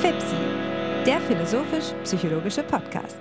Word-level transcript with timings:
FIPSI, 0.00 0.36
der 1.06 1.20
philosophisch-psychologische 1.20 2.62
Podcast. 2.62 3.18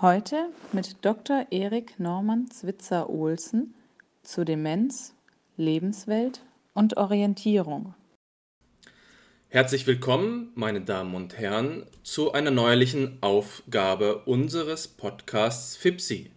Heute 0.00 0.48
mit 0.72 1.04
Dr. 1.04 1.46
Erik 1.50 2.00
Norman 2.00 2.50
Zwitzer-Olsen 2.50 3.74
zu 4.22 4.44
Demenz, 4.44 5.14
Lebenswelt 5.56 6.42
und 6.74 6.96
Orientierung. 6.96 7.94
Herzlich 9.48 9.86
willkommen, 9.86 10.50
meine 10.54 10.80
Damen 10.80 11.14
und 11.14 11.38
Herren, 11.38 11.86
zu 12.02 12.32
einer 12.32 12.50
neuerlichen 12.50 13.18
Aufgabe 13.20 14.24
unseres 14.24 14.88
Podcasts 14.88 15.76
FIPSI, 15.76 16.30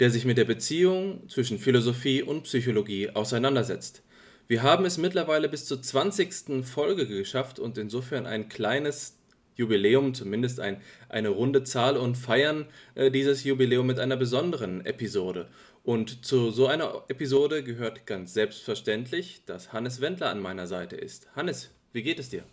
der 0.00 0.10
sich 0.10 0.24
mit 0.24 0.38
der 0.38 0.44
Beziehung 0.44 1.28
zwischen 1.28 1.58
Philosophie 1.58 2.22
und 2.22 2.42
Psychologie 2.44 3.10
auseinandersetzt. 3.10 4.02
Wir 4.48 4.62
haben 4.62 4.84
es 4.84 4.98
mittlerweile 4.98 5.48
bis 5.48 5.64
zur 5.64 5.82
20. 5.82 6.64
Folge 6.64 7.06
geschafft 7.06 7.58
und 7.58 7.78
insofern 7.78 8.26
ein 8.26 8.48
kleines 8.48 9.18
Jubiläum, 9.56 10.14
zumindest 10.14 10.60
ein, 10.60 10.80
eine 11.08 11.30
runde 11.30 11.64
Zahl 11.64 11.96
und 11.96 12.16
feiern 12.16 12.66
äh, 12.94 13.10
dieses 13.10 13.42
Jubiläum 13.42 13.86
mit 13.86 13.98
einer 13.98 14.16
besonderen 14.16 14.84
Episode. 14.84 15.48
Und 15.82 16.24
zu 16.24 16.50
so 16.50 16.66
einer 16.66 17.04
Episode 17.08 17.62
gehört 17.62 18.06
ganz 18.06 18.34
selbstverständlich, 18.34 19.42
dass 19.46 19.72
Hannes 19.72 20.00
Wendler 20.00 20.30
an 20.30 20.40
meiner 20.40 20.66
Seite 20.66 20.96
ist. 20.96 21.28
Hannes, 21.34 21.70
wie 21.92 22.02
geht 22.02 22.18
es 22.18 22.28
dir? 22.28 22.44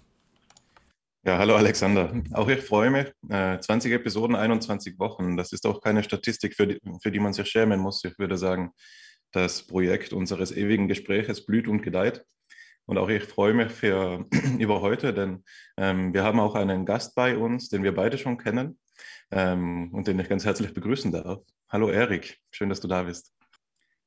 Ja, 1.26 1.38
hallo 1.38 1.56
Alexander. 1.56 2.22
Auch 2.34 2.50
ich 2.50 2.60
freue 2.60 2.92
mich. 2.92 3.10
20 3.30 3.90
äh, 3.90 3.96
Episoden, 3.96 4.36
21 4.36 5.00
Wochen. 5.00 5.38
Das 5.38 5.54
ist 5.54 5.66
auch 5.66 5.80
keine 5.80 6.04
Statistik, 6.04 6.54
für 6.54 6.68
die, 6.68 6.82
für 7.02 7.12
die 7.12 7.20
man 7.22 7.32
sich 7.32 7.48
schämen 7.48 7.80
muss. 7.80 8.04
Ich 8.04 8.20
würde 8.20 8.36
sagen, 8.36 8.72
das 9.32 9.66
Projekt 9.66 10.12
unseres 10.12 10.52
ewigen 10.52 10.90
Gespräches 10.90 11.46
blüht 11.46 11.70
und 11.70 11.82
gedeiht. 11.82 12.26
Und 12.86 12.98
auch 12.98 13.08
ich 13.08 13.24
freue 13.24 13.54
mich 13.54 13.72
für, 13.72 14.26
über 14.60 14.82
heute, 14.82 15.14
denn 15.14 15.46
ähm, 15.78 16.14
wir 16.14 16.26
haben 16.26 16.42
auch 16.42 16.56
einen 16.56 16.86
Gast 16.86 17.16
bei 17.16 17.38
uns, 17.38 17.70
den 17.70 17.84
wir 17.84 17.96
beide 17.96 18.18
schon 18.18 18.38
kennen 18.38 18.78
ähm, 19.32 19.94
und 19.94 20.08
den 20.08 20.20
ich 20.20 20.28
ganz 20.28 20.44
herzlich 20.44 20.74
begrüßen 20.74 21.14
darf. 21.14 21.40
Hallo 21.70 21.88
Erik, 21.88 22.38
schön, 22.52 22.68
dass 22.68 22.82
du 22.82 22.90
da 22.90 23.04
bist. 23.04 23.34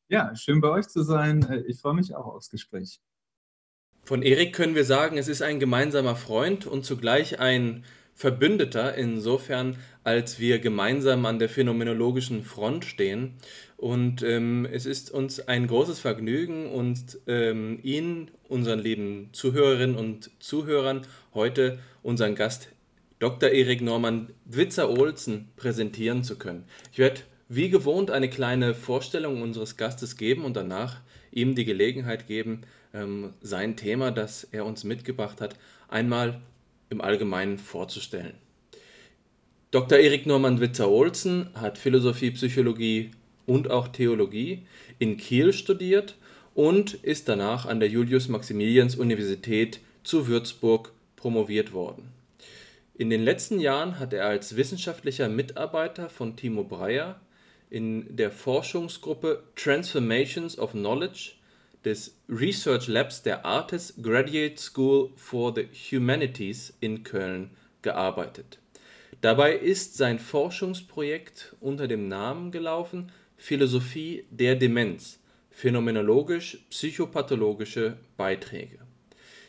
Ja, 0.08 0.36
schön 0.36 0.60
bei 0.60 0.68
euch 0.68 0.86
zu 0.88 1.02
sein. 1.02 1.42
Äh, 1.48 1.62
ich 1.66 1.80
freue 1.80 1.94
mich 1.94 2.14
auch 2.14 2.26
aufs 2.26 2.50
Gespräch. 2.50 3.00
Von 4.06 4.22
Erik 4.22 4.52
können 4.52 4.76
wir 4.76 4.84
sagen, 4.84 5.18
es 5.18 5.26
ist 5.26 5.42
ein 5.42 5.58
gemeinsamer 5.58 6.14
Freund 6.14 6.64
und 6.64 6.84
zugleich 6.84 7.40
ein 7.40 7.82
Verbündeter, 8.14 8.94
insofern 8.94 9.78
als 10.04 10.38
wir 10.38 10.60
gemeinsam 10.60 11.26
an 11.26 11.40
der 11.40 11.48
phänomenologischen 11.48 12.44
Front 12.44 12.84
stehen. 12.84 13.34
Und 13.76 14.22
ähm, 14.22 14.64
es 14.70 14.86
ist 14.86 15.10
uns 15.10 15.40
ein 15.48 15.66
großes 15.66 15.98
Vergnügen, 15.98 16.70
uns 16.70 17.20
ähm, 17.26 17.80
Ihnen, 17.82 18.30
unseren 18.48 18.78
lieben 18.78 19.30
Zuhörerinnen 19.32 19.96
und 19.96 20.30
Zuhörern, 20.38 21.02
heute 21.34 21.80
unseren 22.04 22.36
Gast 22.36 22.68
Dr. 23.18 23.50
Erik 23.50 23.82
Norman 23.82 24.28
Witzer-Olsen 24.44 25.48
präsentieren 25.56 26.22
zu 26.22 26.38
können. 26.38 26.62
Ich 26.92 26.98
werde 26.98 27.22
wie 27.48 27.70
gewohnt 27.70 28.12
eine 28.12 28.30
kleine 28.30 28.72
Vorstellung 28.72 29.42
unseres 29.42 29.76
Gastes 29.76 30.16
geben 30.16 30.44
und 30.44 30.56
danach 30.56 31.00
ihm 31.32 31.56
die 31.56 31.64
Gelegenheit 31.64 32.28
geben, 32.28 32.62
ähm, 32.96 33.34
sein 33.40 33.76
Thema, 33.76 34.10
das 34.10 34.44
er 34.44 34.64
uns 34.64 34.84
mitgebracht 34.84 35.40
hat, 35.40 35.56
einmal 35.88 36.40
im 36.90 37.00
Allgemeinen 37.00 37.58
vorzustellen. 37.58 38.34
Dr. 39.70 39.98
Erik 39.98 40.26
Norman 40.26 40.60
Witzer-Olsen 40.60 41.50
hat 41.54 41.78
Philosophie, 41.78 42.30
Psychologie 42.30 43.10
und 43.46 43.70
auch 43.70 43.88
Theologie 43.88 44.62
in 44.98 45.16
Kiel 45.16 45.52
studiert 45.52 46.16
und 46.54 46.94
ist 46.94 47.28
danach 47.28 47.66
an 47.66 47.80
der 47.80 47.88
Julius-Maximilians-Universität 47.90 49.80
zu 50.04 50.28
Würzburg 50.28 50.92
promoviert 51.16 51.72
worden. 51.72 52.12
In 52.94 53.10
den 53.10 53.22
letzten 53.22 53.60
Jahren 53.60 53.98
hat 53.98 54.14
er 54.14 54.26
als 54.26 54.56
wissenschaftlicher 54.56 55.28
Mitarbeiter 55.28 56.08
von 56.08 56.36
Timo 56.36 56.64
Breyer 56.64 57.20
in 57.68 58.16
der 58.16 58.30
Forschungsgruppe 58.30 59.42
Transformations 59.54 60.58
of 60.58 60.72
Knowledge 60.72 61.32
des 61.86 62.18
Research 62.28 62.88
Labs 62.88 63.22
der 63.22 63.46
Artes 63.46 63.94
Graduate 64.02 64.58
School 64.58 65.12
for 65.16 65.54
the 65.54 65.68
Humanities 65.90 66.74
in 66.80 67.04
Köln 67.04 67.52
gearbeitet. 67.80 68.58
Dabei 69.20 69.54
ist 69.54 69.96
sein 69.96 70.18
Forschungsprojekt 70.18 71.54
unter 71.60 71.88
dem 71.88 72.08
Namen 72.08 72.50
gelaufen 72.50 73.12
Philosophie 73.38 74.24
der 74.30 74.56
Demenz– 74.56 75.20
phänomenologisch-psychopathologische 75.56 77.96
Beiträge. 78.18 78.80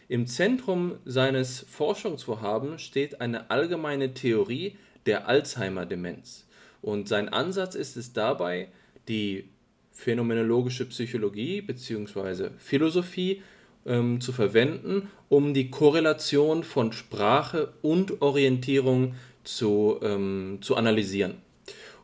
Im 0.07 0.25
Zentrum 0.25 0.95
seines 1.03 1.65
Forschungsvorhabens 1.69 2.81
steht 2.81 3.19
eine 3.19 3.51
allgemeine 3.51 4.13
Theorie 4.13 4.77
der 5.05 5.27
Alzheimer-Demenz, 5.27 6.45
und 6.81 7.09
sein 7.09 7.27
Ansatz 7.29 7.75
ist 7.75 7.97
es 7.97 8.13
dabei, 8.13 8.69
die 9.09 9.49
phänomenologische 9.97 10.85
Psychologie 10.85 11.61
bzw. 11.61 12.51
Philosophie 12.59 13.41
ähm, 13.85 14.21
zu 14.21 14.31
verwenden, 14.31 15.09
um 15.27 15.55
die 15.55 15.71
Korrelation 15.71 16.63
von 16.63 16.93
Sprache 16.93 17.73
und 17.81 18.21
Orientierung 18.21 19.15
zu, 19.43 19.99
ähm, 20.03 20.59
zu 20.61 20.75
analysieren. 20.75 21.35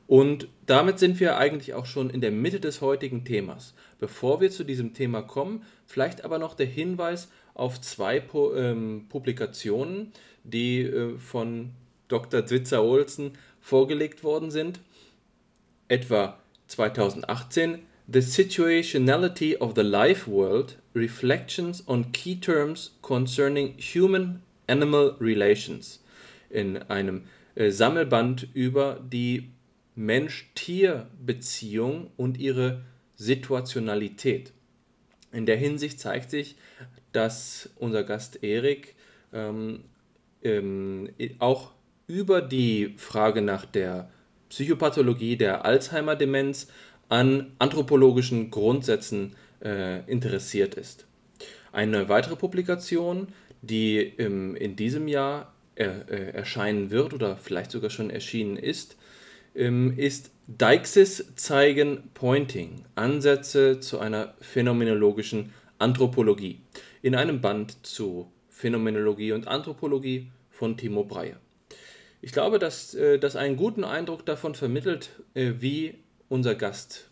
Und 0.08 0.48
damit 0.66 0.98
sind 1.00 1.20
wir 1.20 1.38
eigentlich 1.38 1.76
auch 1.76 1.86
schon 1.86 2.10
in 2.10 2.20
der 2.20 2.32
Mitte 2.32 2.60
des 2.60 2.82
heutigen 2.82 3.26
Themas. 3.26 3.74
Bevor 4.00 4.42
wir 4.42 4.50
zu 4.50 4.64
diesem 4.64 4.94
Thema 4.94 5.22
kommen, 5.22 5.64
vielleicht 5.86 6.26
aber 6.26 6.40
noch 6.40 6.56
der 6.56 6.66
Hinweis 6.66 7.30
auf 7.54 7.80
zwei 7.80 8.20
Pu 8.20 8.54
ähm, 8.56 9.06
Publikationen, 9.08 10.12
die 10.44 10.82
äh, 10.82 11.18
von 11.20 11.70
Dr. 12.08 12.46
Zwitzer-Olsen 12.46 13.34
vorgelegt 13.62 14.24
worden 14.24 14.52
sind. 14.52 14.82
Etwa 15.88 16.40
2018 16.74 17.86
The 18.08 18.20
Situationality 18.20 19.56
of 19.56 19.74
the 19.76 19.84
Life 19.84 20.28
World 20.28 20.78
Reflections 20.96 21.84
on 21.88 22.12
Key 22.12 22.40
Terms 22.40 22.96
Concerning 23.02 23.76
Human-Animal 23.78 25.16
Relations 25.20 26.04
in 26.50 26.78
einem 26.78 27.24
äh, 27.56 27.72
Sammelband 27.72 28.48
über 28.54 29.00
die 29.00 29.50
Mensch-Tier-Beziehung 29.96 32.12
und 32.18 32.40
ihre 32.40 32.82
Situationalität. 33.16 34.52
In 35.32 35.46
der 35.46 35.58
Hinsicht 35.58 36.00
zeigt 36.00 36.32
sich, 36.32 36.56
dass 37.12 37.70
unser 37.76 38.04
Gast 38.04 38.44
Erik 38.44 38.96
ähm, 39.32 39.84
ähm, 40.42 41.12
auch 41.40 41.74
über 42.08 42.42
die 42.42 42.96
Frage 42.98 43.42
nach 43.42 43.66
der 43.66 44.10
Psychopathologie 44.54 45.36
der 45.36 45.66
Alzheimer-Demenz 45.66 46.68
an 47.10 47.54
anthropologischen 47.58 48.52
Grundsätzen 48.52 49.36
äh, 49.66 50.08
interessiert 50.10 50.76
ist. 50.76 51.08
Eine 51.72 52.08
weitere 52.08 52.36
Publikation, 52.36 53.30
die 53.64 53.98
ähm, 53.98 54.56
in 54.56 54.76
diesem 54.76 55.08
Jahr 55.08 55.56
äh, 55.74 55.86
äh, 55.86 56.30
erscheinen 56.36 56.92
wird 56.92 57.16
oder 57.16 57.38
vielleicht 57.38 57.72
sogar 57.72 57.90
schon 57.90 58.12
erschienen 58.12 58.56
ist, 58.56 58.96
ähm, 59.56 59.98
ist 59.98 60.30
Deixis 60.46 61.34
zeigen 61.36 62.12
Pointing, 62.14 62.86
Ansätze 62.94 63.80
zu 63.80 63.98
einer 63.98 64.36
phänomenologischen 64.40 65.52
Anthropologie, 65.80 66.60
in 67.02 67.16
einem 67.16 67.42
Band 67.42 67.84
zu 67.84 68.32
Phänomenologie 68.50 69.32
und 69.32 69.48
Anthropologie 69.48 70.30
von 70.52 70.78
Timo 70.78 71.06
Breyer. 71.06 71.38
Ich 72.24 72.32
glaube, 72.32 72.58
dass 72.58 72.96
äh, 72.96 73.20
das 73.20 73.36
einen 73.36 73.58
guten 73.58 73.84
Eindruck 73.84 74.26
davon 74.26 74.56
vermittelt, 74.56 75.10
äh, 75.34 75.56
wie 75.60 75.96
unser 76.30 76.56
Gast 76.56 77.10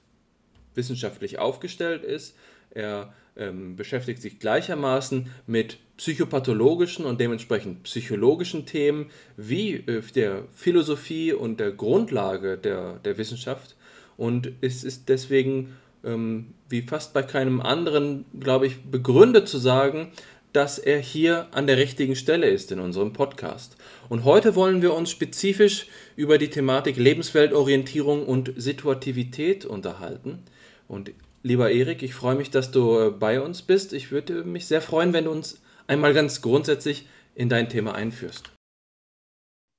wissenschaftlich 0.74 1.38
aufgestellt 1.38 2.06
ist. 2.06 2.34
Er 2.70 3.14
ähm, 3.36 3.76
beschäftigt 3.76 4.22
sich 4.22 4.40
gleichermaßen 4.40 5.30
mit 5.48 5.80
psychopathologischen 5.98 7.04
und 7.04 7.20
dementsprechend 7.20 7.84
psychologischen 7.84 8.66
Themen 8.66 9.10
wie 9.36 9.74
äh, 9.74 10.02
der 10.16 10.46
Philosophie 10.56 11.34
und 11.34 11.60
der 11.60 11.74
Grundlage 11.74 12.58
der, 12.58 12.94
der 13.00 13.18
Wissenschaft. 13.18 13.76
Und 14.16 14.54
es 14.62 14.86
ist 14.86 15.10
deswegen, 15.10 15.76
ähm, 16.06 16.54
wie 16.70 16.84
fast 16.84 17.14
bei 17.14 17.22
keinem 17.22 17.60
anderen, 17.60 18.24
glaube 18.40 18.66
ich, 18.66 18.82
begründet 18.84 19.50
zu 19.50 19.58
sagen, 19.58 20.14
dass 20.54 20.80
er 20.80 21.00
hier 21.00 21.48
an 21.52 21.68
der 21.68 21.78
richtigen 21.78 22.16
Stelle 22.16 22.50
ist 22.50 22.72
in 22.72 22.80
unserem 22.80 23.14
Podcast. 23.14 23.78
Und 24.10 24.26
heute 24.26 24.56
wollen 24.56 24.82
wir 24.82 24.94
uns 24.94 25.10
spezifisch 25.10 25.88
über 26.16 26.38
die 26.38 26.50
Thematik 26.50 26.98
Lebensweltorientierung 26.98 28.26
und 28.26 28.54
Situativität 28.58 29.66
unterhalten. 29.66 30.44
Und 30.88 31.12
lieber 31.44 31.72
Erik, 31.72 32.04
ich 32.04 32.14
freue 32.14 32.36
mich, 32.36 32.52
dass 32.52 32.72
du 32.72 33.00
äh, 33.00 33.10
bei 33.12 33.42
uns 33.42 33.62
bist. 33.62 33.94
Ich 33.94 34.12
würde 34.12 34.44
mich 34.44 34.68
sehr 34.68 34.82
freuen, 34.82 35.14
wenn 35.14 35.26
du 35.26 35.32
uns 35.32 35.62
einmal 35.88 36.14
ganz 36.14 36.42
grundsätzlich 36.42 37.08
in 37.36 37.50
dein 37.50 37.70
Thema 37.70 37.96
einführst. 37.96 38.52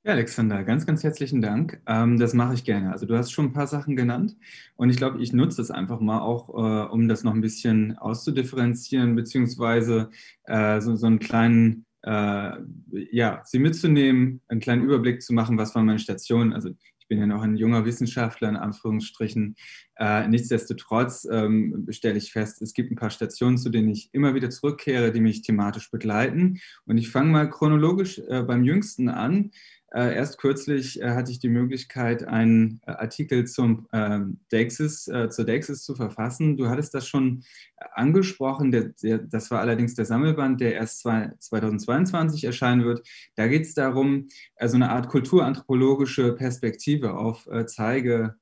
Ja, 0.05 0.15
Alexander, 0.15 0.65
ganz, 0.65 0.85
ganz 0.85 1.05
herzlichen 1.05 1.41
Dank. 1.41 1.81
Ähm, 1.87 2.19
das 2.19 2.35
mache 2.35 2.55
ich 2.55 2.65
gerne. 2.65 2.91
Also 2.91 3.07
du 3.07 3.17
hast 3.17 3.31
schon 3.31 3.47
ein 3.47 3.53
paar 3.53 3.69
Sachen 3.69 3.95
genannt 3.95 4.37
und 4.75 4.91
ich 4.91 4.97
glaube, 4.97 5.23
ich 5.23 5.33
nutze 5.33 5.59
das 5.59 5.71
einfach 5.71 6.01
mal 6.01 6.21
auch, 6.23 6.49
äh, 6.49 6.89
um 6.91 7.07
das 7.07 7.23
noch 7.23 7.33
ein 7.33 7.41
bisschen 7.41 7.97
auszudifferenzieren, 7.99 9.15
beziehungsweise 9.15 10.11
äh, 10.47 10.81
so, 10.81 10.97
so 10.97 11.07
einen 11.07 11.21
kleinen, 11.21 11.87
äh, 12.03 12.51
ja, 13.13 13.43
sie 13.45 13.61
mitzunehmen, 13.61 14.41
einen 14.49 14.59
kleinen 14.59 14.83
Überblick 14.83 15.23
zu 15.23 15.35
machen, 15.35 15.57
was 15.57 15.73
war 15.77 15.85
meine 15.85 16.01
Station. 16.01 16.53
Also 16.53 16.71
ich 16.99 17.07
bin 17.07 17.21
ja 17.21 17.27
noch 17.27 17.43
ein 17.43 17.57
junger 17.57 17.85
Wissenschaftler, 17.85 18.49
in 18.49 18.57
Anführungsstrichen. 18.57 19.55
Äh, 19.99 20.27
nichtsdestotrotz 20.27 21.29
ähm, 21.31 21.87
stelle 21.91 22.19
ich 22.19 22.33
fest, 22.33 22.61
es 22.61 22.75
gibt 22.75 22.91
ein 22.91 22.97
paar 22.97 23.11
Stationen, 23.11 23.57
zu 23.57 23.71
denen 23.71 23.91
ich 23.91 24.09
immer 24.13 24.35
wieder 24.35 24.51
zurückkehre, 24.51 25.13
die 25.13 25.21
mich 25.21 25.43
thematisch 25.43 25.93
begleiten. 25.93 26.59
Und 26.87 26.99
ich 26.99 27.09
fange 27.09 27.31
mal 27.31 27.49
chronologisch 27.49 28.21
äh, 28.29 28.43
beim 28.43 28.65
jüngsten 28.65 29.09
an. 29.09 29.53
Äh, 29.95 30.15
erst 30.15 30.39
kürzlich 30.39 31.03
äh, 31.03 31.11
hatte 31.11 31.31
ich 31.31 31.39
die 31.39 31.51
Möglichkeit, 31.51 32.25
einen 32.25 32.81
äh, 32.87 32.93
Artikel 32.93 33.47
zum 33.47 33.89
ähm, 33.93 34.39
Dexis, 34.51 35.05
zur 35.05 35.45
Dexis 35.45 35.85
zu 35.85 35.95
verfassen. 35.95 36.57
Du 36.57 36.69
hattest 36.69 36.95
das 36.95 37.07
schon 37.07 37.45
angesprochen. 37.93 38.71
Der, 38.71 38.85
der, 39.03 39.19
das 39.19 39.51
war 39.51 39.61
allerdings 39.61 39.95
der 39.95 40.05
Sammelband, 40.05 40.61
der 40.61 40.75
erst 40.75 41.01
zwei, 41.01 41.33
2022 41.39 42.45
erscheinen 42.45 42.85
wird. 42.85 43.07
Da 43.35 43.49
geht 43.49 43.63
es 43.63 43.75
darum, 43.75 44.29
also 44.57 44.77
eine 44.77 44.91
Art 44.91 45.09
kulturanthropologische 45.09 46.33
Perspektive 46.35 47.15
auf 47.15 47.47
Zeige 47.67 48.37
äh, 48.37 48.42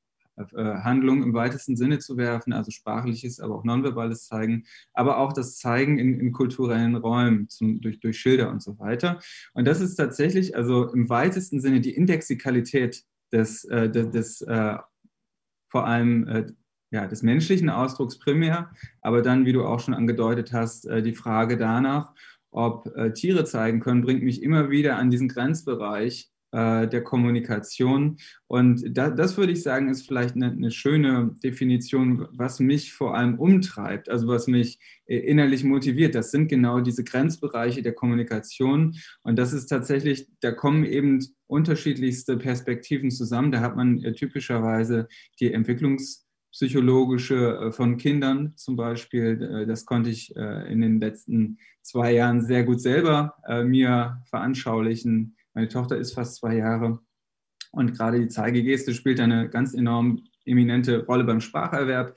Handlung 0.54 1.22
im 1.22 1.34
weitesten 1.34 1.76
Sinne 1.76 1.98
zu 1.98 2.16
werfen, 2.16 2.52
also 2.52 2.70
sprachliches, 2.70 3.40
aber 3.40 3.56
auch 3.56 3.64
nonverbales 3.64 4.26
Zeigen, 4.26 4.64
aber 4.94 5.18
auch 5.18 5.32
das 5.32 5.56
Zeigen 5.58 5.98
in, 5.98 6.18
in 6.18 6.32
kulturellen 6.32 6.96
Räumen 6.96 7.48
zum, 7.48 7.80
durch, 7.80 8.00
durch 8.00 8.18
Schilder 8.18 8.50
und 8.50 8.62
so 8.62 8.78
weiter. 8.78 9.20
Und 9.54 9.66
das 9.66 9.80
ist 9.80 9.96
tatsächlich 9.96 10.56
also 10.56 10.92
im 10.92 11.08
weitesten 11.08 11.60
Sinne 11.60 11.80
die 11.80 11.94
Indexikalität 11.94 13.04
des, 13.32 13.64
äh, 13.64 13.90
des, 13.90 14.10
des 14.10 14.40
äh, 14.42 14.76
vor 15.68 15.86
allem 15.86 16.26
äh, 16.26 16.46
ja, 16.92 17.06
des 17.06 17.22
menschlichen 17.22 17.70
Ausdrucks 17.70 18.18
primär, 18.18 18.70
aber 19.00 19.22
dann, 19.22 19.46
wie 19.46 19.52
du 19.52 19.64
auch 19.64 19.80
schon 19.80 19.94
angedeutet 19.94 20.52
hast, 20.52 20.86
äh, 20.86 21.02
die 21.02 21.14
Frage 21.14 21.56
danach, 21.56 22.12
ob 22.50 22.86
äh, 22.96 23.12
Tiere 23.12 23.44
zeigen 23.44 23.80
können, 23.80 24.02
bringt 24.02 24.22
mich 24.22 24.42
immer 24.42 24.70
wieder 24.70 24.96
an 24.96 25.10
diesen 25.10 25.28
Grenzbereich 25.28 26.29
äh, 26.52 26.88
der 26.88 27.04
Kommunikation. 27.04 28.16
Und 28.48 28.82
da, 28.96 29.08
das 29.08 29.36
würde 29.36 29.52
ich 29.52 29.62
sagen, 29.62 29.88
ist 29.88 30.04
vielleicht 30.04 30.34
eine, 30.34 30.50
eine, 30.50 30.72
schöne 30.72 31.36
Definition, 31.44 32.26
was 32.32 32.58
mich 32.58 32.92
vor 32.92 33.16
allem 33.16 33.38
umtreibt, 33.38 34.08
also 34.08 34.26
was 34.26 34.48
mich 34.48 34.80
äh, 35.06 35.18
innerlich 35.18 35.62
motiviert. 35.62 36.16
Das 36.16 36.32
sind 36.32 36.48
genau 36.48 36.80
diese 36.80 37.04
Grenzbereiche 37.04 37.82
der 37.82 37.92
Kommunikation. 37.92 38.96
Und 39.22 39.38
das 39.38 39.52
ist 39.52 39.66
tatsächlich, 39.66 40.26
da 40.40 40.50
kommen 40.50 40.84
eben 40.84 41.24
unterschiedlichste 41.46 42.36
Perspektiven 42.36 43.12
zusammen. 43.12 43.52
Da 43.52 43.60
hat 43.60 43.76
man 43.76 44.02
äh, 44.02 44.12
typischerweise 44.12 45.06
die 45.38 45.54
Entwicklungs- 45.54 46.24
psychologische 46.52 47.70
von 47.70 47.96
Kindern 47.96 48.54
zum 48.56 48.74
Beispiel. 48.74 49.66
Das 49.68 49.86
konnte 49.86 50.10
ich 50.10 50.34
in 50.34 50.80
den 50.80 50.98
letzten 50.98 51.58
zwei 51.80 52.12
Jahren 52.12 52.44
sehr 52.44 52.64
gut 52.64 52.80
selber 52.80 53.36
mir 53.64 54.20
veranschaulichen, 54.28 55.36
meine 55.54 55.68
Tochter 55.68 55.96
ist 55.96 56.14
fast 56.14 56.36
zwei 56.36 56.56
Jahre 56.56 57.00
und 57.72 57.96
gerade 57.96 58.20
die 58.20 58.28
Zeigegeste 58.28 58.94
spielt 58.94 59.20
eine 59.20 59.48
ganz 59.48 59.74
enorm 59.74 60.24
eminente 60.44 61.04
Rolle 61.04 61.24
beim 61.24 61.40
Spracherwerb. 61.40 62.16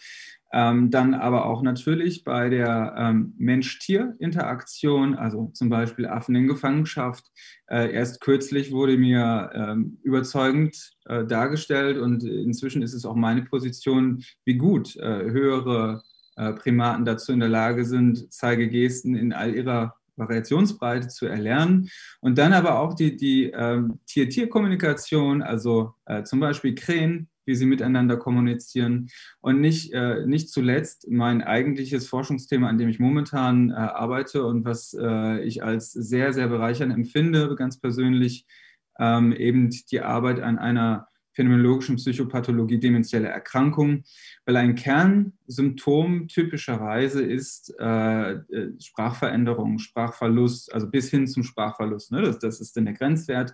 Ähm, 0.55 0.91
dann 0.91 1.15
aber 1.15 1.47
auch 1.47 1.63
natürlich 1.63 2.23
bei 2.23 2.47
der 2.47 2.93
ähm, 2.95 3.33
Mensch-Tier-Interaktion, 3.37 5.15
also 5.15 5.49
zum 5.55 5.69
Beispiel 5.69 6.05
Affen 6.05 6.35
in 6.35 6.47
Gefangenschaft. 6.47 7.31
Äh, 7.67 7.91
erst 7.91 8.21
kürzlich 8.21 8.71
wurde 8.71 8.95
mir 8.97 9.49
ähm, 9.55 9.97
überzeugend 10.03 10.93
äh, 11.05 11.25
dargestellt 11.25 11.97
und 11.97 12.23
inzwischen 12.23 12.83
ist 12.83 12.93
es 12.93 13.03
auch 13.03 13.15
meine 13.15 13.41
Position, 13.41 14.23
wie 14.45 14.55
gut 14.55 14.95
äh, 14.97 15.23
höhere 15.31 16.03
äh, 16.35 16.53
Primaten 16.53 17.03
dazu 17.03 17.31
in 17.31 17.39
der 17.39 17.49
Lage 17.49 17.83
sind, 17.83 18.31
Zeigegesten 18.31 19.15
in 19.15 19.33
all 19.33 19.55
ihrer 19.55 19.95
Variationsbreite 20.15 21.07
zu 21.07 21.25
erlernen. 21.25 21.89
Und 22.21 22.37
dann 22.37 22.53
aber 22.53 22.79
auch 22.79 22.93
die, 22.93 23.15
die 23.15 23.51
ähm, 23.51 23.99
Tier-Tier-Kommunikation, 24.05 25.41
also 25.41 25.93
äh, 26.05 26.23
zum 26.23 26.39
Beispiel 26.39 26.75
Krähen, 26.75 27.29
wie 27.45 27.55
sie 27.55 27.65
miteinander 27.65 28.17
kommunizieren. 28.17 29.09
Und 29.41 29.59
nicht, 29.59 29.93
äh, 29.93 30.25
nicht 30.25 30.49
zuletzt 30.49 31.07
mein 31.09 31.41
eigentliches 31.41 32.07
Forschungsthema, 32.07 32.69
an 32.69 32.77
dem 32.77 32.89
ich 32.89 32.99
momentan 32.99 33.71
äh, 33.71 33.73
arbeite 33.73 34.45
und 34.45 34.65
was 34.65 34.95
äh, 34.99 35.43
ich 35.43 35.63
als 35.63 35.91
sehr, 35.91 36.33
sehr 36.33 36.47
bereichernd 36.47 36.93
empfinde, 36.93 37.55
ganz 37.55 37.79
persönlich, 37.79 38.45
ähm, 38.99 39.33
eben 39.33 39.69
die 39.91 40.01
Arbeit 40.01 40.39
an 40.39 40.59
einer 40.59 41.07
phänomenologischen 41.33 41.97
Psychopathologie 41.97 42.79
dementielle 42.79 43.27
Erkrankung, 43.27 44.03
weil 44.45 44.57
ein 44.57 44.75
Kernsymptom 44.75 46.27
typischerweise 46.27 47.23
ist 47.23 47.73
äh, 47.79 48.31
äh, 48.31 48.71
Sprachveränderung, 48.79 49.79
Sprachverlust, 49.79 50.73
also 50.73 50.89
bis 50.89 51.09
hin 51.09 51.27
zum 51.27 51.43
Sprachverlust. 51.43 52.11
Ne? 52.11 52.21
Das, 52.21 52.39
das 52.39 52.61
ist 52.61 52.77
dann 52.77 52.85
der 52.85 52.93
Grenzwert. 52.93 53.53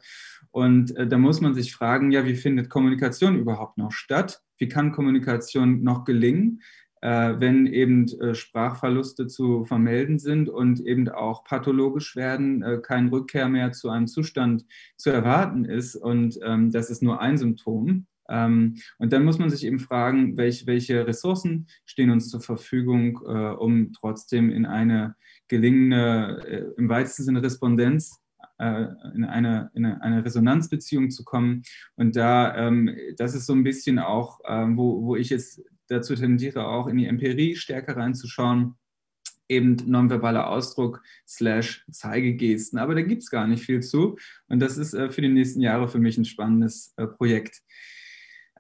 Und 0.52 0.96
äh, 0.96 1.08
da 1.08 1.18
muss 1.18 1.42
man 1.42 1.54
sich 1.54 1.74
fragen, 1.74 2.12
ja, 2.12 2.26
wie 2.26 2.36
findet 2.36 2.70
Kommunikation 2.70 3.38
überhaupt 3.38 3.78
noch 3.78 3.92
statt? 3.92 4.42
Wie 4.58 4.68
kann 4.68 4.92
Kommunikation 4.92 5.84
noch 5.84 6.04
gelingen? 6.04 6.62
Äh, 7.02 7.36
wenn 7.40 7.66
eben 7.66 8.08
äh, 8.20 8.36
Sprachverluste 8.36 9.28
zu 9.28 9.64
vermelden 9.64 10.20
sind 10.20 10.50
und 10.50 10.80
eben 10.82 11.08
auch 11.10 11.44
pathologisch 11.44 12.16
werden, 12.16 12.62
äh, 12.62 12.80
keine 12.82 13.12
Rückkehr 13.12 13.48
mehr 13.48 13.72
zu 13.72 13.90
einem 13.90 14.08
Zustand 14.08 14.66
zu 14.98 15.10
erwarten 15.10 15.66
ist. 15.66 15.96
Und 15.96 16.40
ähm, 16.44 16.72
das 16.72 16.90
ist 16.90 17.02
nur 17.02 17.22
ein 17.22 17.38
Symptom. 17.38 18.06
Ähm, 18.30 18.76
und 18.98 19.12
dann 19.12 19.24
muss 19.24 19.40
man 19.40 19.50
sich 19.50 19.66
eben 19.66 19.80
fragen, 19.80 20.38
welch, 20.38 20.68
welche 20.68 21.08
Ressourcen 21.08 21.68
stehen 21.86 22.12
uns 22.12 22.30
zur 22.30 22.42
Verfügung, 22.42 23.20
äh, 23.26 23.54
um 23.56 23.92
trotzdem 23.94 24.52
in 24.52 24.66
eine 24.66 25.16
gelingende, 25.48 26.44
äh, 26.48 26.80
im 26.80 26.90
weitesten 26.90 27.24
Sinne 27.24 27.42
Respondenz 27.42 28.22
äh, 28.60 28.86
in 29.16 29.24
eine, 29.24 29.72
in 29.74 29.86
eine 29.86 30.24
Resonanzbeziehung 30.24 31.10
zu 31.10 31.24
kommen. 31.24 31.64
Und 31.96 32.16
da, 32.16 32.56
ähm, 32.56 32.96
das 33.18 33.34
ist 33.34 33.46
so 33.46 33.54
ein 33.54 33.64
bisschen 33.64 34.00
auch, 34.00 34.40
ähm, 34.48 34.78
wo, 34.78 35.04
wo 35.04 35.16
ich 35.16 35.30
jetzt 35.30 35.64
dazu 35.90 36.16
tendiere, 36.16 36.68
auch 36.68 36.88
in 36.88 36.98
die 36.98 37.08
Empirie 37.08 37.56
stärker 37.56 37.98
reinzuschauen, 37.98 38.76
eben 39.48 39.78
nonverbaler 39.86 40.50
Ausdruck 40.50 41.02
slash 41.28 41.86
Zeigegesten. 41.92 42.80
Aber 42.80 42.96
da 42.96 43.02
gibt 43.02 43.24
es 43.24 43.32
gar 43.32 43.48
nicht 43.48 43.66
viel 43.66 43.82
zu. 43.82 44.18
Und 44.48 44.60
das 44.60 44.78
ist 44.78 44.94
äh, 44.94 45.10
für 45.10 45.22
die 45.22 45.30
nächsten 45.30 45.62
Jahre 45.62 45.90
für 45.90 46.00
mich 46.00 46.18
ein 46.18 46.26
spannendes 46.26 46.94
äh, 46.98 47.08
Projekt. 47.08 47.62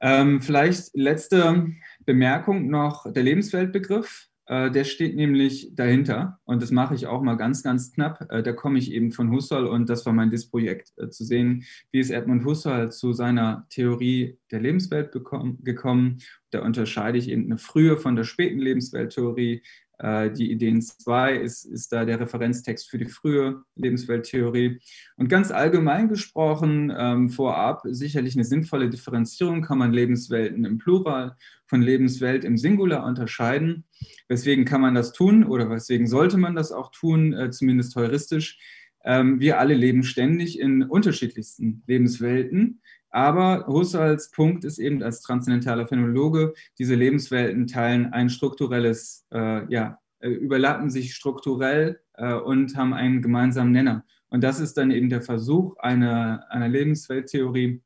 Ähm, 0.01 0.41
vielleicht 0.41 0.95
letzte 0.95 1.67
Bemerkung 2.05 2.69
noch, 2.69 3.11
der 3.11 3.23
Lebensweltbegriff. 3.23 4.28
Äh, 4.49 4.71
der 4.71 4.83
steht 4.83 5.15
nämlich 5.15 5.75
dahinter 5.75 6.39
und 6.43 6.63
das 6.63 6.71
mache 6.71 6.95
ich 6.95 7.05
auch 7.05 7.21
mal 7.21 7.35
ganz, 7.35 7.61
ganz 7.61 7.93
knapp. 7.93 8.25
Äh, 8.31 8.41
da 8.41 8.51
komme 8.51 8.79
ich 8.79 8.91
eben 8.91 9.11
von 9.11 9.31
Husserl 9.31 9.67
und 9.67 9.87
das 9.89 10.07
war 10.07 10.13
mein 10.13 10.31
DIS-Projekt, 10.31 10.91
äh, 10.97 11.09
zu 11.09 11.23
sehen, 11.23 11.65
wie 11.91 11.99
ist 11.99 12.09
Edmund 12.09 12.43
Husserl 12.43 12.91
zu 12.91 13.13
seiner 13.13 13.67
Theorie 13.69 14.39
der 14.51 14.59
Lebenswelt 14.59 15.11
gekommen. 15.11 16.17
Da 16.49 16.63
unterscheide 16.63 17.19
ich 17.19 17.29
eben 17.29 17.45
eine 17.45 17.59
frühe 17.59 17.95
von 17.95 18.15
der 18.15 18.23
späten 18.23 18.57
Lebenswelttheorie, 18.57 19.61
die 20.01 20.49
Ideen 20.49 20.81
2 20.81 21.35
ist, 21.35 21.65
ist 21.65 21.91
da 21.91 22.05
der 22.05 22.21
Referenztext 22.21 22.89
für 22.89 22.97
die 22.97 23.05
frühe 23.05 23.63
Lebenswelttheorie. 23.75 24.79
Und 25.17 25.27
ganz 25.27 25.51
allgemein 25.51 26.07
gesprochen, 26.07 26.93
ähm, 26.97 27.29
vorab 27.29 27.81
sicherlich 27.83 28.35
eine 28.35 28.45
sinnvolle 28.45 28.89
Differenzierung, 28.89 29.61
kann 29.61 29.77
man 29.77 29.91
Lebenswelten 29.91 30.63
im 30.63 30.77
Plural 30.77 31.35
von 31.65 31.81
Lebenswelt 31.81 32.45
im 32.45 32.57
Singular 32.57 33.05
unterscheiden. 33.05 33.83
Weswegen 34.27 34.65
kann 34.65 34.81
man 34.81 34.95
das 34.95 35.11
tun 35.11 35.43
oder 35.43 35.69
weswegen 35.69 36.07
sollte 36.07 36.37
man 36.37 36.55
das 36.55 36.71
auch 36.71 36.91
tun, 36.91 37.33
äh, 37.33 37.51
zumindest 37.51 37.95
heuristisch? 37.95 38.57
Ähm, 39.03 39.39
wir 39.39 39.59
alle 39.59 39.73
leben 39.73 40.03
ständig 40.03 40.59
in 40.59 40.83
unterschiedlichsten 40.83 41.83
Lebenswelten. 41.87 42.81
Aber 43.11 43.65
Husserls 43.67 44.31
Punkt 44.31 44.63
ist 44.63 44.77
eben 44.77 45.01
als 45.01 45.21
transzendentaler 45.21 45.87
Phänomenologe, 45.87 46.53
diese 46.77 46.95
Lebenswelten 46.95 47.67
teilen 47.67 48.13
ein 48.13 48.29
strukturelles, 48.29 49.25
äh, 49.33 49.71
ja, 49.71 49.99
äh, 50.19 50.29
überlappen 50.29 50.89
sich 50.89 51.15
strukturell 51.15 51.99
äh, 52.13 52.33
und 52.33 52.75
haben 52.75 52.93
einen 52.93 53.21
gemeinsamen 53.21 53.71
Nenner. 53.71 54.05
Und 54.29 54.43
das 54.43 54.59
ist 54.59 54.77
dann 54.77 54.91
eben 54.91 55.09
der 55.09 55.21
Versuch 55.21 55.77
einer, 55.77 56.45
einer 56.49 56.67
Lebenswelttheorie, 56.67 57.81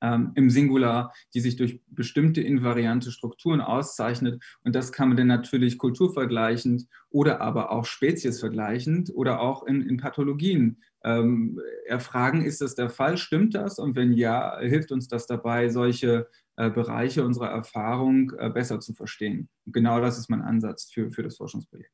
ähm, 0.00 0.32
im 0.34 0.50
Singular, 0.50 1.12
die 1.34 1.40
sich 1.40 1.56
durch 1.56 1.80
bestimmte 1.88 2.40
invariante 2.40 3.10
Strukturen 3.10 3.60
auszeichnet. 3.60 4.42
Und 4.62 4.74
das 4.74 4.92
kann 4.92 5.08
man 5.08 5.16
dann 5.16 5.26
natürlich 5.26 5.78
kulturvergleichend 5.78 6.86
oder 7.10 7.40
aber 7.40 7.72
auch 7.72 7.84
speziesvergleichend 7.84 9.10
oder 9.14 9.40
auch 9.40 9.64
in, 9.64 9.82
in 9.82 9.96
Pathologien 9.96 10.82
ähm, 11.04 11.60
erfragen, 11.86 12.44
ist 12.44 12.60
das 12.60 12.74
der 12.74 12.90
Fall, 12.90 13.16
stimmt 13.16 13.54
das? 13.54 13.78
Und 13.78 13.96
wenn 13.96 14.12
ja, 14.12 14.58
hilft 14.60 14.92
uns 14.92 15.08
das 15.08 15.26
dabei, 15.26 15.68
solche 15.68 16.28
äh, 16.56 16.70
Bereiche 16.70 17.24
unserer 17.24 17.50
Erfahrung 17.50 18.32
äh, 18.38 18.50
besser 18.50 18.80
zu 18.80 18.92
verstehen. 18.92 19.48
Und 19.64 19.72
genau 19.72 20.00
das 20.00 20.18
ist 20.18 20.28
mein 20.28 20.42
Ansatz 20.42 20.90
für, 20.92 21.10
für 21.10 21.22
das 21.22 21.36
Forschungsprojekt. 21.36 21.92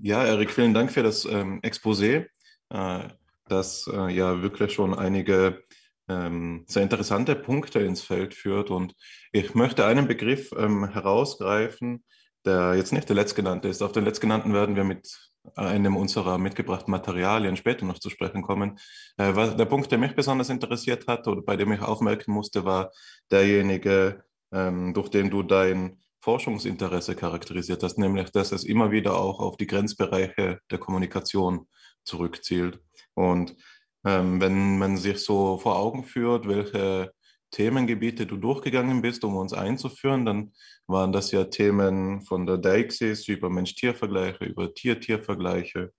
Ja, 0.00 0.24
Erik, 0.24 0.50
vielen 0.50 0.74
Dank 0.74 0.92
für 0.92 1.02
das 1.02 1.24
ähm, 1.24 1.60
Exposé. 1.62 2.26
Äh, 2.70 3.08
das 3.48 3.90
äh, 3.92 4.14
ja 4.14 4.42
wirklich 4.42 4.72
schon 4.72 4.94
einige 4.94 5.62
ähm, 6.08 6.64
sehr 6.66 6.82
interessante 6.82 7.34
Punkte 7.36 7.80
ins 7.80 8.02
Feld 8.02 8.34
führt. 8.34 8.70
Und 8.70 8.94
ich 9.32 9.54
möchte 9.54 9.84
einen 9.84 10.08
Begriff 10.08 10.50
ähm, 10.56 10.88
herausgreifen, 10.88 12.04
der 12.44 12.74
jetzt 12.74 12.92
nicht 12.92 13.08
der 13.08 13.16
letztgenannte 13.16 13.68
ist. 13.68 13.82
Auf 13.82 13.92
den 13.92 14.04
letztgenannten 14.04 14.52
werden 14.52 14.76
wir 14.76 14.84
mit 14.84 15.08
einem 15.54 15.96
unserer 15.96 16.38
mitgebrachten 16.38 16.90
Materialien 16.90 17.56
später 17.56 17.84
noch 17.84 17.98
zu 17.98 18.10
sprechen 18.10 18.42
kommen. 18.42 18.78
Äh, 19.16 19.32
der 19.56 19.64
Punkt, 19.64 19.90
der 19.90 19.98
mich 19.98 20.14
besonders 20.14 20.50
interessiert 20.50 21.06
hat 21.06 21.26
oder 21.26 21.42
bei 21.42 21.56
dem 21.56 21.72
ich 21.72 21.80
aufmerken 21.80 22.32
musste, 22.32 22.64
war 22.64 22.90
derjenige, 23.30 24.24
ähm, 24.52 24.94
durch 24.94 25.08
den 25.08 25.30
du 25.30 25.42
dein 25.42 26.00
Forschungsinteresse 26.20 27.14
charakterisiert 27.14 27.82
hast, 27.82 27.98
nämlich 27.98 28.30
dass 28.30 28.52
es 28.52 28.64
immer 28.64 28.90
wieder 28.90 29.16
auch 29.16 29.40
auf 29.40 29.56
die 29.56 29.66
Grenzbereiche 29.66 30.60
der 30.70 30.78
Kommunikation 30.78 31.68
zurückzielt. 32.04 32.80
Und 33.14 33.56
ähm, 34.04 34.40
wenn 34.40 34.78
man 34.78 34.96
sich 34.96 35.18
so 35.18 35.58
vor 35.58 35.78
Augen 35.78 36.04
führt, 36.04 36.48
welche 36.48 37.12
Themengebiete 37.50 38.26
du 38.26 38.36
durchgegangen 38.36 39.02
bist, 39.02 39.24
um 39.24 39.36
uns 39.36 39.52
einzuführen, 39.52 40.26
dann 40.26 40.52
waren 40.86 41.12
das 41.12 41.30
ja 41.32 41.44
Themen 41.44 42.22
von 42.22 42.46
der 42.46 42.58
Deixis 42.58 43.28
über 43.28 43.50
Mensch-Tier-Vergleiche, 43.50 44.44
über 44.44 44.72
Tier-Tier-Vergleiche 44.74 45.92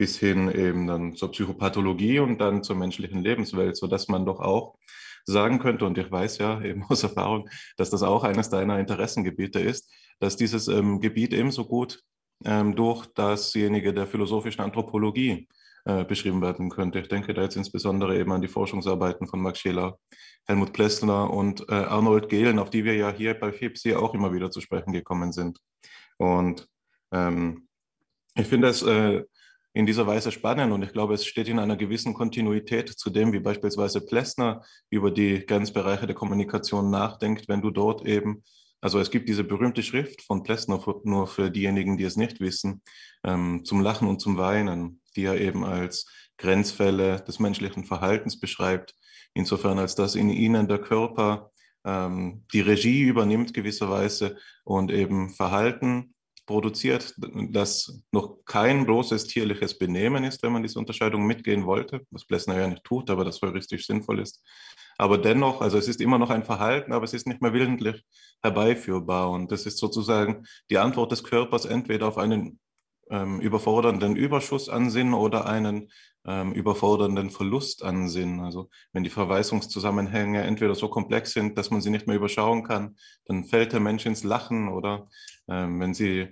bis 0.00 0.18
hin 0.18 0.50
eben 0.50 0.86
dann 0.86 1.14
zur 1.14 1.30
Psychopathologie 1.30 2.20
und 2.20 2.38
dann 2.38 2.62
zur 2.62 2.74
menschlichen 2.74 3.22
Lebenswelt, 3.22 3.76
sodass 3.76 4.08
man 4.08 4.24
doch 4.24 4.40
auch 4.40 4.76
sagen 5.26 5.58
könnte, 5.58 5.84
und 5.84 5.98
ich 5.98 6.10
weiß 6.10 6.38
ja 6.38 6.62
eben 6.62 6.84
aus 6.88 7.02
Erfahrung, 7.02 7.50
dass 7.76 7.90
das 7.90 8.02
auch 8.02 8.24
eines 8.24 8.48
deiner 8.48 8.78
Interessengebiete 8.78 9.60
ist, 9.60 9.92
dass 10.18 10.36
dieses 10.36 10.68
ähm, 10.68 11.00
Gebiet 11.00 11.34
ebenso 11.34 11.66
gut 11.66 12.02
ähm, 12.46 12.74
durch 12.74 13.06
dasjenige 13.14 13.92
der 13.92 14.06
philosophischen 14.06 14.62
Anthropologie 14.62 15.46
äh, 15.84 16.04
beschrieben 16.04 16.42
werden 16.42 16.70
könnte. 16.70 16.98
Ich 16.98 17.08
denke 17.08 17.34
da 17.34 17.42
jetzt 17.42 17.56
insbesondere 17.56 18.18
eben 18.18 18.32
an 18.32 18.42
die 18.42 18.48
Forschungsarbeiten 18.48 19.26
von 19.26 19.40
Max 19.40 19.60
Scheler, 19.60 19.98
Helmut 20.46 20.72
Plessner 20.72 21.30
und 21.30 21.68
äh, 21.68 21.74
Arnold 21.74 22.28
Gehlen, 22.28 22.58
auf 22.58 22.70
die 22.70 22.84
wir 22.84 22.94
ja 22.94 23.10
hier 23.10 23.34
bei 23.34 23.52
FIPSI 23.52 23.94
auch 23.94 24.14
immer 24.14 24.32
wieder 24.32 24.50
zu 24.50 24.60
sprechen 24.60 24.92
gekommen 24.92 25.32
sind. 25.32 25.58
Und 26.18 26.66
ähm, 27.12 27.68
ich 28.34 28.46
finde 28.46 28.68
es 28.68 28.82
äh, 28.82 29.24
in 29.72 29.86
dieser 29.86 30.06
Weise 30.06 30.32
spannend 30.32 30.72
und 30.72 30.82
ich 30.82 30.92
glaube, 30.92 31.14
es 31.14 31.24
steht 31.24 31.48
in 31.48 31.58
einer 31.58 31.76
gewissen 31.76 32.12
Kontinuität 32.12 32.88
zu 32.88 33.08
dem, 33.08 33.32
wie 33.32 33.40
beispielsweise 33.40 34.00
Plessner 34.00 34.62
über 34.90 35.10
die 35.10 35.46
Grenzbereiche 35.46 36.06
der 36.06 36.16
Kommunikation 36.16 36.90
nachdenkt, 36.90 37.48
wenn 37.48 37.62
du 37.62 37.70
dort 37.70 38.04
eben 38.04 38.42
also 38.80 38.98
es 38.98 39.10
gibt 39.10 39.28
diese 39.28 39.44
berühmte 39.44 39.82
Schrift 39.82 40.22
von 40.22 40.42
Plessner, 40.42 40.82
nur 41.04 41.26
für 41.26 41.50
diejenigen, 41.50 41.98
die 41.98 42.04
es 42.04 42.16
nicht 42.16 42.40
wissen, 42.40 42.82
ähm, 43.24 43.62
zum 43.64 43.82
Lachen 43.82 44.08
und 44.08 44.20
zum 44.20 44.38
Weinen, 44.38 44.99
die 45.16 45.24
er 45.24 45.40
eben 45.40 45.64
als 45.64 46.06
Grenzfälle 46.38 47.20
des 47.20 47.38
menschlichen 47.38 47.84
Verhaltens 47.84 48.38
beschreibt, 48.38 48.94
insofern 49.34 49.78
als 49.78 49.94
dass 49.94 50.14
in 50.14 50.30
ihnen 50.30 50.68
der 50.68 50.78
Körper 50.78 51.50
ähm, 51.84 52.44
die 52.52 52.60
Regie 52.60 53.02
übernimmt 53.02 53.54
gewisserweise 53.54 54.36
und 54.64 54.90
eben 54.90 55.30
Verhalten 55.30 56.14
produziert, 56.46 57.14
das 57.50 58.02
noch 58.10 58.38
kein 58.44 58.84
bloßes 58.84 59.26
tierliches 59.26 59.78
Benehmen 59.78 60.24
ist, 60.24 60.42
wenn 60.42 60.52
man 60.52 60.62
diese 60.62 60.80
Unterscheidung 60.80 61.24
mitgehen 61.24 61.64
wollte, 61.64 62.00
was 62.10 62.26
Plessner 62.26 62.58
ja 62.58 62.66
nicht 62.66 62.82
tut, 62.82 63.08
aber 63.08 63.24
das 63.24 63.40
heuristisch 63.40 63.86
sinnvoll 63.86 64.18
ist, 64.18 64.42
aber 65.00 65.16
dennoch, 65.16 65.62
also 65.62 65.78
es 65.78 65.88
ist 65.88 66.02
immer 66.02 66.18
noch 66.18 66.28
ein 66.28 66.44
Verhalten, 66.44 66.92
aber 66.92 67.04
es 67.04 67.14
ist 67.14 67.26
nicht 67.26 67.40
mehr 67.40 67.54
willentlich 67.54 68.04
herbeiführbar. 68.42 69.30
Und 69.30 69.50
das 69.50 69.64
ist 69.64 69.78
sozusagen 69.78 70.44
die 70.68 70.76
Antwort 70.76 71.10
des 71.10 71.24
Körpers 71.24 71.64
entweder 71.64 72.06
auf 72.06 72.18
einen 72.18 72.60
ähm, 73.10 73.40
überfordernden 73.40 74.16
Überschuss 74.16 74.68
an 74.68 74.90
Sinn 74.90 75.12
oder 75.14 75.46
einen 75.46 75.90
ähm, 76.26 76.52
überfordernden 76.52 77.30
Verlust 77.30 77.82
an 77.82 78.08
Sinn. 78.08 78.40
Also 78.40 78.70
wenn 78.92 79.04
die 79.04 79.10
Verweisungszusammenhänge 79.10 80.42
entweder 80.42 80.74
so 80.74 80.88
komplex 80.88 81.32
sind, 81.32 81.58
dass 81.58 81.70
man 81.70 81.80
sie 81.80 81.90
nicht 81.90 82.06
mehr 82.06 82.16
überschauen 82.16 82.62
kann, 82.62 82.96
dann 83.26 83.44
fällt 83.44 83.72
der 83.72 83.80
Mensch 83.80 84.06
ins 84.06 84.22
Lachen 84.22 84.68
oder 84.68 85.08
ähm, 85.48 85.80
wenn 85.80 85.94
sie 85.94 86.28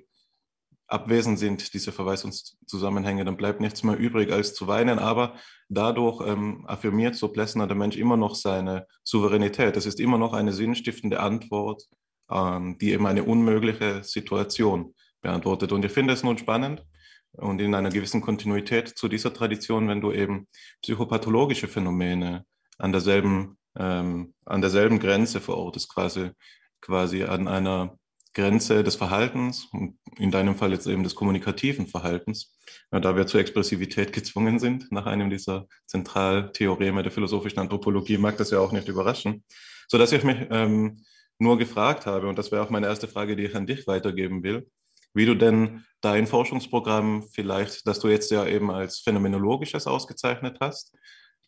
abwesend 0.87 1.39
sind, 1.39 1.75
diese 1.75 1.93
Verweisungszusammenhänge, 1.93 3.25
dann 3.25 3.37
bleibt 3.37 3.61
nichts 3.61 3.83
mehr 3.83 3.97
übrig 3.97 4.33
als 4.33 4.55
zu 4.55 4.67
weinen. 4.69 4.99
Aber 4.99 5.35
dadurch 5.69 6.27
ähm, 6.27 6.65
affirmiert 6.67 7.15
so 7.15 7.29
Plessner 7.29 7.67
der 7.67 7.77
Mensch 7.77 7.97
immer 7.97 8.17
noch 8.17 8.35
seine 8.35 8.87
Souveränität. 9.05 9.77
Es 9.77 9.85
ist 9.85 10.01
immer 10.01 10.17
noch 10.17 10.33
eine 10.33 10.53
sinnstiftende 10.53 11.21
Antwort, 11.21 11.85
ähm, 12.31 12.79
die 12.79 12.93
eben 12.93 13.07
eine 13.07 13.25
unmögliche 13.25 14.03
Situation 14.03 14.95
beantwortet. 15.21 15.73
Und 15.73 15.85
ich 15.85 15.93
finde 15.93 16.15
es 16.15 16.23
nun 16.23 16.39
spannend 16.39 16.85
und 17.33 17.61
in 17.61 17.75
einer 17.75 17.91
gewissen 17.91 18.21
Kontinuität 18.21 18.89
zu 18.89 19.09
dieser 19.09 19.33
Tradition, 19.33 19.89
wenn 19.89 20.01
du 20.01 20.13
eben 20.13 20.49
psychopathologische 20.83 21.69
Phänomene 21.69 22.45
an 22.79 22.93
derselben, 22.93 23.59
ähm, 23.77 24.35
an 24.45 24.61
derselben 24.61 24.99
Grenze 24.99 25.41
verortest, 25.41 25.93
quasi, 25.93 26.31
quasi 26.81 27.25
an 27.25 27.49
einer 27.49 27.97
Grenze 28.35 28.85
des 28.85 28.95
Verhaltens 28.95 29.67
und 29.73 29.99
in 30.17 30.31
deinem 30.31 30.55
Fall 30.55 30.73
jetzt 30.73 30.87
eben 30.87 31.03
des 31.03 31.15
kommunikativen 31.15 31.87
Verhaltens, 31.87 32.57
da 32.91 33.17
wir 33.17 33.27
zur 33.27 33.41
Expressivität 33.41 34.13
gezwungen 34.13 34.59
sind 34.59 34.93
nach 34.93 35.07
einem 35.07 35.31
dieser 35.31 35.67
Zentraltheoreme 35.87 37.03
der 37.03 37.11
philosophischen 37.11 37.59
Anthropologie, 37.59 38.19
mag 38.19 38.37
das 38.37 38.51
ja 38.51 38.61
auch 38.61 38.73
nicht 38.73 38.89
überraschen, 38.89 39.45
sodass 39.89 40.13
ich 40.13 40.23
mich 40.23 40.47
ähm, 40.51 41.03
nur 41.39 41.59
gefragt 41.59 42.07
habe, 42.07 42.29
und 42.29 42.39
das 42.39 42.53
wäre 42.53 42.63
auch 42.63 42.71
meine 42.71 42.87
erste 42.87 43.09
Frage, 43.09 43.35
die 43.35 43.45
ich 43.45 43.57
an 43.57 43.67
dich 43.67 43.87
weitergeben 43.87 44.43
will, 44.43 44.69
wie 45.15 45.27
du 45.27 45.35
denn 45.35 45.85
dein 46.01 46.27
Forschungsprogramm 46.27 47.25
vielleicht, 47.33 47.87
das 47.87 48.01
du 48.01 48.09
jetzt 48.09 48.31
ja 48.31 48.47
eben 48.47 48.71
als 48.71 49.01
phänomenologisches 49.01 49.87
ausgezeichnet 49.87 50.59
hast, 50.61 50.97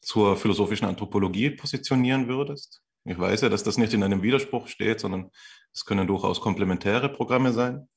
zur 0.00 0.36
philosophischen 0.36 0.88
Anthropologie 0.88 1.50
positionieren 1.50 2.28
würdest. 2.28 2.82
Ich 3.04 3.18
weiß 3.18 3.42
ja, 3.42 3.48
dass 3.48 3.62
das 3.62 3.78
nicht 3.78 3.94
in 3.94 4.02
einem 4.02 4.22
Widerspruch 4.22 4.68
steht, 4.68 5.00
sondern 5.00 5.30
es 5.72 5.84
können 5.84 6.06
durchaus 6.06 6.40
komplementäre 6.40 7.08
Programme 7.08 7.52
sein. 7.52 7.88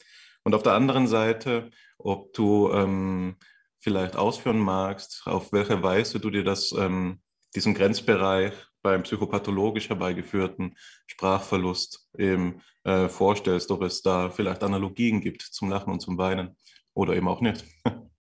Und 0.44 0.54
auf 0.54 0.64
der 0.64 0.74
anderen 0.74 1.08
Seite, 1.08 1.70
ob 1.98 2.34
du 2.34 2.72
ähm, 2.74 3.38
vielleicht 3.80 4.16
ausführen 4.16 4.60
magst, 4.60 5.24
auf 5.26 5.52
welche 5.54 5.82
Weise 5.82 6.20
du 6.20 6.30
dir 6.30 6.44
das, 6.44 6.74
ähm, 6.74 7.22
diesen 7.56 7.74
Grenzbereich 7.74 8.54
beim 8.84 9.04
psychopathologisch 9.04 9.90
herbeigeführten 9.90 10.76
Sprachverlust 11.08 12.08
eben 12.18 12.62
äh, 12.84 13.08
vorstellst, 13.08 13.72
ob 13.72 13.82
es 13.82 14.02
da 14.02 14.30
vielleicht 14.30 14.64
Analogien 14.64 15.22
gibt 15.22 15.42
zum 15.42 15.70
Lachen 15.70 15.92
und 15.92 16.02
zum 16.02 16.18
Weinen 16.18 16.56
oder 16.94 17.16
eben 17.16 17.28
auch 17.28 17.42
nicht. 17.42 17.66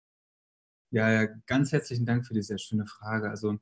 Ja, 0.94 1.10
ja, 1.10 1.26
ganz 1.46 1.72
herzlichen 1.72 2.04
Dank 2.04 2.26
für 2.26 2.34
die 2.34 2.42
sehr 2.42 2.58
schöne 2.58 2.84
Frage. 2.84 3.30
Also 3.30 3.56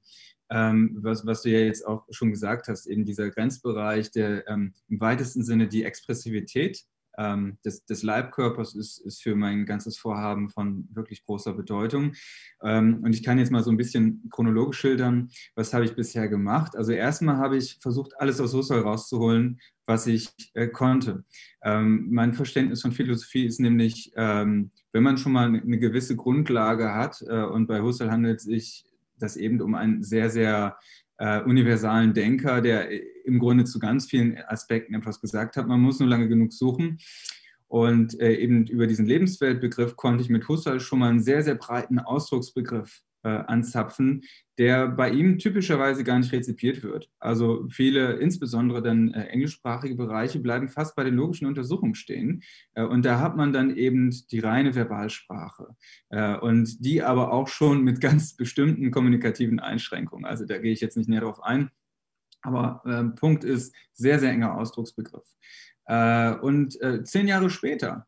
ähm, 0.51 0.99
was, 1.01 1.25
was, 1.25 1.43
du 1.43 1.51
ja 1.51 1.61
jetzt 1.61 1.87
auch 1.87 2.05
schon 2.11 2.31
gesagt 2.31 2.67
hast, 2.67 2.87
eben 2.87 3.05
dieser 3.05 3.31
Grenzbereich, 3.31 4.11
der 4.11 4.49
ähm, 4.49 4.75
im 4.89 5.01
weitesten 5.01 5.45
Sinne 5.45 5.69
die 5.69 5.85
Expressivität 5.85 6.85
ähm, 7.19 7.59
des, 7.65 7.85
des, 7.85 8.03
Leibkörpers 8.03 8.75
ist, 8.75 8.99
ist, 8.99 9.23
für 9.23 9.35
mein 9.35 9.67
ganzes 9.67 9.99
Vorhaben 9.99 10.51
von 10.51 10.89
wirklich 10.93 11.25
großer 11.25 11.53
Bedeutung. 11.53 12.13
Ähm, 12.63 13.01
und 13.03 13.13
ich 13.15 13.23
kann 13.23 13.39
jetzt 13.39 13.51
mal 13.51 13.63
so 13.63 13.71
ein 13.71 13.77
bisschen 13.77 14.29
chronologisch 14.31 14.79
schildern, 14.79 15.31
was 15.55 15.75
habe 15.75 15.85
ich 15.85 15.95
bisher 15.95 16.29
gemacht. 16.29 16.77
Also 16.77 16.93
erstmal 16.93 17.37
habe 17.37 17.57
ich 17.57 17.79
versucht, 17.81 18.13
alles 18.19 18.41
aus 18.41 18.55
Husserl 18.55 18.81
rauszuholen, 18.81 19.61
was 19.87 20.07
ich 20.07 20.31
äh, 20.55 20.69
konnte. 20.69 21.25
Ähm, 21.63 22.09
mein 22.11 22.33
Verständnis 22.33 22.83
von 22.83 22.93
Philosophie 22.93 23.47
ist 23.47 23.61
nämlich, 23.61 24.13
ähm, 24.17 24.71
wenn 24.93 25.03
man 25.03 25.19
schon 25.19 25.33
mal 25.33 25.47
eine 25.47 25.79
gewisse 25.79 26.17
Grundlage 26.17 26.95
hat, 26.95 27.23
äh, 27.27 27.43
und 27.43 27.67
bei 27.67 27.81
Husserl 27.81 28.11
handelt 28.11 28.39
es 28.39 28.45
sich 28.45 28.85
das 29.19 29.37
eben 29.37 29.61
um 29.61 29.75
einen 29.75 30.03
sehr, 30.03 30.31
sehr 30.31 30.77
äh, 31.21 31.43
universalen 31.43 32.15
Denker, 32.15 32.63
der 32.63 32.89
im 33.27 33.39
Grunde 33.39 33.65
zu 33.65 33.79
ganz 33.79 34.07
vielen 34.07 34.39
Aspekten 34.39 34.95
etwas 34.95 35.21
gesagt 35.21 35.57
hat. 35.57 35.69
Man 35.69 35.81
muss 35.81 36.01
nur 36.01 36.09
lange 36.09 36.29
genug 36.29 36.53
suchen. 36.53 36.99
Und 37.69 38.19
äh, 38.21 38.35
eben 38.35 38.67
über 38.67 38.87
diesen 38.87 39.07
Lebensweltbegriff 39.07 39.95
konnte 39.95 40.25
ich 40.25 40.31
mit 40.31 40.49
Husserl 40.49 40.81
schon 40.81 40.99
mal 40.99 41.11
einen 41.11 41.23
sehr, 41.23 41.43
sehr 41.43 41.55
breiten 41.55 41.99
Ausdrucksbegriff 42.01 43.03
äh, 43.23 43.29
anzapfen, 43.29 44.23
der 44.59 44.89
bei 44.89 45.11
ihm 45.11 45.39
typischerweise 45.39 46.05
gar 46.05 46.19
nicht 46.19 46.33
rezipiert 46.33 46.83
wird. 46.83 47.11
Also 47.19 47.67
viele, 47.69 48.15
insbesondere 48.15 48.83
dann 48.83 49.13
äh, 49.15 49.25
englischsprachige 49.27 49.95
Bereiche, 49.95 50.39
bleiben 50.39 50.69
fast 50.69 50.97
bei 50.97 51.05
den 51.05 51.15
logischen 51.15 51.47
Untersuchungen 51.47 51.95
stehen. 51.95 52.43
Äh, 52.75 52.85
und 52.85 53.05
da 53.05 53.21
hat 53.21 53.37
man 53.37 53.53
dann 53.53 53.77
eben 53.77 54.11
die 54.31 54.41
reine 54.41 54.75
Verbalsprache. 54.75 55.77
Äh, 56.11 56.37
und 56.37 56.85
die 56.85 57.03
aber 57.03 57.33
auch 57.33 57.49
schon 57.49 57.83
mit 57.83 58.01
ganz 58.01 58.37
bestimmten 58.37 58.91
kommunikativen 58.91 59.61
Einschränkungen. 59.61 60.25
Also 60.25 60.45
da 60.45 60.59
gehe 60.59 60.73
ich 60.73 60.81
jetzt 60.81 60.97
nicht 60.97 61.09
näher 61.09 61.23
drauf 61.23 61.43
ein. 61.43 61.71
Aber 62.43 62.83
äh, 62.87 63.05
Punkt 63.19 63.45
ist, 63.45 63.75
sehr, 63.93 64.19
sehr 64.19 64.31
enger 64.31 64.57
Ausdrucksbegriff. 64.57 65.29
Äh, 65.87 66.35
und 66.37 66.79
zehn 67.05 67.29
Jahre 67.29 67.51
später, 67.51 68.07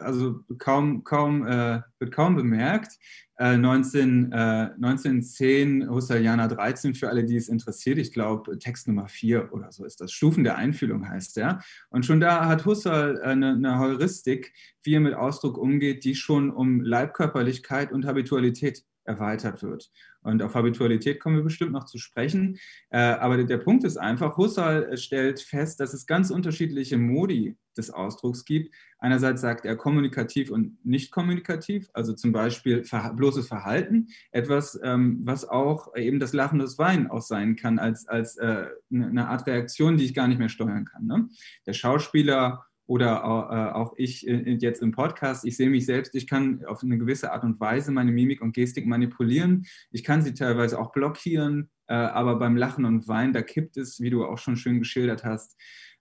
also 0.00 0.40
kaum, 0.58 1.04
kaum, 1.04 1.44
wird 1.44 2.12
kaum 2.12 2.34
bemerkt, 2.34 2.92
äh, 3.38 3.56
19, 3.56 4.32
äh, 4.32 4.36
1910, 4.36 5.88
Husserlianer 5.88 6.48
13, 6.48 6.94
für 6.94 7.08
alle, 7.08 7.24
die 7.24 7.36
es 7.36 7.48
interessiert. 7.48 7.98
Ich 7.98 8.12
glaube, 8.12 8.58
Text 8.58 8.88
Nummer 8.88 9.08
4 9.08 9.52
oder 9.52 9.72
so 9.72 9.84
ist 9.84 10.00
das. 10.00 10.12
Stufen 10.12 10.44
der 10.44 10.56
Einfühlung 10.56 11.08
heißt 11.08 11.36
der. 11.36 11.60
Und 11.90 12.06
schon 12.06 12.20
da 12.20 12.46
hat 12.46 12.66
Husserl 12.66 13.20
eine, 13.22 13.52
eine 13.52 13.78
Heuristik, 13.78 14.52
wie 14.82 14.94
er 14.94 15.00
mit 15.00 15.14
Ausdruck 15.14 15.58
umgeht, 15.58 16.04
die 16.04 16.14
schon 16.14 16.50
um 16.50 16.80
Leibkörperlichkeit 16.80 17.92
und 17.92 18.06
Habitualität 18.06 18.84
erweitert 19.04 19.62
wird. 19.62 19.90
Und 20.22 20.42
auf 20.42 20.54
Habitualität 20.54 21.18
kommen 21.18 21.36
wir 21.36 21.42
bestimmt 21.42 21.72
noch 21.72 21.84
zu 21.84 21.98
sprechen. 21.98 22.58
Äh, 22.90 22.98
aber 22.98 23.42
der 23.42 23.58
Punkt 23.58 23.84
ist 23.84 23.96
einfach, 23.96 24.36
Husserl 24.36 24.96
stellt 24.96 25.40
fest, 25.40 25.80
dass 25.80 25.94
es 25.94 26.06
ganz 26.06 26.30
unterschiedliche 26.30 26.96
Modi 26.96 27.56
des 27.76 27.90
Ausdrucks 27.90 28.44
gibt. 28.44 28.72
Einerseits 28.98 29.40
sagt 29.40 29.64
er 29.64 29.76
kommunikativ 29.76 30.50
und 30.50 30.84
nicht 30.84 31.10
kommunikativ, 31.10 31.90
also 31.92 32.12
zum 32.12 32.30
Beispiel 32.30 32.84
bloßes 33.22 33.46
Verhalten, 33.46 34.08
etwas, 34.32 34.78
ähm, 34.82 35.20
was 35.22 35.48
auch 35.48 35.94
eben 35.94 36.18
das 36.18 36.32
Lachen 36.32 36.58
des 36.58 36.76
Weinen 36.76 37.06
auch 37.06 37.22
sein 37.22 37.54
kann, 37.54 37.78
als, 37.78 38.08
als 38.08 38.36
äh, 38.38 38.66
eine 38.92 39.28
Art 39.28 39.46
Reaktion, 39.46 39.96
die 39.96 40.04
ich 40.04 40.14
gar 40.14 40.26
nicht 40.26 40.38
mehr 40.38 40.48
steuern 40.48 40.86
kann. 40.86 41.06
Ne? 41.06 41.28
Der 41.64 41.72
Schauspieler 41.72 42.66
oder 42.86 43.22
äh, 43.22 43.78
auch 43.78 43.94
ich 43.96 44.26
äh, 44.26 44.56
jetzt 44.60 44.82
im 44.82 44.90
Podcast, 44.90 45.44
ich 45.44 45.56
sehe 45.56 45.70
mich 45.70 45.86
selbst, 45.86 46.16
ich 46.16 46.26
kann 46.26 46.64
auf 46.64 46.82
eine 46.82 46.98
gewisse 46.98 47.30
Art 47.30 47.44
und 47.44 47.60
Weise 47.60 47.92
meine 47.92 48.10
Mimik 48.10 48.42
und 48.42 48.54
Gestik 48.54 48.86
manipulieren. 48.86 49.66
Ich 49.92 50.02
kann 50.02 50.22
sie 50.22 50.34
teilweise 50.34 50.80
auch 50.80 50.90
blockieren, 50.90 51.70
äh, 51.86 51.94
aber 51.94 52.40
beim 52.40 52.56
Lachen 52.56 52.84
und 52.84 53.06
Weinen, 53.06 53.32
da 53.32 53.42
kippt 53.42 53.76
es, 53.76 54.00
wie 54.00 54.10
du 54.10 54.24
auch 54.24 54.38
schon 54.38 54.56
schön 54.56 54.80
geschildert 54.80 55.22
hast. 55.22 55.56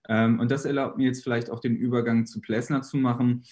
Ähm, 0.09 0.39
und 0.39 0.49
das 0.49 0.65
erlaubt 0.65 0.97
mir 0.97 1.05
jetzt 1.05 1.21
vielleicht 1.21 1.51
auch 1.51 1.59
den 1.59 1.75
Übergang 1.75 2.25
zu 2.25 2.41
Plessner 2.41 2.81
zu 2.81 2.97
machen. 2.97 3.43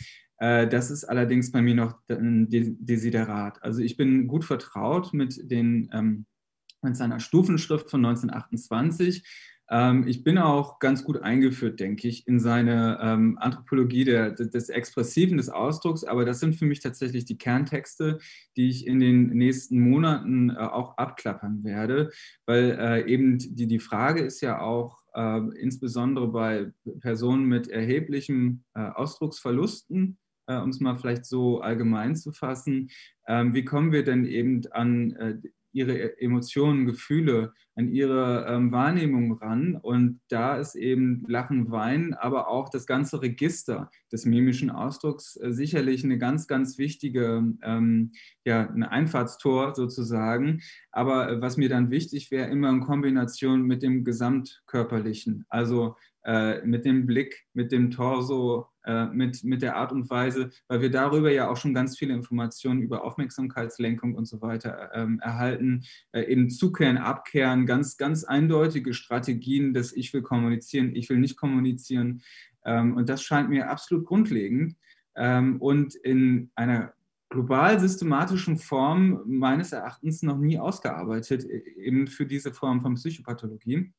Das 0.41 0.89
ist 0.89 1.03
allerdings 1.03 1.51
bei 1.51 1.61
mir 1.61 1.75
noch 1.75 1.99
ein 2.07 2.47
Desiderat. 2.49 3.61
Also 3.61 3.81
ich 3.81 3.97
bin 3.97 4.27
gut 4.27 4.45
vertraut 4.45 5.13
mit, 5.13 5.51
den, 5.51 5.89
ähm, 5.91 6.25
mit 6.81 6.95
seiner 6.95 7.19
Stufenschrift 7.19 7.89
von 7.89 8.05
1928 8.05 9.23
ähm, 9.71 10.07
ich 10.07 10.23
bin 10.23 10.37
auch 10.37 10.79
ganz 10.79 11.03
gut 11.03 11.21
eingeführt, 11.21 11.79
denke 11.79 12.07
ich, 12.07 12.27
in 12.27 12.39
seine 12.39 12.99
ähm, 13.01 13.37
Anthropologie 13.39 14.03
der, 14.03 14.31
des 14.31 14.69
Expressiven, 14.69 15.37
des 15.37 15.49
Ausdrucks. 15.49 16.03
Aber 16.03 16.25
das 16.25 16.39
sind 16.39 16.55
für 16.55 16.65
mich 16.65 16.79
tatsächlich 16.79 17.25
die 17.25 17.37
Kerntexte, 17.37 18.19
die 18.57 18.69
ich 18.69 18.87
in 18.87 18.99
den 18.99 19.27
nächsten 19.27 19.79
Monaten 19.79 20.49
äh, 20.49 20.57
auch 20.57 20.97
abklappern 20.97 21.63
werde, 21.63 22.11
weil 22.45 22.77
äh, 22.79 23.11
eben 23.11 23.37
die, 23.37 23.67
die 23.67 23.79
Frage 23.79 24.21
ist 24.21 24.41
ja 24.41 24.59
auch, 24.59 24.99
äh, 25.13 25.39
insbesondere 25.59 26.27
bei 26.27 26.71
Personen 26.99 27.45
mit 27.45 27.67
erheblichen 27.67 28.63
äh, 28.73 28.81
Ausdrucksverlusten, 28.81 30.17
äh, 30.49 30.57
um 30.57 30.69
es 30.69 30.79
mal 30.79 30.97
vielleicht 30.97 31.25
so 31.25 31.61
allgemein 31.61 32.15
zu 32.15 32.31
fassen, 32.31 32.89
ähm, 33.27 33.53
wie 33.53 33.63
kommen 33.63 33.91
wir 33.91 34.03
denn 34.03 34.25
eben 34.25 34.63
an 34.71 35.11
äh, 35.13 35.35
ihre 35.71 36.19
Emotionen, 36.19 36.87
Gefühle, 36.87 37.53
an 37.75 37.89
ihre 37.89 38.47
ähm, 38.49 38.71
Wahrnehmung 38.71 39.33
ran. 39.33 39.75
Und 39.75 40.19
da 40.27 40.57
ist 40.57 40.75
eben 40.75 41.23
Lachen, 41.27 41.69
Weinen, 41.69 42.15
aber 42.15 42.47
auch 42.47 42.69
das 42.69 42.87
ganze 42.87 43.21
Register 43.21 43.91
des 44.11 44.25
mimischen 44.25 44.71
Ausdrucks 44.71 45.37
äh, 45.37 45.53
sicherlich 45.53 46.03
eine 46.03 46.17
ganz, 46.17 46.47
ganz 46.47 46.79
wichtige, 46.79 47.53
ähm, 47.61 48.11
ja, 48.45 48.67
ein 48.67 48.83
Einfahrtstor 48.83 49.75
sozusagen. 49.75 50.61
Aber 50.91 51.29
äh, 51.29 51.41
was 51.41 51.57
mir 51.57 51.69
dann 51.69 51.91
wichtig 51.91 52.31
wäre, 52.31 52.49
immer 52.49 52.69
in 52.69 52.81
Kombination 52.81 53.61
mit 53.61 53.83
dem 53.83 54.03
Gesamtkörperlichen, 54.03 55.45
also 55.49 55.95
äh, 56.29 56.63
mit 56.63 56.85
dem 56.85 57.07
Blick, 57.07 57.47
mit 57.53 57.71
dem 57.71 57.89
Torso, 57.89 58.67
äh, 58.85 59.07
mit, 59.07 59.43
mit 59.43 59.63
der 59.63 59.77
Art 59.77 59.91
und 59.91 60.11
Weise, 60.11 60.51
weil 60.67 60.79
wir 60.79 60.91
darüber 60.91 61.31
ja 61.31 61.49
auch 61.49 61.57
schon 61.57 61.73
ganz 61.73 61.97
viele 61.97 62.13
Informationen 62.13 62.83
über 62.83 63.03
Aufmerksamkeitslenkung 63.03 64.13
und 64.13 64.25
so 64.25 64.39
weiter 64.39 64.91
ähm, 64.93 65.19
erhalten, 65.21 65.85
äh, 66.11 66.21
eben 66.25 66.51
zukehren, 66.51 66.97
abkehren, 66.97 67.65
ganz, 67.65 67.97
ganz 67.97 68.25
eindeutige 68.25 68.93
Strategien, 68.93 69.73
dass 69.73 69.91
ich 69.91 70.13
will 70.13 70.21
kommunizieren, 70.21 70.95
ich 70.95 71.09
will 71.09 71.17
nicht 71.17 71.35
kommunizieren. 71.35 72.21
Ähm, 72.63 72.95
und 72.95 73.09
das 73.09 73.23
scheint 73.23 73.49
mir 73.49 73.71
absolut 73.71 74.05
grundlegend. 74.05 74.75
Ähm, 75.15 75.59
und 75.59 75.95
in 75.95 76.51
einer 76.53 76.93
global 77.29 77.79
systematischen 77.79 78.59
Form 78.59 79.23
meines 79.25 79.71
Erachtens 79.71 80.21
noch 80.21 80.37
nie 80.37 80.59
ausgearbeitet, 80.59 81.43
e, 81.43 81.63
eben 81.81 82.05
für 82.05 82.27
diese 82.27 82.53
Form 82.53 82.81
von 82.81 82.93
Psychopathologie. 82.93 83.91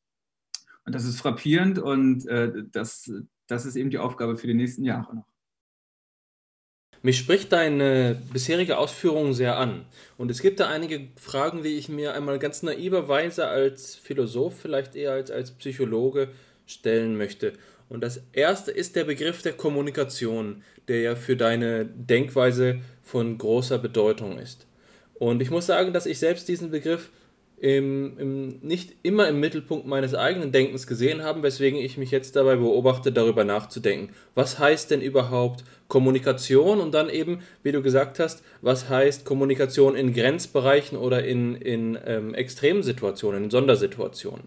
Und 0.85 0.95
das 0.95 1.05
ist 1.05 1.21
frappierend 1.21 1.79
und 1.79 2.27
äh, 2.27 2.65
das, 2.73 3.13
das 3.47 3.67
ist 3.67 3.77
eben 3.77 3.91
die 3.91 3.99
Aufgabe 3.99 4.37
für 4.37 4.47
die 4.47 4.55
nächsten 4.55 4.85
Jahre 4.85 5.17
noch. 5.17 5.31
Mich 7.03 7.17
spricht 7.17 7.51
deine 7.53 8.21
bisherige 8.31 8.77
Ausführung 8.77 9.33
sehr 9.33 9.57
an. 9.57 9.87
Und 10.19 10.31
es 10.31 10.43
gibt 10.43 10.61
da 10.61 10.69
einige 10.69 11.09
Fragen, 11.17 11.63
die 11.63 11.79
ich 11.79 11.89
mir 11.89 12.13
einmal 12.13 12.39
ganz 12.39 12.63
naiverweise 12.63 13.47
als 13.47 13.95
Philosoph, 13.95 14.59
vielleicht 14.61 14.95
eher 14.95 15.13
als, 15.13 15.31
als 15.31 15.53
Psychologe 15.53 16.29
stellen 16.67 17.17
möchte. 17.17 17.55
Und 17.89 18.03
das 18.03 18.21
erste 18.33 18.71
ist 18.71 18.97
der 18.97 19.05
Begriff 19.05 19.41
der 19.41 19.55
Kommunikation, 19.55 20.63
der 20.89 21.01
ja 21.01 21.17
für 21.17 21.37
deine 21.37 21.87
Denkweise 21.87 22.81
von 23.03 23.39
großer 23.39 23.79
Bedeutung 23.79 24.39
ist. 24.39 24.67
Und 25.15 25.41
ich 25.43 25.51
muss 25.51 25.67
sagen, 25.67 25.93
dass 25.93 26.07
ich 26.07 26.19
selbst 26.19 26.49
diesen 26.49 26.71
Begriff 26.71 27.11
im, 27.61 28.19
im, 28.19 28.49
nicht 28.63 28.95
immer 29.03 29.29
im 29.29 29.39
Mittelpunkt 29.39 29.87
meines 29.87 30.15
eigenen 30.15 30.51
Denkens 30.51 30.87
gesehen 30.87 31.23
haben, 31.23 31.43
weswegen 31.43 31.79
ich 31.79 31.99
mich 31.99 32.11
jetzt 32.11 32.35
dabei 32.35 32.57
beobachte, 32.57 33.13
darüber 33.13 33.45
nachzudenken. 33.45 34.15
Was 34.35 34.59
heißt 34.59 34.91
denn 34.91 35.03
überhaupt 35.03 35.65
Kommunikation 35.87 36.81
und 36.81 36.93
dann 36.95 37.11
eben, 37.11 37.41
wie 37.63 37.73
du 37.73 37.83
gesagt 37.83 38.19
hast, 38.19 38.43
was 38.63 38.89
heißt 38.89 39.27
Kommunikation 39.27 39.95
in 39.95 40.15
Grenzbereichen 40.15 40.97
oder 40.97 41.23
in, 41.23 41.55
in 41.55 41.99
ähm, 42.07 42.33
Extremsituationen, 42.33 43.45
in 43.45 43.51
Sondersituationen. 43.51 44.47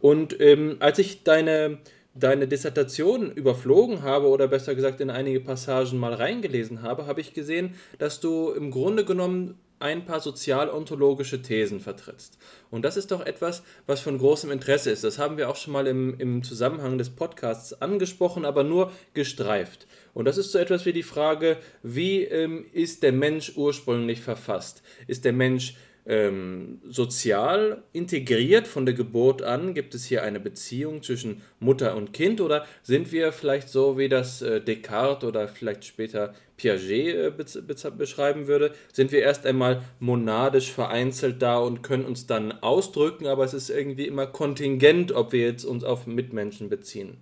Und 0.00 0.40
ähm, 0.40 0.76
als 0.80 0.98
ich 0.98 1.22
deine, 1.22 1.78
deine 2.14 2.48
Dissertation 2.48 3.30
überflogen 3.30 4.02
habe 4.02 4.26
oder 4.26 4.48
besser 4.48 4.74
gesagt 4.74 5.00
in 5.00 5.10
einige 5.10 5.38
Passagen 5.38 6.00
mal 6.00 6.14
reingelesen 6.14 6.82
habe, 6.82 7.06
habe 7.06 7.20
ich 7.20 7.32
gesehen, 7.32 7.74
dass 7.98 8.18
du 8.18 8.50
im 8.50 8.72
Grunde 8.72 9.04
genommen 9.04 9.54
ein 9.80 10.04
paar 10.04 10.20
sozialontologische 10.20 11.42
Thesen 11.42 11.80
vertrittst. 11.80 12.38
Und 12.70 12.84
das 12.84 12.96
ist 12.96 13.10
doch 13.10 13.24
etwas, 13.24 13.62
was 13.86 14.00
von 14.00 14.18
großem 14.18 14.50
Interesse 14.50 14.90
ist. 14.90 15.02
Das 15.02 15.18
haben 15.18 15.38
wir 15.38 15.48
auch 15.48 15.56
schon 15.56 15.72
mal 15.72 15.86
im, 15.86 16.18
im 16.20 16.42
Zusammenhang 16.42 16.98
des 16.98 17.10
Podcasts 17.10 17.72
angesprochen, 17.80 18.44
aber 18.44 18.62
nur 18.62 18.92
gestreift. 19.14 19.86
Und 20.12 20.26
das 20.26 20.36
ist 20.36 20.52
so 20.52 20.58
etwas 20.58 20.86
wie 20.86 20.92
die 20.92 21.02
Frage, 21.02 21.56
wie 21.82 22.24
ähm, 22.24 22.66
ist 22.72 23.02
der 23.02 23.12
Mensch 23.12 23.56
ursprünglich 23.56 24.20
verfasst? 24.20 24.82
Ist 25.06 25.24
der 25.24 25.32
Mensch 25.32 25.74
ähm, 26.06 26.80
sozial 26.88 27.82
integriert 27.92 28.66
von 28.66 28.86
der 28.86 28.94
Geburt 28.94 29.42
an? 29.42 29.74
Gibt 29.74 29.94
es 29.94 30.04
hier 30.04 30.22
eine 30.22 30.40
Beziehung 30.40 31.02
zwischen 31.02 31.42
Mutter 31.58 31.96
und 31.96 32.12
Kind 32.12 32.40
oder 32.40 32.66
sind 32.82 33.12
wir 33.12 33.32
vielleicht 33.32 33.68
so, 33.68 33.98
wie 33.98 34.08
das 34.08 34.42
äh, 34.42 34.60
Descartes 34.60 35.28
oder 35.28 35.48
vielleicht 35.48 35.84
später 35.84 36.34
Piaget 36.56 37.14
äh, 37.14 37.30
be 37.30 37.90
beschreiben 37.92 38.46
würde, 38.46 38.72
sind 38.92 39.12
wir 39.12 39.20
erst 39.20 39.46
einmal 39.46 39.82
monadisch 39.98 40.70
vereinzelt 40.72 41.40
da 41.40 41.58
und 41.58 41.82
können 41.82 42.04
uns 42.04 42.26
dann 42.26 42.52
ausdrücken, 42.52 43.26
aber 43.26 43.44
es 43.44 43.54
ist 43.54 43.70
irgendwie 43.70 44.06
immer 44.06 44.26
kontingent, 44.26 45.12
ob 45.12 45.32
wir 45.32 45.40
jetzt 45.40 45.64
uns 45.64 45.84
auf 45.84 46.06
Mitmenschen 46.06 46.68
beziehen. 46.68 47.18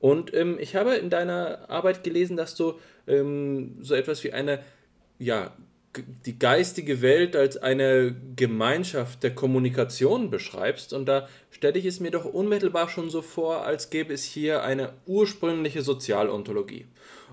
Und 0.00 0.34
ähm, 0.34 0.56
ich 0.58 0.74
habe 0.74 0.96
in 0.96 1.10
deiner 1.10 1.70
Arbeit 1.70 2.02
gelesen, 2.02 2.36
dass 2.36 2.56
du 2.56 2.74
ähm, 3.06 3.76
so 3.82 3.94
etwas 3.94 4.24
wie 4.24 4.32
eine 4.32 4.60
ja, 5.22 5.52
die 6.26 6.38
geistige 6.38 7.02
Welt 7.02 7.36
als 7.36 7.56
eine 7.56 8.14
Gemeinschaft 8.36 9.22
der 9.22 9.34
Kommunikation 9.34 10.30
beschreibst. 10.30 10.92
Und 10.92 11.06
da 11.06 11.28
stelle 11.50 11.78
ich 11.78 11.84
es 11.84 12.00
mir 12.00 12.10
doch 12.10 12.24
unmittelbar 12.24 12.88
schon 12.88 13.10
so 13.10 13.22
vor, 13.22 13.64
als 13.64 13.90
gäbe 13.90 14.12
es 14.14 14.24
hier 14.24 14.62
eine 14.62 14.94
ursprüngliche 15.06 15.82
Sozialontologie. 15.82 16.86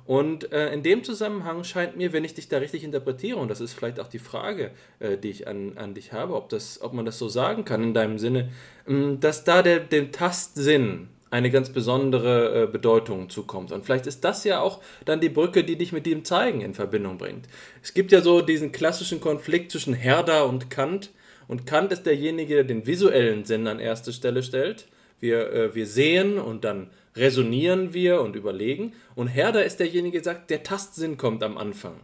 Und 0.05 0.51
äh, 0.51 0.73
in 0.73 0.81
dem 0.81 1.03
Zusammenhang 1.03 1.63
scheint 1.63 1.95
mir, 1.95 2.13
wenn 2.13 2.23
ich 2.23 2.33
dich 2.33 2.49
da 2.49 2.57
richtig 2.57 2.83
interpretiere, 2.83 3.37
und 3.37 3.47
das 3.49 3.61
ist 3.61 3.73
vielleicht 3.73 3.99
auch 3.99 4.07
die 4.07 4.17
Frage, 4.17 4.71
äh, 4.97 5.17
die 5.17 5.29
ich 5.29 5.47
an, 5.47 5.77
an 5.77 5.93
dich 5.93 6.13
habe, 6.13 6.33
ob, 6.33 6.49
das, 6.49 6.81
ob 6.81 6.93
man 6.93 7.05
das 7.05 7.19
so 7.19 7.29
sagen 7.29 7.63
kann 7.63 7.83
in 7.83 7.93
deinem 7.93 8.17
Sinne, 8.17 8.49
äh, 8.87 9.17
dass 9.19 9.43
da 9.43 9.61
der, 9.61 9.79
dem 9.79 10.11
Tastsinn 10.11 11.09
eine 11.31 11.51
ganz 11.51 11.69
besondere 11.69 12.63
äh, 12.63 12.67
Bedeutung 12.67 13.29
zukommt. 13.29 13.71
Und 13.71 13.85
vielleicht 13.85 14.07
ist 14.07 14.23
das 14.23 14.43
ja 14.43 14.59
auch 14.61 14.81
dann 15.05 15.21
die 15.21 15.29
Brücke, 15.29 15.63
die 15.63 15.77
dich 15.77 15.91
mit 15.91 16.05
dem 16.05 16.25
Zeigen 16.25 16.61
in 16.61 16.73
Verbindung 16.73 17.17
bringt. 17.17 17.47
Es 17.83 17.93
gibt 17.93 18.11
ja 18.11 18.21
so 18.21 18.41
diesen 18.41 18.71
klassischen 18.71 19.21
Konflikt 19.21 19.71
zwischen 19.71 19.93
Herder 19.93 20.47
und 20.47 20.69
Kant. 20.69 21.11
Und 21.47 21.65
Kant 21.65 21.91
ist 21.91 22.05
derjenige, 22.05 22.55
der 22.55 22.63
den 22.63 22.87
visuellen 22.87 23.45
Sinn 23.45 23.67
an 23.67 23.79
erste 23.79 24.13
Stelle 24.13 24.43
stellt. 24.43 24.87
Wir, 25.19 25.51
äh, 25.51 25.75
wir 25.75 25.85
sehen 25.85 26.39
und 26.39 26.63
dann 26.63 26.89
resonieren 27.15 27.93
wir 27.93 28.21
und 28.21 28.35
überlegen. 28.35 28.93
Und 29.15 29.27
Herder 29.27 29.65
ist 29.65 29.79
derjenige, 29.79 30.17
der 30.17 30.23
sagt, 30.23 30.49
der 30.49 30.63
Tastsinn 30.63 31.17
kommt 31.17 31.43
am 31.43 31.57
Anfang. 31.57 31.95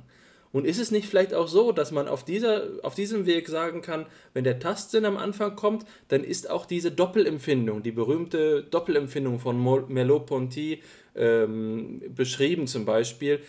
Und 0.55 0.63
ist 0.63 0.79
es 0.79 0.89
nicht 0.89 1.09
vielleicht 1.09 1.33
auch 1.33 1.49
so, 1.49 1.73
dass 1.73 1.91
man 1.91 2.07
auf, 2.07 2.23
dieser, 2.23 2.67
auf 2.81 2.95
diesem 2.95 3.25
Weg 3.25 3.49
sagen 3.49 3.81
kann, 3.81 4.05
wenn 4.33 4.45
der 4.45 4.57
Tastsinn 4.57 5.03
am 5.03 5.17
Anfang 5.17 5.57
kommt, 5.57 5.85
dann 6.07 6.23
ist 6.23 6.49
auch 6.49 6.65
diese 6.65 6.91
Doppelempfindung, 6.91 7.83
die 7.83 7.91
berühmte 7.91 8.63
Doppelempfindung 8.63 9.39
von 9.39 9.61
Merleau-Ponty 9.89 10.81
ähm, 11.13 12.01
beschrieben 12.07 12.67
zum 12.67 12.85
Beispiel, 12.85 13.41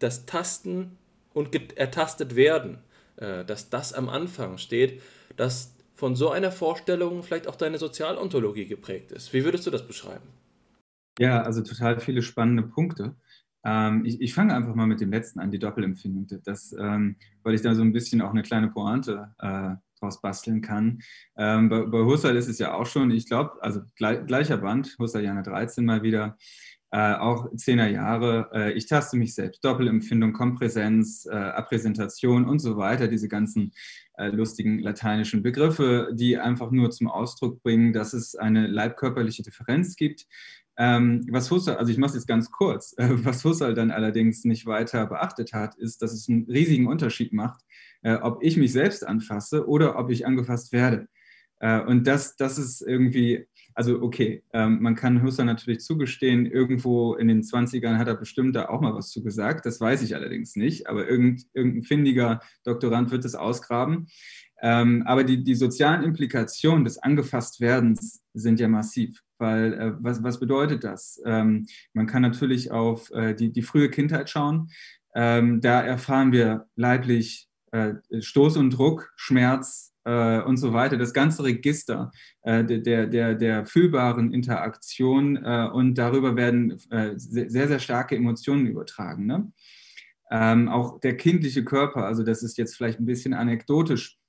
das 0.00 0.26
Tasten 0.26 0.98
und 1.32 1.78
ertastet 1.78 2.36
werden. 2.36 2.80
äh, 3.16 3.42
dass 3.46 3.70
das 3.70 3.94
am 3.94 4.10
Anfang 4.10 4.58
steht, 4.58 5.00
dass 5.38 5.72
von 5.94 6.14
so 6.14 6.28
einer 6.28 6.52
Vorstellung 6.52 7.22
vielleicht 7.22 7.48
auch 7.48 7.56
deine 7.56 7.78
Sozialontologie 7.78 8.66
geprägt 8.66 9.12
ist. 9.12 9.32
Wie 9.32 9.46
würdest 9.46 9.66
du 9.66 9.70
das 9.70 9.86
beschreiben? 9.86 10.28
Ja, 11.18 11.42
also 11.42 11.62
total 11.62 12.00
viele 12.00 12.20
spannende 12.20 12.64
Punkte. 12.64 13.14
Ähm, 13.64 14.04
ich, 14.04 14.20
ich 14.20 14.34
fange 14.34 14.54
einfach 14.54 14.74
mal 14.74 14.86
mit 14.86 15.00
dem 15.00 15.10
letzten 15.10 15.40
an, 15.40 15.50
die 15.50 15.58
Doppelempfindung. 15.58 16.26
Das, 16.44 16.74
ähm, 16.78 17.16
weil 17.42 17.54
ich 17.54 17.62
da 17.62 17.74
so 17.74 17.82
ein 17.82 17.92
bisschen 17.92 18.22
auch 18.22 18.30
eine 18.30 18.42
kleine 18.42 18.68
Pointe 18.68 19.34
äh, 19.38 19.74
draus 20.00 20.20
basteln 20.20 20.60
kann. 20.62 21.00
Ähm, 21.36 21.68
bei, 21.68 21.82
bei 21.82 21.98
Husserl 21.98 22.36
ist 22.36 22.48
es 22.48 22.58
ja 22.58 22.74
auch 22.74 22.86
schon, 22.86 23.10
ich 23.10 23.26
glaube, 23.26 23.58
also 23.60 23.80
gleich, 23.96 24.26
gleicher 24.26 24.56
Band, 24.56 24.96
Husserl 24.98 25.24
Jahre 25.24 25.42
13 25.42 25.84
mal 25.84 26.02
wieder, 26.02 26.36
äh, 26.92 27.14
auch 27.14 27.54
zehner 27.54 27.88
Jahre, 27.88 28.50
äh, 28.52 28.72
ich 28.72 28.86
taste 28.86 29.16
mich 29.16 29.34
selbst, 29.34 29.64
Doppelempfindung, 29.64 30.32
Kompräsenz, 30.32 31.24
äh, 31.24 31.36
Appräsentation 31.36 32.46
und 32.46 32.58
so 32.58 32.76
weiter, 32.76 33.06
diese 33.06 33.28
ganzen 33.28 33.72
äh, 34.14 34.28
lustigen 34.28 34.80
lateinischen 34.80 35.42
Begriffe, 35.42 36.10
die 36.12 36.36
einfach 36.36 36.72
nur 36.72 36.90
zum 36.90 37.06
Ausdruck 37.06 37.62
bringen, 37.62 37.92
dass 37.92 38.12
es 38.12 38.34
eine 38.34 38.66
leibkörperliche 38.66 39.44
Differenz 39.44 39.94
gibt. 39.94 40.26
Ähm, 40.80 41.26
was 41.30 41.50
Husserl, 41.50 41.76
also 41.76 41.92
ich 41.92 41.98
mache 41.98 42.08
es 42.08 42.14
jetzt 42.14 42.26
ganz 42.26 42.50
kurz, 42.50 42.94
äh, 42.96 43.08
was 43.24 43.44
Husserl 43.44 43.74
dann 43.74 43.90
allerdings 43.90 44.44
nicht 44.44 44.64
weiter 44.64 45.06
beachtet 45.06 45.52
hat, 45.52 45.76
ist, 45.76 46.00
dass 46.00 46.14
es 46.14 46.26
einen 46.26 46.46
riesigen 46.46 46.86
Unterschied 46.86 47.34
macht, 47.34 47.60
äh, 48.00 48.14
ob 48.14 48.42
ich 48.42 48.56
mich 48.56 48.72
selbst 48.72 49.06
anfasse 49.06 49.68
oder 49.68 49.98
ob 49.98 50.08
ich 50.08 50.26
angefasst 50.26 50.72
werde. 50.72 51.06
Äh, 51.58 51.82
und 51.82 52.06
das, 52.06 52.36
das 52.36 52.56
ist 52.56 52.80
irgendwie, 52.80 53.46
also 53.74 54.00
okay, 54.00 54.42
ähm, 54.54 54.80
man 54.80 54.94
kann 54.94 55.22
Husserl 55.22 55.44
natürlich 55.44 55.80
zugestehen, 55.80 56.46
irgendwo 56.46 57.14
in 57.14 57.28
den 57.28 57.42
20ern 57.42 57.98
hat 57.98 58.08
er 58.08 58.16
bestimmt 58.16 58.56
da 58.56 58.70
auch 58.70 58.80
mal 58.80 58.94
was 58.94 59.10
zu 59.10 59.22
gesagt, 59.22 59.66
das 59.66 59.82
weiß 59.82 60.00
ich 60.00 60.14
allerdings 60.14 60.56
nicht, 60.56 60.88
aber 60.88 61.06
irgend, 61.06 61.42
irgendein 61.52 61.82
findiger 61.82 62.40
Doktorand 62.64 63.10
wird 63.10 63.26
es 63.26 63.34
ausgraben. 63.34 64.06
Ähm, 64.62 65.02
aber 65.06 65.24
die, 65.24 65.42
die 65.42 65.54
sozialen 65.54 66.02
Implikationen 66.02 66.84
des 66.84 66.98
Angefasstwerdens 66.98 68.22
sind 68.34 68.60
ja 68.60 68.68
massiv, 68.68 69.22
weil 69.38 69.72
äh, 69.72 69.92
was, 70.00 70.22
was 70.22 70.38
bedeutet 70.38 70.84
das? 70.84 71.20
Ähm, 71.24 71.66
man 71.94 72.06
kann 72.06 72.22
natürlich 72.22 72.70
auf 72.70 73.10
äh, 73.10 73.34
die, 73.34 73.52
die 73.52 73.62
frühe 73.62 73.90
Kindheit 73.90 74.28
schauen. 74.28 74.70
Ähm, 75.14 75.60
da 75.60 75.80
erfahren 75.80 76.32
wir 76.32 76.66
leiblich 76.76 77.48
äh, 77.72 77.94
Stoß 78.20 78.58
und 78.58 78.70
Druck, 78.70 79.12
Schmerz 79.16 79.94
äh, 80.04 80.40
und 80.40 80.56
so 80.56 80.72
weiter, 80.72 80.96
das 80.96 81.12
ganze 81.12 81.44
Register 81.44 82.10
äh, 82.42 82.64
der, 82.64 83.06
der, 83.06 83.34
der 83.34 83.64
fühlbaren 83.64 84.32
Interaktion 84.32 85.36
äh, 85.36 85.68
und 85.72 85.94
darüber 85.96 86.36
werden 86.36 86.78
sehr, 87.16 87.68
sehr 87.68 87.78
starke 87.78 88.16
Emotionen 88.16 88.66
übertragen. 88.66 89.26
Ne? 89.26 89.52
Ähm, 90.30 90.68
auch 90.68 91.00
der 91.00 91.16
kindliche 91.16 91.64
Körper, 91.64 92.04
also 92.04 92.22
das 92.22 92.42
ist 92.42 92.56
jetzt 92.56 92.76
vielleicht 92.76 93.00
ein 93.00 93.06
bisschen 93.06 93.34
anekdotisch, 93.34 94.19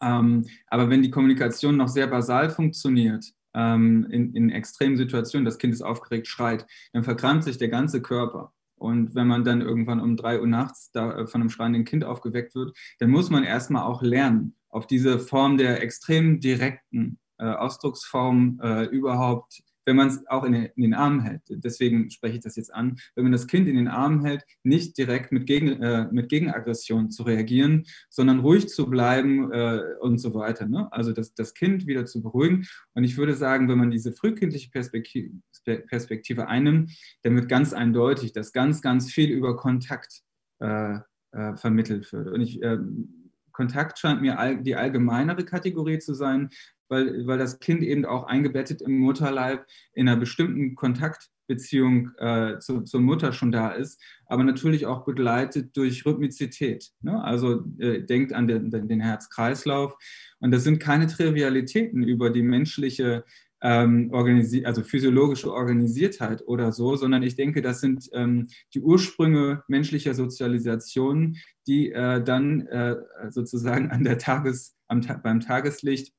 ähm, 0.00 0.46
aber 0.68 0.88
wenn 0.90 1.02
die 1.02 1.10
Kommunikation 1.10 1.76
noch 1.76 1.88
sehr 1.88 2.06
basal 2.06 2.50
funktioniert, 2.50 3.32
ähm, 3.54 4.06
in, 4.10 4.34
in 4.34 4.50
extremen 4.50 4.96
Situationen, 4.96 5.44
das 5.44 5.58
Kind 5.58 5.72
ist 5.72 5.82
aufgeregt, 5.82 6.26
schreit, 6.26 6.66
dann 6.92 7.04
verkrampft 7.04 7.44
sich 7.44 7.58
der 7.58 7.68
ganze 7.68 8.00
Körper. 8.00 8.52
Und 8.76 9.14
wenn 9.14 9.28
man 9.28 9.44
dann 9.44 9.60
irgendwann 9.60 10.00
um 10.00 10.16
drei 10.16 10.40
Uhr 10.40 10.46
nachts 10.46 10.90
da 10.90 11.12
äh, 11.12 11.26
von 11.26 11.40
einem 11.40 11.50
schreienden 11.50 11.84
Kind 11.84 12.04
aufgeweckt 12.04 12.54
wird, 12.54 12.76
dann 12.98 13.10
muss 13.10 13.30
man 13.30 13.44
erstmal 13.44 13.84
auch 13.84 14.02
lernen, 14.02 14.56
auf 14.68 14.86
diese 14.86 15.18
Form 15.18 15.56
der 15.56 15.82
extrem 15.82 16.40
direkten 16.40 17.18
äh, 17.38 17.44
Ausdrucksform 17.44 18.58
äh, 18.62 18.84
überhaupt 18.86 19.62
wenn 19.84 19.96
man 19.96 20.08
es 20.08 20.26
auch 20.26 20.44
in 20.44 20.52
den, 20.52 20.64
in 20.76 20.82
den, 20.82 20.94
Armen 20.94 21.20
hält. 21.20 21.42
Deswegen 21.48 22.10
spreche 22.10 22.36
ich 22.36 22.42
das 22.42 22.56
jetzt 22.56 22.72
an. 22.72 22.98
Wenn 23.14 23.24
man 23.24 23.32
das 23.32 23.46
Kind 23.46 23.68
in 23.68 23.76
den 23.76 23.88
Armen 23.88 24.24
hält, 24.24 24.44
nicht 24.62 24.96
direkt 24.98 25.32
mit, 25.32 25.46
Gegen, 25.46 25.82
äh, 25.82 26.08
mit 26.10 26.28
Gegenaggression 26.28 27.10
zu 27.10 27.22
reagieren, 27.24 27.84
sondern 28.08 28.40
ruhig 28.40 28.68
zu 28.68 28.88
bleiben 28.88 29.50
äh, 29.52 29.80
und 30.00 30.18
so 30.18 30.34
weiter. 30.34 30.66
Ne? 30.66 30.92
Also 30.92 31.12
das, 31.12 31.34
das 31.34 31.54
Kind 31.54 31.86
wieder 31.86 32.06
zu 32.06 32.22
beruhigen. 32.22 32.66
Und 32.94 33.04
ich 33.04 33.16
würde 33.16 33.34
sagen, 33.34 33.68
wenn 33.68 33.78
man 33.78 33.90
diese 33.90 34.12
frühkindliche 34.12 34.70
Perspektive, 34.70 35.30
Perspektive 35.64 36.48
einnimmt, 36.48 36.92
dann 37.22 37.34
wird 37.36 37.48
ganz 37.48 37.72
eindeutig, 37.72 38.32
dass 38.32 38.52
ganz, 38.52 38.82
ganz 38.82 39.10
viel 39.10 39.30
über 39.30 39.56
Kontakt 39.56 40.22
äh, 40.60 40.98
äh 41.32 41.56
vermittelt 41.56 42.12
wird. 42.12 42.28
Und 42.28 42.40
ich 42.40 42.62
ähm, 42.62 43.21
Kontakt 43.62 44.00
scheint 44.00 44.20
mir 44.20 44.40
all, 44.40 44.60
die 44.60 44.74
allgemeinere 44.74 45.44
Kategorie 45.44 46.00
zu 46.00 46.14
sein, 46.14 46.50
weil, 46.88 47.28
weil 47.28 47.38
das 47.38 47.60
Kind 47.60 47.84
eben 47.84 48.04
auch 48.04 48.24
eingebettet 48.24 48.82
im 48.82 48.98
Mutterleib 48.98 49.64
in 49.92 50.08
einer 50.08 50.18
bestimmten 50.18 50.74
Kontaktbeziehung 50.74 52.10
äh, 52.18 52.58
zu, 52.58 52.80
zur 52.80 53.00
Mutter 53.00 53.32
schon 53.32 53.52
da 53.52 53.70
ist, 53.70 54.02
aber 54.26 54.42
natürlich 54.42 54.86
auch 54.86 55.04
begleitet 55.04 55.76
durch 55.76 56.04
Rhythmizität. 56.04 56.90
Ne? 57.02 57.22
Also 57.22 57.64
äh, 57.78 58.00
denkt 58.02 58.32
an 58.32 58.48
den, 58.48 58.72
den 58.72 59.00
Herz-Kreislauf. 59.00 59.94
Und 60.40 60.50
das 60.50 60.64
sind 60.64 60.80
keine 60.80 61.06
Trivialitäten 61.06 62.02
über 62.02 62.30
die 62.30 62.42
menschliche 62.42 63.24
ähm, 63.62 64.12
also 64.12 64.82
physiologische 64.82 65.52
Organisiertheit 65.52 66.46
oder 66.46 66.72
so, 66.72 66.96
sondern 66.96 67.22
ich 67.22 67.36
denke, 67.36 67.62
das 67.62 67.80
sind 67.80 68.10
ähm, 68.12 68.48
die 68.74 68.80
Ursprünge 68.80 69.62
menschlicher 69.68 70.14
Sozialisation, 70.14 71.36
die 71.66 71.92
äh, 71.92 72.22
dann 72.22 72.66
äh, 72.66 72.96
sozusagen 73.30 73.90
an 73.90 74.04
der 74.04 74.18
Tages, 74.18 74.76
am, 74.88 75.00
beim 75.22 75.40
Tageslicht 75.40 76.12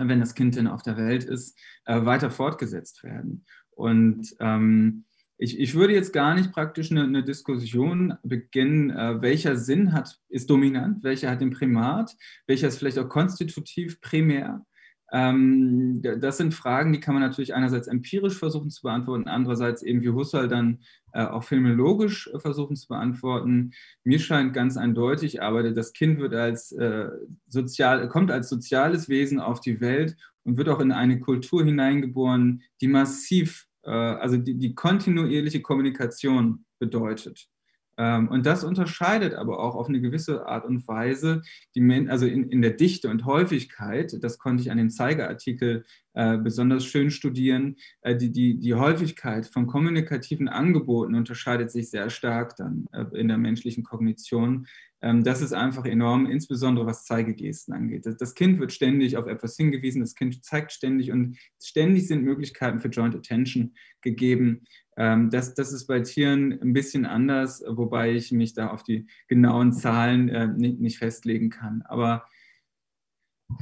wenn 0.00 0.20
das 0.20 0.34
Kind 0.34 0.56
dann 0.56 0.66
auf 0.66 0.82
der 0.82 0.96
Welt 0.96 1.24
ist, 1.24 1.58
äh, 1.84 2.04
weiter 2.04 2.30
fortgesetzt 2.30 3.02
werden. 3.02 3.44
Und 3.70 4.34
ähm, 4.40 5.04
ich, 5.38 5.58
ich, 5.58 5.74
würde 5.74 5.94
jetzt 5.94 6.12
gar 6.12 6.34
nicht 6.34 6.52
praktisch 6.52 6.90
eine, 6.90 7.04
eine 7.04 7.22
Diskussion 7.22 8.14
beginnen, 8.22 8.90
äh, 8.90 9.22
welcher 9.22 9.56
Sinn 9.56 9.92
hat, 9.92 10.18
ist 10.28 10.50
dominant, 10.50 11.04
welcher 11.04 11.30
hat 11.30 11.40
den 11.40 11.50
Primat, 11.50 12.16
welcher 12.46 12.68
ist 12.68 12.78
vielleicht 12.78 12.98
auch 12.98 13.08
konstitutiv 13.08 14.00
primär. 14.00 14.64
Ähm, 15.10 16.02
das 16.02 16.36
sind 16.36 16.52
Fragen, 16.52 16.92
die 16.92 17.00
kann 17.00 17.14
man 17.14 17.22
natürlich 17.22 17.54
einerseits 17.54 17.88
empirisch 17.88 18.38
versuchen 18.38 18.70
zu 18.70 18.82
beantworten, 18.82 19.26
andererseits 19.26 19.82
eben 19.82 20.02
wie 20.02 20.10
Husserl 20.10 20.48
dann 20.48 20.80
äh, 21.12 21.24
auch 21.24 21.44
phänomenologisch 21.44 22.28
äh, 22.32 22.38
versuchen 22.38 22.76
zu 22.76 22.88
beantworten. 22.88 23.72
Mir 24.04 24.18
scheint 24.18 24.52
ganz 24.52 24.76
eindeutig, 24.76 25.42
aber 25.42 25.70
das 25.70 25.92
Kind 25.92 26.18
wird 26.18 26.34
als 26.34 26.72
äh, 26.72 27.08
sozial, 27.46 28.08
kommt 28.08 28.30
als 28.30 28.48
soziales 28.50 29.08
Wesen 29.08 29.40
auf 29.40 29.60
die 29.60 29.80
Welt 29.80 30.16
und 30.44 30.58
wird 30.58 30.68
auch 30.68 30.80
in 30.80 30.92
eine 30.92 31.20
Kultur 31.20 31.64
hineingeboren, 31.64 32.62
die 32.80 32.88
massiv, 32.88 33.66
äh, 33.84 33.90
also 33.90 34.36
die, 34.36 34.58
die 34.58 34.74
kontinuierliche 34.74 35.62
Kommunikation 35.62 36.66
bedeutet. 36.78 37.48
Ähm, 37.98 38.28
und 38.28 38.46
das 38.46 38.62
unterscheidet 38.62 39.34
aber 39.34 39.58
auch 39.58 39.74
auf 39.74 39.88
eine 39.88 40.00
gewisse 40.00 40.46
Art 40.46 40.64
und 40.64 40.86
Weise, 40.86 41.42
die, 41.74 42.08
also 42.08 42.26
in, 42.26 42.48
in 42.48 42.62
der 42.62 42.70
Dichte 42.70 43.10
und 43.10 43.24
Häufigkeit, 43.24 44.16
das 44.22 44.38
konnte 44.38 44.62
ich 44.62 44.70
an 44.70 44.78
dem 44.78 44.88
Zeigerartikel 44.88 45.84
äh, 46.14 46.38
besonders 46.38 46.84
schön 46.84 47.10
studieren, 47.10 47.76
äh, 48.02 48.16
die, 48.16 48.30
die, 48.30 48.58
die 48.58 48.74
Häufigkeit 48.74 49.46
von 49.46 49.66
kommunikativen 49.66 50.48
Angeboten 50.48 51.16
unterscheidet 51.16 51.72
sich 51.72 51.90
sehr 51.90 52.08
stark 52.08 52.56
dann 52.56 52.86
äh, 52.92 53.04
in 53.18 53.28
der 53.28 53.38
menschlichen 53.38 53.82
Kognition. 53.82 54.68
Ähm, 55.00 55.24
das 55.24 55.42
ist 55.42 55.52
einfach 55.52 55.84
enorm, 55.84 56.26
insbesondere 56.26 56.86
was 56.86 57.04
Zeigegesten 57.04 57.74
angeht. 57.74 58.06
Das, 58.06 58.16
das 58.16 58.34
Kind 58.34 58.58
wird 58.60 58.72
ständig 58.72 59.16
auf 59.16 59.26
etwas 59.26 59.56
hingewiesen, 59.56 60.00
das 60.00 60.14
Kind 60.14 60.44
zeigt 60.44 60.72
ständig 60.72 61.12
und 61.12 61.36
ständig 61.60 62.06
sind 62.06 62.24
Möglichkeiten 62.24 62.80
für 62.80 62.88
Joint 62.88 63.14
Attention 63.14 63.74
gegeben. 64.02 64.64
Ähm, 64.98 65.30
das, 65.30 65.54
das 65.54 65.72
ist 65.72 65.86
bei 65.86 66.00
Tieren 66.00 66.60
ein 66.60 66.72
bisschen 66.72 67.06
anders, 67.06 67.62
wobei 67.66 68.12
ich 68.12 68.32
mich 68.32 68.52
da 68.52 68.70
auf 68.70 68.82
die 68.82 69.06
genauen 69.28 69.72
Zahlen 69.72 70.28
äh, 70.28 70.48
nicht, 70.48 70.80
nicht, 70.80 70.98
festlegen 70.98 71.50
kann. 71.50 71.82
Aber 71.86 72.26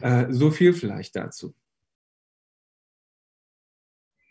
äh, 0.01 0.27
so 0.31 0.51
viel 0.51 0.73
vielleicht 0.73 1.15
dazu. 1.15 1.55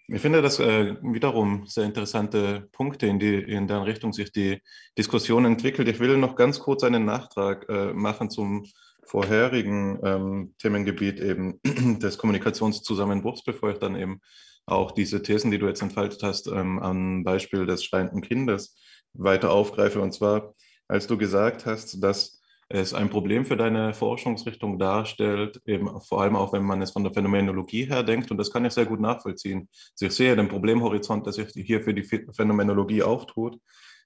Ich 0.08 0.22
finde 0.22 0.42
das 0.42 0.60
äh, 0.60 0.96
wiederum 1.02 1.66
sehr 1.68 1.86
interessante 1.86 2.70
Punkte, 2.72 3.08
in, 3.08 3.20
die, 3.20 3.36
in 3.36 3.68
deren 3.68 3.84
Richtung 3.84 4.12
sich 4.12 4.32
die 4.32 4.62
Diskussion 4.98 5.46
entwickelt. 5.46 5.88
Ich 5.88 6.00
will 6.00 6.18
noch 6.18 6.36
ganz 6.36 6.60
kurz 6.60 6.84
einen 6.84 7.06
Nachtrag 7.06 7.68
äh, 7.70 7.94
machen 7.94 8.30
zum 8.30 8.66
vorherigen 9.04 10.00
ähm, 10.04 10.56
Themengebiet 10.58 11.20
eben 11.20 11.60
des 12.00 12.18
Kommunikationszusammenbruchs, 12.18 13.44
bevor 13.44 13.72
ich 13.72 13.78
dann 13.78 13.96
eben 13.96 14.22
auch 14.66 14.92
diese 14.92 15.22
Thesen, 15.22 15.52
die 15.52 15.60
du 15.60 15.68
jetzt 15.68 15.82
entfaltet 15.82 16.24
hast, 16.24 16.48
ähm, 16.48 16.80
am 16.80 17.24
Beispiel 17.24 17.66
des 17.66 17.84
schreienden 17.84 18.22
Kindes 18.22 18.78
weiter 19.14 19.52
aufgreife. 19.52 20.02
Und 20.02 20.14
zwar, 20.14 20.54
als 20.88 21.08
du 21.08 21.18
gesagt 21.18 21.66
hast, 21.66 22.04
dass 22.04 22.42
es 22.68 22.94
ein 22.94 23.10
Problem 23.10 23.46
für 23.46 23.58
deine 23.58 23.94
Forschungsrichtung 23.94 24.80
darstellt, 24.80 25.62
eben 25.66 26.02
vor 26.02 26.22
allem 26.22 26.36
auch, 26.36 26.52
wenn 26.52 26.64
man 26.64 26.82
es 26.82 26.92
von 26.92 27.04
der 27.04 27.14
Phänomenologie 27.14 27.86
her 27.86 28.02
denkt. 28.02 28.32
Und 28.32 28.38
das 28.38 28.52
kann 28.52 28.66
ich 28.66 28.74
sehr 28.74 28.86
gut 28.86 29.00
nachvollziehen. 29.00 29.70
Also 29.94 30.08
ich 30.08 30.14
sehe 30.14 30.36
den 30.36 30.48
Problemhorizont, 30.48 31.26
der 31.26 31.34
sich 31.34 31.50
hier 31.54 31.82
für 31.82 31.94
die 31.94 32.04
Phänomenologie 32.04 33.04
auftut, 33.04 33.60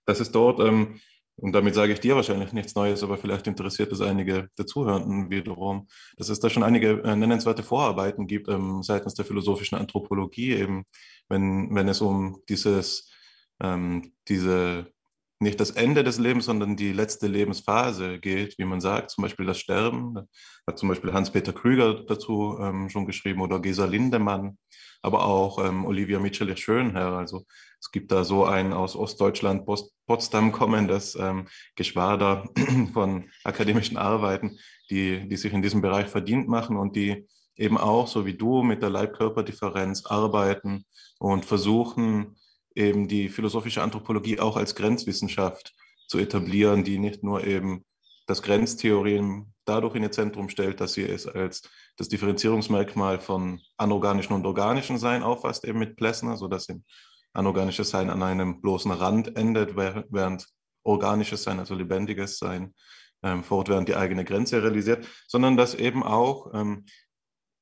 dass 0.06 0.20
es 0.20 0.32
dort 0.32 0.60
ähm, 0.60 1.00
und 1.42 1.54
damit 1.54 1.76
sage 1.76 1.94
ich 1.94 2.00
dir 2.00 2.16
wahrscheinlich 2.16 2.54
nichts 2.54 2.76
Neues, 2.76 3.04
aber 3.04 3.18
vielleicht 3.18 3.48
interessiert 3.48 3.92
es 3.92 4.02
einige 4.02 4.50
der 4.58 4.66
Zuhörenden 4.66 5.30
wiederum, 5.30 5.88
dass 6.18 6.30
es 6.30 6.40
da 6.40 6.50
schon 6.50 6.64
einige 6.64 7.02
äh, 7.04 7.16
nennenswerte 7.16 7.64
Vorarbeiten 7.64 8.28
gibt 8.28 8.48
ähm, 8.50 8.84
seitens 8.84 9.14
der 9.14 9.26
philosophischen 9.26 9.78
Anthropologie, 9.78 10.54
eben 10.54 10.86
wenn, 11.30 11.74
wenn 11.74 11.88
es 11.88 12.02
um 12.02 12.42
dieses, 12.50 13.12
ähm, 13.62 14.14
diese 14.28 14.92
nicht 15.40 15.60
das 15.60 15.72
Ende 15.72 16.04
des 16.04 16.20
Lebens, 16.20 16.46
sondern 16.46 16.76
die 16.76 16.92
letzte 16.92 17.28
Lebensphase 17.28 18.20
gilt, 18.20 18.58
wie 18.58 18.66
man 18.66 18.82
sagt, 18.82 19.12
zum 19.12 19.22
Beispiel 19.22 19.46
das 19.46 19.58
Sterben. 19.58 20.14
Da 20.14 20.26
hat 20.68 20.78
zum 20.78 20.90
Beispiel 20.90 21.14
Hans-Peter 21.14 21.54
Krüger 21.54 22.04
dazu 22.06 22.58
ähm, 22.62 22.90
schon 22.90 23.06
geschrieben 23.06 23.42
oder 23.42 23.60
Gesa 23.60 23.86
Lindemann, 23.86 24.58
aber 25.02 25.26
auch 25.26 25.66
ähm, 25.66 25.86
Olivia 25.86 26.20
Michelich-Schönherr. 26.20 27.18
Also 27.18 27.46
es 27.80 27.92
gibt 27.92 28.12
da 28.12 28.26
so 28.26 28.44
ein 28.46 28.74
aus 28.74 28.98
Ostdeutschland, 28.98 29.66
Potsdam 30.06 30.52
kommendes 30.52 31.16
ähm, 31.16 31.48
Geschwader 31.76 32.44
von 32.94 33.30
akademischen 33.46 33.96
Arbeiten, 33.96 34.58
die, 34.90 35.28
die 35.30 35.38
sich 35.38 35.54
in 35.54 35.62
diesem 35.62 35.82
Bereich 35.82 36.08
verdient 36.08 36.50
machen 36.50 36.76
und 36.76 36.98
die 36.98 37.26
eben 37.56 37.78
auch, 37.78 38.08
so 38.08 38.26
wie 38.26 38.34
du, 38.34 38.62
mit 38.62 38.82
der 38.82 38.90
Leib-Körper-Differenz 38.90 40.06
arbeiten 40.06 40.86
und 41.18 41.46
versuchen, 41.46 42.36
eben 42.76 43.08
die 43.08 43.30
philosophische 43.30 43.82
Anthropologie 43.82 44.40
auch 44.40 44.58
als 44.58 44.76
Grenzwissenschaft 44.76 45.74
zu 46.08 46.18
etablieren, 46.18 46.84
die 46.84 46.98
nicht 46.98 47.24
nur 47.24 47.46
eben 47.46 47.86
das 48.26 48.42
Grenztheorem 48.42 49.54
dadurch 49.66 49.96
in 49.96 50.04
ihr 50.04 50.12
Zentrum 50.12 50.50
stellt, 50.50 50.80
dass 50.82 50.94
sie 50.94 51.04
es 51.04 51.28
als 51.28 51.64
das 51.98 52.10
Differenzierungsmerkmal 52.10 53.20
von 53.20 53.62
anorganischen 53.78 54.36
und 54.36 54.46
organischen 54.46 54.98
Sein 54.98 55.24
auffasst, 55.24 55.66
eben 55.66 55.80
mit 55.80 55.96
Plessner, 55.96 56.38
sodass 56.38 56.70
eben 56.70 56.86
anorganisches 57.34 57.90
Sein 57.90 58.10
an 58.10 58.24
einem 58.24 58.62
bloßen 58.62 58.92
Rand 58.92 59.36
endet, 59.36 59.76
während 59.76 60.48
organisches 60.84 61.44
Sein, 61.44 61.60
also 61.60 61.76
lebendiges 61.76 62.38
Sein, 62.38 62.74
ähm, 63.22 63.44
fortwährend 63.44 63.90
die 63.90 63.96
eigene 63.96 64.26
Grenze 64.26 64.64
realisiert, 64.64 65.06
sondern 65.28 65.58
dass 65.58 65.76
eben 65.76 66.04
auch 66.04 66.54
ähm, 66.54 66.86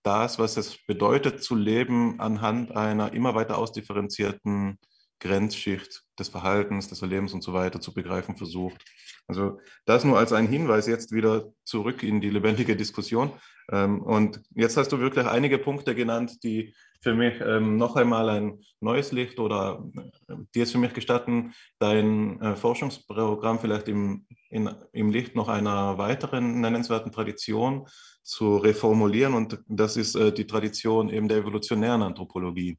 das, 0.04 0.40
was 0.40 0.56
es 0.56 0.78
bedeutet 0.86 1.44
zu 1.44 1.56
leben, 1.56 2.20
anhand 2.20 2.72
einer 2.76 3.14
immer 3.14 3.36
weiter 3.36 3.58
ausdifferenzierten 3.58 4.78
Grenzschicht 5.20 6.04
des 6.20 6.30
Verhaltens, 6.30 6.90
des 6.90 7.02
Erlebens 7.02 7.34
und 7.34 7.44
so 7.44 7.54
weiter 7.54 7.80
zu 7.80 7.94
begreifen 7.94 8.36
versucht. 8.36 8.84
Also 9.28 9.60
das 9.86 10.04
nur 10.04 10.18
als 10.18 10.32
ein 10.32 10.48
Hinweis 10.48 10.88
jetzt 10.88 11.12
wieder 11.12 11.52
zurück 11.64 12.04
in 12.04 12.22
die 12.22 12.30
lebendige 12.30 12.76
Diskussion. 12.76 13.32
Ähm, 13.72 14.02
und 14.02 14.42
jetzt 14.56 14.78
hast 14.78 14.92
du 14.92 15.00
wirklich 15.00 15.26
einige 15.26 15.58
Punkte 15.58 15.96
genannt, 15.96 16.44
die 16.44 16.74
für 17.02 17.14
mich 17.14 17.40
ähm, 17.42 17.78
noch 17.78 17.96
einmal 17.96 18.30
ein 18.30 18.60
neues 18.80 19.12
Licht 19.12 19.40
oder 19.40 19.84
äh, 20.30 20.36
die 20.56 20.62
es 20.62 20.72
für 20.72 20.78
mich 20.78 20.94
gestatten, 20.94 21.54
dein 21.80 22.42
äh, 22.42 22.56
Forschungsprogramm 22.56 23.60
vielleicht 23.60 23.88
im, 23.88 24.26
in, 24.50 24.74
im 24.94 25.12
Licht 25.12 25.36
noch 25.36 25.50
einer 25.50 25.98
weiteren 25.98 26.62
nennenswerten 26.62 27.12
Tradition 27.12 27.88
zu 28.24 28.58
reformulieren. 28.58 29.34
Und 29.34 29.60
das 29.68 29.98
ist 29.98 30.16
äh, 30.16 30.32
die 30.32 30.48
Tradition 30.48 31.10
eben 31.10 31.28
der 31.28 31.38
evolutionären 31.38 32.02
Anthropologie. 32.02 32.78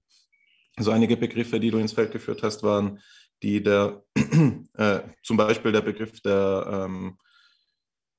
Also 0.79 0.93
einige 0.93 1.17
Begriffe, 1.17 1.59
die 1.59 1.73
du 1.73 1.79
ins 1.79 1.93
Feld 1.93 2.12
geführt 2.12 2.45
hast, 2.45 2.62
waren 2.62 3.01
die 3.43 3.61
der, 3.61 4.05
äh, 4.75 5.01
zum 5.25 5.37
Beispiel 5.37 5.73
der 5.73 5.81
Begriff 5.81 6.21
der 6.21 6.87
ähm, 6.87 7.19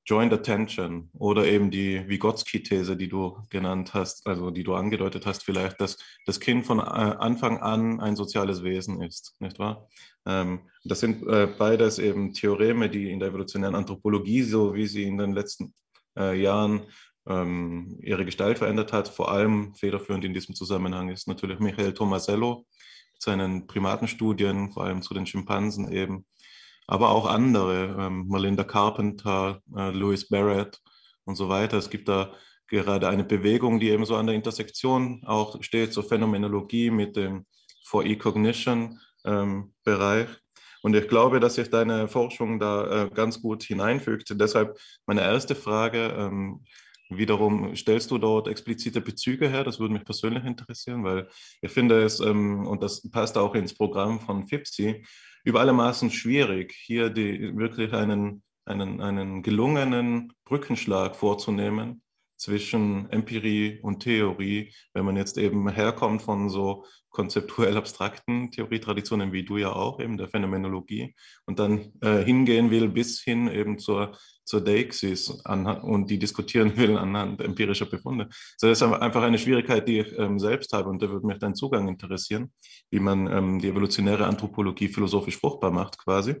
Joint 0.04 0.32
Attention 0.32 1.08
oder 1.14 1.46
eben 1.46 1.70
die 1.70 2.06
Vygotsky-These, 2.06 2.96
die 2.96 3.08
du 3.08 3.38
genannt 3.48 3.94
hast, 3.94 4.26
also 4.26 4.50
die 4.50 4.62
du 4.62 4.74
angedeutet 4.74 5.24
hast, 5.24 5.42
vielleicht, 5.42 5.80
dass 5.80 5.96
das 6.26 6.38
Kind 6.38 6.66
von 6.66 6.80
äh, 6.80 6.82
Anfang 6.82 7.58
an 7.58 7.98
ein 7.98 8.14
soziales 8.14 8.62
Wesen 8.62 9.00
ist, 9.00 9.34
nicht 9.38 9.58
wahr? 9.58 9.88
Ähm, 10.26 10.68
das 10.84 11.00
sind 11.00 11.26
äh, 11.26 11.46
beides 11.46 11.98
eben 11.98 12.34
Theoreme, 12.34 12.90
die 12.90 13.10
in 13.10 13.20
der 13.20 13.28
evolutionären 13.28 13.74
Anthropologie, 13.74 14.42
so 14.42 14.74
wie 14.74 14.86
sie 14.86 15.04
in 15.04 15.16
den 15.16 15.32
letzten 15.32 15.72
äh, 16.14 16.38
Jahren 16.38 16.82
ähm, 17.30 17.98
ihre 18.02 18.24
Gestalt 18.24 18.58
verändert 18.58 18.92
hat. 18.92 19.08
Vor 19.08 19.30
allem 19.30 19.74
federführend 19.74 20.24
in 20.24 20.34
diesem 20.34 20.54
Zusammenhang 20.54 21.08
ist 21.08 21.28
natürlich 21.28 21.60
Michael 21.60 21.94
Tomasello 21.94 22.66
mit 23.12 23.22
seinen 23.22 23.66
Primatenstudien, 23.66 24.72
vor 24.72 24.84
allem 24.84 25.02
zu 25.02 25.14
den 25.14 25.26
Schimpansen 25.26 25.92
eben, 25.92 26.26
aber 26.86 27.10
auch 27.10 27.26
andere, 27.26 27.96
ähm, 27.98 28.26
Melinda 28.28 28.64
Carpenter, 28.64 29.62
äh, 29.76 29.90
Louis 29.90 30.28
Barrett 30.28 30.80
und 31.24 31.36
so 31.36 31.48
weiter. 31.48 31.78
Es 31.78 31.90
gibt 31.90 32.08
da 32.08 32.32
gerade 32.66 33.08
eine 33.08 33.24
Bewegung, 33.24 33.78
die 33.78 33.90
eben 33.90 34.04
so 34.04 34.16
an 34.16 34.26
der 34.26 34.34
Intersektion 34.34 35.22
auch 35.24 35.62
steht, 35.62 35.92
so 35.92 36.02
Phänomenologie 36.02 36.90
mit 36.90 37.16
dem 37.16 37.46
For 37.84 38.04
E-Cognition 38.04 38.98
ähm, 39.24 39.72
Bereich. 39.84 40.28
Und 40.82 40.96
ich 40.96 41.08
glaube, 41.08 41.40
dass 41.40 41.56
sich 41.56 41.68
deine 41.68 42.08
Forschung 42.08 42.58
da 42.58 43.04
äh, 43.04 43.10
ganz 43.10 43.42
gut 43.42 43.62
hineinfügt. 43.64 44.32
Deshalb 44.34 44.78
meine 45.06 45.20
erste 45.20 45.54
Frage, 45.54 46.14
ähm, 46.16 46.64
Wiederum 47.10 47.74
stellst 47.74 48.10
du 48.12 48.18
dort 48.18 48.46
explizite 48.46 49.00
Bezüge 49.00 49.48
her, 49.48 49.64
das 49.64 49.80
würde 49.80 49.94
mich 49.94 50.04
persönlich 50.04 50.44
interessieren, 50.44 51.02
weil 51.02 51.28
ich 51.60 51.70
finde 51.70 52.02
es, 52.02 52.20
ähm, 52.20 52.66
und 52.66 52.82
das 52.82 53.08
passt 53.10 53.36
auch 53.36 53.54
ins 53.54 53.74
Programm 53.74 54.20
von 54.20 54.46
FIPSI, 54.46 55.04
über 55.44 55.60
alle 55.60 55.72
Maßen 55.72 56.10
schwierig, 56.10 56.72
hier 56.72 57.10
die, 57.10 57.56
wirklich 57.56 57.92
einen, 57.92 58.42
einen, 58.64 59.00
einen 59.00 59.42
gelungenen 59.42 60.32
Brückenschlag 60.44 61.16
vorzunehmen 61.16 62.02
zwischen 62.36 63.10
Empirie 63.10 63.80
und 63.82 64.00
Theorie, 64.00 64.72
wenn 64.94 65.04
man 65.04 65.16
jetzt 65.16 65.36
eben 65.36 65.68
herkommt 65.68 66.22
von 66.22 66.48
so 66.48 66.86
konzeptuell 67.10 67.76
abstrakten 67.76 68.50
Theorietraditionen, 68.50 69.32
wie 69.32 69.44
du 69.44 69.58
ja 69.58 69.72
auch, 69.72 70.00
eben 70.00 70.16
der 70.16 70.28
Phänomenologie, 70.28 71.14
und 71.44 71.58
dann 71.58 71.92
äh, 72.00 72.24
hingehen 72.24 72.70
will 72.70 72.88
bis 72.88 73.20
hin 73.20 73.48
eben 73.48 73.78
zur, 73.78 74.16
zur 74.50 74.60
Deixis 74.62 75.30
und 75.30 76.10
die 76.10 76.18
diskutieren 76.18 76.76
will 76.76 76.98
anhand 76.98 77.40
empirischer 77.40 77.86
Befunde. 77.86 78.28
das 78.60 78.70
ist 78.70 78.82
einfach 78.82 79.22
eine 79.22 79.38
Schwierigkeit, 79.38 79.86
die 79.86 80.00
ich 80.00 80.18
ähm, 80.18 80.40
selbst 80.40 80.72
habe 80.72 80.90
und 80.90 81.00
da 81.00 81.08
würde 81.08 81.26
mich 81.26 81.38
dein 81.38 81.54
Zugang 81.54 81.86
interessieren, 81.86 82.52
wie 82.90 82.98
man 82.98 83.28
ähm, 83.28 83.60
die 83.60 83.68
evolutionäre 83.68 84.26
Anthropologie 84.26 84.88
philosophisch 84.88 85.38
fruchtbar 85.38 85.70
macht 85.70 85.98
quasi. 85.98 86.34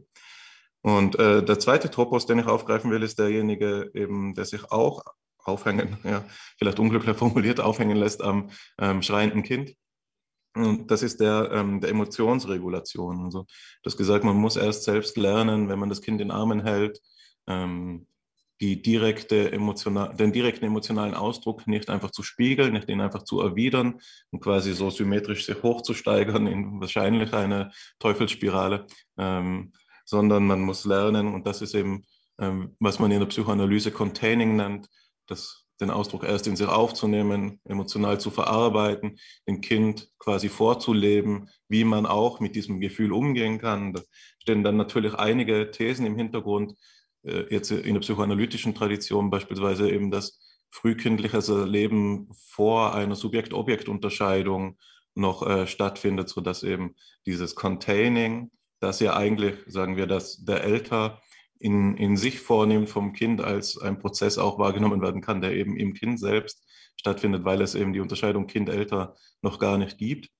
Und 0.82 1.18
äh, 1.20 1.44
der 1.44 1.58
zweite 1.60 1.88
Topos, 1.90 2.26
den 2.26 2.40
ich 2.40 2.46
aufgreifen 2.46 2.90
will, 2.90 3.02
ist 3.04 3.18
derjenige, 3.18 3.90
eben, 3.94 4.34
der 4.34 4.44
sich 4.44 4.72
auch 4.72 5.02
aufhängen, 5.44 5.98
ja, 6.02 6.24
vielleicht 6.58 6.80
unglücklich 6.80 7.16
formuliert, 7.16 7.60
aufhängen 7.60 7.96
lässt 7.96 8.22
am 8.22 8.50
ähm, 8.78 9.02
schreienden 9.02 9.44
Kind. 9.44 9.76
Und 10.56 10.90
das 10.90 11.02
ist 11.02 11.20
der, 11.20 11.50
ähm, 11.52 11.80
der 11.80 11.90
Emotionsregulation. 11.90 13.24
Also, 13.24 13.42
du 13.42 13.86
hast 13.86 13.96
gesagt, 13.96 14.24
man 14.24 14.36
muss 14.36 14.56
erst 14.56 14.82
selbst 14.82 15.16
lernen, 15.16 15.68
wenn 15.68 15.78
man 15.78 15.88
das 15.88 16.02
Kind 16.02 16.20
in 16.20 16.32
Armen 16.32 16.64
hält, 16.64 17.00
ähm, 17.46 18.06
die 18.60 18.82
direkte 18.82 19.52
emotional, 19.52 20.14
den 20.14 20.32
direkten 20.32 20.66
emotionalen 20.66 21.14
Ausdruck 21.14 21.66
nicht 21.66 21.88
einfach 21.88 22.10
zu 22.10 22.22
spiegeln, 22.22 22.74
nicht 22.74 22.90
ihn 22.90 23.00
einfach 23.00 23.22
zu 23.22 23.40
erwidern 23.40 24.00
und 24.30 24.40
quasi 24.40 24.74
so 24.74 24.90
symmetrisch 24.90 25.46
sich 25.46 25.62
hochzusteigern 25.62 26.46
in 26.46 26.80
wahrscheinlich 26.80 27.32
eine 27.32 27.72
Teufelsspirale, 27.98 28.86
ähm, 29.16 29.72
sondern 30.04 30.46
man 30.46 30.60
muss 30.60 30.84
lernen, 30.84 31.32
und 31.32 31.46
das 31.46 31.62
ist 31.62 31.74
eben, 31.74 32.04
ähm, 32.38 32.76
was 32.80 32.98
man 32.98 33.10
in 33.10 33.20
der 33.20 33.26
Psychoanalyse 33.26 33.92
Containing 33.92 34.56
nennt, 34.56 34.88
das, 35.26 35.64
den 35.80 35.90
Ausdruck 35.90 36.24
erst 36.24 36.46
in 36.46 36.56
sich 36.56 36.68
aufzunehmen, 36.68 37.60
emotional 37.64 38.20
zu 38.20 38.30
verarbeiten, 38.30 39.18
dem 39.48 39.62
Kind 39.62 40.10
quasi 40.18 40.50
vorzuleben, 40.50 41.48
wie 41.68 41.84
man 41.84 42.04
auch 42.04 42.40
mit 42.40 42.54
diesem 42.54 42.80
Gefühl 42.80 43.12
umgehen 43.12 43.58
kann. 43.58 43.94
Da 43.94 44.02
stehen 44.38 44.62
dann 44.62 44.76
natürlich 44.76 45.14
einige 45.14 45.70
Thesen 45.70 46.04
im 46.04 46.16
Hintergrund, 46.16 46.74
jetzt 47.22 47.70
in 47.70 47.94
der 47.94 48.00
psychoanalytischen 48.00 48.74
Tradition 48.74 49.30
beispielsweise 49.30 49.90
eben 49.90 50.10
das 50.10 50.38
frühkindliche 50.70 51.38
Leben 51.64 52.28
vor 52.32 52.94
einer 52.94 53.16
Subjekt-Objekt-Unterscheidung 53.16 54.78
noch 55.14 55.46
äh, 55.46 55.66
stattfindet, 55.66 56.28
sodass 56.28 56.62
eben 56.62 56.94
dieses 57.26 57.54
Containing, 57.54 58.50
das 58.78 59.00
ja 59.00 59.16
eigentlich, 59.16 59.56
sagen 59.66 59.96
wir, 59.96 60.06
dass 60.06 60.44
der 60.44 60.62
Älter 60.64 61.20
in, 61.58 61.96
in 61.96 62.16
sich 62.16 62.40
vornimmt 62.40 62.88
vom 62.88 63.12
Kind 63.12 63.42
als 63.42 63.76
ein 63.76 63.98
Prozess 63.98 64.38
auch 64.38 64.58
wahrgenommen 64.58 65.02
werden 65.02 65.20
kann, 65.20 65.40
der 65.40 65.52
eben 65.52 65.76
im 65.76 65.92
Kind 65.92 66.18
selbst 66.18 66.64
stattfindet, 66.96 67.44
weil 67.44 67.60
es 67.60 67.74
eben 67.74 67.92
die 67.92 68.00
Unterscheidung 68.00 68.46
Kind-Älter 68.46 69.16
noch 69.42 69.58
gar 69.58 69.76
nicht 69.76 69.98
gibt. 69.98 70.30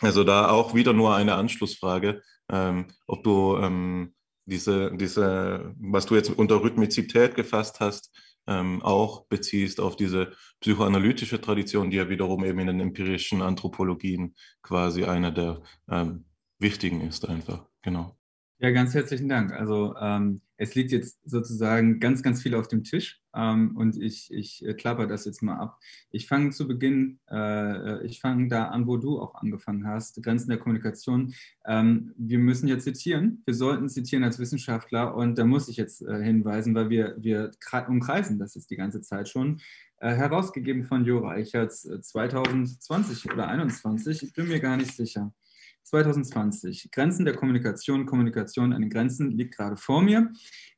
Also 0.00 0.24
da 0.24 0.48
auch 0.48 0.74
wieder 0.74 0.94
nur 0.94 1.14
eine 1.14 1.34
Anschlussfrage, 1.34 2.22
ähm, 2.50 2.86
ob 3.06 3.22
du 3.22 3.58
ähm, 3.58 4.14
diese, 4.50 4.94
diese, 4.96 5.74
was 5.78 6.06
du 6.06 6.16
jetzt 6.16 6.30
unter 6.30 6.62
Rhythmizität 6.62 7.34
gefasst 7.34 7.80
hast, 7.80 8.14
ähm, 8.46 8.82
auch 8.82 9.26
beziehst 9.26 9.80
auf 9.80 9.96
diese 9.96 10.32
psychoanalytische 10.60 11.40
Tradition, 11.40 11.90
die 11.90 11.96
ja 11.98 12.08
wiederum 12.08 12.44
eben 12.44 12.58
in 12.58 12.66
den 12.66 12.80
empirischen 12.80 13.42
Anthropologien 13.42 14.34
quasi 14.62 15.04
eine 15.04 15.32
der 15.32 15.62
ähm, 15.88 16.24
wichtigen 16.58 17.00
ist 17.02 17.28
einfach. 17.28 17.66
Genau. 17.82 18.16
Ja, 18.58 18.70
ganz 18.72 18.92
herzlichen 18.92 19.28
Dank. 19.28 19.52
Also 19.52 19.94
ähm, 19.96 20.42
es 20.60 20.74
liegt 20.74 20.92
jetzt 20.92 21.18
sozusagen 21.24 22.00
ganz, 22.00 22.22
ganz 22.22 22.42
viel 22.42 22.54
auf 22.54 22.68
dem 22.68 22.84
Tisch 22.84 23.18
ähm, 23.34 23.74
und 23.78 23.96
ich, 23.96 24.30
ich 24.30 24.62
äh, 24.64 24.74
klapper 24.74 25.06
das 25.06 25.24
jetzt 25.24 25.42
mal 25.42 25.56
ab. 25.56 25.80
Ich 26.10 26.28
fange 26.28 26.50
zu 26.50 26.68
Beginn, 26.68 27.18
äh, 27.30 28.04
ich 28.04 28.20
fange 28.20 28.48
da 28.48 28.66
an, 28.66 28.86
wo 28.86 28.98
du 28.98 29.18
auch 29.18 29.36
angefangen 29.36 29.86
hast, 29.86 30.22
Grenzen 30.22 30.50
der 30.50 30.58
Kommunikation. 30.58 31.32
Ähm, 31.66 32.12
wir 32.18 32.38
müssen 32.38 32.68
jetzt 32.68 32.84
zitieren, 32.84 33.42
wir 33.46 33.54
sollten 33.54 33.88
zitieren 33.88 34.22
als 34.22 34.38
Wissenschaftler 34.38 35.14
und 35.16 35.38
da 35.38 35.46
muss 35.46 35.68
ich 35.68 35.78
jetzt 35.78 36.02
äh, 36.02 36.22
hinweisen, 36.22 36.74
weil 36.74 36.90
wir, 36.90 37.16
wir 37.18 37.52
umkreisen 37.88 38.38
das 38.38 38.54
jetzt 38.54 38.70
die 38.70 38.76
ganze 38.76 39.00
Zeit 39.00 39.30
schon. 39.30 39.62
Äh, 39.96 40.14
herausgegeben 40.14 40.84
von 40.84 41.06
Jo 41.06 41.20
Reichertz 41.20 41.88
2020 42.02 43.24
äh, 43.24 43.32
oder 43.32 43.44
2021, 43.44 44.24
ich 44.24 44.32
bin 44.34 44.48
mir 44.48 44.60
gar 44.60 44.76
nicht 44.76 44.94
sicher. 44.94 45.32
2020. 45.90 46.90
Grenzen 46.92 47.24
der 47.24 47.34
Kommunikation, 47.34 48.06
Kommunikation 48.06 48.72
an 48.72 48.80
den 48.80 48.90
Grenzen 48.90 49.32
liegt 49.32 49.56
gerade 49.56 49.76
vor 49.76 50.02
mir. 50.02 50.32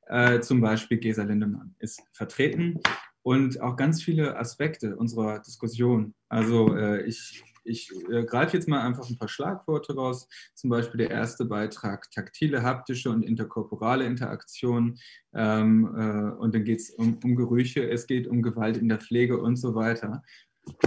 Äh, 0.06 0.40
zum 0.40 0.60
Beispiel 0.60 0.98
Gesa 0.98 1.22
Lindemann 1.22 1.74
ist 1.78 2.02
vertreten 2.12 2.80
und 3.22 3.60
auch 3.60 3.76
ganz 3.76 4.02
viele 4.02 4.36
Aspekte 4.38 4.96
unserer 4.96 5.38
Diskussion. 5.40 6.14
Also 6.28 6.74
äh, 6.74 7.02
ich, 7.02 7.44
ich 7.64 7.92
äh, 8.10 8.24
greife 8.24 8.56
jetzt 8.56 8.68
mal 8.68 8.80
einfach 8.80 9.08
ein 9.08 9.18
paar 9.18 9.28
Schlagworte 9.28 9.94
raus. 9.94 10.28
Zum 10.54 10.70
Beispiel 10.70 10.98
der 10.98 11.10
erste 11.10 11.44
Beitrag, 11.44 12.10
taktile, 12.10 12.62
haptische 12.62 13.10
und 13.10 13.22
interkorporale 13.22 14.06
Interaktion. 14.06 14.98
Ähm, 15.34 15.94
äh, 15.94 16.40
und 16.40 16.54
dann 16.54 16.64
geht 16.64 16.80
es 16.80 16.90
um, 16.90 17.18
um 17.22 17.36
Gerüche, 17.36 17.88
es 17.88 18.06
geht 18.06 18.26
um 18.26 18.40
Gewalt 18.40 18.78
in 18.78 18.88
der 18.88 18.98
Pflege 18.98 19.38
und 19.38 19.56
so 19.56 19.74
weiter 19.74 20.22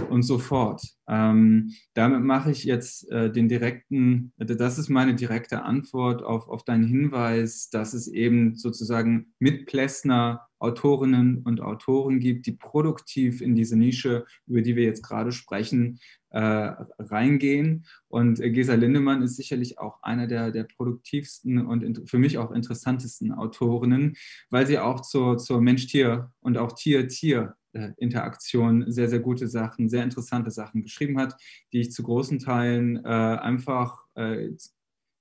und 0.08 0.22
so 0.22 0.38
fort. 0.38 0.82
Ähm, 1.08 1.72
damit 1.94 2.22
mache 2.22 2.50
ich 2.50 2.64
jetzt 2.64 3.10
äh, 3.10 3.30
den 3.30 3.48
direkten, 3.48 4.32
das 4.38 4.78
ist 4.78 4.88
meine 4.88 5.14
direkte 5.14 5.62
Antwort 5.62 6.22
auf, 6.22 6.48
auf 6.48 6.64
deinen 6.64 6.86
Hinweis, 6.86 7.68
dass 7.70 7.94
es 7.94 8.08
eben 8.08 8.56
sozusagen 8.56 9.34
mit 9.38 9.66
Plessner 9.66 10.46
Autorinnen 10.58 11.42
und 11.42 11.60
Autoren 11.60 12.18
gibt, 12.18 12.46
die 12.46 12.52
produktiv 12.52 13.42
in 13.42 13.54
diese 13.54 13.76
Nische, 13.76 14.24
über 14.46 14.62
die 14.62 14.74
wir 14.74 14.84
jetzt 14.84 15.02
gerade 15.02 15.30
sprechen, 15.30 15.98
äh, 16.30 16.72
reingehen. 16.98 17.84
Und 18.08 18.40
äh, 18.40 18.50
Gesa 18.50 18.74
Lindemann 18.74 19.22
ist 19.22 19.36
sicherlich 19.36 19.78
auch 19.78 20.02
einer 20.02 20.26
der, 20.26 20.52
der 20.52 20.64
produktivsten 20.64 21.66
und 21.66 22.08
für 22.08 22.18
mich 22.18 22.38
auch 22.38 22.52
interessantesten 22.52 23.32
Autorinnen, 23.32 24.16
weil 24.48 24.66
sie 24.66 24.78
auch 24.78 25.02
zur, 25.02 25.36
zur 25.36 25.60
Mensch-Tier- 25.60 26.30
und 26.40 26.56
auch 26.56 26.72
Tier-Tier 26.72 27.54
Interaktion 27.96 28.90
sehr, 28.90 29.08
sehr 29.08 29.20
gute 29.20 29.48
Sachen, 29.48 29.88
sehr 29.88 30.04
interessante 30.04 30.50
Sachen 30.50 30.82
geschrieben 30.82 31.18
hat, 31.18 31.36
die 31.72 31.80
ich 31.80 31.92
zu 31.92 32.02
großen 32.02 32.38
Teilen 32.38 32.96
äh, 33.04 33.08
einfach 33.08 34.04
äh, 34.14 34.50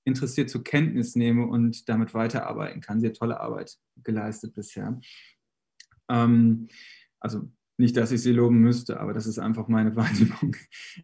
interessiert 0.05 0.49
zur 0.49 0.63
Kenntnis 0.63 1.15
nehme 1.15 1.47
und 1.47 1.89
damit 1.89 2.13
weiterarbeiten 2.13 2.81
kann. 2.81 3.01
Sehr 3.01 3.13
tolle 3.13 3.39
Arbeit 3.39 3.77
geleistet 4.03 4.53
bisher. 4.53 4.99
Ähm, 6.09 6.67
also 7.19 7.49
nicht, 7.77 7.97
dass 7.97 8.11
ich 8.11 8.21
sie 8.21 8.31
loben 8.31 8.59
müsste, 8.59 8.99
aber 8.99 9.13
das 9.13 9.25
ist 9.25 9.39
einfach 9.39 9.67
meine 9.67 9.95
Wahrnehmung. 9.95 10.55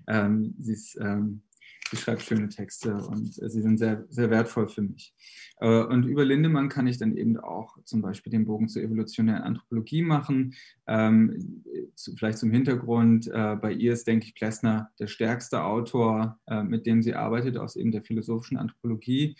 Ähm, 0.07 0.55
sie 0.59 0.73
ist 0.73 0.97
ähm, 1.01 1.43
Sie 1.91 1.97
schreibt 1.97 2.21
schöne 2.21 2.47
Texte 2.47 2.95
und 2.95 3.37
äh, 3.41 3.49
sie 3.49 3.61
sind 3.61 3.77
sehr, 3.77 4.05
sehr 4.07 4.29
wertvoll 4.29 4.69
für 4.69 4.81
mich. 4.81 5.13
Äh, 5.59 5.83
und 5.83 6.05
über 6.05 6.23
Lindemann 6.23 6.69
kann 6.69 6.87
ich 6.87 6.97
dann 6.97 7.17
eben 7.17 7.37
auch 7.37 7.77
zum 7.83 8.01
Beispiel 8.01 8.31
den 8.31 8.45
Bogen 8.45 8.69
zur 8.69 8.81
evolutionären 8.81 9.43
Anthropologie 9.43 10.01
machen. 10.01 10.53
Ähm, 10.87 11.65
vielleicht 12.17 12.37
zum 12.37 12.49
Hintergrund, 12.49 13.27
äh, 13.27 13.57
bei 13.57 13.73
ihr 13.73 13.91
ist, 13.91 14.07
denke 14.07 14.25
ich, 14.25 14.35
Plessner 14.35 14.89
der 14.99 15.07
stärkste 15.07 15.63
Autor, 15.63 16.39
mit 16.63 16.85
dem 16.85 17.01
sie 17.01 17.13
arbeitet, 17.13 17.57
aus 17.57 17.75
eben 17.75 17.91
der 17.91 18.03
philosophischen 18.03 18.57
Anthropologie. 18.57 19.35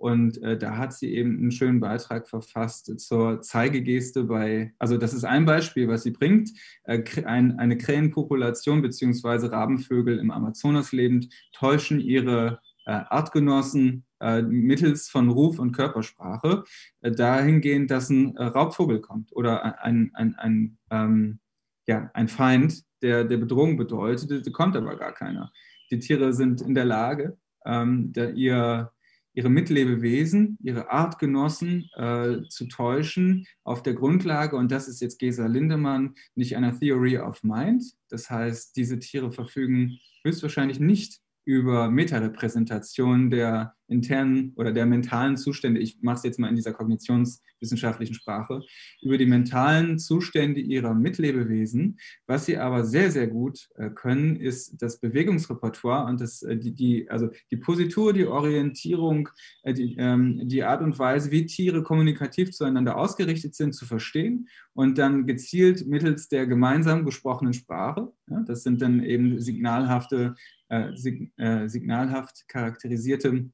Und 0.00 0.42
äh, 0.42 0.56
da 0.56 0.78
hat 0.78 0.94
sie 0.94 1.14
eben 1.14 1.36
einen 1.36 1.50
schönen 1.50 1.78
Beitrag 1.78 2.26
verfasst 2.26 2.98
zur 2.98 3.42
Zeigegeste 3.42 4.24
bei, 4.24 4.72
also 4.78 4.96
das 4.96 5.12
ist 5.12 5.24
ein 5.24 5.44
Beispiel, 5.44 5.88
was 5.88 6.04
sie 6.04 6.10
bringt. 6.10 6.52
Äh, 6.84 7.02
ein, 7.26 7.58
eine 7.58 7.76
Krähenpopulation 7.76 8.80
bzw. 8.80 9.48
Rabenvögel 9.48 10.18
im 10.18 10.30
Amazonas 10.30 10.92
lebend 10.92 11.28
täuschen 11.52 12.00
ihre 12.00 12.60
äh, 12.86 12.92
Artgenossen 12.92 14.06
äh, 14.20 14.40
mittels 14.40 15.10
von 15.10 15.28
Ruf 15.28 15.58
und 15.58 15.72
Körpersprache 15.72 16.64
äh, 17.02 17.10
dahingehend, 17.10 17.90
dass 17.90 18.08
ein 18.08 18.34
äh, 18.36 18.44
Raubvogel 18.44 19.02
kommt 19.02 19.36
oder 19.36 19.84
ein, 19.84 20.12
ein, 20.14 20.34
ein, 20.36 20.78
ähm, 20.90 21.40
ja, 21.86 22.10
ein 22.14 22.28
Feind, 22.28 22.84
der, 23.02 23.24
der 23.24 23.36
Bedrohung 23.36 23.76
bedeutet, 23.76 24.50
kommt 24.54 24.78
aber 24.78 24.96
gar 24.96 25.12
keiner. 25.12 25.52
Die 25.90 25.98
Tiere 25.98 26.32
sind 26.32 26.62
in 26.62 26.74
der 26.74 26.86
Lage, 26.86 27.36
ähm, 27.66 28.14
ihr 28.34 28.90
ihre 29.32 29.48
Mitlebewesen, 29.48 30.58
ihre 30.62 30.90
Artgenossen 30.90 31.88
äh, 31.94 32.42
zu 32.48 32.66
täuschen 32.66 33.46
auf 33.64 33.82
der 33.82 33.94
Grundlage, 33.94 34.56
und 34.56 34.70
das 34.70 34.88
ist 34.88 35.00
jetzt 35.00 35.18
Gesa 35.18 35.46
Lindemann, 35.46 36.14
nicht 36.34 36.56
einer 36.56 36.78
Theory 36.78 37.18
of 37.18 37.42
Mind. 37.42 37.84
Das 38.08 38.30
heißt, 38.30 38.76
diese 38.76 38.98
Tiere 38.98 39.30
verfügen 39.30 39.98
höchstwahrscheinlich 40.24 40.80
nicht 40.80 41.20
über 41.44 41.90
Metarepräsentation 41.90 43.30
der 43.30 43.74
internen 43.90 44.52
oder 44.56 44.72
der 44.72 44.86
mentalen 44.86 45.36
Zustände, 45.36 45.80
ich 45.80 45.98
mache 46.02 46.16
es 46.16 46.22
jetzt 46.22 46.38
mal 46.38 46.48
in 46.48 46.56
dieser 46.56 46.72
kognitionswissenschaftlichen 46.72 48.14
Sprache, 48.14 48.62
über 49.02 49.18
die 49.18 49.26
mentalen 49.26 49.98
Zustände 49.98 50.60
ihrer 50.60 50.94
Mitlebewesen. 50.94 51.98
Was 52.26 52.46
sie 52.46 52.56
aber 52.56 52.84
sehr, 52.84 53.10
sehr 53.10 53.26
gut 53.26 53.68
äh, 53.74 53.90
können, 53.90 54.36
ist 54.36 54.80
das 54.80 55.00
Bewegungsrepertoire 55.00 56.06
und 56.06 56.20
das, 56.20 56.42
äh, 56.42 56.56
die, 56.56 56.74
die, 56.74 57.10
also 57.10 57.28
die 57.50 57.56
Positur, 57.56 58.12
die 58.12 58.26
Orientierung, 58.26 59.28
äh, 59.62 59.74
die, 59.74 59.96
ähm, 59.98 60.48
die 60.48 60.62
Art 60.62 60.82
und 60.82 60.98
Weise, 60.98 61.30
wie 61.30 61.46
Tiere 61.46 61.82
kommunikativ 61.82 62.52
zueinander 62.52 62.96
ausgerichtet 62.96 63.54
sind, 63.54 63.74
zu 63.74 63.86
verstehen 63.86 64.48
und 64.72 64.98
dann 64.98 65.26
gezielt 65.26 65.86
mittels 65.86 66.28
der 66.28 66.46
gemeinsam 66.46 67.04
gesprochenen 67.04 67.52
Sprache, 67.52 68.12
ja, 68.28 68.40
das 68.46 68.62
sind 68.62 68.80
dann 68.80 69.02
eben 69.02 69.40
signalhafte, 69.40 70.34
äh, 70.68 70.96
sig, 70.96 71.32
äh, 71.36 71.68
signalhaft 71.68 72.46
charakterisierte 72.48 73.50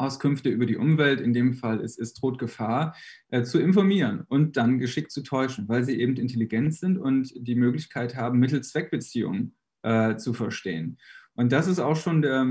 Auskünfte 0.00 0.48
über 0.48 0.66
die 0.66 0.76
Umwelt, 0.76 1.20
in 1.20 1.32
dem 1.32 1.52
Fall 1.52 1.80
ist 1.80 1.98
es 1.98 2.14
droht 2.14 2.38
Gefahr, 2.38 2.96
äh, 3.28 3.42
zu 3.42 3.58
informieren 3.58 4.24
und 4.28 4.56
dann 4.56 4.78
geschickt 4.78 5.12
zu 5.12 5.22
täuschen, 5.22 5.68
weil 5.68 5.84
sie 5.84 6.00
eben 6.00 6.16
intelligent 6.16 6.74
sind 6.74 6.98
und 6.98 7.32
die 7.36 7.54
Möglichkeit 7.54 8.16
haben, 8.16 8.38
Mittel-Zweck-Beziehungen 8.38 9.54
äh, 9.82 10.16
zu 10.16 10.32
verstehen. 10.32 10.98
Und 11.40 11.52
das 11.52 11.68
ist 11.68 11.78
auch 11.78 11.96
schon, 11.96 12.20
der, 12.20 12.46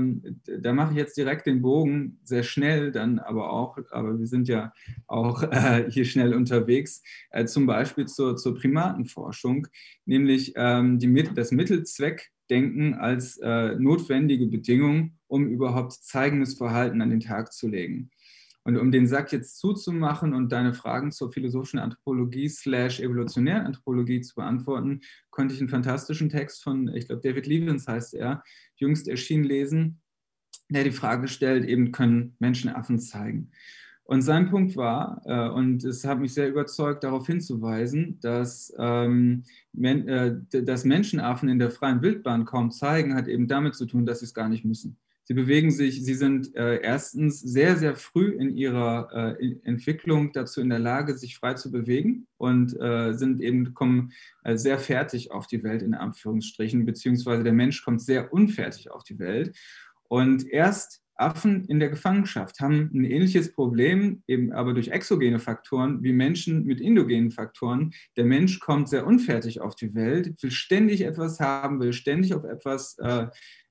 da 0.58 0.72
mache 0.72 0.90
ich 0.90 0.96
jetzt 0.96 1.16
direkt 1.16 1.46
den 1.46 1.62
Bogen 1.62 2.18
sehr 2.24 2.42
schnell 2.42 2.90
dann 2.90 3.20
aber 3.20 3.52
auch, 3.52 3.78
aber 3.92 4.18
wir 4.18 4.26
sind 4.26 4.48
ja 4.48 4.72
auch 5.06 5.44
äh, 5.52 5.88
hier 5.88 6.04
schnell 6.04 6.34
unterwegs, 6.34 7.00
äh, 7.30 7.44
zum 7.44 7.66
Beispiel 7.66 8.06
zur, 8.06 8.34
zur 8.34 8.56
Primatenforschung, 8.56 9.68
nämlich 10.06 10.54
ähm, 10.56 10.98
die, 10.98 11.22
das 11.36 11.52
Mittelzweckdenken 11.52 12.94
als 12.94 13.36
äh, 13.36 13.76
notwendige 13.76 14.48
Bedingung, 14.48 15.12
um 15.28 15.46
überhaupt 15.46 15.92
zeigendes 15.92 16.54
Verhalten 16.54 17.00
an 17.00 17.10
den 17.10 17.20
Tag 17.20 17.52
zu 17.52 17.68
legen. 17.68 18.10
Und 18.62 18.76
um 18.76 18.92
den 18.92 19.06
Sack 19.06 19.32
jetzt 19.32 19.58
zuzumachen 19.58 20.34
und 20.34 20.52
deine 20.52 20.74
Fragen 20.74 21.12
zur 21.12 21.32
philosophischen 21.32 21.78
Anthropologie 21.78 22.48
slash 22.48 23.00
evolutionären 23.00 23.66
Anthropologie 23.66 24.20
zu 24.20 24.34
beantworten, 24.34 25.00
konnte 25.30 25.54
ich 25.54 25.60
einen 25.60 25.70
fantastischen 25.70 26.28
Text 26.28 26.62
von, 26.62 26.88
ich 26.94 27.06
glaube, 27.06 27.22
David 27.22 27.46
Levins 27.46 27.88
heißt 27.88 28.14
er, 28.14 28.42
jüngst 28.76 29.08
erschienen 29.08 29.44
lesen, 29.44 30.00
der 30.68 30.84
die 30.84 30.90
Frage 30.90 31.28
stellt, 31.28 31.64
eben 31.64 31.90
können 31.90 32.36
Menschen 32.38 32.70
Affen 32.70 32.98
zeigen. 32.98 33.50
Und 34.10 34.22
sein 34.22 34.50
Punkt 34.50 34.76
war, 34.76 35.22
äh, 35.24 35.48
und 35.50 35.84
es 35.84 36.04
hat 36.04 36.18
mich 36.18 36.34
sehr 36.34 36.48
überzeugt, 36.48 37.04
darauf 37.04 37.28
hinzuweisen, 37.28 38.18
dass, 38.20 38.74
ähm, 38.76 39.44
men, 39.72 40.08
äh, 40.08 40.36
dass 40.50 40.84
Menschenaffen 40.84 41.48
in 41.48 41.60
der 41.60 41.70
freien 41.70 42.02
Wildbahn 42.02 42.44
kaum 42.44 42.72
zeigen, 42.72 43.14
hat 43.14 43.28
eben 43.28 43.46
damit 43.46 43.76
zu 43.76 43.86
tun, 43.86 44.06
dass 44.06 44.18
sie 44.18 44.24
es 44.24 44.34
gar 44.34 44.48
nicht 44.48 44.64
müssen. 44.64 44.98
Sie 45.30 45.34
bewegen 45.34 45.70
sich, 45.70 46.04
sie 46.04 46.14
sind 46.14 46.56
äh, 46.56 46.80
erstens 46.82 47.40
sehr, 47.40 47.76
sehr 47.76 47.94
früh 47.94 48.32
in 48.32 48.56
ihrer 48.56 49.36
äh, 49.38 49.54
Entwicklung 49.62 50.32
dazu 50.32 50.60
in 50.60 50.70
der 50.70 50.80
Lage, 50.80 51.16
sich 51.16 51.36
frei 51.38 51.54
zu 51.54 51.70
bewegen 51.70 52.26
und 52.36 52.76
äh, 52.80 53.12
sind 53.12 53.40
eben, 53.40 53.72
kommen 53.72 54.10
äh, 54.42 54.56
sehr 54.56 54.80
fertig 54.80 55.30
auf 55.30 55.46
die 55.46 55.62
Welt 55.62 55.82
in 55.82 55.94
Anführungsstrichen, 55.94 56.84
beziehungsweise 56.84 57.44
der 57.44 57.52
Mensch 57.52 57.84
kommt 57.84 58.02
sehr 58.02 58.32
unfertig 58.32 58.90
auf 58.90 59.04
die 59.04 59.20
Welt. 59.20 59.56
Und 60.08 60.48
erst 60.48 61.00
Affen 61.14 61.64
in 61.66 61.78
der 61.78 61.90
Gefangenschaft 61.90 62.60
haben 62.60 62.90
ein 62.92 63.04
ähnliches 63.04 63.52
Problem, 63.52 64.22
eben 64.26 64.52
aber 64.52 64.72
durch 64.72 64.88
exogene 64.88 65.38
Faktoren 65.38 66.02
wie 66.02 66.12
Menschen 66.12 66.64
mit 66.64 66.80
indogenen 66.80 67.30
Faktoren. 67.30 67.92
Der 68.16 68.24
Mensch 68.24 68.58
kommt 68.58 68.88
sehr 68.88 69.06
unfertig 69.06 69.60
auf 69.60 69.76
die 69.76 69.94
Welt, 69.94 70.42
will 70.42 70.50
ständig 70.50 71.02
etwas 71.02 71.38
haben, 71.38 71.78
will 71.78 71.92
ständig 71.92 72.34
auf 72.34 72.44
etwas 72.44 72.98
äh, 72.98 73.26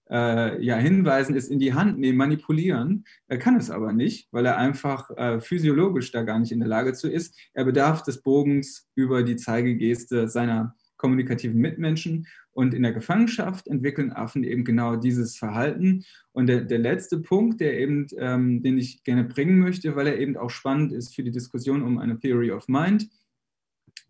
äh, 0.10 0.63
ja, 0.63 0.78
hinweisen, 0.78 1.36
es 1.36 1.50
in 1.50 1.60
die 1.60 1.74
Hand 1.74 2.00
nehmen, 2.00 2.17
manipulieren. 2.17 3.06
Er 3.28 3.38
kann 3.38 3.56
es 3.56 3.69
aber 3.69 3.93
nicht, 3.93 4.28
weil 4.32 4.45
er 4.45 4.58
einfach 4.58 5.10
äh, 5.17 5.39
physiologisch 5.39 6.12
da 6.12 6.24
gar 6.24 6.39
nicht 6.39 6.52
in 6.52 6.60
der 6.60 6.67
Lage 6.67 6.93
zu 6.93 7.10
ist. 7.10 7.36
Er 7.54 7.65
bedarf 7.65 8.04
des 8.04 8.22
Bogens 8.22 8.88
über 8.95 9.24
die 9.24 9.36
Zeigegeste 9.36 10.28
seiner 10.28 10.76
kommunikativen 10.98 11.60
Mitmenschen. 11.60 12.28
Und 12.52 12.74
in 12.74 12.84
der 12.84 12.91
Gefangenschaft 12.91 13.67
entwickeln 13.67 14.12
Affen 14.12 14.43
eben 14.43 14.65
genau 14.65 14.98
dieses 14.98 15.38
Verhalten. 15.38 16.04
Und 16.34 16.48
der, 16.48 16.62
der 16.62 16.80
letzte 16.80 17.19
Punkt, 17.19 17.62
der 17.62 17.80
eben, 17.80 18.08
ähm, 18.17 18.62
den 18.62 18.78
ich 18.78 19.04
gerne 19.04 19.24
bringen 19.24 19.60
möchte, 19.60 19.95
weil 19.95 20.08
er 20.08 20.19
eben 20.19 20.36
auch 20.36 20.50
spannend 20.50 20.91
ist 20.91 21.15
für 21.15 21.24
die 21.24 21.32
Diskussion 21.32 21.82
um 21.82 21.98
eine 22.00 22.19
Theory 22.19 22.52
of 22.52 22.67
Mind, 22.67 23.08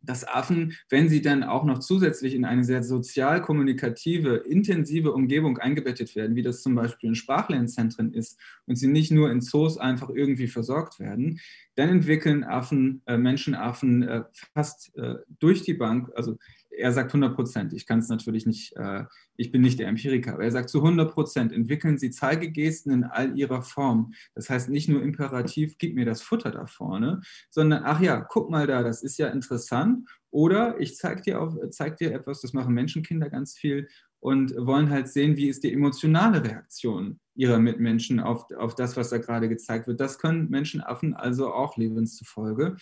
dass 0.01 0.27
Affen, 0.27 0.73
wenn 0.89 1.09
sie 1.09 1.21
dann 1.21 1.43
auch 1.43 1.63
noch 1.65 1.79
zusätzlich 1.79 2.35
in 2.35 2.45
eine 2.45 2.63
sehr 2.63 2.83
sozial 2.83 3.41
kommunikative, 3.41 4.35
intensive 4.35 5.11
Umgebung 5.11 5.57
eingebettet 5.57 6.15
werden, 6.15 6.35
wie 6.35 6.41
das 6.41 6.61
zum 6.61 6.75
Beispiel 6.75 7.09
in 7.09 7.15
Sprachlernzentren 7.15 8.13
ist, 8.13 8.39
und 8.65 8.75
sie 8.75 8.87
nicht 8.87 9.11
nur 9.11 9.31
in 9.31 9.41
Zoos 9.41 9.77
einfach 9.77 10.09
irgendwie 10.09 10.47
versorgt 10.47 10.99
werden, 10.99 11.39
dann 11.75 11.89
entwickeln 11.89 12.43
Affen, 12.43 13.01
äh, 13.05 13.17
Menschenaffen 13.17 14.03
äh, 14.03 14.23
fast 14.53 14.95
äh, 14.97 15.15
durch 15.39 15.63
die 15.63 15.73
Bank, 15.73 16.09
also 16.15 16.37
er 16.79 16.91
sagt 16.93 17.09
100 17.11 17.35
Prozent. 17.35 17.73
Ich 17.73 17.85
kann 17.85 17.99
es 17.99 18.09
natürlich 18.09 18.45
nicht, 18.45 18.75
äh, 18.75 19.03
ich 19.35 19.51
bin 19.51 19.61
nicht 19.61 19.79
der 19.79 19.87
Empiriker, 19.87 20.33
aber 20.33 20.43
er 20.43 20.51
sagt 20.51 20.69
zu 20.69 20.79
100 20.79 21.11
Prozent 21.11 21.51
entwickeln 21.51 21.97
Sie 21.97 22.11
Zeigegesten 22.11 22.91
in 22.91 23.03
all 23.03 23.37
ihrer 23.37 23.61
Form. 23.61 24.13
Das 24.35 24.49
heißt 24.49 24.69
nicht 24.69 24.89
nur 24.89 25.01
imperativ, 25.01 25.77
gib 25.77 25.95
mir 25.95 26.05
das 26.05 26.21
Futter 26.21 26.51
da 26.51 26.65
vorne, 26.65 27.21
sondern 27.49 27.83
ach 27.85 28.01
ja, 28.01 28.21
guck 28.21 28.49
mal 28.49 28.67
da, 28.67 28.83
das 28.83 29.03
ist 29.03 29.17
ja 29.17 29.27
interessant. 29.27 30.09
Oder 30.31 30.79
ich 30.79 30.95
zeige 30.95 31.21
dir, 31.21 31.69
zeig 31.71 31.97
dir 31.97 32.13
etwas, 32.13 32.41
das 32.41 32.53
machen 32.53 32.73
Menschenkinder 32.73 33.29
ganz 33.29 33.57
viel 33.57 33.87
und 34.19 34.53
wollen 34.57 34.89
halt 34.89 35.07
sehen, 35.07 35.37
wie 35.37 35.47
ist 35.47 35.63
die 35.63 35.73
emotionale 35.73 36.43
Reaktion 36.43 37.19
ihrer 37.35 37.59
Mitmenschen 37.59 38.19
auf, 38.19 38.51
auf 38.57 38.75
das, 38.75 38.97
was 38.97 39.09
da 39.09 39.17
gerade 39.17 39.47
gezeigt 39.47 39.87
wird. 39.87 40.01
Das 40.01 40.19
können 40.19 40.49
Menschenaffen 40.49 41.13
also 41.13 41.53
auch 41.53 41.77
lebenszufolge. 41.77 42.75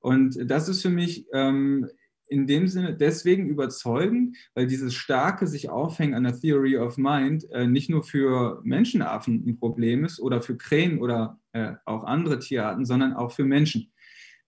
Und 0.00 0.38
das 0.50 0.68
ist 0.68 0.82
für 0.82 0.90
mich 0.90 1.26
ähm, 1.32 1.88
in 2.32 2.46
dem 2.46 2.66
Sinne 2.66 2.94
deswegen 2.94 3.46
überzeugend, 3.46 4.36
weil 4.54 4.66
dieses 4.66 4.94
starke 4.94 5.46
sich 5.46 5.68
aufhängen 5.68 6.14
an 6.14 6.24
der 6.24 6.38
Theory 6.38 6.78
of 6.78 6.96
Mind 6.96 7.48
äh, 7.52 7.66
nicht 7.66 7.90
nur 7.90 8.02
für 8.02 8.60
Menschenaffen 8.64 9.44
ein 9.46 9.56
Problem 9.56 10.04
ist 10.04 10.18
oder 10.18 10.40
für 10.40 10.56
Krähen 10.56 10.98
oder 10.98 11.38
äh, 11.52 11.74
auch 11.84 12.04
andere 12.04 12.38
Tierarten, 12.38 12.84
sondern 12.84 13.12
auch 13.12 13.32
für 13.32 13.44
Menschen. 13.44 13.92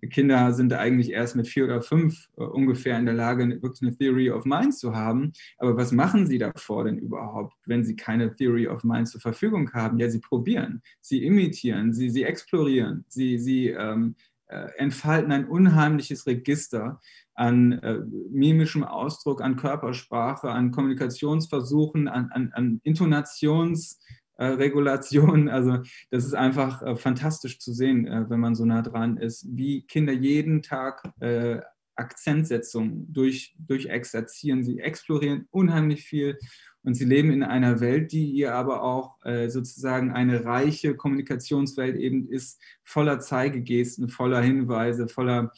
Kinder 0.09 0.53
sind 0.53 0.73
eigentlich 0.73 1.11
erst 1.11 1.37
mit 1.37 1.49
vier 1.49 1.65
oder 1.65 1.83
fünf 1.83 2.29
äh, 2.37 2.43
ungefähr 2.43 2.99
in 2.99 3.07
der 3.07 3.15
Lage, 3.15 3.47
wirklich 3.63 3.83
eine 3.83 3.97
Theory 3.97 4.31
of 4.31 4.45
Mind 4.45 4.75
zu 4.75 4.95
haben. 4.95 5.33
Aber 5.59 5.77
was 5.77 5.93
machen 5.93 6.27
sie 6.27 6.39
davor 6.39 6.85
denn 6.85 6.99
überhaupt, 6.99 7.55
wenn 7.67 7.85
sie 7.85 7.97
keine 7.97 8.35
Theory 8.35 8.67
of 8.67 8.85
Mind 8.85 9.09
zur 9.09 9.21
Verfügung 9.21 9.73
haben? 9.73 9.99
Ja, 9.99 10.09
sie 10.09 10.21
probieren, 10.21 10.83
sie 11.01 11.25
imitieren, 11.25 11.93
sie, 11.93 12.11
sie 12.11 12.25
explorieren, 12.25 13.05
sie, 13.09 13.39
sie 13.39 13.69
ähm, 13.69 14.15
äh, 14.17 14.34
entfalten 14.77 15.33
ein 15.33 15.47
unheimliches 15.47 16.27
Register 16.27 17.01
an 17.35 17.73
äh, 17.73 18.01
mimischem 18.31 18.85
Ausdruck, 18.85 19.43
an 19.43 19.57
Körpersprache, 19.57 20.51
an 20.51 20.71
Kommunikationsversuchen, 20.71 22.09
an, 22.09 22.31
an, 22.31 22.51
an 22.53 22.81
Intonations- 22.85 23.99
äh. 24.37 25.49
Also 25.49 25.79
das 26.11 26.25
ist 26.25 26.35
einfach 26.35 26.83
äh, 26.83 26.97
fantastisch 26.97 27.59
zu 27.59 27.73
sehen, 27.73 28.07
äh, 28.07 28.29
wenn 28.29 28.41
man 28.41 28.55
so 28.55 28.65
nah 28.65 28.83
dran 28.83 29.17
ist, 29.17 29.47
wie 29.49 29.83
Kinder 29.83 30.13
jeden 30.13 30.63
Tag 30.63 31.03
äh, 31.21 31.61
Akzentsetzung 31.97 33.13
durch, 33.13 33.55
durch 33.59 33.87
exerzieren. 33.87 34.65
Sie 34.65 34.81
explorieren 34.81 35.47
unheimlich 35.51 36.05
viel 36.05 36.39
und 36.85 36.95
sie 36.95 37.05
leben 37.05 37.31
in 37.31 37.43
einer 37.43 37.81
Welt, 37.81 38.13
die 38.13 38.31
ihr 38.31 38.55
aber 38.55 38.83
auch 38.83 39.25
äh, 39.25 39.49
sozusagen 39.49 40.13
eine 40.13 40.45
reiche 40.45 40.95
Kommunikationswelt 40.95 41.97
eben 41.97 42.29
ist, 42.29 42.61
voller 42.83 43.21
Zeigegesten, 43.21 44.09
voller 44.09 44.41
Hinweise, 44.41 45.09
voller, 45.09 45.53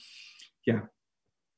ja, 0.62 0.88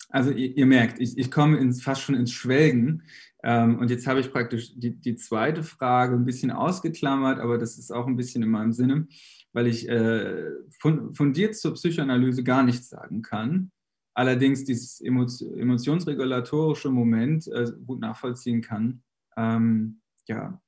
also 0.08 0.30
ihr, 0.30 0.56
ihr 0.56 0.66
merkt, 0.66 1.00
ich, 1.00 1.16
ich 1.18 1.30
komme 1.30 1.58
ins, 1.58 1.82
fast 1.82 2.02
schon 2.02 2.14
ins 2.14 2.32
Schwelgen, 2.32 3.02
ähm, 3.42 3.78
und 3.78 3.90
jetzt 3.90 4.06
habe 4.06 4.20
ich 4.20 4.32
praktisch 4.32 4.72
die, 4.74 4.90
die 4.90 5.16
zweite 5.16 5.62
Frage 5.62 6.14
ein 6.14 6.24
bisschen 6.24 6.50
ausgeklammert, 6.50 7.38
aber 7.38 7.58
das 7.58 7.78
ist 7.78 7.92
auch 7.92 8.06
ein 8.06 8.16
bisschen 8.16 8.42
in 8.42 8.50
meinem 8.50 8.72
Sinne, 8.72 9.06
weil 9.52 9.66
ich 9.68 9.88
äh, 9.88 10.50
fundiert 10.78 11.56
zur 11.56 11.74
Psychoanalyse 11.74 12.42
gar 12.42 12.62
nichts 12.62 12.88
sagen 12.88 13.22
kann. 13.22 13.70
Allerdings 14.14 14.64
dieses 14.64 15.00
emotionsregulatorische 15.00 16.90
Moment 16.90 17.46
äh, 17.46 17.70
gut 17.86 18.00
nachvollziehen 18.00 18.60
kann. 18.60 19.02
Ähm, 19.38 20.00
ja, 20.26 20.60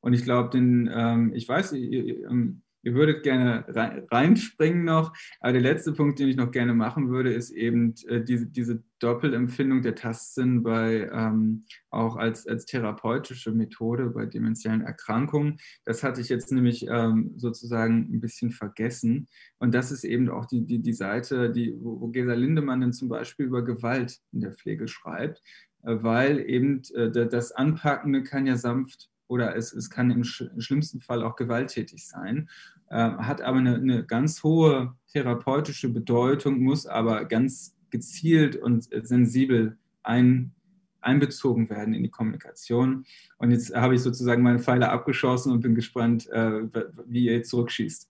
und 0.00 0.12
ich 0.12 0.24
glaube, 0.24 0.50
den, 0.50 0.90
ähm, 0.92 1.32
ich 1.34 1.48
weiß, 1.48 1.72
ihr, 1.72 2.28
ähm, 2.28 2.62
Ihr 2.82 2.94
würdet 2.94 3.24
gerne 3.24 3.66
reinspringen 4.10 4.84
noch, 4.84 5.12
aber 5.40 5.52
der 5.52 5.60
letzte 5.60 5.92
Punkt, 5.92 6.18
den 6.18 6.28
ich 6.28 6.36
noch 6.36 6.52
gerne 6.52 6.74
machen 6.74 7.10
würde, 7.10 7.32
ist 7.32 7.50
eben 7.50 7.94
äh, 8.06 8.22
diese, 8.22 8.46
diese 8.46 8.82
Doppelempfindung 9.00 9.82
der 9.82 9.96
Tastsinn 9.96 10.62
bei, 10.62 11.10
ähm, 11.12 11.64
auch 11.90 12.16
als, 12.16 12.46
als 12.46 12.66
therapeutische 12.66 13.52
Methode 13.52 14.10
bei 14.10 14.26
dementiellen 14.26 14.82
Erkrankungen. 14.82 15.58
Das 15.84 16.02
hatte 16.02 16.20
ich 16.20 16.28
jetzt 16.28 16.52
nämlich 16.52 16.86
ähm, 16.88 17.34
sozusagen 17.36 18.08
ein 18.12 18.20
bisschen 18.20 18.52
vergessen. 18.52 19.28
Und 19.58 19.74
das 19.74 19.90
ist 19.90 20.04
eben 20.04 20.30
auch 20.30 20.46
die, 20.46 20.64
die, 20.64 20.80
die 20.80 20.92
Seite, 20.92 21.50
die, 21.50 21.76
wo, 21.80 22.08
Gesa 22.08 22.34
Lindemann 22.34 22.80
dann 22.80 22.92
zum 22.92 23.08
Beispiel 23.08 23.46
über 23.46 23.64
Gewalt 23.64 24.18
in 24.32 24.40
der 24.40 24.52
Pflege 24.52 24.88
schreibt, 24.88 25.42
weil 25.82 26.40
eben 26.40 26.82
äh, 26.94 27.10
das 27.10 27.52
Anpackende 27.52 28.22
kann 28.22 28.46
ja 28.46 28.56
sanft 28.56 29.08
oder 29.28 29.54
es, 29.56 29.72
es 29.72 29.90
kann 29.90 30.10
im, 30.10 30.24
sch 30.24 30.40
im 30.40 30.60
schlimmsten 30.60 31.00
Fall 31.00 31.22
auch 31.22 31.36
gewalttätig 31.36 32.06
sein, 32.06 32.48
äh, 32.88 32.96
hat 32.96 33.42
aber 33.42 33.58
eine, 33.58 33.76
eine, 33.76 34.04
ganz 34.04 34.42
hohe 34.42 34.94
therapeutische 35.12 35.90
Bedeutung, 35.90 36.60
muss 36.60 36.86
aber 36.86 37.24
ganz 37.26 37.76
gezielt 37.90 38.56
und 38.56 38.88
sensibel 39.06 39.78
ein, 40.02 40.54
einbezogen 41.00 41.70
werden 41.70 41.94
in 41.94 42.02
die 42.02 42.10
Kommunikation. 42.10 43.04
Und 43.38 43.50
jetzt 43.50 43.74
habe 43.74 43.94
ich 43.94 44.02
sozusagen 44.02 44.42
meine 44.42 44.58
Pfeile 44.58 44.90
abgeschossen 44.90 45.52
und 45.52 45.60
bin 45.60 45.74
gespannt, 45.74 46.28
äh, 46.30 46.62
wie 47.06 47.26
ihr 47.26 47.34
jetzt 47.34 47.50
zurückschießt. 47.50 48.08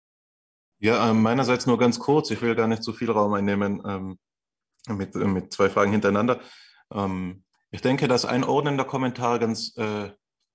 Ja, 0.79 1.11
äh, 1.11 1.13
meinerseits 1.13 1.67
nur 1.67 1.77
ganz 1.77 1.99
kurz. 1.99 2.31
Ich 2.31 2.41
will 2.41 2.55
gar 2.55 2.67
nicht 2.67 2.83
zu 2.83 2.91
viel 2.91 3.11
Raum 3.11 3.33
einnehmen 3.33 3.81
ähm, 3.85 4.17
mit, 4.89 5.13
mit 5.15 5.53
zwei 5.53 5.69
Fragen 5.69 5.91
hintereinander. 5.91 6.41
Ähm, 6.91 7.43
ich 7.71 7.81
denke, 7.81 8.07
dass 8.07 8.25
ein 8.25 8.43
ordnender 8.43 8.83
Kommentar 8.83 9.39
ganz 9.39 9.75
äh, 9.77 10.11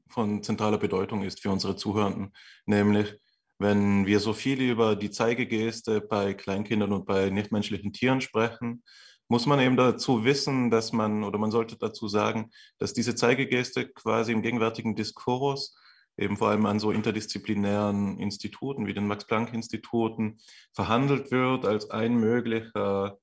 von 0.08 0.42
zentraler 0.42 0.78
Bedeutung 0.78 1.22
ist 1.22 1.40
für 1.40 1.50
unsere 1.50 1.76
Zuhörenden, 1.76 2.32
nämlich 2.66 3.18
wenn 3.58 4.06
wir 4.06 4.20
so 4.20 4.34
viel 4.34 4.60
über 4.60 4.96
die 4.96 5.10
Zeigegeste 5.10 6.02
bei 6.02 6.34
Kleinkindern 6.34 6.92
und 6.92 7.06
bei 7.06 7.30
nichtmenschlichen 7.30 7.92
Tieren 7.92 8.20
sprechen, 8.20 8.82
muss 9.28 9.46
man 9.46 9.60
eben 9.60 9.76
dazu 9.76 10.24
wissen, 10.24 10.70
dass 10.70 10.92
man, 10.92 11.24
oder 11.24 11.38
man 11.38 11.50
sollte 11.50 11.76
dazu 11.76 12.06
sagen, 12.06 12.50
dass 12.78 12.92
diese 12.92 13.14
Zeigegeste 13.14 13.88
quasi 13.88 14.32
im 14.32 14.42
gegenwärtigen 14.42 14.94
Diskurs 14.94 15.74
eben 16.18 16.36
vor 16.36 16.48
allem 16.48 16.66
an 16.66 16.78
so 16.78 16.92
interdisziplinären 16.92 18.18
Instituten 18.18 18.86
wie 18.86 18.94
den 18.94 19.06
Max-Planck-Instituten 19.06 20.38
verhandelt 20.72 21.30
wird 21.30 21.64
als 21.64 21.90
ein 21.90 22.14
möglicher 22.14 23.18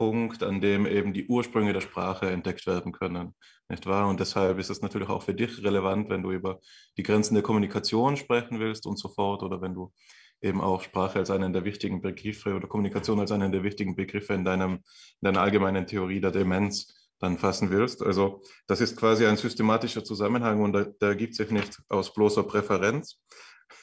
Punkt, 0.00 0.42
an 0.42 0.62
dem 0.62 0.86
eben 0.86 1.12
die 1.12 1.26
Ursprünge 1.26 1.74
der 1.74 1.82
Sprache 1.82 2.30
entdeckt 2.30 2.66
werden 2.66 2.90
können. 2.90 3.34
Nicht 3.68 3.84
wahr? 3.84 4.08
Und 4.08 4.18
deshalb 4.18 4.58
ist 4.58 4.70
es 4.70 4.80
natürlich 4.80 5.10
auch 5.10 5.22
für 5.22 5.34
dich 5.34 5.62
relevant, 5.62 6.08
wenn 6.08 6.22
du 6.22 6.30
über 6.30 6.58
die 6.96 7.02
Grenzen 7.02 7.34
der 7.34 7.42
Kommunikation 7.42 8.16
sprechen 8.16 8.60
willst 8.60 8.86
und 8.86 8.98
so 8.98 9.10
fort, 9.10 9.42
oder 9.42 9.60
wenn 9.60 9.74
du 9.74 9.92
eben 10.40 10.62
auch 10.62 10.80
Sprache 10.80 11.18
als 11.18 11.30
einen 11.30 11.52
der 11.52 11.66
wichtigen 11.66 12.00
Begriffe 12.00 12.54
oder 12.54 12.66
Kommunikation 12.66 13.20
als 13.20 13.30
einen 13.30 13.52
der 13.52 13.62
wichtigen 13.62 13.94
Begriffe 13.94 14.32
in, 14.32 14.42
deinem, 14.42 14.76
in 14.76 14.80
deiner 15.20 15.42
allgemeinen 15.42 15.86
Theorie 15.86 16.22
der 16.22 16.30
Demenz 16.30 17.10
dann 17.18 17.36
fassen 17.36 17.70
willst. 17.70 18.02
Also 18.02 18.40
das 18.66 18.80
ist 18.80 18.96
quasi 18.96 19.26
ein 19.26 19.36
systematischer 19.36 20.02
Zusammenhang 20.02 20.62
und 20.62 20.72
da, 20.72 20.86
da 20.98 21.08
ergibt 21.08 21.34
sich 21.34 21.50
nicht 21.50 21.78
aus 21.90 22.14
bloßer 22.14 22.44
Präferenz, 22.44 23.20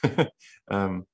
ähm, 0.72 1.05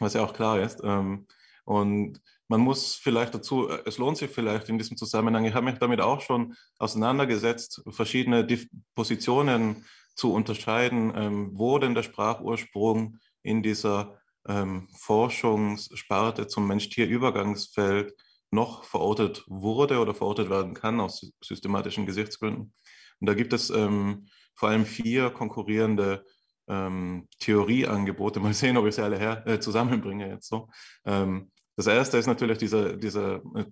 was 0.00 0.14
ja 0.14 0.24
auch 0.24 0.32
klar 0.32 0.60
ist. 0.60 0.80
Ähm, 0.82 1.28
und 1.64 2.20
man 2.52 2.60
muss 2.60 2.96
vielleicht 2.96 3.34
dazu, 3.34 3.70
äh, 3.70 3.82
es 3.86 3.96
lohnt 3.96 4.18
sich 4.18 4.30
vielleicht 4.30 4.68
in 4.68 4.76
diesem 4.76 4.98
Zusammenhang, 4.98 5.46
ich 5.46 5.54
habe 5.54 5.64
mich 5.64 5.78
damit 5.78 6.02
auch 6.02 6.20
schon 6.20 6.54
auseinandergesetzt, 6.78 7.82
verschiedene 7.88 8.46
Positionen 8.94 9.86
zu 10.14 10.34
unterscheiden, 10.34 11.12
ähm, 11.16 11.50
wo 11.54 11.78
denn 11.78 11.94
der 11.94 12.02
Sprachursprung 12.02 13.16
in 13.42 13.62
dieser 13.62 14.18
ähm, 14.46 14.86
Forschungssparte 14.98 16.46
zum 16.46 16.68
Mensch-Tier-Übergangsfeld 16.68 18.14
noch 18.50 18.84
verortet 18.84 19.44
wurde 19.46 19.98
oder 19.98 20.12
verortet 20.12 20.50
werden 20.50 20.74
kann 20.74 21.00
aus 21.00 21.32
systematischen 21.42 22.04
Gesichtsgründen. 22.04 22.74
Und 23.20 23.26
da 23.26 23.32
gibt 23.32 23.54
es 23.54 23.70
ähm, 23.70 24.28
vor 24.54 24.68
allem 24.68 24.84
vier 24.84 25.30
konkurrierende 25.30 26.26
ähm, 26.68 27.28
Theorieangebote. 27.38 28.40
Mal 28.40 28.52
sehen, 28.52 28.76
ob 28.76 28.86
ich 28.86 28.96
sie 28.96 29.02
alle 29.02 29.18
her, 29.18 29.42
äh, 29.46 29.58
zusammenbringe 29.58 30.28
jetzt 30.28 30.48
so. 30.48 30.68
Ähm, 31.06 31.51
das 31.76 31.86
erste 31.86 32.18
ist 32.18 32.26
natürlich 32.26 32.58
dieser, 32.58 32.96
dieser 32.96 33.36
äh, 33.54 33.64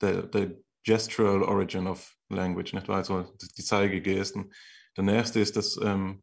der, 0.00 0.22
der 0.22 0.52
Gestural 0.84 1.42
Origin 1.42 1.86
of 1.86 2.14
Language, 2.28 2.72
nicht 2.72 2.88
wahr? 2.88 2.98
Also 2.98 3.24
die 3.56 3.64
Zeigegesten. 3.64 4.52
Der 4.96 5.04
nächste 5.04 5.40
ist 5.40 5.56
das, 5.56 5.78
ähm, 5.82 6.22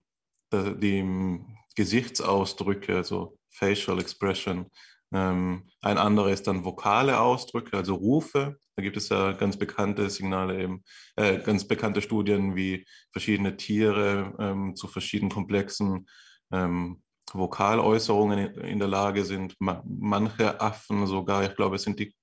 die 0.53 1.39
Gesichtsausdrücke, 1.75 2.95
also 2.95 3.37
Facial 3.49 3.99
Expression. 3.99 4.67
Ähm, 5.13 5.69
ein 5.81 5.97
anderer 5.97 6.31
ist 6.31 6.47
dann 6.47 6.65
vokale 6.65 7.19
Ausdrücke, 7.19 7.77
also 7.77 7.95
Rufe. 7.95 8.57
Da 8.75 8.83
gibt 8.83 8.97
es 8.97 9.09
ja 9.09 9.33
ganz 9.33 9.57
bekannte 9.57 10.09
Signale, 10.09 10.61
eben, 10.61 10.83
äh, 11.15 11.39
ganz 11.39 11.67
bekannte 11.67 12.01
Studien, 12.01 12.55
wie 12.55 12.85
verschiedene 13.11 13.55
Tiere 13.55 14.33
ähm, 14.39 14.75
zu 14.75 14.87
verschiedenen 14.87 15.31
komplexen 15.31 16.07
ähm, 16.51 17.01
Vokaläußerungen 17.37 18.55
in 18.55 18.79
der 18.79 18.87
Lage 18.87 19.25
sind. 19.25 19.55
Manche 19.59 20.59
Affen 20.61 21.07
sogar, 21.07 21.43
ich 21.43 21.55
glaube, 21.55 21.75
es 21.75 21.83
sind 21.83 21.99
die 21.99 22.13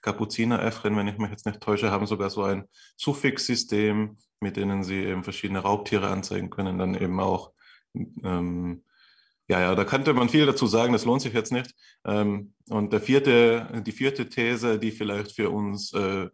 Kapuzineräffchen, 0.00 0.96
wenn 0.96 1.08
ich 1.08 1.18
mich 1.18 1.30
jetzt 1.30 1.46
nicht 1.46 1.60
täusche, 1.60 1.90
haben 1.90 2.06
sogar 2.06 2.30
so 2.30 2.42
ein 2.42 2.64
Suffixsystem, 2.96 4.16
mit 4.40 4.56
denen 4.56 4.82
sie 4.82 5.04
eben 5.04 5.24
verschiedene 5.24 5.60
Raubtiere 5.60 6.08
anzeigen 6.08 6.50
können, 6.50 6.78
dann 6.78 6.94
eben 6.94 7.20
auch. 7.20 7.52
Ähm, 7.94 8.84
ja, 9.48 9.60
ja, 9.60 9.74
da 9.74 9.84
könnte 9.84 10.14
man 10.14 10.28
viel 10.28 10.46
dazu 10.46 10.66
sagen, 10.66 10.92
das 10.92 11.04
lohnt 11.04 11.22
sich 11.22 11.34
jetzt 11.34 11.52
nicht. 11.52 11.74
Ähm, 12.04 12.54
und 12.68 12.92
der 12.92 13.00
vierte, 13.00 13.82
die 13.84 13.92
vierte 13.92 14.28
These, 14.28 14.78
die 14.78 14.92
vielleicht 14.92 15.32
für 15.32 15.50
uns 15.50 15.92
äh, 15.92 16.28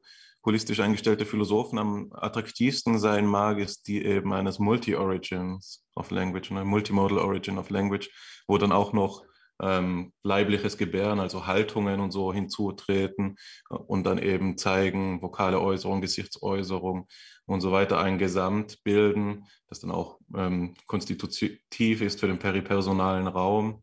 holistisch 0.47 0.81
eingestellte 0.81 1.27
Philosophen 1.27 1.79
am 1.79 2.13
attraktivsten 2.13 2.99
sein 2.99 3.27
mag, 3.27 3.59
ist 3.59 3.89
die 3.89 4.05
eben 4.05 4.33
eines 4.33 4.59
Multi-Origins 4.61 5.85
of 5.97 6.11
Language, 6.11 6.53
eine 6.53 6.65
Multimodal 6.65 7.19
Origin 7.19 7.59
of 7.59 7.69
Language, 7.71 8.09
wo 8.47 8.57
dann 8.57 8.73
auch 8.73 8.93
noch 8.93 9.25
ähm, 9.61 10.13
leibliches 10.23 10.77
Gebären, 10.77 11.19
also 11.19 11.47
Haltungen 11.47 12.01
und 12.01 12.13
so 12.13 12.33
hinzutreten 12.33 13.37
und 13.69 14.05
dann 14.05 14.19
eben 14.19 14.57
zeigen, 14.57 15.21
vokale 15.23 15.61
Äußerung, 15.61 16.01
Gesichtsäußerung 16.01 17.09
und 17.47 17.61
so 17.61 17.73
weiter 17.73 17.99
ein 17.99 18.19
Gesamt 18.19 18.83
bilden, 18.85 19.47
das 19.69 19.81
dann 19.81 19.91
auch 19.91 20.19
ähm, 20.37 20.75
konstitutiv 20.87 22.03
ist 22.03 22.21
für 22.21 22.27
den 22.27 22.39
peripersonalen 22.39 23.27
Raum 23.27 23.83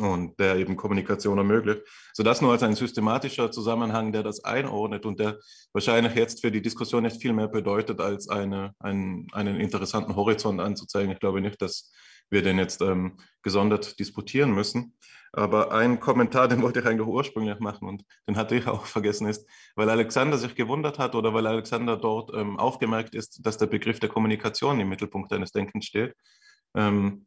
und 0.00 0.38
der 0.38 0.56
eben 0.56 0.76
Kommunikation 0.76 1.38
ermöglicht. 1.38 1.82
So 2.12 2.22
das 2.22 2.40
nur 2.40 2.52
als 2.52 2.62
ein 2.62 2.74
systematischer 2.74 3.50
Zusammenhang, 3.50 4.12
der 4.12 4.22
das 4.22 4.44
einordnet 4.44 5.06
und 5.06 5.20
der 5.20 5.38
wahrscheinlich 5.72 6.14
jetzt 6.14 6.40
für 6.40 6.50
die 6.50 6.62
Diskussion 6.62 7.02
nicht 7.02 7.20
viel 7.20 7.32
mehr 7.32 7.48
bedeutet, 7.48 8.00
als 8.00 8.28
eine, 8.28 8.74
einen, 8.78 9.28
einen 9.32 9.60
interessanten 9.60 10.16
Horizont 10.16 10.60
anzuzeigen. 10.60 11.12
Ich 11.12 11.20
glaube 11.20 11.40
nicht, 11.40 11.60
dass 11.62 11.92
wir 12.30 12.42
den 12.42 12.58
jetzt 12.58 12.80
ähm, 12.80 13.18
gesondert 13.42 13.98
disputieren 13.98 14.52
müssen. 14.52 14.94
Aber 15.32 15.72
ein 15.72 16.00
Kommentar, 16.00 16.48
den 16.48 16.62
wollte 16.62 16.80
ich 16.80 16.86
eigentlich 16.86 17.06
ursprünglich 17.06 17.58
machen 17.60 17.88
und 17.88 18.04
den 18.28 18.36
hatte 18.36 18.56
ich 18.56 18.66
auch 18.66 18.86
vergessen, 18.86 19.28
ist, 19.28 19.46
weil 19.76 19.90
Alexander 19.90 20.38
sich 20.38 20.54
gewundert 20.54 20.98
hat 20.98 21.14
oder 21.14 21.34
weil 21.34 21.46
Alexander 21.46 21.96
dort 21.96 22.32
ähm, 22.34 22.58
aufgemerkt 22.58 23.14
ist, 23.14 23.44
dass 23.44 23.58
der 23.58 23.66
Begriff 23.66 24.00
der 24.00 24.08
Kommunikation 24.08 24.80
im 24.80 24.88
Mittelpunkt 24.88 25.32
eines 25.32 25.52
Denkens 25.52 25.86
steht. 25.86 26.14
Ähm, 26.74 27.26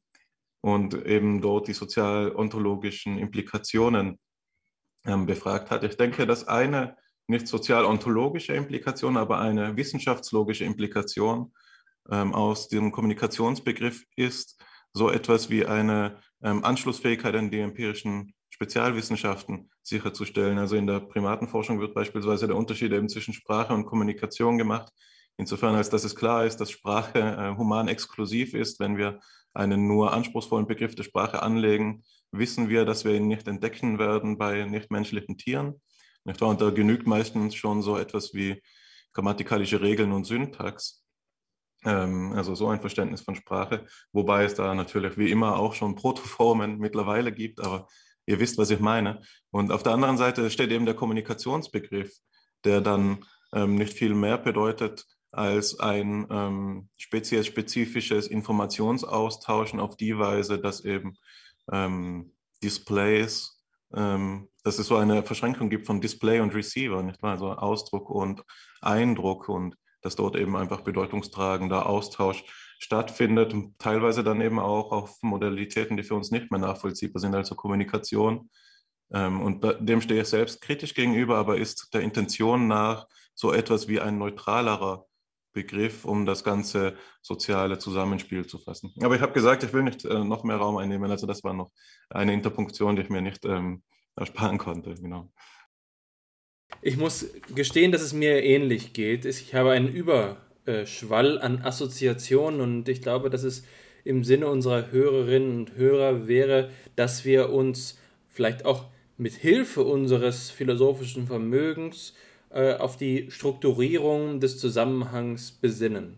und 0.63 0.93
eben 1.05 1.41
dort 1.41 1.67
die 1.67 1.73
sozial-ontologischen 1.73 3.17
Implikationen 3.17 4.17
ähm, 5.05 5.25
befragt 5.25 5.69
hat. 5.69 5.83
Ich 5.83 5.97
denke, 5.97 6.25
dass 6.25 6.47
eine 6.47 6.95
nicht 7.27 7.49
sozial-ontologische 7.49 8.53
Implikation, 8.53 9.17
aber 9.17 9.39
eine 9.39 9.75
wissenschaftslogische 9.75 10.63
Implikation 10.63 11.53
ähm, 12.09 12.33
aus 12.33 12.69
dem 12.69 12.93
Kommunikationsbegriff 12.93 14.05
ist 14.15 14.63
so 14.93 15.09
etwas 15.09 15.49
wie 15.49 15.65
eine 15.65 16.17
ähm, 16.41 16.63
Anschlussfähigkeit 16.63 17.35
an 17.35 17.51
die 17.51 17.59
empirischen 17.59 18.33
Spezialwissenschaften 18.49 19.69
sicherzustellen. 19.81 20.59
Also 20.59 20.77
in 20.77 20.87
der 20.87 21.01
Primatenforschung 21.01 21.81
wird 21.81 21.93
beispielsweise 21.93 22.47
der 22.47 22.55
Unterschied 22.55 22.93
eben 22.93 23.09
zwischen 23.09 23.33
Sprache 23.33 23.73
und 23.73 23.85
Kommunikation 23.85 24.57
gemacht. 24.57 24.93
Insofern, 25.35 25.75
als 25.75 25.89
dass 25.89 26.05
es 26.05 26.15
klar 26.15 26.45
ist, 26.45 26.57
dass 26.61 26.71
Sprache 26.71 27.19
äh, 27.19 27.57
human 27.57 27.89
exklusiv 27.89 28.53
ist, 28.53 28.79
wenn 28.79 28.95
wir 28.95 29.19
einen 29.53 29.87
nur 29.87 30.13
anspruchsvollen 30.13 30.67
Begriff 30.67 30.95
der 30.95 31.03
Sprache 31.03 31.41
anlegen, 31.41 32.03
wissen 32.31 32.69
wir, 32.69 32.85
dass 32.85 33.05
wir 33.05 33.13
ihn 33.13 33.27
nicht 33.27 33.47
entdecken 33.47 33.99
werden 33.99 34.37
bei 34.37 34.65
nichtmenschlichen 34.65 35.37
Tieren. 35.37 35.81
Und 36.23 36.61
da 36.61 36.69
genügt 36.69 37.05
meistens 37.05 37.55
schon 37.55 37.81
so 37.81 37.97
etwas 37.97 38.33
wie 38.33 38.61
grammatikalische 39.13 39.81
Regeln 39.81 40.11
und 40.11 40.25
Syntax. 40.25 41.03
Ähm, 41.85 42.33
also 42.33 42.55
so 42.55 42.69
ein 42.69 42.79
Verständnis 42.79 43.21
von 43.21 43.35
Sprache, 43.35 43.85
wobei 44.13 44.45
es 44.45 44.55
da 44.55 44.73
natürlich 44.73 45.17
wie 45.17 45.31
immer 45.31 45.59
auch 45.59 45.73
schon 45.73 45.95
Protoformen 45.95 46.77
mittlerweile 46.77 47.31
gibt, 47.31 47.59
aber 47.59 47.87
ihr 48.25 48.39
wisst, 48.39 48.57
was 48.57 48.69
ich 48.69 48.79
meine. 48.79 49.21
Und 49.51 49.71
auf 49.71 49.83
der 49.83 49.91
anderen 49.91 50.17
Seite 50.17 50.49
steht 50.49 50.71
eben 50.71 50.85
der 50.85 50.95
Kommunikationsbegriff, 50.95 52.15
der 52.63 52.79
dann 52.79 53.25
ähm, 53.53 53.75
nicht 53.75 53.93
viel 53.93 54.15
mehr 54.15 54.37
bedeutet, 54.37 55.05
als 55.33 55.79
ein 55.79 56.27
ähm, 56.29 56.89
spezies-spezifisches 56.97 58.27
Informationsaustauschen 58.27 59.79
auf 59.79 59.97
die 59.97 60.17
Weise, 60.17 60.59
dass 60.59 60.85
eben 60.85 61.17
ähm, 61.71 62.33
Displays, 62.61 63.61
ähm, 63.95 64.47
dass 64.63 64.79
es 64.79 64.87
so 64.87 64.95
eine 64.95 65.23
Verschränkung 65.23 65.69
gibt 65.69 65.87
von 65.87 66.01
Display 66.01 66.39
und 66.39 66.53
Receiver, 66.53 67.01
nicht 67.01 67.21
wahr? 67.21 67.31
Also 67.31 67.51
Ausdruck 67.51 68.09
und 68.09 68.43
Eindruck 68.81 69.49
und 69.49 69.75
dass 70.01 70.15
dort 70.15 70.35
eben 70.35 70.55
einfach 70.55 70.81
bedeutungstragender 70.81 71.87
Austausch 71.87 72.43
stattfindet 72.77 73.55
teilweise 73.79 74.23
dann 74.23 74.41
eben 74.41 74.59
auch 74.59 74.91
auf 74.91 75.17
Modalitäten, 75.21 75.97
die 75.97 76.03
für 76.03 76.15
uns 76.15 76.31
nicht 76.31 76.51
mehr 76.51 76.59
nachvollziehbar 76.59 77.21
sind, 77.21 77.33
also 77.33 77.55
Kommunikation. 77.55 78.49
Ähm, 79.11 79.41
und 79.41 79.65
dem 79.79 80.01
stehe 80.01 80.21
ich 80.21 80.27
selbst 80.27 80.61
kritisch 80.61 80.93
gegenüber, 80.93 81.37
aber 81.37 81.57
ist 81.57 81.93
der 81.93 82.01
Intention 82.01 82.67
nach 82.67 83.07
so 83.33 83.51
etwas 83.51 83.87
wie 83.87 83.99
ein 83.99 84.17
neutralerer 84.17 85.05
Begriff, 85.53 86.05
um 86.05 86.25
das 86.25 86.43
ganze 86.43 86.95
soziale 87.21 87.77
Zusammenspiel 87.77 88.45
zu 88.45 88.57
fassen. 88.57 88.93
Aber 89.01 89.15
ich 89.15 89.21
habe 89.21 89.33
gesagt, 89.33 89.63
ich 89.63 89.71
will 89.73 89.83
nicht 89.83 90.03
äh, 90.05 90.23
noch 90.23 90.43
mehr 90.43 90.57
Raum 90.57 90.77
einnehmen. 90.77 91.11
Also 91.11 91.27
das 91.27 91.43
war 91.43 91.53
noch 91.53 91.71
eine 92.09 92.33
Interpunktion, 92.33 92.95
die 92.95 93.03
ich 93.03 93.09
mir 93.09 93.21
nicht 93.21 93.45
ähm, 93.45 93.83
ersparen 94.15 94.57
konnte. 94.57 94.95
Genau. 94.95 95.31
Ich 96.81 96.97
muss 96.97 97.27
gestehen, 97.53 97.91
dass 97.91 98.01
es 98.01 98.13
mir 98.13 98.43
ähnlich 98.43 98.93
geht. 98.93 99.25
Ich 99.25 99.53
habe 99.53 99.71
einen 99.71 99.87
Überschwall 99.87 101.39
an 101.39 101.61
Assoziationen 101.61 102.61
und 102.61 102.89
ich 102.89 103.01
glaube, 103.01 103.29
dass 103.29 103.43
es 103.43 103.63
im 104.03 104.23
Sinne 104.23 104.47
unserer 104.47 104.91
Hörerinnen 104.91 105.59
und 105.59 105.75
Hörer 105.75 106.27
wäre, 106.27 106.71
dass 106.95 107.25
wir 107.25 107.51
uns 107.51 107.99
vielleicht 108.27 108.65
auch 108.65 108.85
mit 109.17 109.33
Hilfe 109.33 109.83
unseres 109.83 110.49
philosophischen 110.49 111.27
Vermögens 111.27 112.13
äh, 112.53 112.73
auf 112.73 112.97
die 112.97 113.31
Strukturierung 113.31 114.39
des 114.39 114.57
Zusammenhangs 114.57 115.51
besinnen. 115.51 116.17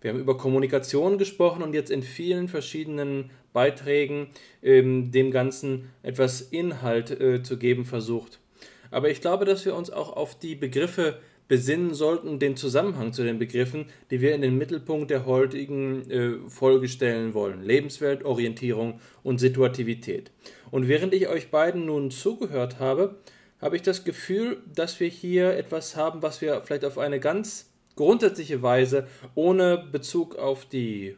Wir 0.00 0.10
haben 0.10 0.20
über 0.20 0.36
Kommunikation 0.36 1.18
gesprochen 1.18 1.62
und 1.62 1.74
jetzt 1.74 1.90
in 1.90 2.02
vielen 2.02 2.48
verschiedenen 2.48 3.30
Beiträgen 3.52 4.28
ähm, 4.62 5.10
dem 5.10 5.30
Ganzen 5.30 5.90
etwas 6.02 6.40
Inhalt 6.42 7.10
äh, 7.10 7.42
zu 7.42 7.58
geben 7.58 7.84
versucht. 7.84 8.38
Aber 8.90 9.10
ich 9.10 9.20
glaube, 9.20 9.44
dass 9.44 9.64
wir 9.64 9.74
uns 9.74 9.90
auch 9.90 10.12
auf 10.12 10.38
die 10.38 10.54
Begriffe 10.54 11.18
besinnen 11.48 11.94
sollten, 11.94 12.38
den 12.38 12.56
Zusammenhang 12.56 13.12
zu 13.12 13.22
den 13.22 13.38
Begriffen, 13.38 13.86
die 14.10 14.20
wir 14.20 14.34
in 14.34 14.42
den 14.42 14.58
Mittelpunkt 14.58 15.10
der 15.10 15.26
heutigen 15.26 16.10
äh, 16.10 16.48
Folge 16.48 16.88
stellen 16.88 17.34
wollen. 17.34 17.62
Lebenswelt, 17.62 18.24
Orientierung 18.24 19.00
und 19.22 19.38
Situativität. 19.38 20.30
Und 20.70 20.88
während 20.88 21.14
ich 21.14 21.28
euch 21.28 21.50
beiden 21.50 21.86
nun 21.86 22.10
zugehört 22.10 22.80
habe, 22.80 23.16
habe 23.60 23.76
ich 23.76 23.82
das 23.82 24.04
Gefühl, 24.04 24.62
dass 24.72 25.00
wir 25.00 25.08
hier 25.08 25.56
etwas 25.56 25.96
haben, 25.96 26.22
was 26.22 26.40
wir 26.40 26.62
vielleicht 26.62 26.84
auf 26.84 26.98
eine 26.98 27.20
ganz 27.20 27.70
grundsätzliche 27.94 28.62
Weise 28.62 29.06
ohne 29.34 29.78
Bezug 29.78 30.36
auf 30.36 30.66
die 30.66 31.16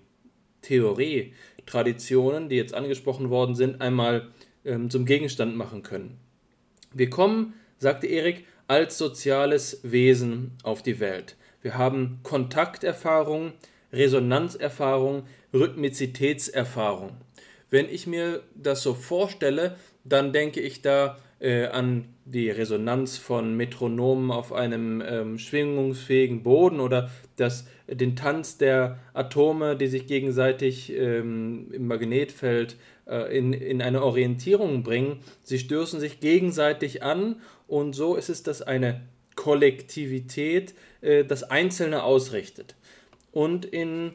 Theorie, 0.62 1.34
Traditionen, 1.66 2.48
die 2.48 2.56
jetzt 2.56 2.74
angesprochen 2.74 3.30
worden 3.30 3.54
sind, 3.54 3.80
einmal 3.80 4.28
ähm, 4.64 4.90
zum 4.90 5.04
Gegenstand 5.04 5.56
machen 5.56 5.82
können. 5.82 6.18
Wir 6.92 7.10
kommen, 7.10 7.54
sagte 7.78 8.06
Erik, 8.06 8.46
als 8.66 8.98
soziales 8.98 9.80
Wesen 9.82 10.52
auf 10.62 10.82
die 10.82 11.00
Welt. 11.00 11.36
Wir 11.62 11.76
haben 11.76 12.20
Kontakterfahrung, 12.22 13.52
Resonanzerfahrung, 13.92 15.24
Rhythmizitätserfahrung. 15.52 17.16
Wenn 17.70 17.88
ich 17.88 18.06
mir 18.06 18.42
das 18.54 18.82
so 18.82 18.94
vorstelle, 18.94 19.76
dann 20.04 20.32
denke 20.32 20.60
ich 20.60 20.82
da 20.82 21.18
äh, 21.40 21.66
an 21.66 22.04
die 22.24 22.50
Resonanz 22.50 23.16
von 23.16 23.56
Metronomen 23.56 24.30
auf 24.30 24.52
einem 24.52 25.02
ähm, 25.06 25.38
schwingungsfähigen 25.38 26.42
Boden 26.42 26.80
oder 26.80 27.10
das, 27.36 27.66
den 27.86 28.16
Tanz 28.16 28.58
der 28.58 28.98
Atome, 29.14 29.76
die 29.76 29.86
sich 29.86 30.06
gegenseitig 30.06 30.92
ähm, 30.92 31.68
im 31.72 31.86
Magnetfeld 31.86 32.76
äh, 33.06 33.36
in, 33.36 33.52
in 33.52 33.80
eine 33.80 34.02
Orientierung 34.02 34.82
bringen. 34.82 35.20
Sie 35.42 35.58
stößen 35.58 36.00
sich 36.00 36.20
gegenseitig 36.20 37.02
an 37.02 37.36
und 37.66 37.94
so 37.94 38.16
ist 38.16 38.28
es, 38.28 38.42
dass 38.42 38.60
eine 38.62 39.00
Kollektivität 39.36 40.74
äh, 41.00 41.24
das 41.24 41.44
Einzelne 41.44 42.02
ausrichtet. 42.02 42.74
Und 43.32 43.64
in 43.64 44.12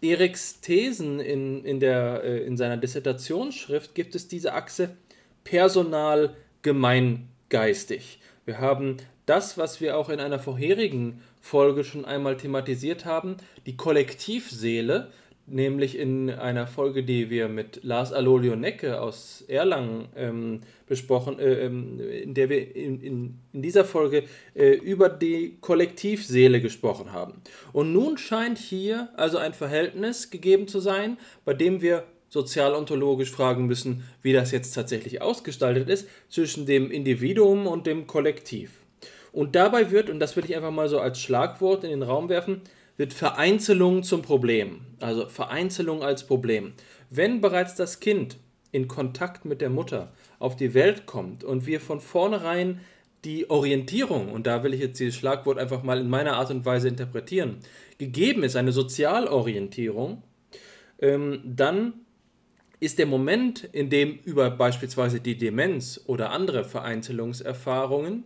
Eriks 0.00 0.60
Thesen 0.60 1.20
in, 1.20 1.64
in, 1.64 1.80
der, 1.80 2.22
äh, 2.24 2.44
in 2.44 2.56
seiner 2.56 2.76
Dissertationsschrift 2.76 3.94
gibt 3.94 4.14
es 4.14 4.28
diese 4.28 4.54
Achse 4.54 4.96
personal 5.44 6.36
gemeingeistig. 6.62 8.20
Wir 8.44 8.58
haben 8.58 8.96
das, 9.26 9.56
was 9.58 9.80
wir 9.80 9.96
auch 9.96 10.08
in 10.08 10.20
einer 10.20 10.38
vorherigen 10.38 11.22
Folge 11.40 11.84
schon 11.84 12.04
einmal 12.04 12.36
thematisiert 12.36 13.04
haben, 13.04 13.36
die 13.66 13.76
Kollektivseele, 13.76 15.10
nämlich 15.46 15.98
in 15.98 16.30
einer 16.30 16.66
Folge, 16.66 17.02
die 17.02 17.30
wir 17.30 17.48
mit 17.48 17.82
Lars 17.82 18.12
Alolio 18.12 18.56
Necke 18.56 19.00
aus 19.00 19.44
Erlangen 19.48 20.08
ähm, 20.16 20.60
besprochen, 20.86 21.38
äh, 21.38 21.66
ähm, 21.66 22.00
in 22.00 22.34
der 22.34 22.48
wir 22.48 22.74
in, 22.74 23.00
in, 23.00 23.38
in 23.52 23.62
dieser 23.62 23.84
Folge 23.84 24.24
äh, 24.54 24.72
über 24.72 25.08
die 25.08 25.58
Kollektivseele 25.60 26.60
gesprochen 26.60 27.12
haben. 27.12 27.42
Und 27.72 27.92
nun 27.92 28.18
scheint 28.18 28.58
hier 28.58 29.08
also 29.16 29.38
ein 29.38 29.54
Verhältnis 29.54 30.30
gegeben 30.30 30.68
zu 30.68 30.80
sein, 30.80 31.18
bei 31.44 31.54
dem 31.54 31.82
wir 31.82 32.04
sozialontologisch 32.30 33.30
fragen 33.30 33.66
müssen, 33.66 34.04
wie 34.22 34.32
das 34.32 34.52
jetzt 34.52 34.72
tatsächlich 34.72 35.20
ausgestaltet 35.20 35.90
ist, 35.90 36.08
zwischen 36.28 36.64
dem 36.64 36.90
Individuum 36.90 37.66
und 37.66 37.86
dem 37.86 38.06
Kollektiv. 38.06 38.70
Und 39.32 39.54
dabei 39.54 39.90
wird, 39.90 40.08
und 40.08 40.20
das 40.20 40.36
will 40.36 40.44
ich 40.44 40.56
einfach 40.56 40.70
mal 40.70 40.88
so 40.88 40.98
als 40.98 41.20
Schlagwort 41.20 41.84
in 41.84 41.90
den 41.90 42.02
Raum 42.02 42.28
werfen, 42.28 42.62
wird 42.96 43.12
Vereinzelung 43.12 44.02
zum 44.02 44.22
Problem. 44.22 44.80
Also 45.00 45.28
Vereinzelung 45.28 46.02
als 46.02 46.26
Problem. 46.26 46.72
Wenn 47.10 47.40
bereits 47.40 47.74
das 47.74 48.00
Kind 48.00 48.38
in 48.72 48.88
Kontakt 48.88 49.44
mit 49.44 49.60
der 49.60 49.70
Mutter 49.70 50.12
auf 50.38 50.56
die 50.56 50.74
Welt 50.74 51.06
kommt 51.06 51.42
und 51.42 51.66
wir 51.66 51.80
von 51.80 52.00
vornherein 52.00 52.80
die 53.24 53.50
Orientierung, 53.50 54.32
und 54.32 54.46
da 54.46 54.62
will 54.62 54.72
ich 54.72 54.80
jetzt 54.80 55.00
dieses 55.00 55.16
Schlagwort 55.16 55.58
einfach 55.58 55.82
mal 55.82 56.00
in 56.00 56.08
meiner 56.08 56.34
Art 56.34 56.50
und 56.50 56.64
Weise 56.64 56.88
interpretieren, 56.88 57.58
gegeben 57.98 58.42
ist, 58.44 58.56
eine 58.56 58.72
Sozialorientierung, 58.72 60.22
ähm, 61.00 61.40
dann 61.44 61.94
ist 62.80 62.98
der 62.98 63.06
Moment, 63.06 63.64
in 63.72 63.90
dem 63.90 64.18
über 64.24 64.50
beispielsweise 64.50 65.20
die 65.20 65.36
Demenz 65.36 66.00
oder 66.06 66.30
andere 66.30 66.64
Vereinzelungserfahrungen 66.64 68.24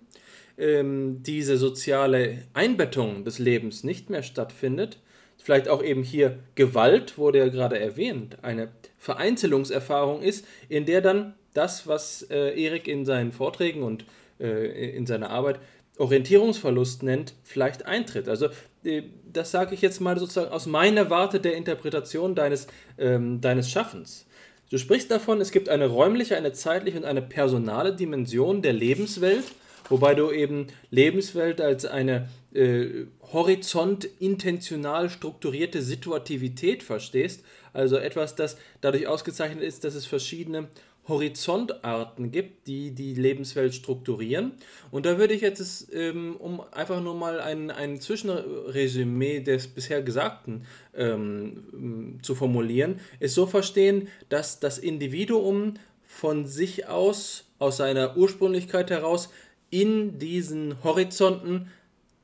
ähm, 0.57 1.23
diese 1.23 1.59
soziale 1.59 2.43
Einbettung 2.55 3.25
des 3.25 3.41
Lebens 3.41 3.83
nicht 3.83 4.11
mehr 4.11 4.23
stattfindet, 4.23 4.99
vielleicht 5.43 5.69
auch 5.69 5.83
eben 5.83 6.05
hier 6.05 6.39
Gewalt, 6.55 7.19
wurde 7.19 7.39
ja 7.39 7.49
gerade 7.49 7.79
erwähnt, 7.79 8.39
eine 8.43 8.69
Vereinzelungserfahrung 8.99 10.23
ist, 10.23 10.47
in 10.69 10.87
der 10.87 11.01
dann 11.01 11.35
das, 11.53 11.87
was 11.87 12.23
äh, 12.31 12.61
Erik 12.61 12.89
in 12.89 13.05
seinen 13.05 13.33
Vorträgen 13.33 13.83
und 13.83 14.05
äh, 14.41 14.97
in 14.97 15.07
seiner 15.07 15.31
Arbeit 15.31 15.59
Orientierungsverlust 15.99 17.03
nennt, 17.03 17.35
vielleicht 17.45 17.87
eintritt. 17.87 18.29
Also 18.29 18.49
äh, 18.85 19.03
das 19.33 19.51
sage 19.51 19.75
ich 19.75 19.83
jetzt 19.83 20.01
mal 20.01 20.19
sozusagen 20.19 20.51
aus 20.51 20.67
meiner 20.67 21.11
Warte 21.11 21.41
der 21.41 21.57
Interpretation 21.57 22.35
deines, 22.35 22.67
ähm, 22.99 23.41
deines 23.41 23.71
Schaffens. 23.71 24.27
Du 24.71 24.79
sprichst 24.79 25.11
davon, 25.11 25.41
es 25.41 25.51
gibt 25.51 25.69
eine 25.69 25.87
räumliche, 25.87 26.37
eine 26.37 26.53
zeitliche 26.53 26.99
und 26.99 27.05
eine 27.05 27.23
personale 27.23 27.95
Dimension 27.95 28.63
der 28.63 28.73
Lebenswelt, 28.73 29.45
wobei 29.89 30.15
du 30.15 30.31
eben 30.31 30.69
Lebenswelt 30.91 31.61
als 31.61 31.85
eine 31.85 32.29
äh, 32.55 33.05
horizontintentional 33.33 35.11
strukturierte 35.11 35.83
Situativität 35.83 36.83
verstehst, 36.83 37.45
also 37.73 37.97
etwas, 37.97 38.37
das 38.37 38.57
dadurch 38.81 39.07
ausgezeichnet 39.07 39.63
ist, 39.63 39.85
dass 39.85 39.95
es 39.95 40.07
verschiedene 40.07 40.69
Horizontarten 41.07 42.31
gibt, 42.31 42.67
die 42.67 42.93
die 42.93 43.15
Lebenswelt 43.15 43.75
strukturieren. 43.75 44.53
Und 44.91 45.07
da 45.07 45.19
würde 45.19 45.35
ich 45.35 45.43
jetzt, 45.43 45.93
ähm, 45.93 46.37
um 46.37 46.63
einfach 46.73 47.03
nur 47.03 47.15
mal 47.15 47.41
ein, 47.41 47.71
ein 47.71 48.01
Zwischenresümee 48.01 49.41
des 49.41 49.69
bisher 49.69 50.03
Gesagten 50.03 50.65
ähm, 50.95 52.19
zu 52.23 52.35
formulieren, 52.35 53.01
es 53.21 53.35
so 53.35 53.47
verstehen, 53.47 54.09
dass 54.29 54.61
das 54.61 54.79
Individuum 54.79 55.75
von 56.07 56.47
sich 56.47 56.87
aus, 56.87 57.45
aus 57.59 57.79
seiner 57.79 58.17
Ursprünglichkeit 58.17 58.91
heraus, 58.91 59.31
in 59.71 60.19
diesen 60.19 60.83
Horizonten 60.85 61.69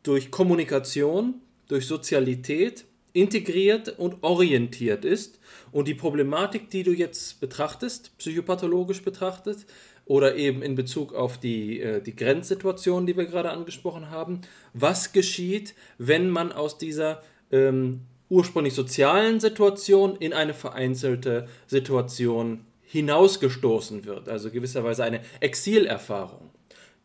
durch 0.02 0.30
Kommunikation, 0.30 1.34
durch 1.68 1.86
Sozialität 1.86 2.84
integriert 3.12 3.98
und 3.98 4.22
orientiert 4.22 5.04
ist 5.04 5.38
und 5.72 5.88
die 5.88 5.94
Problematik, 5.94 6.70
die 6.70 6.82
du 6.82 6.92
jetzt 6.92 7.40
betrachtest, 7.40 8.16
psychopathologisch 8.18 9.02
betrachtet, 9.02 9.66
oder 10.10 10.34
eben 10.34 10.60
in 10.62 10.74
Bezug 10.74 11.14
auf 11.14 11.38
die, 11.38 11.80
äh, 11.80 12.02
die 12.02 12.16
Grenzsituation, 12.16 13.06
die 13.06 13.16
wir 13.16 13.26
gerade 13.26 13.50
angesprochen 13.50 14.10
haben, 14.10 14.40
was 14.74 15.12
geschieht, 15.12 15.76
wenn 15.98 16.30
man 16.30 16.50
aus 16.50 16.78
dieser 16.78 17.22
ähm, 17.52 18.00
ursprünglich 18.28 18.74
sozialen 18.74 19.38
Situation 19.38 20.16
in 20.16 20.32
eine 20.32 20.52
vereinzelte 20.52 21.46
Situation 21.68 22.64
hinausgestoßen 22.82 24.04
wird, 24.04 24.28
also 24.28 24.50
gewisserweise 24.50 25.04
eine 25.04 25.20
Exilerfahrung. 25.38 26.50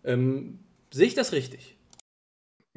Ähm, 0.03 0.58
sehe 0.89 1.06
ich 1.06 1.14
das 1.14 1.32
richtig? 1.32 1.74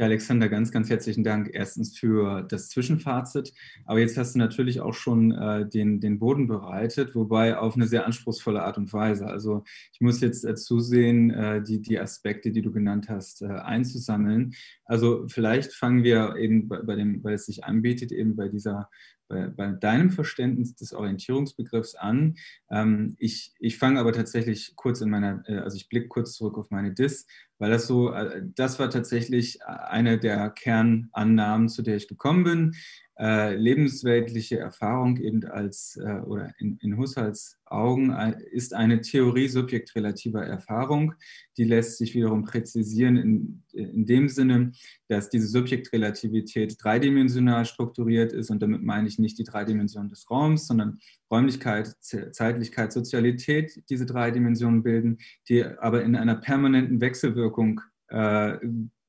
Ja, 0.00 0.04
Alexander, 0.04 0.48
ganz, 0.48 0.70
ganz 0.70 0.90
herzlichen 0.90 1.24
Dank 1.24 1.50
erstens 1.52 1.98
für 1.98 2.42
das 2.42 2.68
Zwischenfazit. 2.68 3.52
Aber 3.84 3.98
jetzt 3.98 4.16
hast 4.16 4.36
du 4.36 4.38
natürlich 4.38 4.80
auch 4.80 4.94
schon 4.94 5.32
äh, 5.32 5.68
den, 5.68 5.98
den 5.98 6.20
Boden 6.20 6.46
bereitet, 6.46 7.16
wobei 7.16 7.58
auf 7.58 7.74
eine 7.74 7.88
sehr 7.88 8.06
anspruchsvolle 8.06 8.62
Art 8.62 8.78
und 8.78 8.92
Weise. 8.92 9.26
Also 9.26 9.64
ich 9.92 10.00
muss 10.00 10.20
jetzt 10.20 10.44
äh, 10.44 10.54
zusehen, 10.54 11.30
äh, 11.30 11.64
die, 11.64 11.82
die 11.82 11.98
Aspekte, 11.98 12.52
die 12.52 12.62
du 12.62 12.70
genannt 12.70 13.08
hast, 13.08 13.42
äh, 13.42 13.46
einzusammeln. 13.46 14.54
Also 14.84 15.26
vielleicht 15.26 15.72
fangen 15.72 16.04
wir 16.04 16.36
eben 16.36 16.68
bei, 16.68 16.80
bei 16.80 16.94
dem, 16.94 17.24
weil 17.24 17.34
es 17.34 17.46
sich 17.46 17.64
anbietet, 17.64 18.12
eben 18.12 18.36
bei 18.36 18.46
dieser 18.46 18.88
bei, 19.28 19.48
bei, 19.48 19.72
deinem 19.72 20.10
Verständnis 20.10 20.74
des 20.74 20.92
Orientierungsbegriffs 20.92 21.94
an. 21.94 22.36
Ähm, 22.70 23.14
ich, 23.18 23.52
ich 23.58 23.78
fange 23.78 24.00
aber 24.00 24.12
tatsächlich 24.12 24.74
kurz 24.76 25.00
in 25.00 25.10
meiner, 25.10 25.42
äh, 25.46 25.58
also 25.58 25.76
ich 25.76 25.88
blicke 25.88 26.08
kurz 26.08 26.34
zurück 26.34 26.58
auf 26.58 26.70
meine 26.70 26.92
Dis, 26.92 27.26
weil 27.58 27.70
das 27.70 27.86
so, 27.86 28.12
äh, 28.12 28.42
das 28.54 28.78
war 28.78 28.90
tatsächlich 28.90 29.64
eine 29.64 30.18
der 30.18 30.50
Kernannahmen, 30.50 31.68
zu 31.68 31.82
der 31.82 31.96
ich 31.96 32.08
gekommen 32.08 32.44
bin 32.44 32.74
äh, 33.20 33.56
lebensweltliche 33.56 34.58
Erfahrung 34.58 35.16
eben 35.16 35.44
als 35.44 35.96
äh, 35.96 36.20
oder 36.20 36.54
in, 36.58 36.78
in 36.80 36.96
Husserls 36.96 37.58
Augen 37.64 38.12
äh, 38.12 38.36
ist 38.52 38.74
eine 38.74 39.00
Theorie 39.00 39.48
subjektrelativer 39.48 40.44
Erfahrung. 40.46 41.14
Die 41.56 41.64
lässt 41.64 41.98
sich 41.98 42.14
wiederum 42.14 42.44
präzisieren 42.44 43.16
in, 43.16 43.64
in 43.72 44.06
dem 44.06 44.28
Sinne, 44.28 44.70
dass 45.08 45.30
diese 45.30 45.48
Subjektrelativität 45.48 46.76
dreidimensional 46.80 47.64
strukturiert 47.64 48.32
ist 48.32 48.50
und 48.50 48.62
damit 48.62 48.82
meine 48.82 49.08
ich 49.08 49.18
nicht 49.18 49.38
die 49.38 49.44
drei 49.44 49.64
Dimensionen 49.64 50.08
des 50.08 50.30
Raums, 50.30 50.68
sondern 50.68 50.98
Räumlichkeit, 51.30 51.96
Zeitlichkeit, 52.00 52.92
Sozialität 52.92 53.82
diese 53.90 54.06
drei 54.06 54.30
Dimensionen 54.30 54.82
bilden, 54.84 55.18
die 55.48 55.64
aber 55.64 56.04
in 56.04 56.14
einer 56.14 56.36
permanenten 56.36 57.00
Wechselwirkung 57.00 57.80
äh, 58.08 58.58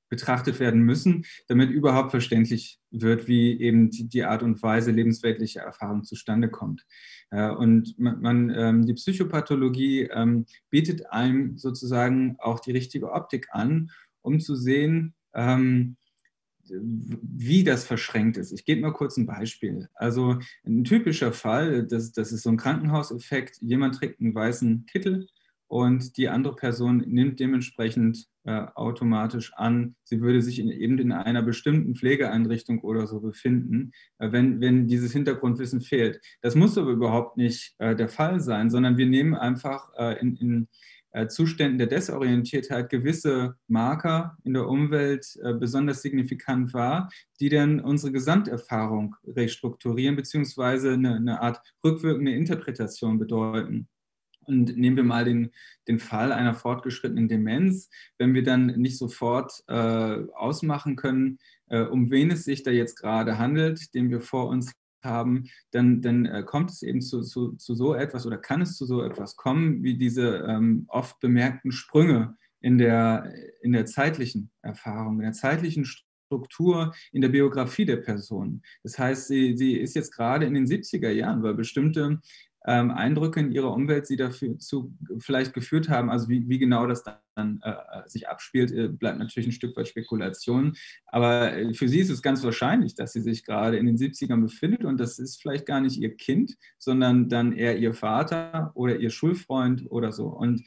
betrachtet 0.09 0.59
werden 0.59 0.81
müssen, 0.81 1.25
damit 1.47 1.69
überhaupt 1.69 2.11
verständlich 2.11 2.79
wird, 2.91 3.27
wie 3.27 3.59
eben 3.59 3.89
die, 3.91 4.23
Art 4.23 4.43
und 4.43 4.61
Weise 4.63 4.91
lebensweltliche 4.91 5.59
Erfahrung 5.59 6.03
zustande 6.03 6.49
kommt. 6.49 6.85
Und 7.31 7.93
man 7.99 8.49
ähm, 8.49 8.85
die 8.87 8.95
Psychopathologie 8.95 10.09
ähm, 10.11 10.47
bietet 10.71 11.11
einem 11.11 11.57
sozusagen 11.57 12.35
auch 12.39 12.59
die 12.59 12.71
richtige 12.71 13.11
Optik 13.11 13.49
an, 13.51 13.91
um 14.21 14.39
zu 14.39 14.55
sehen, 14.55 15.13
ähm, 15.35 15.95
wie 16.71 17.63
das 17.63 17.83
verschränkt 17.83 18.37
ist. 18.37 18.51
Ich 18.51 18.65
gebe 18.65 18.81
mal 18.81 18.93
kurz 18.93 19.17
ein 19.17 19.25
Beispiel. 19.25 19.89
Also 19.95 20.39
ein 20.65 20.83
typischer 20.83 21.33
Fall, 21.33 21.85
das, 21.85 22.11
das 22.11 22.31
ist 22.31 22.43
so 22.43 22.49
ein 22.49 22.57
Krankenhauseffekt, 22.57 23.57
jemand 23.61 23.95
trägt 23.95 24.19
einen 24.19 24.35
weißen 24.35 24.85
Kittel 24.85 25.27
und 25.69 26.17
die 26.17 26.29
andere 26.29 26.55
Person 26.55 27.03
nimmt 27.05 27.39
dementsprechend 27.39 28.25
äh, 28.43 28.65
automatisch 28.73 29.53
an, 29.53 29.95
sie 30.03 30.19
würde 30.19 30.41
sich 30.41 30.57
in, 30.57 30.71
eben 30.71 30.97
in 30.97 31.11
einer 31.11 31.43
bestimmten 31.43 31.95
Pflegeeinrichtung 31.95 32.79
oder 32.81 33.05
so 33.05 33.19
befinden, 33.19 33.91
äh, 34.17 34.31
wenn, 34.31 34.59
wenn 34.61 34.87
dieses 34.87 35.13
Hintergrundwissen 35.13 35.81
fehlt. 35.81 36.19
Das 36.41 36.55
muss 36.55 36.77
aber 36.77 36.89
überhaupt 36.89 37.37
nicht 37.37 37.75
äh, 37.77 37.95
der 37.95 38.09
Fall 38.09 38.39
sein, 38.39 38.71
sondern 38.71 38.97
wir 38.97 39.05
nehmen 39.05 39.35
einfach 39.35 39.91
äh, 39.95 40.19
in, 40.19 40.35
in 40.37 40.67
äh, 41.11 41.27
Zuständen 41.27 41.77
der 41.77 41.87
Desorientiertheit 41.87 42.89
gewisse 42.89 43.55
Marker 43.67 44.37
in 44.43 44.55
der 44.55 44.67
Umwelt 44.67 45.37
äh, 45.43 45.53
besonders 45.53 46.01
signifikant 46.01 46.73
wahr, 46.73 47.09
die 47.39 47.49
dann 47.49 47.79
unsere 47.79 48.11
Gesamterfahrung 48.11 49.15
restrukturieren, 49.23 50.15
beziehungsweise 50.15 50.93
eine, 50.93 51.15
eine 51.15 51.41
Art 51.41 51.61
rückwirkende 51.83 52.31
Interpretation 52.31 53.19
bedeuten. 53.19 53.87
Und 54.49 54.75
nehmen 54.77 54.97
wir 54.97 55.03
mal 55.03 55.25
den, 55.25 55.51
den 55.87 55.99
Fall 55.99 56.31
einer 56.31 56.55
fortgeschrittenen 56.55 57.27
Demenz. 57.27 57.89
Wenn 58.17 58.33
wir 58.33 58.43
dann 58.43 58.65
nicht 58.65 58.97
sofort 58.97 59.63
äh, 59.67 59.73
ausmachen 60.33 60.95
können, 60.95 61.37
äh, 61.67 61.81
um 61.81 62.09
wen 62.09 62.31
es 62.31 62.43
sich 62.43 62.63
da 62.63 62.71
jetzt 62.71 62.95
gerade 62.95 63.37
handelt, 63.37 63.93
den 63.93 64.09
wir 64.09 64.21
vor 64.21 64.47
uns 64.47 64.73
haben, 65.03 65.45
dann, 65.71 66.01
dann 66.01 66.25
äh, 66.25 66.43
kommt 66.43 66.71
es 66.71 66.81
eben 66.81 67.01
zu, 67.01 67.21
zu, 67.21 67.53
zu, 67.53 67.75
so 67.75 67.93
etwas 67.93 68.25
oder 68.25 68.37
kann 68.37 68.61
es 68.61 68.75
zu 68.75 68.85
so 68.85 69.03
etwas 69.03 69.35
kommen, 69.35 69.83
wie 69.83 69.97
diese 69.97 70.45
ähm, 70.47 70.85
oft 70.87 71.19
bemerkten 71.19 71.71
Sprünge 71.71 72.35
in 72.59 72.77
der, 72.77 73.31
in 73.61 73.71
der 73.71 73.85
zeitlichen 73.85 74.49
Erfahrung, 74.61 75.17
in 75.19 75.25
der 75.25 75.33
zeitlichen 75.33 75.85
Struktur 76.29 76.93
in 77.11 77.21
der 77.21 77.29
Biografie 77.29 77.85
der 77.85 77.97
Person. 77.97 78.61
Das 78.83 78.99
heißt, 78.99 79.27
sie, 79.27 79.57
sie 79.57 79.73
ist 79.73 79.95
jetzt 79.95 80.13
gerade 80.13 80.45
in 80.45 80.53
den 80.53 80.67
70er 80.67 81.09
Jahren, 81.09 81.41
weil 81.41 81.55
bestimmte 81.55 82.21
ähm, 82.65 82.91
Eindrücke 82.91 83.39
in 83.39 83.51
ihrer 83.51 83.73
Umwelt 83.73 84.05
sie 84.05 84.17
dafür 84.17 84.57
zu 84.59 84.93
vielleicht 85.19 85.53
geführt 85.53 85.89
haben. 85.89 86.09
Also 86.09 86.27
wie, 86.29 86.47
wie 86.49 86.59
genau 86.59 86.87
das 86.87 87.03
dann 87.03 87.61
äh, 87.63 87.73
sich 88.07 88.27
abspielt, 88.27 88.71
äh, 88.71 88.89
bleibt 88.89 89.17
natürlich 89.17 89.47
ein 89.47 89.53
Stück 89.53 89.77
weit 89.77 89.87
Spekulation. 89.87 90.75
Aber 91.07 91.53
äh, 91.53 91.73
für 91.73 91.87
sie 91.87 91.99
ist 91.99 92.09
es 92.09 92.21
ganz 92.21 92.43
wahrscheinlich, 92.43 92.95
dass 92.95 93.13
sie 93.13 93.21
sich 93.21 93.45
gerade 93.45 93.77
in 93.77 93.85
den 93.85 93.97
70ern 93.97 94.41
befindet 94.41 94.83
und 94.83 94.99
das 94.99 95.19
ist 95.19 95.41
vielleicht 95.41 95.65
gar 95.65 95.79
nicht 95.79 95.97
ihr 95.97 96.15
Kind, 96.15 96.55
sondern 96.77 97.29
dann 97.29 97.53
eher 97.53 97.77
ihr 97.77 97.93
Vater 97.93 98.71
oder 98.75 98.97
ihr 98.97 99.09
Schulfreund 99.09 99.85
oder 99.89 100.11
so. 100.11 100.27
Und 100.27 100.63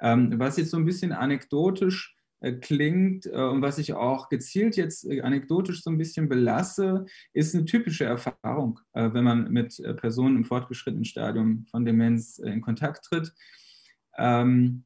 ähm, 0.00 0.34
was 0.38 0.56
jetzt 0.56 0.70
so 0.70 0.76
ein 0.76 0.84
bisschen 0.84 1.12
anekdotisch 1.12 2.12
äh, 2.12 2.15
klingt 2.52 3.26
äh, 3.26 3.30
und 3.30 3.62
was 3.62 3.78
ich 3.78 3.94
auch 3.94 4.28
gezielt 4.28 4.76
jetzt 4.76 5.04
äh, 5.04 5.22
anekdotisch 5.22 5.82
so 5.82 5.90
ein 5.90 5.98
bisschen 5.98 6.28
belasse, 6.28 7.06
ist 7.32 7.52
eine 7.54 7.64
typische 7.64 8.04
Erfahrung, 8.04 8.78
wenn 8.92 9.24
man 9.24 9.50
mit 9.50 9.82
Personen 9.98 10.36
im 10.36 10.44
fortgeschrittenen 10.44 11.04
Stadium 11.04 11.66
von 11.70 11.84
Demenz 11.84 12.38
in 12.38 12.60
Kontakt 12.60 13.04
tritt, 13.04 13.32
ähm, 14.16 14.84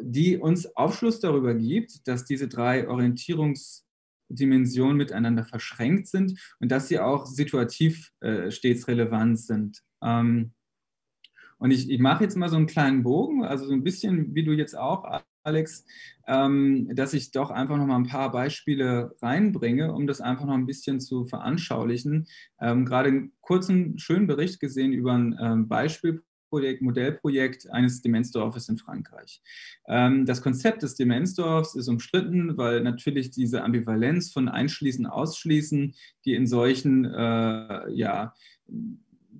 die 0.00 0.38
uns 0.38 0.74
Aufschluss 0.76 1.20
darüber 1.20 1.54
gibt, 1.54 2.08
dass 2.08 2.24
diese 2.24 2.48
drei 2.48 2.88
Orientierungsdimensionen 2.88 4.96
miteinander 4.96 5.44
verschränkt 5.44 6.08
sind 6.08 6.40
und 6.60 6.70
dass 6.70 6.88
sie 6.88 6.98
auch 6.98 7.26
situativ 7.26 8.10
stets 8.48 8.88
relevant 8.88 9.38
sind. 9.38 9.82
Ähm, 10.02 10.54
und 11.62 11.70
ich, 11.70 11.88
ich 11.88 12.00
mache 12.00 12.24
jetzt 12.24 12.36
mal 12.36 12.48
so 12.48 12.56
einen 12.56 12.66
kleinen 12.66 13.04
Bogen, 13.04 13.44
also 13.44 13.66
so 13.66 13.72
ein 13.72 13.84
bisschen, 13.84 14.34
wie 14.34 14.42
du 14.42 14.52
jetzt 14.52 14.76
auch, 14.76 15.22
Alex, 15.44 15.84
ähm, 16.26 16.88
dass 16.94 17.14
ich 17.14 17.32
doch 17.32 17.50
einfach 17.50 17.76
noch 17.76 17.86
mal 17.86 17.96
ein 17.96 18.06
paar 18.06 18.30
Beispiele 18.30 19.14
reinbringe, 19.20 19.92
um 19.92 20.06
das 20.06 20.20
einfach 20.20 20.46
noch 20.46 20.54
ein 20.54 20.66
bisschen 20.66 21.00
zu 21.00 21.24
veranschaulichen. 21.24 22.26
Ähm, 22.60 22.84
gerade 22.84 23.08
einen 23.08 23.32
kurzen, 23.40 23.98
schönen 23.98 24.26
Bericht 24.26 24.60
gesehen 24.60 24.92
über 24.92 25.12
ein 25.12 25.36
ähm, 25.40 25.68
Beispielprojekt, 25.68 26.82
Modellprojekt 26.82 27.70
eines 27.70 28.02
Demenzdorfes 28.02 28.68
in 28.68 28.76
Frankreich. 28.76 29.40
Das 29.86 30.42
Konzept 30.42 30.82
des 30.82 30.96
Demenzdorfs 30.96 31.74
ist 31.74 31.88
umstritten, 31.88 32.58
weil 32.58 32.82
natürlich 32.82 33.30
diese 33.30 33.62
Ambivalenz 33.62 34.30
von 34.30 34.50
Einschließen, 34.50 35.06
Ausschließen, 35.06 35.94
die 36.26 36.34
in 36.34 36.46
solchen 36.46 37.06
äh, 37.06 37.90
ja, 37.90 38.34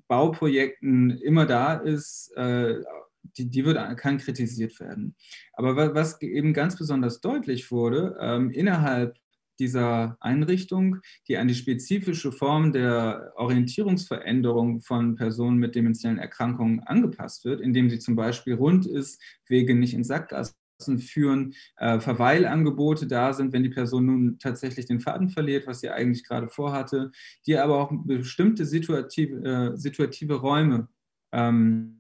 Bauprojekten 0.09 1.11
immer 1.11 1.47
da 1.47 1.75
ist, 1.75 2.33
äh, 2.37 2.83
die, 3.23 3.51
die 3.51 3.65
wird, 3.65 3.79
kann 3.99 4.19
kritisiert 4.19 4.79
werden. 4.81 5.15
Aber 5.55 5.95
was 5.95 6.21
eben 6.23 6.53
ganz 6.53 6.77
besonders 6.77 7.21
deutlich 7.21 7.71
wurde, 7.71 8.17
ähm, 8.21 8.51
innerhalb 8.51 9.17
dieser 9.59 10.17
Einrichtung, 10.21 10.99
die 11.29 11.37
an 11.37 11.49
die 11.49 11.55
spezifische 11.55 12.33
Form 12.33 12.73
der 12.73 13.33
Orientierungsveränderung 13.37 14.81
von 14.81 15.15
Personen 15.15 15.59
mit 15.59 15.75
demenziellen 15.75 16.19
Erkrankungen 16.19 16.81
angepasst 16.81 17.45
wird, 17.45 17.61
indem 17.61 17.91
sie 17.91 17.99
zum 17.99 18.17
Beispiel 18.17 18.55
rund 18.55 18.87
ist, 18.87 19.21
Wege 19.47 19.75
nicht 19.75 19.95
in 19.95 20.05
Sackgassen 20.05 20.55
führen, 20.99 21.55
äh, 21.77 22.01
Verweilangebote 22.01 23.07
da 23.07 23.33
sind, 23.33 23.53
wenn 23.53 23.63
die 23.63 23.69
Person 23.69 24.07
nun 24.07 24.39
tatsächlich 24.41 24.87
den 24.87 25.01
Faden 25.01 25.29
verliert, 25.29 25.67
was 25.67 25.81
sie 25.81 25.91
eigentlich 25.91 26.25
gerade 26.25 26.49
vorhatte, 26.49 27.13
die 27.47 27.57
aber 27.57 27.79
auch 27.79 27.93
bestimmte 28.05 28.65
situative, 28.67 29.75
äh, 29.75 29.77
situative 29.77 30.35
Räume 30.35 30.89
ähm, 31.33 31.99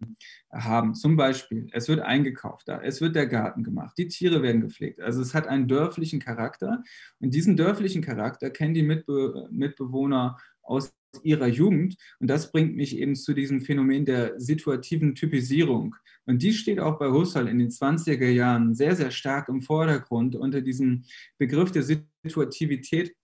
haben. 0.53 0.95
Zum 0.95 1.17
Beispiel, 1.17 1.69
es 1.73 1.89
wird 1.89 2.01
eingekauft, 2.01 2.69
es 2.69 3.01
wird 3.01 3.17
der 3.17 3.27
Garten 3.27 3.65
gemacht, 3.65 3.97
die 3.99 4.09
Tiere 4.09 4.43
werden 4.43 4.61
gepflegt. 4.61 5.01
Also 5.01 5.23
es 5.23 5.35
hat 5.35 5.47
einen 5.47 5.69
dörflichen 5.69 6.21
Charakter 6.21 6.83
und 7.21 7.35
diesen 7.35 7.57
dörflichen 7.57 8.03
Charakter 8.03 8.51
kennen 8.51 8.75
die 8.75 8.83
Mitbe 8.83 9.49
Mitbewohner 9.51 10.37
aus 10.63 10.95
ihrer 11.23 11.47
Jugend 11.47 11.97
und 12.21 12.29
das 12.29 12.53
bringt 12.53 12.75
mich 12.75 12.97
eben 12.97 13.15
zu 13.15 13.35
diesem 13.35 13.61
Phänomen 13.61 14.05
der 14.05 14.41
situativen 14.41 15.15
Typisierung. 15.15 15.95
Und 16.25 16.43
die 16.43 16.53
steht 16.53 16.79
auch 16.79 16.99
bei 16.99 17.11
Husserl 17.11 17.49
in 17.49 17.59
den 17.59 17.71
20er 17.71 18.31
Jahren 18.31 18.75
sehr, 18.75 18.95
sehr 18.95 19.11
stark 19.11 19.49
im 19.49 19.61
Vordergrund 19.61 20.37
unter 20.37 20.61
diesem 20.61 21.05
Begriff 21.37 21.73
der 21.73 21.83
Situativität 21.83 23.15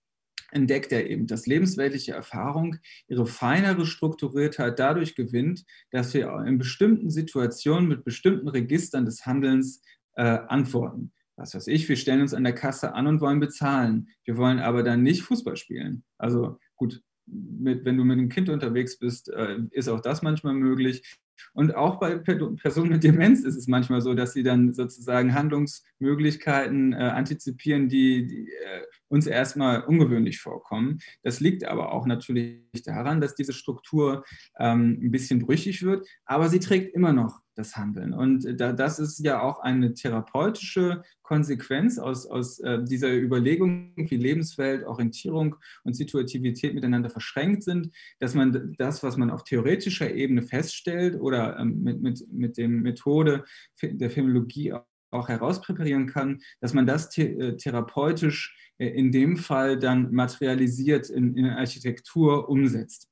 entdeckt 0.51 0.93
er 0.93 1.09
eben, 1.09 1.27
dass 1.27 1.47
lebensweltliche 1.47 2.13
Erfahrung 2.13 2.77
ihre 3.07 3.27
feinere 3.27 3.87
Strukturiertheit 3.87 4.79
dadurch 4.79 5.15
gewinnt, 5.15 5.65
dass 5.91 6.15
wir 6.15 6.33
in 6.47 6.59
bestimmten 6.59 7.11
Situationen 7.11 7.89
mit 7.89 8.05
bestimmten 8.05 8.49
Registern 8.49 9.05
des 9.05 9.27
Handelns 9.27 9.83
äh, 10.15 10.23
antworten. 10.23 11.13
Was 11.37 11.55
weiß 11.55 11.69
ich, 11.69 11.89
wir 11.89 11.97
stellen 11.97 12.23
uns 12.23 12.35
an 12.35 12.43
der 12.43 12.55
Kasse 12.55 12.95
an 12.95 13.07
und 13.07 13.21
wollen 13.21 13.39
bezahlen. 13.39 14.09
Wir 14.25 14.37
wollen 14.37 14.59
aber 14.59 14.83
dann 14.83 15.03
nicht 15.03 15.23
Fußball 15.23 15.57
spielen. 15.57 16.03
Also 16.19 16.59
gut, 16.75 17.01
mit, 17.27 17.85
wenn 17.85 17.97
du 17.97 18.05
mit 18.05 18.19
einem 18.19 18.29
Kind 18.29 18.49
unterwegs 18.49 18.99
bist, 18.99 19.29
äh, 19.29 19.59
ist 19.71 19.89
auch 19.89 20.01
das 20.01 20.23
manchmal 20.23 20.55
möglich. 20.55 21.19
Und 21.53 21.75
auch 21.75 21.99
bei 21.99 22.17
Personen 22.17 22.91
mit 22.91 23.05
Demenz 23.05 23.45
ist 23.45 23.57
es 23.57 23.67
manchmal 23.67 24.01
so, 24.01 24.15
dass 24.15 24.33
sie 24.33 24.43
dann 24.43 24.73
sozusagen 24.73 25.35
Handlungsmöglichkeiten 25.35 26.93
äh, 26.93 26.97
antizipieren, 26.97 27.89
die, 27.89 28.27
die 28.27 28.49
äh, 28.49 28.83
uns 29.09 29.27
erstmal 29.27 29.83
ungewöhnlich 29.83 30.41
vorkommen. 30.41 30.99
Das 31.23 31.41
liegt 31.41 31.65
aber 31.65 31.93
auch 31.93 32.07
natürlich 32.07 32.61
daran, 32.85 33.21
dass 33.21 33.35
diese 33.35 33.53
Struktur 33.53 34.25
ähm, 34.59 34.99
ein 35.03 35.11
bisschen 35.11 35.41
brüchig 35.41 35.83
wird, 35.83 36.07
aber 36.25 36.49
sie 36.49 36.61
trägt 36.61 36.95
immer 36.95 37.13
noch 37.13 37.41
das 37.59 37.77
Handeln. 37.77 38.15
Und 38.15 38.61
da, 38.61 38.73
das 38.73 38.99
ist 38.99 39.19
ja 39.19 39.43
auch 39.43 39.59
eine 39.61 39.93
therapeutische 39.93 41.03
Konsequenz 41.23 41.99
aus, 41.99 42.25
aus 42.27 42.61
äh, 42.61 42.83
dieser 42.85 43.13
Überlegung, 43.13 43.93
wie 43.97 44.17
Lebenswelt, 44.17 44.85
Orientierung 44.85 45.57
und 45.83 45.95
Situativität 45.95 46.75
miteinander 46.75 47.11
verschränkt 47.11 47.65
sind, 47.65 47.91
dass 48.21 48.35
man 48.35 48.75
das, 48.79 49.03
was 49.03 49.17
man 49.17 49.31
auf 49.31 49.43
theoretischer 49.43 50.15
Ebene 50.15 50.43
feststellt 50.43 51.21
oder 51.21 51.59
ähm, 51.59 51.83
mit, 51.83 52.01
mit, 52.01 52.33
mit 52.33 52.57
der 52.57 52.69
Methode 52.69 53.45
der 53.83 54.11
Phänologie 54.11 54.73
auch 55.11 55.29
herauspräparieren 55.29 56.07
kann, 56.07 56.41
dass 56.61 56.75
man 56.75 56.87
das 56.87 57.17
äh, 57.19 57.57
therapeutisch 57.57 58.57
äh, 58.79 58.87
in 58.89 59.11
dem 59.11 59.37
Fall 59.37 59.79
dann 59.79 60.13
materialisiert 60.13 61.11
in, 61.11 61.37
in 61.37 61.47
Architektur 61.47 62.49
umsetzt. 62.49 63.09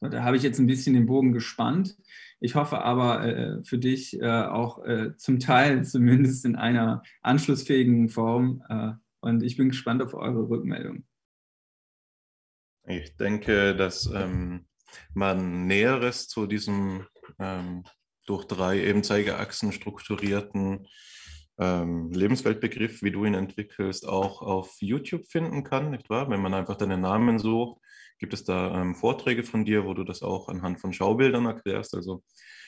So, 0.00 0.08
da 0.08 0.22
habe 0.22 0.36
ich 0.36 0.42
jetzt 0.42 0.58
ein 0.58 0.66
bisschen 0.66 0.94
den 0.94 1.06
Bogen 1.06 1.32
gespannt. 1.32 1.96
Ich 2.40 2.54
hoffe 2.54 2.82
aber 2.82 3.24
äh, 3.24 3.64
für 3.64 3.78
dich 3.78 4.20
äh, 4.20 4.26
auch 4.26 4.84
äh, 4.84 5.16
zum 5.16 5.40
Teil 5.40 5.84
zumindest 5.84 6.44
in 6.44 6.56
einer 6.56 7.02
anschlussfähigen 7.22 8.08
Form. 8.08 8.62
Äh, 8.68 8.92
und 9.20 9.42
ich 9.42 9.56
bin 9.56 9.70
gespannt 9.70 10.02
auf 10.02 10.14
eure 10.14 10.48
Rückmeldung. 10.48 11.04
Ich 12.86 13.16
denke, 13.16 13.74
dass 13.74 14.10
ähm, 14.12 14.66
man 15.14 15.66
Näheres 15.66 16.28
zu 16.28 16.46
diesem 16.46 17.06
ähm, 17.38 17.84
durch 18.26 18.44
drei 18.44 18.84
Ebenzeigeachsen 18.84 19.72
strukturierten 19.72 20.86
ähm, 21.58 22.10
Lebensweltbegriff, 22.10 23.02
wie 23.02 23.10
du 23.10 23.24
ihn 23.24 23.34
entwickelst, 23.34 24.06
auch 24.06 24.42
auf 24.42 24.76
YouTube 24.80 25.26
finden 25.26 25.62
kann, 25.62 25.90
nicht 25.90 26.10
wahr? 26.10 26.28
Wenn 26.28 26.42
man 26.42 26.54
einfach 26.54 26.76
deinen 26.76 27.00
Namen 27.00 27.38
sucht, 27.38 27.80
gibt 28.18 28.34
es 28.34 28.44
da 28.44 28.80
ähm, 28.80 28.94
Vorträge 28.94 29.42
von 29.42 29.64
dir, 29.64 29.84
wo 29.84 29.94
du 29.94 30.04
das 30.04 30.22
auch 30.22 30.48
anhand 30.48 30.80
von 30.80 30.92
Schaubildern 30.92 31.46
erklärst. 31.46 31.94
Also 31.94 32.22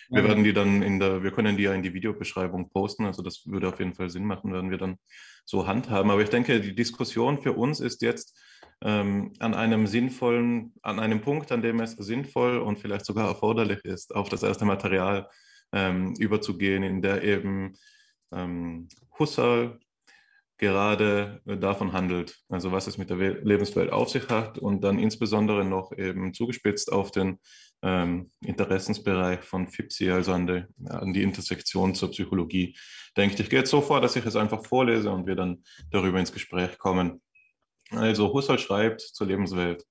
wir 0.09 0.23
ja. 0.23 0.29
werden 0.29 0.45
die 0.45 0.53
dann 0.53 0.83
in 0.83 0.99
der, 0.99 1.23
wir 1.23 1.31
können 1.31 1.57
die 1.57 1.65
ja 1.65 1.73
in 1.73 1.83
die 1.83 1.95
Videobeschreibung 1.95 2.71
posten, 2.71 3.07
also 3.07 3.23
das 3.23 3.47
würde 3.47 3.69
auf 3.69 3.79
jeden 3.79 3.95
Fall 3.95 4.11
Sinn 4.11 4.25
machen, 4.25 4.53
werden 4.53 4.71
wir 4.71 4.79
dann 4.79 4.97
so 5.45 5.67
handhaben. 5.67 6.11
Aber 6.11 6.23
ich 6.23 6.29
denke, 6.29 6.61
die 6.61 6.75
Diskussion 6.75 7.41
für 7.41 7.53
uns 7.53 7.81
ist 7.81 8.03
jetzt 8.03 8.39
ähm, 8.83 9.33
an 9.39 9.55
einem 9.55 9.87
sinnvollen, 9.87 10.75
an 10.83 11.01
einem 11.01 11.21
Punkt, 11.21 11.51
an 11.51 11.63
dem 11.63 11.81
es 11.81 11.93
sinnvoll 11.93 12.59
und 12.59 12.79
vielleicht 12.79 13.07
sogar 13.07 13.29
erforderlich 13.29 13.85
ist, 13.85 14.15
auf 14.15 14.29
das 14.29 14.43
erste 14.43 14.65
Material 14.65 15.29
ähm, 15.73 16.15
überzugehen, 16.19 16.83
in 16.83 17.03
der 17.03 17.23
eben 17.23 17.75
ähm, 18.33 18.89
Husserl 19.19 19.79
gerade 20.59 21.41
äh, 21.47 21.57
davon 21.57 21.93
handelt, 21.93 22.39
also 22.49 22.73
was 22.73 22.87
es 22.87 22.99
mit 22.99 23.11
der 23.11 23.17
Lebenswelt 23.17 23.93
auf 23.93 24.09
sich 24.09 24.29
hat 24.29 24.59
und 24.59 24.83
dann 24.83 24.99
insbesondere 24.99 25.65
noch 25.65 25.93
eben 25.93 26.33
zugespitzt 26.33 26.93
auf 26.93 27.11
den 27.11 27.39
ähm, 27.83 28.31
Interessensbereich 28.41 29.41
von 29.41 29.69
FIPSI, 29.69 30.11
also 30.11 30.33
an 30.33 30.47
die, 30.47 30.65
an 30.89 31.13
die 31.13 31.23
Intersektion 31.23 31.95
zur 31.95 32.11
Psychologie, 32.11 32.77
denke 33.17 33.35
ich. 33.35 33.41
Ich 33.41 33.51
gehe 33.51 33.61
jetzt 33.61 33.71
so 33.71 33.81
vor, 33.81 34.01
dass 34.01 34.17
ich 34.17 34.25
es 34.25 34.37
einfach 34.37 34.65
vorlese 34.65 35.11
und 35.11 35.27
wir 35.27 35.37
dann 35.37 35.63
darüber 35.91 36.19
ins 36.19 36.33
Gespräch 36.33 36.79
kommen. 36.79 37.21
Also 37.91 38.33
Husserl 38.33 38.59
schreibt 38.59 39.01
zur 39.01 39.27
Lebenswelt. 39.27 39.85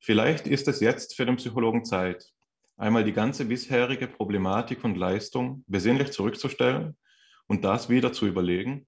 Vielleicht 0.00 0.46
ist 0.46 0.66
es 0.66 0.80
jetzt 0.80 1.14
für 1.14 1.26
den 1.26 1.36
Psychologen 1.36 1.84
Zeit, 1.84 2.24
einmal 2.78 3.04
die 3.04 3.12
ganze 3.12 3.44
bisherige 3.44 4.06
Problematik 4.06 4.82
und 4.82 4.96
Leistung 4.96 5.62
besinnlich 5.66 6.12
zurückzustellen 6.12 6.96
und 7.46 7.62
das 7.62 7.90
wieder 7.90 8.12
zu 8.12 8.26
überlegen, 8.26 8.86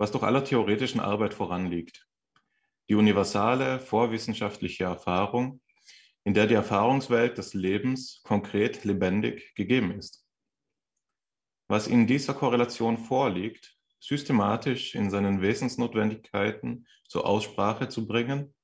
was 0.00 0.10
durch 0.10 0.24
aller 0.24 0.42
theoretischen 0.42 0.98
Arbeit 0.98 1.34
voranliegt. 1.34 2.08
Die 2.88 2.94
universale 2.94 3.78
vorwissenschaftliche 3.78 4.84
Erfahrung, 4.84 5.60
in 6.24 6.32
der 6.32 6.46
die 6.46 6.54
Erfahrungswelt 6.54 7.36
des 7.36 7.52
Lebens 7.52 8.22
konkret 8.24 8.82
lebendig 8.84 9.54
gegeben 9.54 9.92
ist. 9.92 10.26
Was 11.68 11.86
in 11.86 12.06
dieser 12.06 12.32
Korrelation 12.32 12.96
vorliegt, 12.96 13.76
systematisch 14.00 14.94
in 14.94 15.10
seinen 15.10 15.42
Wesensnotwendigkeiten 15.42 16.86
zur 17.06 17.26
Aussprache 17.26 17.90
zu 17.90 18.06
bringen, 18.06 18.54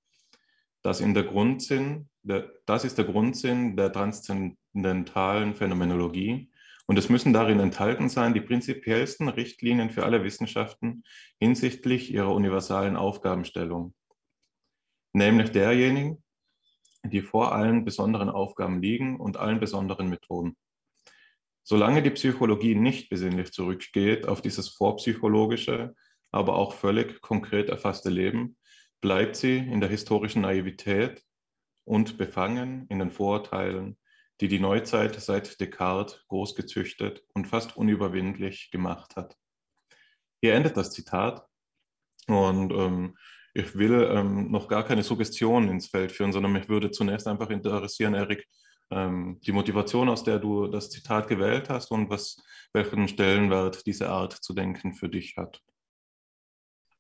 das, 0.80 1.00
in 1.00 1.12
der 1.12 1.24
Grundsinn, 1.24 2.08
das 2.22 2.84
ist 2.84 2.96
der 2.96 3.04
Grundsinn 3.04 3.76
der 3.76 3.92
transzendentalen 3.92 5.54
Phänomenologie 5.54 6.50
und 6.86 6.98
es 6.98 7.08
müssen 7.08 7.32
darin 7.32 7.60
enthalten 7.60 8.08
sein 8.08 8.32
die 8.32 8.40
prinzipiellsten 8.40 9.28
Richtlinien 9.28 9.90
für 9.90 10.04
alle 10.04 10.22
Wissenschaften 10.22 11.02
hinsichtlich 11.38 12.12
ihrer 12.12 12.32
universalen 12.32 12.96
Aufgabenstellung, 12.96 13.94
nämlich 15.12 15.50
derjenigen, 15.50 16.22
die 17.04 17.22
vor 17.22 17.52
allen 17.52 17.84
besonderen 17.84 18.28
Aufgaben 18.28 18.80
liegen 18.80 19.18
und 19.18 19.36
allen 19.36 19.60
besonderen 19.60 20.08
Methoden. 20.08 20.56
Solange 21.62 22.02
die 22.02 22.10
Psychologie 22.10 22.76
nicht 22.76 23.10
besinnlich 23.10 23.52
zurückgeht 23.52 24.28
auf 24.28 24.40
dieses 24.40 24.68
vorpsychologische, 24.68 25.94
aber 26.30 26.54
auch 26.54 26.72
völlig 26.74 27.20
konkret 27.20 27.68
erfasste 27.68 28.10
Leben, 28.10 28.56
bleibt 29.00 29.36
sie 29.36 29.58
in 29.58 29.80
der 29.80 29.90
historischen 29.90 30.42
Naivität 30.42 31.22
und 31.84 32.18
befangen 32.18 32.86
in 32.88 32.98
den 33.00 33.10
Vorurteilen, 33.10 33.98
die 34.40 34.48
die 34.48 34.60
Neuzeit 34.60 35.18
seit 35.20 35.60
Descartes 35.60 36.24
großgezüchtet 36.28 37.24
und 37.34 37.46
fast 37.46 37.76
unüberwindlich 37.76 38.70
gemacht 38.70 39.16
hat. 39.16 39.36
Hier 40.42 40.54
endet 40.54 40.76
das 40.76 40.92
Zitat 40.92 41.46
und 42.26 42.72
ähm, 42.72 43.16
ich 43.54 43.74
will 43.76 44.06
ähm, 44.10 44.50
noch 44.50 44.68
gar 44.68 44.84
keine 44.84 45.02
Suggestion 45.02 45.68
ins 45.68 45.86
Feld 45.86 46.12
führen, 46.12 46.32
sondern 46.32 46.52
mich 46.52 46.68
würde 46.68 46.90
zunächst 46.90 47.26
einfach 47.26 47.48
interessieren, 47.48 48.14
Erik, 48.14 48.46
ähm, 48.90 49.40
die 49.40 49.52
Motivation, 49.52 50.08
aus 50.10 50.24
der 50.24 50.38
du 50.38 50.66
das 50.66 50.90
Zitat 50.90 51.26
gewählt 51.28 51.70
hast 51.70 51.90
und 51.90 52.10
was, 52.10 52.42
welchen 52.74 53.08
Stellenwert 53.08 53.86
diese 53.86 54.10
Art 54.10 54.32
zu 54.32 54.52
denken 54.52 54.92
für 54.92 55.08
dich 55.08 55.36
hat. 55.36 55.62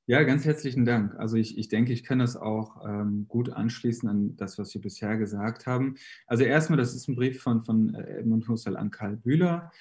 Ja, 0.08 0.22
ganz 0.22 0.44
herzlichen 0.44 0.84
Dank. 0.84 1.16
Also 1.16 1.36
ich, 1.36 1.58
ich 1.58 1.68
denke, 1.68 1.92
ich 1.92 2.04
kann 2.04 2.20
das 2.20 2.36
auch 2.36 2.86
ähm, 2.86 3.26
gut 3.28 3.50
anschließen 3.50 4.08
an 4.08 4.36
das, 4.36 4.56
was 4.56 4.72
wir 4.72 4.80
bisher 4.80 5.16
gesagt 5.16 5.66
haben. 5.66 5.96
Also 6.28 6.44
erstmal, 6.44 6.76
das 6.76 6.94
ist 6.94 7.08
ein 7.08 7.16
Brief 7.16 7.42
von, 7.42 7.64
von 7.64 7.92
äh, 7.92 8.20
Edmund 8.20 8.46
Husserl 8.46 8.76
an 8.76 8.92
Karl 8.92 9.16
Bühler. 9.16 9.72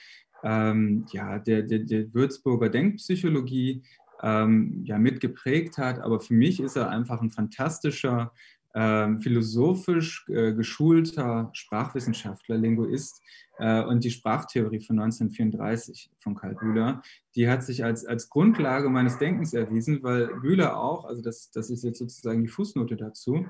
Ähm, 0.44 1.06
ja, 1.12 1.38
der, 1.38 1.62
der, 1.62 1.80
der 1.80 2.12
Würzburger 2.12 2.70
Denkpsychologie 2.70 3.84
ähm, 4.24 4.82
ja 4.84 4.98
mitgeprägt 4.98 5.78
hat. 5.78 6.00
Aber 6.00 6.20
für 6.20 6.34
mich 6.34 6.60
ist 6.60 6.76
er 6.76 6.90
einfach 6.90 7.22
ein 7.22 7.30
fantastischer, 7.30 8.34
äh, 8.76 9.20
philosophisch 9.20 10.26
äh, 10.30 10.54
geschulter 10.54 11.50
Sprachwissenschaftler, 11.54 12.58
Linguist. 12.58 13.22
Äh, 13.58 13.84
und 13.84 14.04
die 14.04 14.12
Sprachtheorie 14.12 14.82
von 14.82 15.00
1934 15.00 16.12
von 16.20 16.36
Karl 16.36 16.56
Bühler, 16.56 17.02
die 17.36 17.50
hat 17.50 17.64
sich 17.64 17.84
als, 17.86 18.06
als 18.06 18.30
Grundlage 18.30 18.90
meines 18.90 19.18
Denkens 19.18 19.54
erwiesen, 19.54 20.04
weil 20.04 20.28
Bühler 20.42 20.78
auch, 20.78 21.06
also 21.06 21.22
das, 21.22 21.52
das 21.52 21.70
ist 21.70 21.84
jetzt 21.84 22.00
sozusagen 22.00 22.42
die 22.42 22.50
Fußnote 22.50 22.98
dazu, 22.98 23.46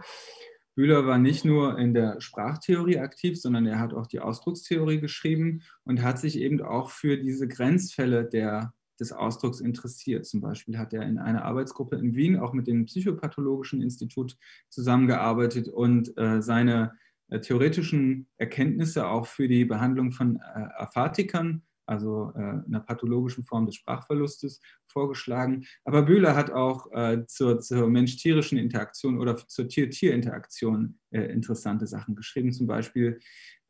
Bühler 0.75 1.07
war 1.07 1.17
nicht 1.17 1.45
nur 1.45 1.79
in 1.79 1.93
der 1.93 2.19
Sprachtheorie 2.19 2.99
aktiv, 2.99 3.39
sondern 3.39 3.65
er 3.65 3.79
hat 3.79 3.93
auch 3.93 4.07
die 4.07 4.19
Ausdruckstheorie 4.19 4.99
geschrieben 4.99 5.63
und 5.85 6.03
hat 6.03 6.19
sich 6.19 6.37
eben 6.37 6.61
auch 6.61 6.89
für 6.89 7.17
diese 7.17 7.47
Grenzfälle 7.47 8.25
der 8.25 8.73
des 8.99 9.11
Ausdrucks 9.11 9.59
interessiert. 9.59 10.25
Zum 10.25 10.41
Beispiel 10.41 10.77
hat 10.77 10.93
er 10.93 11.03
in 11.03 11.17
einer 11.17 11.43
Arbeitsgruppe 11.43 11.95
in 11.97 12.15
Wien 12.15 12.37
auch 12.37 12.53
mit 12.53 12.67
dem 12.67 12.85
Psychopathologischen 12.85 13.81
Institut 13.81 14.37
zusammengearbeitet 14.69 15.67
und 15.67 16.17
äh, 16.17 16.41
seine 16.41 16.93
äh, 17.29 17.39
theoretischen 17.39 18.27
Erkenntnisse 18.37 19.07
auch 19.07 19.27
für 19.27 19.47
die 19.47 19.65
Behandlung 19.65 20.11
von 20.11 20.37
äh, 20.37 20.39
Aphatikern, 20.77 21.63
also 21.85 22.31
äh, 22.35 22.39
einer 22.39 22.79
pathologischen 22.79 23.43
Form 23.43 23.65
des 23.65 23.75
Sprachverlustes, 23.75 24.61
vorgeschlagen. 24.87 25.65
Aber 25.83 26.03
Bühler 26.03 26.35
hat 26.35 26.51
auch 26.51 26.91
äh, 26.93 27.25
zur, 27.27 27.59
zur 27.59 27.89
mensch-tierischen 27.89 28.57
Interaktion 28.57 29.19
oder 29.19 29.35
zur 29.35 29.67
Tier-Tier-Interaktion 29.67 30.99
äh, 31.11 31.21
interessante 31.23 31.85
Sachen 31.87 32.15
geschrieben, 32.15 32.51
zum 32.51 32.67
Beispiel 32.67 33.19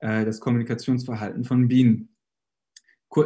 das 0.01 0.41
Kommunikationsverhalten 0.41 1.45
von 1.45 1.69
Bienen 1.69 2.14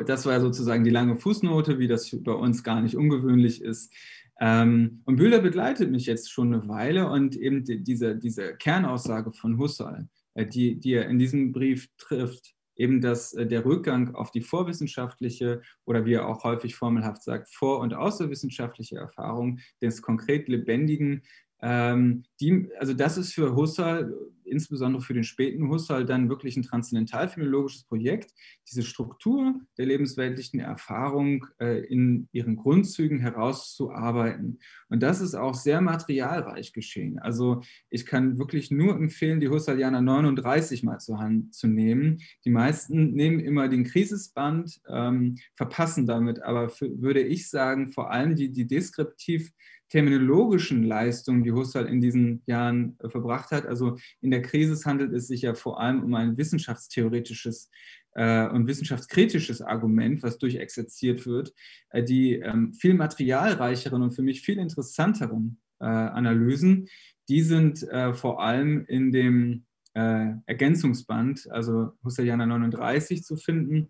das 0.05 0.25
war 0.25 0.39
sozusagen 0.39 0.83
die 0.83 0.89
lange 0.89 1.15
Fußnote, 1.15 1.79
wie 1.79 1.87
das 1.87 2.15
bei 2.23 2.31
uns 2.31 2.63
gar 2.63 2.81
nicht 2.81 2.95
ungewöhnlich 2.95 3.61
ist. 3.61 3.93
Ähm, 4.39 5.01
und 5.05 5.17
Bühler 5.17 5.39
begleitet 5.39 5.91
mich 5.91 6.05
jetzt 6.05 6.31
schon 6.31 6.53
eine 6.53 6.67
Weile 6.67 7.09
und 7.09 7.35
eben 7.35 7.63
diese, 7.65 8.15
diese 8.15 8.55
Kernaussage 8.55 9.31
von 9.31 9.57
Husserl, 9.57 10.07
äh, 10.35 10.45
die, 10.45 10.79
die 10.79 10.93
er 10.93 11.09
in 11.09 11.19
diesem 11.19 11.51
Brief 11.51 11.89
trifft, 11.97 12.53
eben 12.75 13.01
dass 13.01 13.33
äh, 13.33 13.45
der 13.45 13.65
Rückgang 13.65 14.15
auf 14.15 14.31
die 14.31 14.41
vorwissenschaftliche 14.41 15.61
oder 15.85 16.05
wie 16.05 16.13
er 16.13 16.27
auch 16.27 16.45
häufig 16.45 16.75
formelhaft 16.75 17.23
sagt, 17.23 17.49
vor- 17.53 17.81
und 17.81 17.93
außerwissenschaftliche 17.93 18.95
Erfahrung 18.95 19.59
des 19.81 20.01
konkret 20.01 20.47
Lebendigen 20.47 21.23
ähm, 21.61 22.23
die, 22.39 22.69
also 22.79 22.93
das 22.93 23.17
ist 23.17 23.33
für 23.33 23.55
Husserl, 23.55 24.13
insbesondere 24.49 25.01
für 25.01 25.13
den 25.13 25.23
späten 25.23 25.69
Husserl, 25.69 26.05
dann 26.05 26.29
wirklich 26.29 26.57
ein 26.57 26.63
transzendentalphilologisches 26.63 27.83
Projekt, 27.83 28.33
diese 28.67 28.83
Struktur 28.83 29.55
der 29.77 29.85
lebensweltlichen 29.85 30.59
Erfahrung 30.59 31.45
äh, 31.59 31.83
in 31.85 32.27
ihren 32.31 32.55
Grundzügen 32.55 33.19
herauszuarbeiten. 33.19 34.59
Und 34.89 35.03
das 35.03 35.21
ist 35.21 35.35
auch 35.35 35.53
sehr 35.53 35.81
materialreich 35.81 36.73
geschehen. 36.73 37.19
Also 37.19 37.61
ich 37.89 38.05
kann 38.05 38.39
wirklich 38.39 38.71
nur 38.71 38.95
empfehlen, 38.95 39.39
die 39.39 39.49
Husserlianer 39.49 40.01
39 40.01 40.83
mal 40.83 40.99
zur 40.99 41.19
Hand 41.19 41.53
zu 41.53 41.67
nehmen. 41.67 42.19
Die 42.45 42.49
meisten 42.49 43.13
nehmen 43.13 43.39
immer 43.39 43.67
den 43.67 43.83
Krisisband, 43.83 44.81
ähm, 44.89 45.37
verpassen 45.55 46.05
damit, 46.05 46.41
aber 46.41 46.69
für, 46.69 47.01
würde 47.01 47.21
ich 47.21 47.49
sagen, 47.49 47.91
vor 47.91 48.11
allem 48.11 48.35
die, 48.35 48.51
die 48.51 48.65
deskriptiv 48.65 49.51
terminologischen 49.89 50.83
Leistungen, 50.83 51.43
die 51.43 51.51
Husserl 51.51 51.87
in 51.87 51.99
diesen 51.99 52.43
Jahren 52.45 52.95
äh, 52.99 53.09
verbracht 53.09 53.51
hat. 53.51 53.65
Also 53.65 53.97
in 54.21 54.31
der 54.31 54.41
Krise 54.41 54.79
handelt 54.85 55.13
es 55.13 55.27
sich 55.27 55.41
ja 55.41 55.55
vor 55.55 55.79
allem 55.79 56.03
um 56.03 56.13
ein 56.13 56.37
wissenschaftstheoretisches 56.37 57.69
äh, 58.13 58.47
und 58.47 58.67
wissenschaftskritisches 58.67 59.61
Argument, 59.61 60.21
was 60.21 60.37
durchexerziert 60.37 61.25
wird. 61.25 61.53
Äh, 61.89 62.03
die 62.03 62.35
ähm, 62.35 62.73
viel 62.73 62.93
materialreicheren 62.93 64.01
und 64.01 64.11
für 64.11 64.21
mich 64.21 64.41
viel 64.41 64.57
interessanteren 64.57 65.59
Analysen, 65.81 66.89
die 67.29 67.41
sind 67.41 67.87
vor 68.11 68.43
allem 68.43 68.83
in 68.87 69.13
dem 69.13 69.63
Ergänzungsband, 69.93 71.49
also 71.49 71.93
Husserlianer 72.03 72.45
39 72.45 73.23
zu 73.23 73.37
finden. 73.37 73.87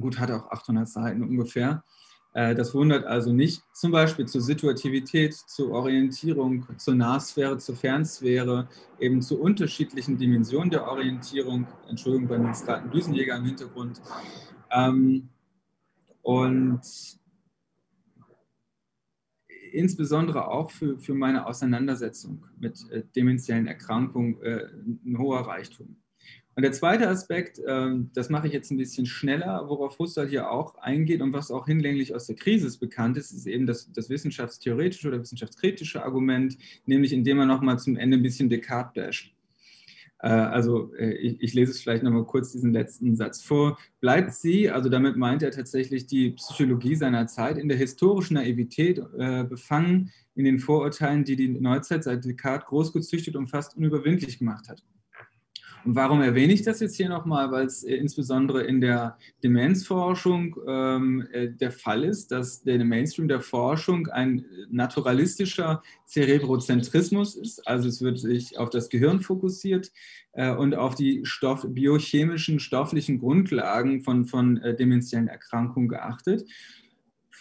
gut, 0.00 0.20
hat 0.20 0.30
auch 0.30 0.48
800 0.52 0.88
Seiten 0.88 1.24
ungefähr. 1.24 1.82
Äh, 2.38 2.54
das 2.54 2.72
wundert 2.72 3.04
also 3.04 3.32
nicht, 3.32 3.64
zum 3.72 3.90
Beispiel 3.90 4.26
zur 4.26 4.40
Situativität, 4.40 5.34
zur 5.34 5.72
Orientierung, 5.72 6.68
zur 6.76 6.94
Nahsphäre, 6.94 7.58
zur 7.58 7.74
Fernsphäre, 7.74 8.68
eben 9.00 9.20
zu 9.22 9.40
unterschiedlichen 9.40 10.16
Dimensionen 10.18 10.70
der 10.70 10.86
Orientierung. 10.86 11.66
Entschuldigung, 11.88 12.28
bei 12.28 12.38
mir 12.38 12.52
ist 12.52 12.64
gerade 12.64 12.84
ein 12.84 12.92
Düsenjäger 12.92 13.36
im 13.36 13.44
Hintergrund. 13.44 14.00
Ähm, 14.70 15.30
und 16.22 16.80
insbesondere 19.72 20.46
auch 20.46 20.70
für, 20.70 20.96
für 20.96 21.14
meine 21.14 21.44
Auseinandersetzung 21.44 22.44
mit 22.56 22.88
äh, 22.92 23.02
dementiellen 23.16 23.66
Erkrankungen 23.66 24.40
äh, 24.42 24.68
ein 25.04 25.18
hoher 25.18 25.40
Reichtum. 25.40 25.96
Und 26.58 26.62
der 26.62 26.72
zweite 26.72 27.08
Aspekt, 27.08 27.60
ähm, 27.68 28.10
das 28.14 28.30
mache 28.30 28.48
ich 28.48 28.52
jetzt 28.52 28.72
ein 28.72 28.78
bisschen 28.78 29.06
schneller, 29.06 29.68
worauf 29.68 29.96
Husserl 30.00 30.26
hier 30.26 30.50
auch 30.50 30.74
eingeht 30.78 31.20
und 31.20 31.32
was 31.32 31.52
auch 31.52 31.66
hinlänglich 31.66 32.16
aus 32.16 32.26
der 32.26 32.34
Krise 32.34 32.76
bekannt 32.80 33.16
ist, 33.16 33.30
ist 33.30 33.46
eben 33.46 33.64
das, 33.64 33.92
das 33.92 34.10
wissenschaftstheoretische 34.10 35.06
oder 35.06 35.20
wissenschaftskritische 35.20 36.02
Argument, 36.02 36.58
nämlich 36.84 37.12
indem 37.12 37.38
er 37.38 37.46
nochmal 37.46 37.78
zum 37.78 37.96
Ende 37.96 38.16
ein 38.16 38.24
bisschen 38.24 38.48
Descartes 38.48 38.92
basht. 38.92 39.32
Äh, 40.18 40.30
also 40.30 40.92
äh, 40.96 41.12
ich, 41.12 41.40
ich, 41.40 41.54
lese 41.54 41.70
es 41.70 41.80
vielleicht 41.80 42.02
nochmal 42.02 42.24
kurz 42.24 42.50
diesen 42.50 42.72
letzten 42.72 43.14
Satz 43.14 43.40
vor. 43.40 43.78
Bleibt 44.00 44.32
sie, 44.32 44.68
also 44.68 44.88
damit 44.88 45.16
meint 45.16 45.44
er 45.44 45.52
tatsächlich 45.52 46.08
die 46.08 46.30
Psychologie 46.30 46.96
seiner 46.96 47.28
Zeit, 47.28 47.56
in 47.56 47.68
der 47.68 47.78
historischen 47.78 48.34
Naivität 48.34 49.00
äh, 49.16 49.44
befangen, 49.44 50.10
in 50.34 50.44
den 50.44 50.58
Vorurteilen, 50.58 51.22
die 51.22 51.36
die 51.36 51.50
Neuzeit 51.50 52.02
seit 52.02 52.24
Descartes 52.24 52.66
großgezüchtet 52.66 53.36
und 53.36 53.46
fast 53.46 53.76
unüberwindlich 53.76 54.40
gemacht 54.40 54.68
hat. 54.68 54.82
Warum 55.90 56.20
erwähne 56.20 56.52
ich 56.52 56.60
das 56.60 56.80
jetzt 56.80 56.96
hier 56.96 57.08
nochmal? 57.08 57.50
Weil 57.50 57.64
es 57.64 57.82
äh, 57.82 57.94
insbesondere 57.94 58.62
in 58.62 58.82
der 58.82 59.16
Demenzforschung 59.42 60.54
ähm, 60.66 61.26
äh, 61.32 61.48
der 61.48 61.72
Fall 61.72 62.04
ist, 62.04 62.30
dass 62.30 62.62
der 62.62 62.84
Mainstream 62.84 63.26
der 63.26 63.40
Forschung 63.40 64.06
ein 64.08 64.44
naturalistischer 64.70 65.82
Zerebrozentrismus 66.04 67.36
ist. 67.36 67.66
Also 67.66 67.88
es 67.88 68.02
wird 68.02 68.18
sich 68.18 68.58
auf 68.58 68.68
das 68.68 68.90
Gehirn 68.90 69.20
fokussiert 69.20 69.90
äh, 70.32 70.54
und 70.54 70.74
auf 70.74 70.94
die 70.94 71.24
Stoff, 71.24 71.64
biochemischen, 71.66 72.60
stofflichen 72.60 73.18
Grundlagen 73.18 74.02
von, 74.02 74.26
von 74.26 74.58
äh, 74.58 74.76
dementiellen 74.76 75.28
Erkrankungen 75.28 75.88
geachtet 75.88 76.44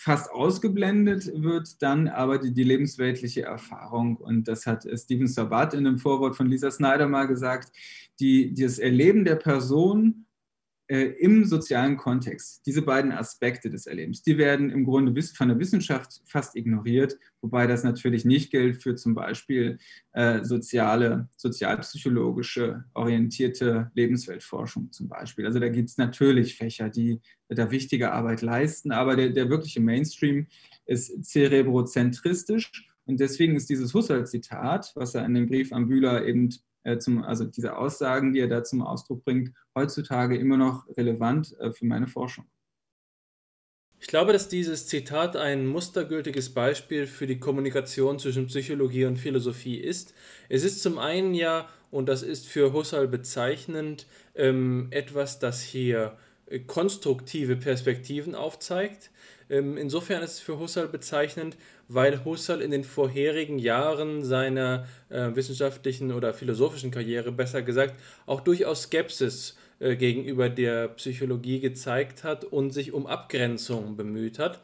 fast 0.07 0.31
ausgeblendet 0.31 1.29
wird 1.35 1.81
dann 1.81 2.07
aber 2.07 2.37
die, 2.37 2.53
die, 2.53 2.63
lebensweltliche 2.63 3.41
Erfahrung. 3.41 4.15
Und 4.15 4.47
das 4.47 4.65
hat 4.65 4.87
Steven 4.95 5.27
Sabat 5.27 5.73
in 5.73 5.85
einem 5.85 5.97
Vorwort 5.97 6.37
von 6.37 6.47
Lisa 6.47 6.71
Snyder 6.71 7.09
mal 7.09 7.25
gesagt, 7.25 7.73
die, 8.21 8.53
das 8.53 8.79
Erleben 8.79 9.25
der 9.25 9.35
Person 9.35 10.25
äh, 10.87 11.03
im 11.19 11.43
sozialen 11.43 11.97
Kontext, 11.97 12.65
diese 12.65 12.81
beiden 12.81 13.11
Aspekte 13.11 13.69
des 13.69 13.87
Erlebens, 13.87 14.21
die 14.21 14.37
werden 14.37 14.69
im 14.69 14.85
Grunde 14.85 15.21
von 15.21 15.49
der 15.49 15.59
Wissenschaft 15.59 16.21
fast 16.25 16.55
ignoriert, 16.55 17.17
wobei 17.41 17.67
das 17.67 17.83
natürlich 17.83 18.23
nicht 18.23 18.51
gilt 18.51 18.81
für 18.81 18.95
zum 18.95 19.13
Beispiel 19.13 19.79
äh, 20.13 20.43
soziale, 20.45 21.27
sozialpsychologische 21.35 22.85
orientierte 22.93 23.91
Lebensweltforschung 23.95 24.91
zum 24.91 25.09
Beispiel. 25.09 25.45
Also 25.45 25.59
da 25.59 25.67
gibt 25.67 25.89
es 25.89 25.97
natürlich 25.97 26.55
Fächer, 26.55 26.89
die 26.89 27.19
da 27.49 27.69
wichtige 27.69 28.13
Arbeit 28.13 28.41
leisten, 28.41 28.91
aber 28.91 29.15
der, 29.15 29.29
der 29.29 29.49
wirkliche 29.49 29.81
Mainstream 29.81 30.47
ist 30.85 31.25
zerebrozentristisch 31.25 32.87
und 33.05 33.19
deswegen 33.19 33.55
ist 33.55 33.69
dieses 33.69 33.93
Husserl-Zitat, 33.93 34.91
was 34.95 35.15
er 35.15 35.25
in 35.25 35.33
dem 35.33 35.47
Brief 35.47 35.71
an 35.73 35.87
Bühler 35.87 36.25
eben 36.25 36.49
zum, 36.95 37.23
also 37.23 37.43
diese 37.45 37.77
Aussagen, 37.77 38.33
die 38.33 38.39
er 38.39 38.47
da 38.47 38.63
zum 38.63 38.81
Ausdruck 38.81 39.23
bringt, 39.25 39.51
heutzutage 39.75 40.37
immer 40.37 40.57
noch 40.57 40.87
relevant 40.95 41.55
äh, 41.59 41.71
für 41.71 41.85
meine 41.85 42.07
Forschung. 42.07 42.45
Ich 43.99 44.07
glaube, 44.07 44.31
dass 44.31 44.47
dieses 44.47 44.87
Zitat 44.87 45.35
ein 45.35 45.65
mustergültiges 45.65 46.53
Beispiel 46.53 47.07
für 47.07 47.25
die 47.25 47.39
Kommunikation 47.39 48.19
zwischen 48.19 48.45
Psychologie 48.45 49.05
und 49.05 49.17
Philosophie 49.17 49.77
ist. 49.77 50.13
Es 50.49 50.63
ist 50.63 50.83
zum 50.83 50.99
einen 50.99 51.33
ja, 51.33 51.67
und 51.89 52.07
das 52.07 52.21
ist 52.21 52.47
für 52.47 52.73
Husserl 52.73 53.07
bezeichnend, 53.07 54.05
ähm, 54.35 54.87
etwas, 54.91 55.39
das 55.39 55.61
hier 55.61 56.17
äh, 56.45 56.59
konstruktive 56.59 57.55
Perspektiven 57.55 58.35
aufzeigt. 58.35 59.09
Ähm, 59.49 59.77
insofern 59.77 60.21
ist 60.21 60.33
es 60.33 60.39
für 60.39 60.59
Husserl 60.59 60.89
bezeichnend, 60.89 61.57
weil 61.87 62.25
Husserl 62.25 62.61
in 62.61 62.71
den 62.71 62.83
vorherigen 62.83 63.59
Jahren 63.59 64.23
seiner 64.23 64.87
äh, 65.09 65.29
wissenschaftlichen 65.33 66.11
oder 66.11 66.33
philosophischen 66.33 66.91
Karriere, 66.91 67.31
besser 67.31 67.61
gesagt, 67.61 67.95
auch 68.25 68.41
durchaus 68.41 68.83
Skepsis 68.83 69.57
äh, 69.79 69.95
gegenüber 69.95 70.49
der 70.49 70.89
Psychologie 70.89 71.59
gezeigt 71.59 72.23
hat 72.23 72.43
und 72.43 72.71
sich 72.71 72.93
um 72.93 73.07
Abgrenzung 73.07 73.95
bemüht 73.95 74.39
hat. 74.39 74.59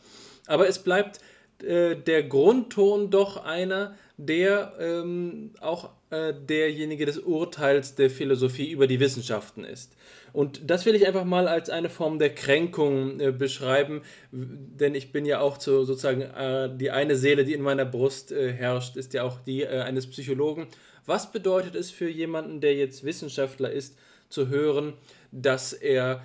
Aber 0.48 0.68
es 0.68 0.80
bleibt 0.80 1.20
äh, 1.64 1.96
der 1.96 2.24
Grundton 2.24 3.10
doch 3.10 3.44
einer, 3.46 3.96
der 4.18 4.74
ähm, 4.80 5.52
auch 5.62 5.92
äh, 6.14 6.34
derjenige 6.34 7.08
des 7.08 7.18
Urteils 7.18 7.96
der 7.96 8.10
Philosophie 8.10 8.70
über 8.70 8.86
die 8.86 9.00
Wissenschaften 9.00 9.64
ist. 9.64 9.96
Und 10.32 10.70
das 10.70 10.86
will 10.86 10.94
ich 10.94 11.08
einfach 11.08 11.26
mal 11.26 11.48
als 11.48 11.72
eine 11.72 11.90
Form 11.90 12.20
der 12.20 12.34
Kränkung 12.34 13.20
äh, 13.20 13.32
beschreiben, 13.32 14.02
denn 14.32 14.94
ich 14.94 15.12
bin 15.12 15.26
ja 15.26 15.40
auch 15.40 15.58
zu, 15.58 15.86
sozusagen 15.86 16.22
äh, 16.22 16.70
die 16.76 16.92
eine 16.92 17.16
Seele, 17.16 17.46
die 17.46 17.54
in 17.54 17.64
meiner 17.64 17.86
Brust 17.86 18.32
äh, 18.32 18.54
herrscht, 18.54 18.96
ist 18.96 19.14
ja 19.14 19.24
auch 19.24 19.40
die 19.40 19.64
äh, 19.64 19.82
eines 19.82 20.08
Psychologen. 20.08 20.68
Was 21.08 21.32
bedeutet 21.32 21.74
es 21.76 21.90
für 21.90 22.10
jemanden, 22.10 22.62
der 22.62 22.76
jetzt 22.76 23.04
Wissenschaftler 23.04 23.72
ist, 23.72 23.98
zu 24.30 24.50
hören, 24.50 24.94
dass 25.32 25.74
er 25.74 26.24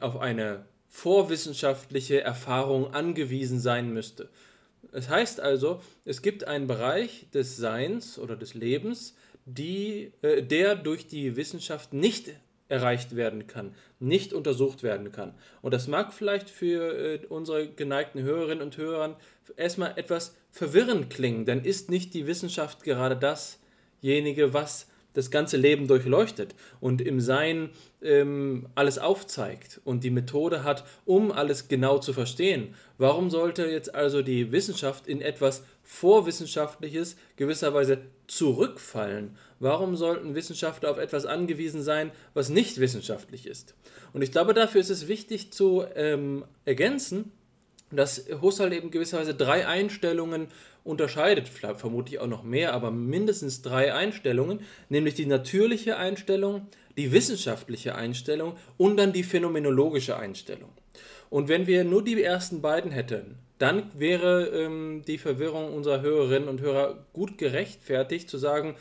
auf 0.00 0.18
eine 0.18 0.66
vorwissenschaftliche 0.88 2.20
Erfahrung 2.20 2.92
angewiesen 2.92 3.60
sein 3.60 3.94
müsste? 3.94 4.28
Es 4.92 5.08
heißt 5.08 5.40
also, 5.40 5.80
es 6.04 6.22
gibt 6.22 6.44
einen 6.44 6.66
Bereich 6.66 7.26
des 7.32 7.56
Seins 7.56 8.18
oder 8.18 8.36
des 8.36 8.54
Lebens, 8.54 9.14
die, 9.44 10.12
äh, 10.22 10.42
der 10.42 10.76
durch 10.76 11.06
die 11.06 11.36
Wissenschaft 11.36 11.92
nicht 11.92 12.30
erreicht 12.68 13.16
werden 13.16 13.46
kann, 13.46 13.74
nicht 13.98 14.32
untersucht 14.32 14.82
werden 14.82 15.10
kann. 15.10 15.34
Und 15.60 15.74
das 15.74 15.88
mag 15.88 16.12
vielleicht 16.12 16.48
für 16.48 16.94
äh, 16.94 17.26
unsere 17.26 17.68
geneigten 17.68 18.22
Hörerinnen 18.22 18.62
und 18.62 18.76
Hörer 18.76 19.18
erstmal 19.56 19.98
etwas 19.98 20.36
verwirrend 20.52 21.10
klingen, 21.10 21.44
denn 21.44 21.64
ist 21.64 21.90
nicht 21.90 22.14
die 22.14 22.26
Wissenschaft 22.26 22.84
gerade 22.84 23.16
dasjenige, 23.16 24.54
was 24.54 24.86
das 25.14 25.30
ganze 25.30 25.56
Leben 25.56 25.88
durchleuchtet 25.88 26.54
und 26.80 27.00
im 27.00 27.20
Sein 27.20 27.70
ähm, 28.02 28.66
alles 28.74 28.98
aufzeigt 28.98 29.80
und 29.84 30.04
die 30.04 30.10
Methode 30.10 30.64
hat, 30.64 30.84
um 31.04 31.32
alles 31.32 31.68
genau 31.68 31.98
zu 31.98 32.12
verstehen. 32.12 32.74
Warum 32.98 33.30
sollte 33.30 33.66
jetzt 33.66 33.94
also 33.94 34.22
die 34.22 34.52
Wissenschaft 34.52 35.06
in 35.06 35.20
etwas 35.20 35.64
Vorwissenschaftliches 35.82 37.16
gewisserweise 37.36 37.98
zurückfallen? 38.26 39.36
Warum 39.58 39.96
sollten 39.96 40.34
Wissenschaftler 40.34 40.90
auf 40.90 40.98
etwas 40.98 41.26
angewiesen 41.26 41.82
sein, 41.82 42.12
was 42.32 42.48
nicht 42.48 42.78
wissenschaftlich 42.80 43.46
ist? 43.46 43.74
Und 44.12 44.22
ich 44.22 44.32
glaube, 44.32 44.54
dafür 44.54 44.80
ist 44.80 44.90
es 44.90 45.08
wichtig 45.08 45.52
zu 45.52 45.84
ähm, 45.94 46.44
ergänzen, 46.64 47.32
dass 47.90 48.26
Husserl 48.40 48.72
eben 48.72 48.90
gewisserweise 48.90 49.34
drei 49.34 49.66
Einstellungen 49.66 50.48
unterscheidet, 50.84 51.48
vermutlich 51.48 52.20
auch 52.20 52.26
noch 52.26 52.42
mehr, 52.42 52.72
aber 52.72 52.90
mindestens 52.90 53.62
drei 53.62 53.94
Einstellungen, 53.94 54.60
nämlich 54.88 55.14
die 55.14 55.26
natürliche 55.26 55.96
Einstellung, 55.96 56.66
die 56.96 57.12
wissenschaftliche 57.12 57.94
Einstellung 57.94 58.56
und 58.76 58.96
dann 58.96 59.12
die 59.12 59.22
phänomenologische 59.22 60.16
Einstellung. 60.16 60.70
Und 61.28 61.48
wenn 61.48 61.66
wir 61.66 61.84
nur 61.84 62.02
die 62.02 62.22
ersten 62.22 62.60
beiden 62.60 62.90
hätten, 62.90 63.36
dann 63.58 63.90
wäre 63.94 64.48
ähm, 64.48 65.02
die 65.06 65.18
Verwirrung 65.18 65.72
unserer 65.72 66.00
Hörerinnen 66.00 66.48
und 66.48 66.60
Hörer 66.60 67.06
gut 67.12 67.38
gerechtfertigt 67.38 68.28
zu 68.28 68.38
sagen, 68.38 68.74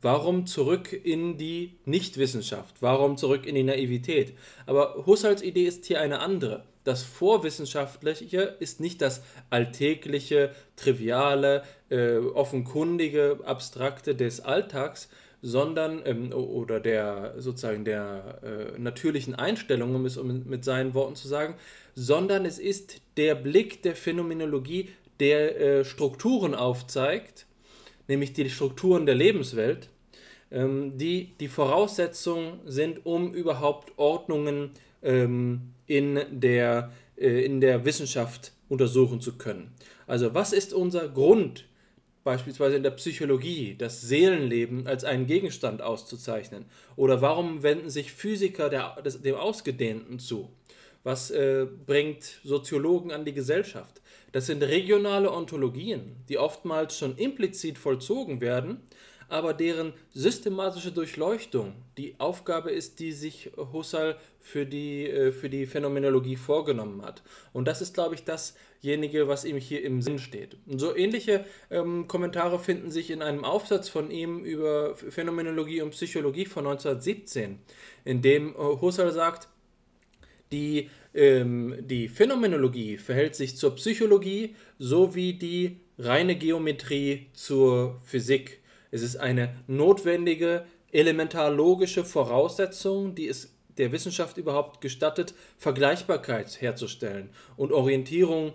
warum 0.00 0.46
zurück 0.46 0.92
in 0.92 1.36
die 1.36 1.78
Nichtwissenschaft, 1.84 2.76
warum 2.80 3.16
zurück 3.16 3.44
in 3.44 3.54
die 3.54 3.64
Naivität. 3.64 4.34
Aber 4.66 5.04
Husserls 5.04 5.42
Idee 5.42 5.64
ist 5.66 5.84
hier 5.84 6.00
eine 6.00 6.20
andere 6.20 6.64
das 6.90 7.04
Vorwissenschaftliche 7.04 8.56
ist 8.58 8.80
nicht 8.80 9.00
das 9.00 9.22
alltägliche, 9.48 10.50
triviale, 10.74 11.62
äh, 11.88 12.16
offenkundige, 12.16 13.38
abstrakte 13.44 14.16
des 14.16 14.40
Alltags, 14.40 15.08
sondern 15.40 16.02
ähm, 16.04 16.32
oder 16.32 16.80
der 16.80 17.34
sozusagen 17.38 17.84
der 17.84 18.40
äh, 18.42 18.78
natürlichen 18.78 19.36
Einstellung, 19.36 19.94
um 19.94 20.04
es 20.04 20.20
mit 20.20 20.64
seinen 20.64 20.92
Worten 20.94 21.14
zu 21.14 21.28
sagen, 21.28 21.54
sondern 21.94 22.44
es 22.44 22.58
ist 22.58 23.00
der 23.16 23.36
Blick 23.36 23.82
der 23.82 23.94
Phänomenologie, 23.94 24.90
der 25.20 25.60
äh, 25.60 25.84
Strukturen 25.84 26.56
aufzeigt, 26.56 27.46
nämlich 28.08 28.32
die 28.32 28.50
Strukturen 28.50 29.06
der 29.06 29.14
Lebenswelt, 29.14 29.90
ähm, 30.50 30.98
die 30.98 31.34
die 31.38 31.48
Voraussetzung 31.48 32.58
sind, 32.66 33.06
um 33.06 33.32
überhaupt 33.32 33.96
Ordnungen 33.96 34.72
ähm, 35.02 35.72
in 35.90 36.20
der, 36.30 36.92
äh, 37.16 37.44
in 37.44 37.60
der 37.60 37.84
Wissenschaft 37.84 38.52
untersuchen 38.68 39.20
zu 39.20 39.36
können. 39.36 39.72
Also 40.06 40.34
was 40.34 40.52
ist 40.52 40.72
unser 40.72 41.08
Grund, 41.08 41.64
beispielsweise 42.22 42.76
in 42.76 42.84
der 42.84 42.92
Psychologie, 42.92 43.74
das 43.76 44.00
Seelenleben 44.02 44.86
als 44.86 45.02
einen 45.02 45.26
Gegenstand 45.26 45.82
auszuzeichnen? 45.82 46.66
Oder 46.94 47.20
warum 47.22 47.64
wenden 47.64 47.90
sich 47.90 48.12
Physiker 48.12 48.70
der, 48.70 49.02
des, 49.02 49.20
dem 49.20 49.34
Ausgedehnten 49.34 50.20
zu? 50.20 50.48
Was 51.02 51.32
äh, 51.32 51.66
bringt 51.86 52.38
Soziologen 52.44 53.10
an 53.10 53.24
die 53.24 53.32
Gesellschaft? 53.32 54.00
Das 54.30 54.46
sind 54.46 54.62
regionale 54.62 55.32
Ontologien, 55.32 56.14
die 56.28 56.38
oftmals 56.38 56.96
schon 56.96 57.16
implizit 57.16 57.78
vollzogen 57.78 58.40
werden, 58.40 58.82
aber 59.30 59.54
deren 59.54 59.92
systematische 60.12 60.92
Durchleuchtung 60.92 61.74
die 61.96 62.14
Aufgabe 62.18 62.70
ist, 62.70 62.98
die 63.00 63.12
sich 63.12 63.50
Husserl 63.56 64.16
für 64.40 64.66
die, 64.66 65.08
äh, 65.08 65.32
für 65.32 65.48
die 65.48 65.66
Phänomenologie 65.66 66.36
vorgenommen 66.36 67.02
hat. 67.02 67.22
Und 67.52 67.66
das 67.68 67.80
ist, 67.80 67.94
glaube 67.94 68.14
ich, 68.14 68.24
dasjenige, 68.24 69.28
was 69.28 69.44
ihm 69.44 69.56
hier 69.56 69.82
im 69.84 70.02
Sinn 70.02 70.18
steht. 70.18 70.56
So 70.66 70.96
ähnliche 70.96 71.44
ähm, 71.70 72.08
Kommentare 72.08 72.58
finden 72.58 72.90
sich 72.90 73.10
in 73.10 73.22
einem 73.22 73.44
Aufsatz 73.44 73.88
von 73.88 74.10
ihm 74.10 74.44
über 74.44 74.94
Phänomenologie 74.96 75.82
und 75.82 75.90
Psychologie 75.90 76.46
von 76.46 76.66
1917, 76.66 77.58
in 78.04 78.22
dem 78.22 78.54
äh, 78.54 78.58
Husserl 78.58 79.12
sagt, 79.12 79.48
die, 80.52 80.90
ähm, 81.14 81.76
die 81.80 82.08
Phänomenologie 82.08 82.98
verhält 82.98 83.36
sich 83.36 83.56
zur 83.56 83.76
Psychologie 83.76 84.56
so 84.78 85.14
wie 85.14 85.34
die 85.34 85.76
reine 85.98 86.36
Geometrie 86.36 87.26
zur 87.32 88.00
Physik. 88.04 88.59
Es 88.90 89.02
ist 89.02 89.16
eine 89.16 89.54
notwendige, 89.66 90.64
elementar 90.92 91.50
logische 91.50 92.04
Voraussetzung, 92.04 93.14
die 93.14 93.28
es 93.28 93.54
der 93.78 93.92
Wissenschaft 93.92 94.36
überhaupt 94.36 94.80
gestattet, 94.80 95.34
Vergleichbarkeit 95.56 96.60
herzustellen 96.60 97.30
und 97.56 97.72
Orientierung 97.72 98.52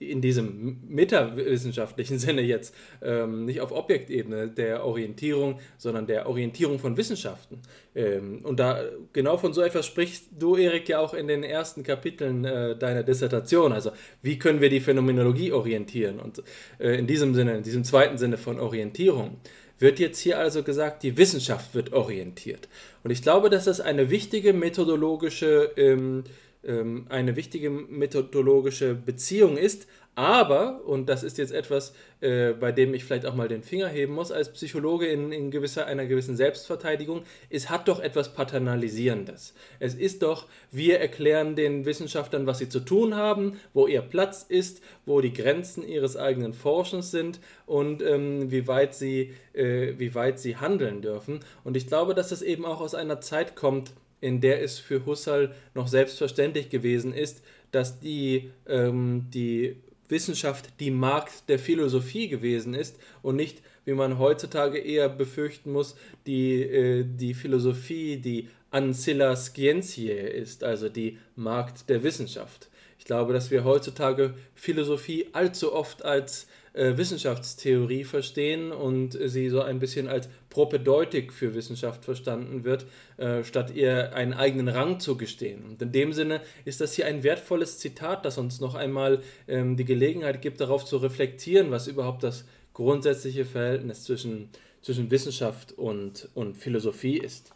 in 0.00 0.20
diesem 0.20 0.78
metawissenschaftlichen 0.88 2.18
Sinne 2.20 2.42
jetzt, 2.42 2.74
ähm, 3.02 3.44
nicht 3.44 3.60
auf 3.60 3.72
Objektebene 3.72 4.48
der 4.48 4.84
Orientierung, 4.84 5.58
sondern 5.76 6.06
der 6.06 6.28
Orientierung 6.28 6.78
von 6.78 6.96
Wissenschaften. 6.96 7.60
Ähm, 7.94 8.40
und 8.44 8.60
da 8.60 8.84
genau 9.12 9.36
von 9.36 9.52
so 9.52 9.62
etwas 9.62 9.86
sprichst 9.86 10.28
du, 10.38 10.56
Erik, 10.56 10.88
ja 10.88 11.00
auch 11.00 11.14
in 11.14 11.26
den 11.26 11.42
ersten 11.42 11.82
Kapiteln 11.82 12.44
äh, 12.44 12.76
deiner 12.76 13.02
Dissertation. 13.02 13.72
Also 13.72 13.90
wie 14.22 14.38
können 14.38 14.60
wir 14.60 14.70
die 14.70 14.80
Phänomenologie 14.80 15.52
orientieren? 15.52 16.20
Und 16.20 16.42
äh, 16.78 16.96
in 16.96 17.06
diesem 17.06 17.34
Sinne, 17.34 17.56
in 17.56 17.62
diesem 17.62 17.84
zweiten 17.84 18.18
Sinne 18.18 18.38
von 18.38 18.60
Orientierung 18.60 19.38
wird 19.78 19.98
jetzt 19.98 20.18
hier 20.18 20.38
also 20.38 20.62
gesagt, 20.62 21.02
die 21.02 21.16
Wissenschaft 21.16 21.74
wird 21.74 21.92
orientiert. 21.92 22.68
Und 23.04 23.10
ich 23.10 23.22
glaube, 23.22 23.50
dass 23.50 23.64
das 23.64 23.80
eine 23.80 24.10
wichtige 24.10 24.52
methodologische, 24.52 25.72
ähm, 25.76 26.24
ähm, 26.64 27.06
eine 27.08 27.36
wichtige 27.36 27.70
methodologische 27.70 28.94
Beziehung 28.94 29.56
ist, 29.56 29.86
aber, 30.18 30.84
und 30.84 31.08
das 31.08 31.22
ist 31.22 31.38
jetzt 31.38 31.52
etwas, 31.52 31.94
äh, 32.20 32.50
bei 32.50 32.72
dem 32.72 32.92
ich 32.92 33.04
vielleicht 33.04 33.24
auch 33.24 33.36
mal 33.36 33.46
den 33.46 33.62
Finger 33.62 33.86
heben 33.86 34.14
muss 34.14 34.32
als 34.32 34.52
Psychologe 34.52 35.06
in, 35.06 35.30
in 35.30 35.52
gewisser, 35.52 35.86
einer 35.86 36.06
gewissen 36.06 36.36
Selbstverteidigung, 36.36 37.22
es 37.50 37.70
hat 37.70 37.86
doch 37.86 38.00
etwas 38.00 38.34
Paternalisierendes. 38.34 39.54
Es 39.78 39.94
ist 39.94 40.24
doch, 40.24 40.48
wir 40.72 40.98
erklären 40.98 41.54
den 41.54 41.86
Wissenschaftlern, 41.86 42.48
was 42.48 42.58
sie 42.58 42.68
zu 42.68 42.80
tun 42.80 43.14
haben, 43.14 43.60
wo 43.74 43.86
ihr 43.86 44.00
Platz 44.02 44.44
ist, 44.48 44.82
wo 45.06 45.20
die 45.20 45.32
Grenzen 45.32 45.86
ihres 45.86 46.16
eigenen 46.16 46.52
Forschens 46.52 47.12
sind 47.12 47.38
und 47.66 48.02
ähm, 48.02 48.50
wie, 48.50 48.66
weit 48.66 48.96
sie, 48.96 49.34
äh, 49.52 49.92
wie 49.98 50.16
weit 50.16 50.40
sie 50.40 50.56
handeln 50.56 51.00
dürfen. 51.00 51.38
Und 51.62 51.76
ich 51.76 51.86
glaube, 51.86 52.16
dass 52.16 52.30
das 52.30 52.42
eben 52.42 52.64
auch 52.64 52.80
aus 52.80 52.96
einer 52.96 53.20
Zeit 53.20 53.54
kommt, 53.54 53.92
in 54.20 54.40
der 54.40 54.64
es 54.64 54.80
für 54.80 55.06
Husserl 55.06 55.54
noch 55.74 55.86
selbstverständlich 55.86 56.70
gewesen 56.70 57.14
ist, 57.14 57.40
dass 57.70 58.00
die, 58.00 58.50
ähm, 58.66 59.26
die 59.32 59.76
Wissenschaft 60.08 60.80
die 60.80 60.90
Markt 60.90 61.48
der 61.48 61.58
Philosophie 61.58 62.28
gewesen 62.28 62.74
ist 62.74 62.98
und 63.22 63.36
nicht, 63.36 63.62
wie 63.84 63.92
man 63.92 64.18
heutzutage 64.18 64.78
eher 64.78 65.08
befürchten 65.08 65.72
muss, 65.72 65.96
die, 66.26 66.62
äh, 66.62 67.04
die 67.04 67.34
Philosophie, 67.34 68.16
die 68.16 68.48
Ancilla 68.70 69.34
Scientiae 69.34 70.28
ist, 70.28 70.62
also 70.62 70.88
die 70.88 71.18
Markt 71.36 71.88
der 71.88 72.02
Wissenschaft. 72.02 72.68
Ich 72.98 73.04
glaube, 73.04 73.32
dass 73.32 73.50
wir 73.50 73.64
heutzutage 73.64 74.34
Philosophie 74.54 75.28
allzu 75.32 75.72
oft 75.72 76.04
als 76.04 76.46
Wissenschaftstheorie 76.74 78.04
verstehen 78.04 78.72
und 78.72 79.18
sie 79.24 79.48
so 79.48 79.62
ein 79.62 79.78
bisschen 79.78 80.08
als 80.08 80.28
Propedeutik 80.50 81.32
für 81.32 81.54
Wissenschaft 81.54 82.04
verstanden 82.04 82.64
wird, 82.64 82.86
äh, 83.16 83.44
statt 83.44 83.72
ihr 83.74 84.14
einen 84.14 84.32
eigenen 84.32 84.68
Rang 84.68 85.00
zu 85.00 85.16
gestehen. 85.16 85.64
Und 85.64 85.80
in 85.82 85.92
dem 85.92 86.12
Sinne 86.12 86.40
ist 86.64 86.80
das 86.80 86.94
hier 86.94 87.06
ein 87.06 87.22
wertvolles 87.22 87.78
Zitat, 87.78 88.24
das 88.24 88.38
uns 88.38 88.60
noch 88.60 88.74
einmal 88.74 89.20
ähm, 89.46 89.76
die 89.76 89.84
Gelegenheit 89.84 90.42
gibt, 90.42 90.60
darauf 90.60 90.84
zu 90.84 90.96
reflektieren, 90.96 91.70
was 91.70 91.86
überhaupt 91.86 92.22
das 92.22 92.44
grundsätzliche 92.74 93.44
Verhältnis 93.44 94.04
zwischen, 94.04 94.50
zwischen 94.82 95.10
Wissenschaft 95.10 95.72
und, 95.72 96.28
und 96.34 96.56
Philosophie 96.56 97.18
ist. 97.18 97.52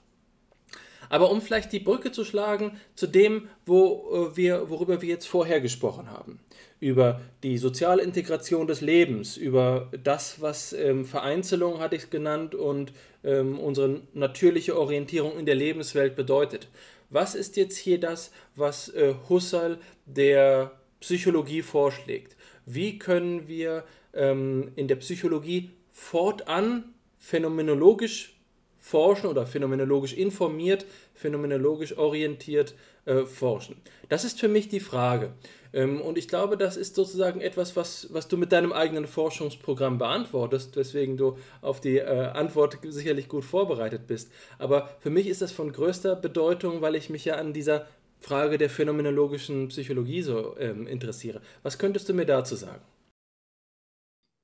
Aber 1.09 1.31
um 1.31 1.43
vielleicht 1.43 1.73
die 1.73 1.81
Brücke 1.81 2.11
zu 2.11 2.25
schlagen 2.25 2.81
zu 2.95 3.07
dem, 3.07 3.49
wo 3.67 4.31
äh, 4.33 4.37
wir, 4.37 4.71
worüber 4.71 5.03
wir 5.03 5.09
jetzt 5.09 5.27
vorher 5.27 5.61
gesprochen 5.61 6.11
haben, 6.11 6.41
über 6.83 7.21
die 7.45 7.59
soziale 7.59 8.03
Integration 8.03 8.67
des 8.67 8.81
Lebens, 8.81 9.37
über 9.37 9.89
das, 10.03 10.41
was 10.41 10.73
ähm, 10.73 11.05
Vereinzelung 11.05 11.79
hatte 11.79 11.95
ich 11.95 12.03
es 12.03 12.11
genannt 12.11 12.57
und 12.57 12.93
ähm, 13.23 13.61
unsere 13.61 14.01
natürliche 14.15 14.77
Orientierung 14.77 15.39
in 15.39 15.47
der 15.47 15.55
Lebenswelt 15.55 16.17
bedeutet. 16.17 16.67
Was 17.09 17.37
ist 17.37 17.57
jetzt 17.57 17.77
hier 17.77 18.01
das, 18.01 18.33
was 18.57 18.89
äh, 18.89 19.15
Husserl 19.29 19.79
der 20.07 20.73
Psychologie 20.99 21.63
vorschlägt? 21.63 22.37
Wie 22.67 22.99
können 22.99 23.47
wir 23.47 23.85
ähm, 24.13 24.73
in 24.75 24.89
der 24.89 24.97
Psychologie 24.97 25.71
fortan 25.93 26.95
phänomenologisch 27.21 28.35
forschen 28.81 29.29
oder 29.29 29.47
phänomenologisch 29.47 30.15
informiert, 30.15 30.85
phänomenologisch 31.15 31.97
orientiert 31.97 32.75
äh, 33.05 33.25
forschen? 33.25 33.77
Das 34.09 34.25
ist 34.25 34.41
für 34.41 34.49
mich 34.49 34.69
die 34.69 34.81
Frage. 34.81 35.33
Ähm, 35.73 36.01
und 36.01 36.19
ich 36.19 36.29
glaube, 36.29 36.57
das 36.57 36.77
ist 36.77 36.95
sozusagen 36.95 37.41
etwas, 37.41 37.77
was, 37.77 38.13
was 38.13 38.29
du 38.29 38.37
mit 38.37 38.53
deinem 38.53 38.73
eigenen 38.73 39.07
Forschungsprogramm 39.07 39.99
beantwortest, 39.99 40.77
weswegen 40.77 41.17
du 41.17 41.39
auf 41.61 41.81
die 41.81 41.99
äh, 41.99 42.29
Antwort 42.29 42.79
sicherlich 42.83 43.29
gut 43.29 43.45
vorbereitet 43.45 44.07
bist. 44.07 44.31
Aber 44.59 44.89
für 45.01 45.11
mich 45.11 45.27
ist 45.27 45.43
das 45.43 45.53
von 45.53 45.73
größter 45.73 46.17
Bedeutung, 46.17 46.81
weil 46.83 46.95
ich 46.95 47.11
mich 47.11 47.25
ja 47.25 47.37
an 47.37 47.53
dieser 47.53 47.87
Frage 48.21 48.59
der 48.59 48.71
phänomenologischen 48.71 49.69
Psychologie 49.69 50.23
so 50.23 50.57
ähm, 50.59 50.87
interessiere. 50.87 51.41
Was 51.63 51.79
könntest 51.79 52.09
du 52.09 52.15
mir 52.15 52.27
dazu 52.27 52.55
sagen? 52.55 52.83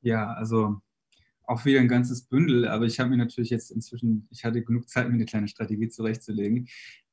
Ja, 0.01 0.33
also 0.33 0.81
auch 1.45 1.65
wieder 1.65 1.81
ein 1.81 1.89
ganzes 1.89 2.23
Bündel, 2.23 2.69
aber 2.69 2.85
ich 2.85 3.01
habe 3.01 3.11
mir 3.11 3.17
natürlich 3.17 3.51
jetzt 3.51 3.71
inzwischen, 3.71 4.29
ich 4.31 4.45
hatte 4.45 4.63
genug 4.63 4.89
Zeit, 4.89 5.09
mir 5.09 5.15
eine 5.15 5.25
kleine 5.25 5.49
Strategie 5.49 5.89
zurechtzulegen. 5.89 6.69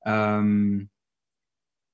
Ähm, 0.06 0.90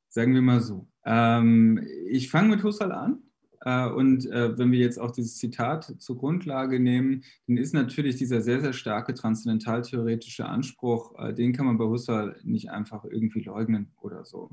sagen 0.09 0.33
wir 0.33 0.41
mal 0.41 0.59
so. 0.61 0.90
Ähm, 1.05 1.85
ich 2.07 2.29
fange 2.29 2.49
mit 2.49 2.63
Husserl 2.63 2.91
an. 2.91 3.23
Äh, 3.63 3.89
und 3.89 4.25
äh, 4.25 4.57
wenn 4.57 4.71
wir 4.71 4.79
jetzt 4.79 4.99
auch 4.99 5.11
dieses 5.11 5.37
Zitat 5.37 5.95
zur 5.99 6.17
Grundlage 6.17 6.79
nehmen, 6.79 7.23
dann 7.47 7.57
ist 7.57 7.73
natürlich 7.73 8.15
dieser 8.15 8.41
sehr, 8.41 8.61
sehr 8.61 8.73
starke 8.73 9.13
transzendentaltheoretische 9.13 10.45
Anspruch, 10.45 11.13
äh, 11.19 11.33
den 11.33 11.53
kann 11.53 11.67
man 11.67 11.77
bei 11.77 11.85
Husserl 11.85 12.39
nicht 12.43 12.71
einfach 12.71 13.05
irgendwie 13.05 13.43
leugnen 13.43 13.91
oder 14.01 14.25
so. 14.25 14.49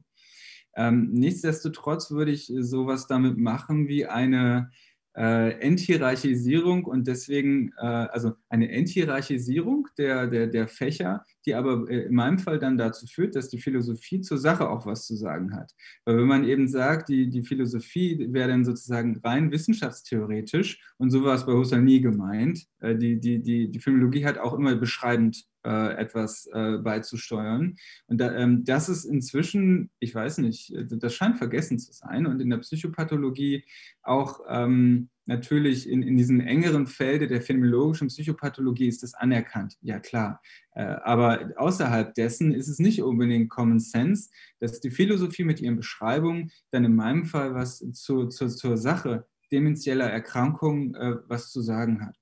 Ähm, 0.77 1.11
nichtsdestotrotz 1.13 2.11
würde 2.11 2.31
ich 2.31 2.53
sowas 2.61 3.07
damit 3.07 3.39
machen 3.39 3.89
wie 3.89 4.07
eine 4.07 4.71
äh, 5.17 5.51
Enthierarchisierung 5.61 6.85
und 6.85 7.07
deswegen, 7.07 7.73
äh, 7.79 7.87
also 7.87 8.33
eine 8.49 8.71
Enthierarchisierung 8.71 9.89
der, 9.99 10.27
der, 10.27 10.47
der 10.47 10.69
Fächer, 10.69 11.25
die 11.45 11.55
aber 11.55 11.89
äh, 11.91 12.07
in 12.07 12.15
meinem 12.15 12.39
Fall 12.39 12.59
dann 12.59 12.79
dazu 12.79 13.07
führt, 13.07 13.35
dass 13.35 13.49
die 13.49 13.59
Philosophie 13.59 14.21
zur 14.21 14.39
Sache 14.39 14.69
auch 14.69 14.87
was 14.87 15.07
zu 15.07 15.17
sagen 15.17 15.55
hat. 15.55 15.73
Weil 16.05 16.19
wenn 16.19 16.27
man 16.27 16.45
eben 16.45 16.69
sagt, 16.69 17.09
die, 17.09 17.29
die 17.29 17.43
Philosophie 17.43 18.29
wäre 18.33 18.49
dann 18.49 18.65
sozusagen 18.65 19.19
rein 19.25 19.51
wissenschaftstheoretisch 19.51 20.81
und 20.99 21.11
so 21.11 21.25
war 21.25 21.35
es 21.35 21.47
bei 21.47 21.53
Husserl 21.53 21.83
nie 21.83 22.01
gemeint, 22.01 22.67
äh, 22.81 22.95
die, 22.95 23.19
die, 23.19 23.43
die, 23.43 23.71
die 23.71 23.81
Philologie 23.81 24.25
hat 24.25 24.39
auch 24.39 24.55
immer 24.55 24.77
beschreibend 24.77 25.45
äh, 25.69 25.95
etwas 25.99 26.47
äh, 26.47 26.79
beizusteuern. 26.79 27.77
Und 28.07 28.19
da, 28.19 28.35
ähm, 28.35 28.65
das 28.65 28.89
ist 28.89 29.05
inzwischen, 29.05 29.91
ich 29.99 30.15
weiß 30.15 30.39
nicht, 30.39 30.75
das 30.75 31.15
scheint 31.15 31.37
vergessen 31.37 31.79
zu 31.79 31.93
sein. 31.93 32.27
Und 32.27 32.41
in 32.41 32.49
der 32.49 32.57
Psychopathologie 32.59 33.65
auch 34.03 34.41
ähm, 34.49 35.11
natürlich 35.27 35.87
in, 35.89 36.03
in 36.03 36.17
diesem 36.17 36.41
engeren 36.41 36.87
Felde 36.87 37.27
der 37.27 37.43
phänomenologischen 37.43 38.09
Psychopathologie 38.09 38.89
ist 38.89 39.03
das 39.03 39.13
anerkannt, 39.13 39.77
ja 39.83 40.01
klar. 40.01 40.41
Äh, 40.75 40.85
aber 40.85 41.53
außerhalb 41.57 42.15
dessen 42.15 42.53
ist 42.53 42.69
es 42.69 42.79
nicht 42.79 43.03
unbedingt 43.03 43.51
Common 43.51 43.79
Sense, 43.79 44.31
dass 44.59 44.81
die 44.81 44.91
Philosophie 44.91 45.45
mit 45.45 45.61
ihren 45.61 45.77
Beschreibungen 45.77 46.51
dann 46.71 46.87
in 46.87 46.97
meinem 46.97 47.27
Fall 47.27 47.55
was 47.55 47.85
zu, 47.93 48.29
zu, 48.29 48.49
zur 48.49 48.79
Sache 48.79 49.27
demenzieller 49.53 50.07
Erkrankung 50.07 50.95
äh, 50.95 51.17
was 51.27 51.51
zu 51.51 51.61
sagen 51.61 52.05
hat. 52.07 52.18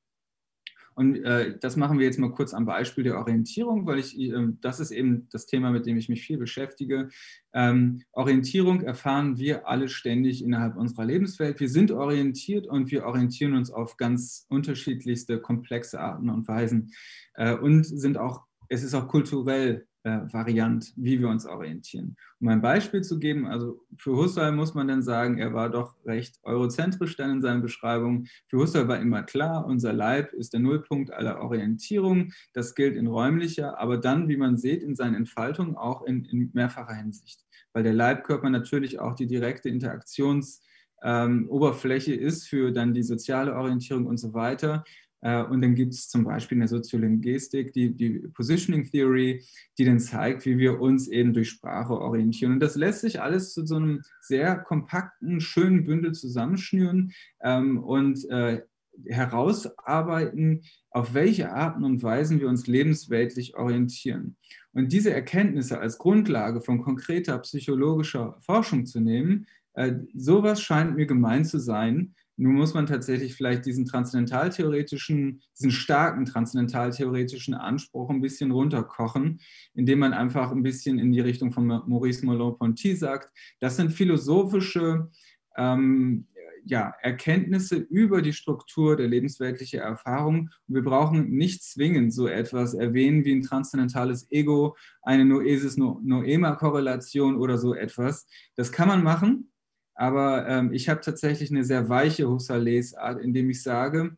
Und 0.97 1.23
äh, 1.25 1.59
das 1.59 1.77
machen 1.77 1.99
wir 1.99 2.07
jetzt 2.07 2.19
mal 2.19 2.33
kurz 2.33 2.55
am 2.55 2.65
Beispiel 2.65 3.05
der 3.05 3.19
Orientierung, 3.19 3.85
weil 3.85 3.99
ich, 3.99 4.19
äh, 4.19 4.33
das 4.63 4.81
ist 4.81 4.91
eben 4.91 5.29
das 5.31 5.45
Thema, 5.45 5.71
mit 5.71 5.85
dem 5.85 5.99
ich 5.99 6.09
mich 6.09 6.23
viel 6.23 6.39
beschäftige. 6.39 7.11
Ähm, 7.53 8.03
Orientierung 8.13 8.81
erfahren 8.81 9.37
wir 9.37 9.69
alle 9.69 9.91
ständig 9.91 10.43
innerhalb 10.43 10.75
unserer 10.75 11.05
Lebenswelt. 11.05 11.61
Wir 11.61 11.69
sind 11.69 11.91
orientiert 11.91 12.67
und 12.67 12.91
wir 12.91 13.05
orientieren 13.05 13.55
uns 13.55 13.71
auf 13.71 13.99
ganz 13.99 14.47
unterschiedlichste, 14.49 15.39
komplexe 15.39 16.01
Arten 16.01 16.31
und 16.31 16.49
Weisen 16.49 16.93
äh, 17.35 17.55
und 17.55 17.85
sind 17.85 18.17
auch, 18.17 18.45
es 18.71 18.83
ist 18.83 18.95
auch 18.95 19.07
kulturell 19.07 19.87
äh, 20.07 20.33
Variant, 20.33 20.93
wie 20.95 21.19
wir 21.19 21.29
uns 21.29 21.47
orientieren. 21.47 22.17
Um 22.39 22.47
ein 22.47 22.63
Beispiel 22.63 23.03
zu 23.03 23.19
geben, 23.19 23.47
also 23.47 23.85
für 23.99 24.17
Husserl 24.17 24.53
muss 24.53 24.73
man 24.73 24.87
dann 24.87 25.03
sagen, 25.03 25.39
er 25.39 25.53
war 25.53 25.69
doch 25.69 25.97
recht 26.05 26.39
eurozentrisch 26.45 27.17
dann 27.17 27.31
in 27.31 27.43
seinen 27.43 27.61
Beschreibungen. 27.61 28.29
Für 28.47 28.59
Husserl 28.59 28.87
war 28.87 29.01
immer 29.01 29.25
klar, 29.25 29.67
unser 29.67 29.93
Leib 29.93 30.33
ist 30.33 30.53
der 30.53 30.61
Nullpunkt 30.61 31.13
aller 31.13 31.41
Orientierung. 31.41 32.31
Das 32.53 32.77
gilt 32.77 32.95
in 32.95 33.09
räumlicher, 33.09 33.81
aber 33.81 33.99
dann, 33.99 34.29
wie 34.29 34.37
man 34.37 34.57
sieht, 34.57 34.85
in 34.85 34.95
seinen 34.95 35.17
Entfaltungen 35.17 35.75
auch 35.75 36.05
in, 36.05 36.25
in 36.27 36.53
mehrfacher 36.55 36.95
Hinsicht. 36.95 37.45
Weil 37.73 37.83
der 37.83 37.95
Leibkörper 37.95 38.49
natürlich 38.49 39.01
auch 39.01 39.17
die 39.17 39.27
direkte 39.27 39.71
Interaktionsoberfläche 39.71 42.15
ähm, 42.15 42.21
ist 42.21 42.47
für 42.47 42.71
dann 42.71 42.95
die 42.95 43.03
soziale 43.03 43.57
Orientierung 43.57 44.07
und 44.07 44.19
so 44.19 44.35
weiter. 44.35 44.85
Äh, 45.21 45.43
und 45.45 45.63
dann 45.63 45.75
gibt 45.75 45.95
es 45.95 46.09
zum 46.09 46.25
Beispiel 46.25 46.57
in 46.57 46.61
der 46.61 46.69
Soziolinguistik 46.69 47.73
die, 47.73 47.95
die 47.95 48.19
Positioning 48.35 48.85
Theory, 48.91 49.45
die 49.79 49.85
dann 49.85 50.01
zeigt, 50.01 50.47
wie 50.47 50.59
wir 50.59 50.81
uns 50.81 51.09
eben 51.09 51.33
durch 51.33 51.51
Sprache 51.51 51.99
orientieren. 51.99 52.53
Und 52.53 52.61
das 52.61 52.77
lässt 52.77 53.01
sich 53.01 53.21
alles 53.21 53.53
zu 53.53 53.67
so 53.67 53.77
einem 53.77 54.03
sehr 54.21 54.57
kompakten, 54.57 55.41
schönen 55.41 55.85
Bündel 55.85 56.13
zusammenschnüren 56.13 57.13
ähm, 57.43 57.83
und 57.83 58.29
äh, 58.31 58.63
herausarbeiten, 59.05 60.63
auf 60.91 61.15
welche 61.15 61.53
Arten 61.53 61.85
und 61.85 62.03
Weisen 62.03 62.41
wir 62.41 62.49
uns 62.49 62.67
lebensweltlich 62.67 63.57
orientieren. 63.57 64.37
Und 64.73 64.93
diese 64.93 65.13
Erkenntnisse 65.13 65.79
als 65.79 65.99
Grundlage 65.99 66.61
von 66.61 66.83
konkreter 66.83 67.39
psychologischer 67.39 68.37
Forschung 68.41 68.87
zu 68.87 69.01
nehmen, 69.01 69.47
äh, 69.75 69.95
sowas 70.15 70.63
scheint 70.63 70.97
mir 70.97 71.07
gemein 71.07 71.45
zu 71.45 71.59
sein, 71.59 72.15
nun 72.37 72.55
muss 72.55 72.75
man 72.75 72.87
tatsächlich 72.87 73.35
vielleicht 73.35 73.65
diesen 73.65 73.87
transzendentaltheoretischen, 73.87 75.43
diesen 75.59 75.71
starken 75.71 76.27
transzendentaltheoretischen 76.27 77.55
Anspruch 77.55 78.11
ein 78.11 78.21
bisschen 78.21 78.51
runterkochen, 78.51 79.41
indem 79.75 80.01
man 80.01 80.13
einfach 80.13 80.53
ein 80.53 80.63
bisschen 80.63 80.99
in 80.99 81.13
die 81.13 81.21
Richtung 81.21 81.53
von 81.53 81.67
Maurice 81.67 82.27
Merleau-Ponty 82.27 82.95
sagt, 82.95 83.31
das 83.61 83.77
sind 83.77 83.93
philosophische 83.93 85.11
ähm, 85.57 86.27
ja, 86.67 86.95
Erkenntnisse 87.01 87.77
über 87.77 88.21
die 88.23 88.33
Struktur 88.33 88.97
der 88.97 89.07
lebensweltlichen 89.07 89.79
Erfahrung. 89.81 90.51
Und 90.67 90.75
wir 90.75 90.83
brauchen 90.83 91.31
nicht 91.31 91.63
zwingend 91.63 92.13
so 92.13 92.27
etwas 92.27 92.75
erwähnen 92.75 93.25
wie 93.25 93.37
ein 93.37 93.43
transzendentales 93.43 94.27
Ego, 94.31 94.77
eine 95.03 95.25
Noesis-Noema-Korrelation 95.25 97.37
oder 97.37 97.57
so 97.57 97.73
etwas. 97.73 98.27
Das 98.57 98.73
kann 98.73 98.89
man 98.89 99.05
machen, 99.05 99.53
aber 99.97 100.47
ähm, 100.47 100.73
ich 100.73 100.89
habe 100.89 101.01
tatsächlich 101.01 101.51
eine 101.51 101.65
sehr 101.65 101.89
weiche 101.89 102.29
Husserl-Lesart, 102.29 103.19
indem 103.21 103.51
ich 103.51 103.63
sage, 103.63 104.17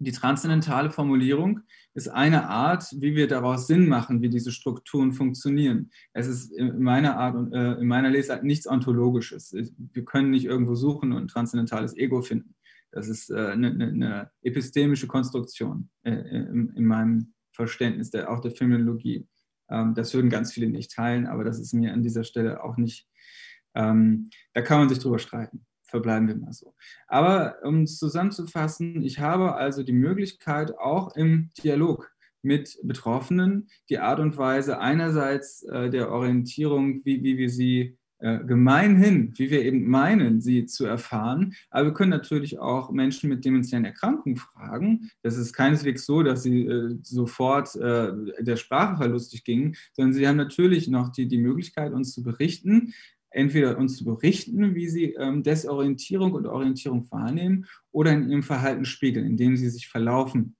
die 0.00 0.12
transzendentale 0.12 0.90
Formulierung 0.90 1.60
ist 1.94 2.08
eine 2.08 2.48
Art, 2.48 2.94
wie 2.96 3.16
wir 3.16 3.26
daraus 3.26 3.66
Sinn 3.66 3.88
machen, 3.88 4.22
wie 4.22 4.28
diese 4.28 4.52
Strukturen 4.52 5.12
funktionieren. 5.12 5.90
Es 6.12 6.28
ist 6.28 6.52
in 6.52 6.80
meiner 6.80 7.16
Art 7.16 7.34
und 7.34 7.52
äh, 7.52 7.72
in 7.74 7.88
meiner 7.88 8.10
Lesart 8.10 8.44
nichts 8.44 8.68
Ontologisches. 8.68 9.52
Wir 9.76 10.04
können 10.04 10.30
nicht 10.30 10.44
irgendwo 10.44 10.76
suchen 10.76 11.12
und 11.12 11.28
transzendentales 11.28 11.96
Ego 11.96 12.22
finden. 12.22 12.54
Das 12.92 13.08
ist 13.08 13.30
äh, 13.30 13.48
eine, 13.48 13.70
eine, 13.70 14.30
epistemische 14.42 15.08
Konstruktion 15.08 15.90
äh, 16.04 16.12
in, 16.12 16.72
in, 16.76 16.84
meinem 16.84 17.34
Verständnis 17.52 18.10
der, 18.10 18.30
auch 18.30 18.40
der 18.40 18.52
Phänomenologie. 18.52 19.26
Ähm, 19.68 19.94
das 19.94 20.14
würden 20.14 20.30
ganz 20.30 20.52
viele 20.52 20.68
nicht 20.68 20.92
teilen, 20.92 21.26
aber 21.26 21.44
das 21.44 21.58
ist 21.58 21.74
mir 21.74 21.92
an 21.92 22.02
dieser 22.02 22.24
Stelle 22.24 22.62
auch 22.62 22.76
nicht 22.76 23.08
ähm, 23.78 24.30
da 24.52 24.60
kann 24.60 24.80
man 24.80 24.88
sich 24.88 24.98
drüber 24.98 25.18
streiten. 25.18 25.64
Verbleiben 25.84 26.28
wir 26.28 26.36
mal 26.36 26.52
so. 26.52 26.74
Aber 27.06 27.56
um 27.62 27.84
es 27.84 27.96
zusammenzufassen, 27.98 29.02
ich 29.02 29.20
habe 29.20 29.54
also 29.54 29.82
die 29.82 29.94
Möglichkeit, 29.94 30.76
auch 30.76 31.16
im 31.16 31.48
Dialog 31.62 32.10
mit 32.42 32.78
Betroffenen 32.82 33.68
die 33.88 33.98
Art 33.98 34.20
und 34.20 34.36
Weise 34.36 34.80
einerseits 34.80 35.62
äh, 35.62 35.90
der 35.90 36.10
Orientierung, 36.10 37.04
wie, 37.04 37.22
wie 37.22 37.38
wir 37.38 37.48
sie 37.48 37.96
äh, 38.20 38.44
gemeinhin, 38.44 39.32
wie 39.36 39.48
wir 39.50 39.62
eben 39.62 39.88
meinen, 39.88 40.40
sie 40.40 40.66
zu 40.66 40.84
erfahren. 40.84 41.54
Aber 41.70 41.86
wir 41.86 41.94
können 41.94 42.10
natürlich 42.10 42.58
auch 42.58 42.90
Menschen 42.90 43.28
mit 43.28 43.44
dementiellen 43.44 43.84
Erkrankungen 43.84 44.36
fragen. 44.36 45.10
Das 45.22 45.36
ist 45.36 45.52
keineswegs 45.52 46.04
so, 46.04 46.24
dass 46.24 46.42
sie 46.42 46.66
äh, 46.66 46.98
sofort 47.02 47.76
äh, 47.76 48.12
der 48.40 48.56
Sprache 48.56 48.96
verlustig 48.96 49.44
gingen, 49.44 49.76
sondern 49.92 50.14
sie 50.14 50.26
haben 50.26 50.36
natürlich 50.36 50.88
noch 50.88 51.10
die, 51.10 51.28
die 51.28 51.38
Möglichkeit, 51.38 51.92
uns 51.92 52.12
zu 52.12 52.24
berichten, 52.24 52.92
entweder 53.30 53.78
uns 53.78 53.96
zu 53.96 54.04
berichten, 54.04 54.74
wie 54.74 54.88
sie 54.88 55.14
ähm, 55.14 55.42
Desorientierung 55.42 56.32
und 56.32 56.46
Orientierung 56.46 57.10
wahrnehmen 57.10 57.66
oder 57.92 58.12
in 58.12 58.28
ihrem 58.28 58.42
Verhalten 58.42 58.84
spiegeln, 58.84 59.26
indem 59.26 59.56
sie 59.56 59.68
sich 59.68 59.88
verlaufen 59.88 60.56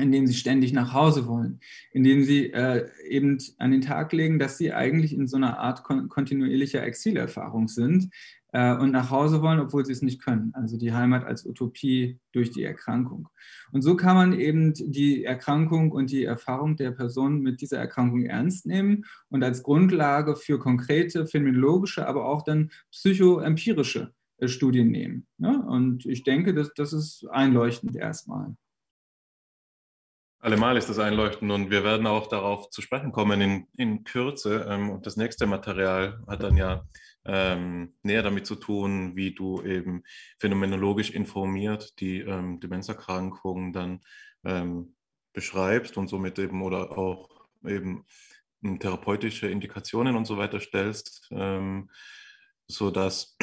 indem 0.00 0.26
sie 0.26 0.34
ständig 0.34 0.72
nach 0.72 0.92
Hause 0.92 1.26
wollen, 1.26 1.60
indem 1.92 2.22
sie 2.22 2.52
äh, 2.52 2.88
eben 3.08 3.38
an 3.58 3.72
den 3.72 3.80
Tag 3.80 4.12
legen, 4.12 4.38
dass 4.38 4.56
sie 4.56 4.72
eigentlich 4.72 5.12
in 5.12 5.26
so 5.26 5.36
einer 5.36 5.58
Art 5.58 5.82
kon 5.82 6.08
kontinuierlicher 6.08 6.82
Exilerfahrung 6.82 7.68
sind 7.68 8.08
äh, 8.52 8.74
und 8.74 8.90
nach 8.90 9.10
Hause 9.10 9.42
wollen, 9.42 9.60
obwohl 9.60 9.84
sie 9.84 9.92
es 9.92 10.02
nicht 10.02 10.22
können. 10.22 10.52
Also 10.54 10.78
die 10.78 10.92
Heimat 10.92 11.24
als 11.24 11.44
Utopie 11.44 12.18
durch 12.32 12.50
die 12.50 12.62
Erkrankung. 12.62 13.28
Und 13.72 13.82
so 13.82 13.96
kann 13.96 14.16
man 14.16 14.32
eben 14.32 14.72
die 14.74 15.24
Erkrankung 15.24 15.92
und 15.92 16.10
die 16.10 16.24
Erfahrung 16.24 16.76
der 16.76 16.92
Person 16.92 17.40
mit 17.40 17.60
dieser 17.60 17.78
Erkrankung 17.78 18.22
ernst 18.22 18.66
nehmen 18.66 19.04
und 19.28 19.42
als 19.42 19.62
Grundlage 19.62 20.36
für 20.36 20.58
konkrete 20.58 21.26
phänomenologische, 21.26 22.06
aber 22.06 22.26
auch 22.26 22.42
dann 22.42 22.70
psychoempirische 22.90 24.12
äh, 24.38 24.48
Studien 24.48 24.90
nehmen. 24.90 25.26
Ne? 25.36 25.62
Und 25.66 26.06
ich 26.06 26.22
denke, 26.22 26.54
dass, 26.54 26.72
das 26.74 26.92
ist 26.92 27.26
einleuchtend 27.30 27.96
erstmal. 27.96 28.56
Allemal 30.40 30.76
ist 30.76 30.88
das 30.88 31.00
einleuchtend 31.00 31.50
und 31.50 31.70
wir 31.70 31.82
werden 31.82 32.06
auch 32.06 32.28
darauf 32.28 32.70
zu 32.70 32.80
sprechen 32.80 33.10
kommen 33.10 33.40
in, 33.40 33.66
in 33.76 34.04
Kürze. 34.04 34.66
Ähm, 34.68 34.90
und 34.90 35.04
das 35.04 35.16
nächste 35.16 35.46
Material 35.46 36.22
hat 36.28 36.44
dann 36.44 36.56
ja 36.56 36.86
ähm, 37.24 37.94
näher 38.02 38.22
damit 38.22 38.46
zu 38.46 38.56
tun, 38.56 39.16
wie 39.16 39.34
du 39.34 39.62
eben 39.62 40.02
phänomenologisch 40.38 41.10
informiert 41.10 42.00
die 42.00 42.20
ähm, 42.20 42.60
Demenzerkrankung 42.60 43.72
dann 43.72 44.00
ähm, 44.44 44.94
beschreibst 45.32 45.96
und 45.96 46.08
somit 46.08 46.38
eben 46.38 46.62
oder 46.62 46.96
auch 46.96 47.28
eben 47.64 48.06
therapeutische 48.80 49.48
Indikationen 49.48 50.16
und 50.16 50.24
so 50.24 50.36
weiter 50.36 50.60
stellst, 50.60 51.28
ähm, 51.30 51.90
sodass 52.66 53.36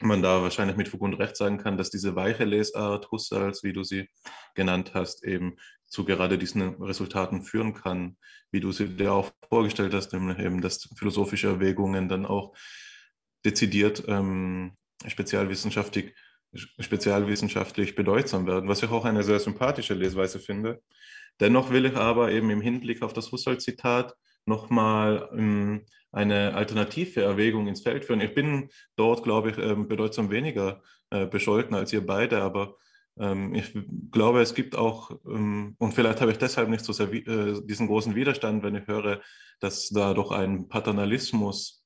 man 0.00 0.22
da 0.22 0.42
wahrscheinlich 0.42 0.76
mit 0.76 0.88
Fug 0.88 1.02
und 1.02 1.14
Recht 1.14 1.36
sagen 1.36 1.58
kann, 1.58 1.76
dass 1.76 1.90
diese 1.90 2.14
weiche 2.14 2.44
Lesart 2.44 3.10
Husserls, 3.10 3.62
wie 3.64 3.72
du 3.72 3.82
sie 3.82 4.08
genannt 4.54 4.92
hast, 4.94 5.24
eben 5.24 5.56
zu 5.86 6.04
gerade 6.04 6.38
diesen 6.38 6.82
Resultaten 6.82 7.42
führen 7.42 7.74
kann, 7.74 8.16
wie 8.50 8.60
du 8.60 8.72
sie 8.72 8.88
dir 8.88 9.12
auch 9.12 9.30
vorgestellt 9.48 9.94
hast, 9.94 10.12
nämlich 10.12 10.38
eben, 10.38 10.60
dass 10.60 10.88
philosophische 10.96 11.48
Erwägungen 11.48 12.08
dann 12.08 12.26
auch 12.26 12.54
dezidiert 13.44 14.04
ähm, 14.06 14.76
spezialwissenschaftlich, 15.06 16.14
spezialwissenschaftlich 16.52 17.94
bedeutsam 17.94 18.46
werden, 18.46 18.68
was 18.68 18.82
ich 18.82 18.90
auch 18.90 19.04
eine 19.04 19.22
sehr 19.22 19.38
sympathische 19.38 19.94
Lesweise 19.94 20.38
finde. 20.38 20.82
Dennoch 21.40 21.70
will 21.70 21.86
ich 21.86 21.96
aber 21.96 22.32
eben 22.32 22.50
im 22.50 22.60
Hinblick 22.60 23.02
auf 23.02 23.12
das 23.12 23.30
Husserl-Zitat 23.30 24.14
nochmal 24.48 25.28
ähm, 25.32 25.84
eine 26.10 26.54
alternative 26.54 27.22
Erwägung 27.22 27.68
ins 27.68 27.82
Feld 27.82 28.04
führen. 28.04 28.20
Ich 28.20 28.34
bin 28.34 28.70
dort, 28.96 29.22
glaube 29.22 29.50
ich, 29.50 29.58
ähm, 29.58 29.88
bedeutsam 29.88 30.30
weniger 30.30 30.82
äh, 31.10 31.26
bescholten 31.26 31.74
als 31.74 31.92
ihr 31.92 32.04
beide, 32.04 32.42
aber 32.42 32.76
ähm, 33.18 33.54
ich 33.54 33.76
glaube, 34.10 34.40
es 34.40 34.54
gibt 34.54 34.74
auch, 34.76 35.10
ähm, 35.26 35.76
und 35.78 35.92
vielleicht 35.92 36.20
habe 36.20 36.32
ich 36.32 36.38
deshalb 36.38 36.68
nicht 36.68 36.84
so 36.84 36.92
sehr 36.92 37.12
äh, 37.12 37.60
diesen 37.64 37.86
großen 37.86 38.14
Widerstand, 38.14 38.62
wenn 38.62 38.74
ich 38.74 38.86
höre, 38.86 39.20
dass 39.60 39.90
da 39.90 40.14
doch 40.14 40.32
ein 40.32 40.68
Paternalismus 40.68 41.84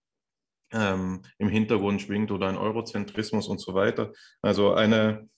im 0.75 1.21
Hintergrund 1.39 2.01
schwingt 2.01 2.31
oder 2.31 2.49
ein 2.49 2.57
Eurozentrismus 2.57 3.47
und 3.47 3.61
so 3.61 3.75
weiter. 3.75 4.11
Also 4.41 4.73
eine, 4.73 5.29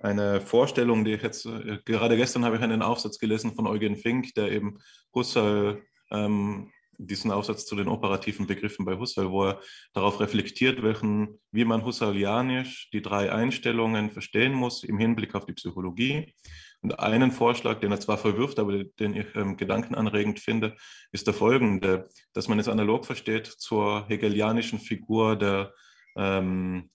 eine 0.00 0.42
Vorstellung, 0.42 1.02
die 1.06 1.14
ich 1.14 1.22
jetzt, 1.22 1.46
äh, 1.46 1.78
gerade 1.86 2.18
gestern 2.18 2.44
habe 2.44 2.56
ich 2.56 2.62
einen 2.62 2.82
Aufsatz 2.82 3.18
gelesen 3.18 3.54
von 3.54 3.66
Eugen 3.66 3.96
Fink, 3.96 4.34
der 4.34 4.52
eben 4.52 4.78
Husserl 5.14 5.82
ähm, 6.12 6.70
diesen 6.98 7.30
Aufsatz 7.30 7.66
zu 7.66 7.74
den 7.74 7.88
operativen 7.88 8.46
Begriffen 8.46 8.84
bei 8.84 8.96
Husserl, 8.96 9.30
wo 9.30 9.46
er 9.46 9.60
darauf 9.92 10.20
reflektiert, 10.20 10.82
welchen, 10.82 11.40
wie 11.50 11.64
man 11.64 11.84
husserlianisch 11.84 12.90
die 12.92 13.02
drei 13.02 13.32
Einstellungen 13.32 14.10
verstehen 14.10 14.52
muss 14.52 14.84
im 14.84 14.98
Hinblick 14.98 15.34
auf 15.34 15.46
die 15.46 15.54
Psychologie. 15.54 16.32
Und 16.80 16.98
einen 16.98 17.30
Vorschlag, 17.30 17.80
den 17.80 17.92
er 17.92 18.00
zwar 18.00 18.18
verwirft, 18.18 18.58
aber 18.58 18.84
den 18.84 19.14
ich 19.14 19.26
ähm, 19.36 19.56
gedankenanregend 19.56 20.40
finde, 20.40 20.76
ist 21.12 21.26
der 21.26 21.34
folgende, 21.34 22.08
dass 22.32 22.48
man 22.48 22.58
es 22.58 22.68
analog 22.68 23.06
versteht 23.06 23.46
zur 23.46 24.06
hegelianischen 24.08 24.80
Figur 24.80 25.36
der, 25.36 25.72
ähm, 26.16 26.90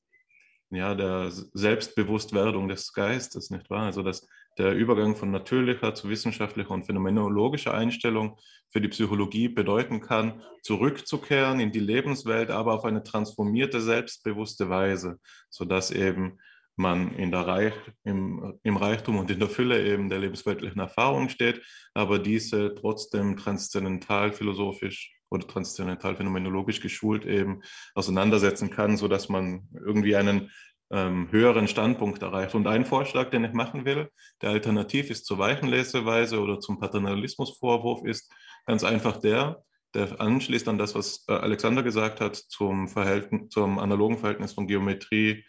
ja, 0.69 0.95
der 0.95 1.31
Selbstbewusstwerdung 1.31 2.67
des 2.67 2.93
Geistes, 2.93 3.49
nicht 3.49 3.69
wahr? 3.69 3.85
Also 3.85 4.03
dass 4.03 4.27
der 4.57 4.73
Übergang 4.73 5.15
von 5.15 5.31
natürlicher 5.31 5.93
zu 5.93 6.09
wissenschaftlicher 6.09 6.71
und 6.71 6.85
phänomenologischer 6.85 7.73
Einstellung 7.73 8.37
für 8.69 8.81
die 8.81 8.87
Psychologie 8.87 9.47
bedeuten 9.47 10.01
kann, 10.01 10.41
zurückzukehren 10.63 11.59
in 11.59 11.71
die 11.71 11.79
Lebenswelt, 11.79 12.49
aber 12.49 12.73
auf 12.73 12.83
eine 12.83 13.03
transformierte, 13.03 13.81
selbstbewusste 13.81 14.69
Weise, 14.69 15.19
sodass 15.49 15.91
eben 15.91 16.39
man 16.75 17.13
in 17.15 17.31
der 17.31 17.47
Reich, 17.47 17.73
im, 18.03 18.59
im 18.63 18.77
Reichtum 18.77 19.17
und 19.17 19.31
in 19.31 19.39
der 19.39 19.49
Fülle 19.49 19.83
eben 19.85 20.09
der 20.09 20.19
lebensweltlichen 20.19 20.79
Erfahrung 20.79 21.29
steht, 21.29 21.61
aber 21.93 22.19
diese 22.19 22.75
trotzdem 22.75 23.37
transzendental 23.37 24.31
philosophisch 24.31 25.16
oder 25.29 25.47
transzendental 25.47 26.15
phänomenologisch 26.15 26.81
geschult 26.81 27.25
eben 27.25 27.61
auseinandersetzen 27.95 28.69
kann, 28.69 28.97
sodass 28.97 29.29
man 29.29 29.67
irgendwie 29.73 30.15
einen 30.15 30.51
ähm, 30.89 31.27
höheren 31.31 31.67
Standpunkt 31.67 32.21
erreicht. 32.21 32.55
Und 32.55 32.67
ein 32.67 32.85
Vorschlag, 32.85 33.29
den 33.29 33.43
ich 33.43 33.53
machen 33.53 33.85
will, 33.85 34.09
der 34.41 34.51
alternativ 34.51 35.09
ist 35.09 35.25
zur 35.25 35.37
Weichenleseweise 35.37 36.39
oder 36.39 36.59
zum 36.59 36.79
Paternalismusvorwurf, 36.79 38.05
ist 38.05 38.31
ganz 38.65 38.83
einfach 38.83 39.17
der, 39.17 39.63
der 39.93 40.19
anschließt 40.19 40.67
an 40.67 40.77
das, 40.77 40.95
was 40.95 41.25
äh, 41.27 41.33
Alexander 41.33 41.83
gesagt 41.83 42.21
hat, 42.21 42.35
zum, 42.35 42.87
Verhältnis, 42.87 43.49
zum 43.49 43.79
analogen 43.79 44.17
Verhältnis 44.17 44.53
von 44.53 44.67
Geometrie. 44.67 45.45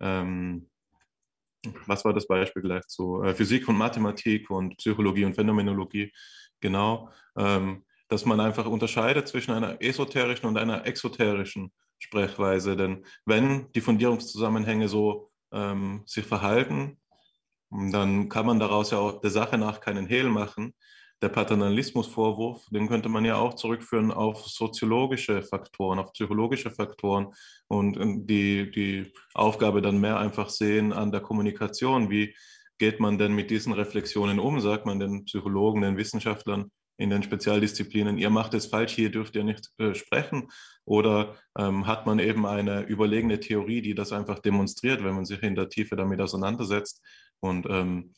Ähm, 0.00 0.68
was 1.86 2.04
war 2.04 2.12
das 2.12 2.26
Beispiel 2.26 2.62
gleich 2.62 2.86
zu 2.88 3.22
äh, 3.22 3.34
Physik 3.34 3.68
und 3.68 3.76
Mathematik 3.76 4.50
und 4.50 4.76
Psychologie 4.78 5.24
und 5.24 5.34
Phänomenologie? 5.34 6.12
Genau, 6.60 7.10
ähm, 7.36 7.84
dass 8.12 8.26
man 8.26 8.40
einfach 8.40 8.66
unterscheidet 8.66 9.26
zwischen 9.26 9.52
einer 9.52 9.80
esoterischen 9.80 10.46
und 10.46 10.58
einer 10.58 10.86
exoterischen 10.86 11.72
Sprechweise. 11.98 12.76
Denn 12.76 13.06
wenn 13.24 13.72
die 13.72 13.80
Fundierungszusammenhänge 13.80 14.86
so 14.86 15.30
ähm, 15.50 16.02
sich 16.04 16.26
verhalten, 16.26 16.98
dann 17.70 18.28
kann 18.28 18.44
man 18.44 18.60
daraus 18.60 18.90
ja 18.90 18.98
auch 18.98 19.22
der 19.22 19.30
Sache 19.30 19.56
nach 19.56 19.80
keinen 19.80 20.06
Hehl 20.06 20.28
machen. 20.28 20.74
Der 21.22 21.30
Paternalismusvorwurf, 21.30 22.66
den 22.70 22.86
könnte 22.86 23.08
man 23.08 23.24
ja 23.24 23.36
auch 23.36 23.54
zurückführen 23.54 24.12
auf 24.12 24.46
soziologische 24.46 25.40
Faktoren, 25.42 25.98
auf 25.98 26.12
psychologische 26.12 26.70
Faktoren 26.70 27.32
und 27.68 27.96
die, 28.26 28.70
die 28.70 29.10
Aufgabe 29.32 29.80
dann 29.80 30.00
mehr 30.00 30.18
einfach 30.18 30.50
sehen 30.50 30.92
an 30.92 31.12
der 31.12 31.22
Kommunikation. 31.22 32.10
Wie 32.10 32.34
geht 32.76 33.00
man 33.00 33.16
denn 33.16 33.32
mit 33.32 33.50
diesen 33.50 33.72
Reflexionen 33.72 34.38
um? 34.38 34.60
Sagt 34.60 34.84
man 34.84 35.00
den 35.00 35.24
Psychologen, 35.24 35.80
den 35.80 35.96
Wissenschaftlern, 35.96 36.70
in 37.02 37.10
den 37.10 37.22
Spezialdisziplinen, 37.22 38.16
ihr 38.16 38.30
macht 38.30 38.54
es 38.54 38.66
falsch, 38.66 38.94
hier 38.94 39.10
dürft 39.10 39.36
ihr 39.36 39.44
nicht 39.44 39.70
äh, 39.78 39.94
sprechen? 39.94 40.48
Oder 40.84 41.36
ähm, 41.58 41.86
hat 41.86 42.06
man 42.06 42.18
eben 42.18 42.46
eine 42.46 42.82
überlegene 42.82 43.38
Theorie, 43.40 43.82
die 43.82 43.94
das 43.94 44.12
einfach 44.12 44.38
demonstriert, 44.38 45.04
wenn 45.04 45.14
man 45.14 45.24
sich 45.24 45.42
in 45.42 45.54
der 45.54 45.68
Tiefe 45.68 45.96
damit 45.96 46.20
auseinandersetzt 46.20 47.02
und 47.40 47.66
ähm, 47.68 48.14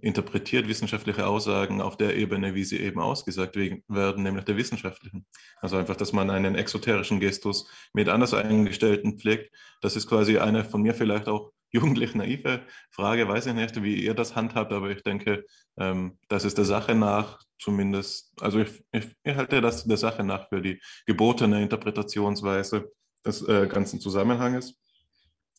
interpretiert 0.00 0.68
wissenschaftliche 0.68 1.26
Aussagen 1.26 1.80
auf 1.80 1.96
der 1.96 2.16
Ebene, 2.16 2.54
wie 2.54 2.64
sie 2.64 2.80
eben 2.80 3.00
ausgesagt 3.00 3.56
werden, 3.56 4.22
nämlich 4.22 4.44
der 4.44 4.56
wissenschaftlichen. 4.56 5.26
Also 5.60 5.76
einfach, 5.76 5.96
dass 5.96 6.12
man 6.12 6.30
einen 6.30 6.56
exoterischen 6.56 7.20
Gestus 7.20 7.70
mit 7.92 8.08
anders 8.08 8.34
eingestellten 8.34 9.18
pflegt. 9.18 9.54
Das 9.80 9.94
ist 9.94 10.08
quasi 10.08 10.38
eine 10.38 10.64
von 10.64 10.82
mir 10.82 10.94
vielleicht 10.94 11.28
auch 11.28 11.52
jugendlich 11.74 12.14
naive 12.14 12.62
Frage, 12.90 13.28
weiß 13.28 13.46
ich 13.46 13.54
nicht, 13.54 13.82
wie 13.82 14.04
ihr 14.04 14.14
das 14.14 14.36
handhabt, 14.36 14.72
aber 14.72 14.90
ich 14.90 15.02
denke, 15.02 15.44
ähm, 15.76 16.18
dass 16.28 16.44
es 16.44 16.54
der 16.54 16.64
Sache 16.64 16.94
nach 16.94 17.40
zumindest, 17.58 18.32
also 18.40 18.60
ich, 18.60 18.84
ich, 18.92 19.08
ich, 19.24 19.34
halte 19.34 19.60
das 19.60 19.84
der 19.84 19.96
Sache 19.96 20.22
nach 20.22 20.48
für 20.48 20.62
die 20.62 20.80
gebotene 21.04 21.60
Interpretationsweise 21.62 22.92
des 23.26 23.42
äh, 23.48 23.66
ganzen 23.66 23.98
Zusammenhanges. 23.98 24.78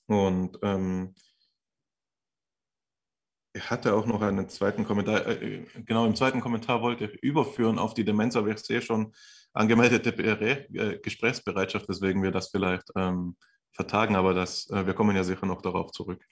Und 0.07 0.57
ähm, 0.61 1.15
ich 3.51 3.69
hatte 3.69 3.93
auch 3.93 4.05
noch 4.05 4.21
einen 4.21 4.47
zweiten 4.47 4.85
Kommentar. 4.85 5.27
Äh, 5.27 5.65
genau, 5.85 6.05
im 6.05 6.15
zweiten 6.15 6.39
Kommentar 6.39 6.81
wollte 6.81 7.05
ich 7.05 7.23
überführen 7.23 7.77
auf 7.77 7.93
die 7.93 8.05
Demenz, 8.05 8.37
aber 8.37 8.49
ich 8.49 8.59
sehe 8.59 8.81
schon 8.81 9.13
angemeldete 9.51 10.11
äh, 10.11 10.99
Gesprächsbereitschaft, 10.99 11.89
weswegen 11.89 12.23
wir 12.23 12.31
das 12.31 12.49
vielleicht 12.49 12.89
ähm, 12.95 13.35
vertagen, 13.75 14.15
aber 14.15 14.33
das, 14.33 14.69
äh, 14.71 14.85
wir 14.85 14.93
kommen 14.93 15.15
ja 15.15 15.23
sicher 15.23 15.45
noch 15.45 15.61
darauf 15.61 15.91
zurück. 15.91 16.25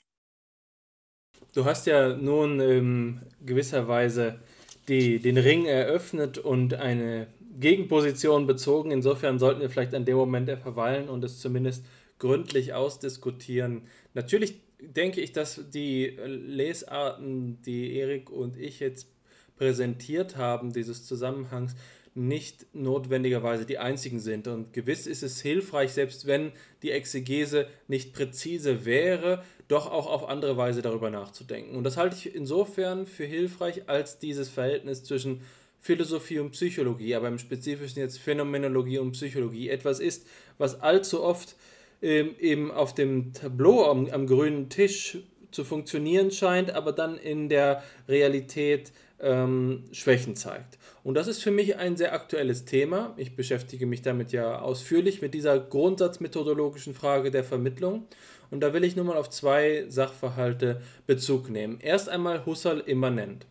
Du 1.54 1.66
hast 1.66 1.86
ja 1.86 2.16
nun 2.16 2.60
in 2.60 3.22
gewisser 3.46 3.88
Weise 3.88 4.40
die, 4.88 5.20
den 5.20 5.38
Ring 5.38 5.66
eröffnet 5.66 6.38
und 6.38 6.74
eine 6.74 7.28
Gegenposition 7.60 8.48
bezogen. 8.48 8.92
Insofern 8.92 9.38
sollten 9.40 9.62
wir 9.62 9.70
vielleicht 9.70 9.94
an 9.94 10.06
dem 10.06 10.18
Moment 10.18 10.50
verweilen 10.50 11.10
und 11.10 11.24
es 11.24 11.40
zumindest 11.40 11.86
gründlich 12.18 12.74
ausdiskutieren. 12.74 13.84
Natürlich 14.14 14.62
denke 14.80 15.22
ich, 15.22 15.32
dass 15.32 15.70
die 15.70 16.18
Lesarten, 16.26 17.62
die 17.62 17.96
Erik 17.98 18.30
und 18.30 18.58
ich 18.58 18.80
jetzt 18.80 19.08
präsentiert 19.56 20.38
haben, 20.38 20.74
dieses 20.74 21.06
Zusammenhangs, 21.06 21.76
nicht 22.16 22.68
notwendigerweise 22.74 23.66
die 23.66 23.80
einzigen 23.80 24.20
sind. 24.20 24.48
Und 24.48 24.74
gewiss 24.74 25.08
ist 25.08 25.24
es 25.24 25.42
hilfreich, 25.42 25.94
selbst 25.94 26.28
wenn 26.28 26.52
die 26.84 26.92
Exegese 26.92 27.68
nicht 27.88 28.14
präzise 28.14 28.86
wäre, 28.86 29.44
doch 29.68 29.92
auch 29.92 30.08
auf 30.08 30.28
andere 30.30 30.56
Weise 30.58 30.82
darüber 30.82 31.10
nachzudenken. 31.10 31.76
Und 31.76 31.84
das 31.84 31.98
halte 31.98 32.16
ich 32.16 32.36
insofern 32.36 33.08
für 33.08 33.26
hilfreich, 33.26 33.90
als 33.90 34.20
dieses 34.20 34.50
Verhältnis 34.50 35.04
zwischen 35.04 35.42
Philosophie 35.80 36.40
und 36.40 36.52
Psychologie, 36.52 37.16
aber 37.16 37.28
im 37.28 37.40
Spezifischen 37.40 38.00
jetzt 38.00 38.20
Phänomenologie 38.20 39.00
und 39.00 39.12
Psychologie 39.14 39.70
etwas 39.70 40.00
ist, 40.00 40.28
was 40.58 40.80
allzu 40.80 41.22
oft 41.24 41.56
ähm, 42.02 42.36
eben 42.40 42.72
auf 42.72 42.94
dem 42.94 43.34
Tableau 43.34 43.86
am, 43.90 44.08
am 44.10 44.28
grünen 44.28 44.70
Tisch 44.70 45.18
zu 45.52 45.64
funktionieren 45.64 46.32
scheint, 46.32 46.72
aber 46.72 46.92
dann 46.92 47.18
in 47.18 47.50
der 47.50 47.84
Realität 48.08 48.92
ähm, 49.20 49.86
Schwächen 49.92 50.36
zeigt. 50.36 50.78
Und 51.04 51.16
das 51.16 51.28
ist 51.28 51.44
für 51.44 51.52
mich 51.52 51.76
ein 51.76 51.98
sehr 51.98 52.14
aktuelles 52.14 52.64
Thema. 52.64 53.14
Ich 53.18 53.36
beschäftige 53.36 53.86
mich 53.86 54.02
damit 54.02 54.32
ja 54.32 54.60
ausführlich 54.60 55.22
mit 55.22 55.34
dieser 55.34 55.60
grundsatzmethodologischen 55.60 56.94
Frage 56.94 57.30
der 57.30 57.44
Vermittlung. 57.44 58.08
Und 58.52 58.62
da 58.62 58.74
will 58.74 58.86
ich 58.86 58.96
nur 58.96 59.06
mal 59.06 59.18
auf 59.18 59.30
zwei 59.30 59.86
Sachverhalte 59.90 60.82
Bezug 61.06 61.50
nehmen. 61.50 61.80
Erst 61.82 62.08
einmal 62.08 62.46
Husserl 62.46 62.80
immanent. 62.80 63.46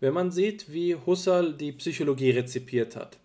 Wenn 0.00 0.14
man 0.14 0.30
sieht, 0.30 0.72
wie 0.72 0.94
Husserl 0.94 1.52
die 1.52 1.72
Psychologie 1.72 2.30
rezipiert 2.30 2.96
hat, 2.96 3.18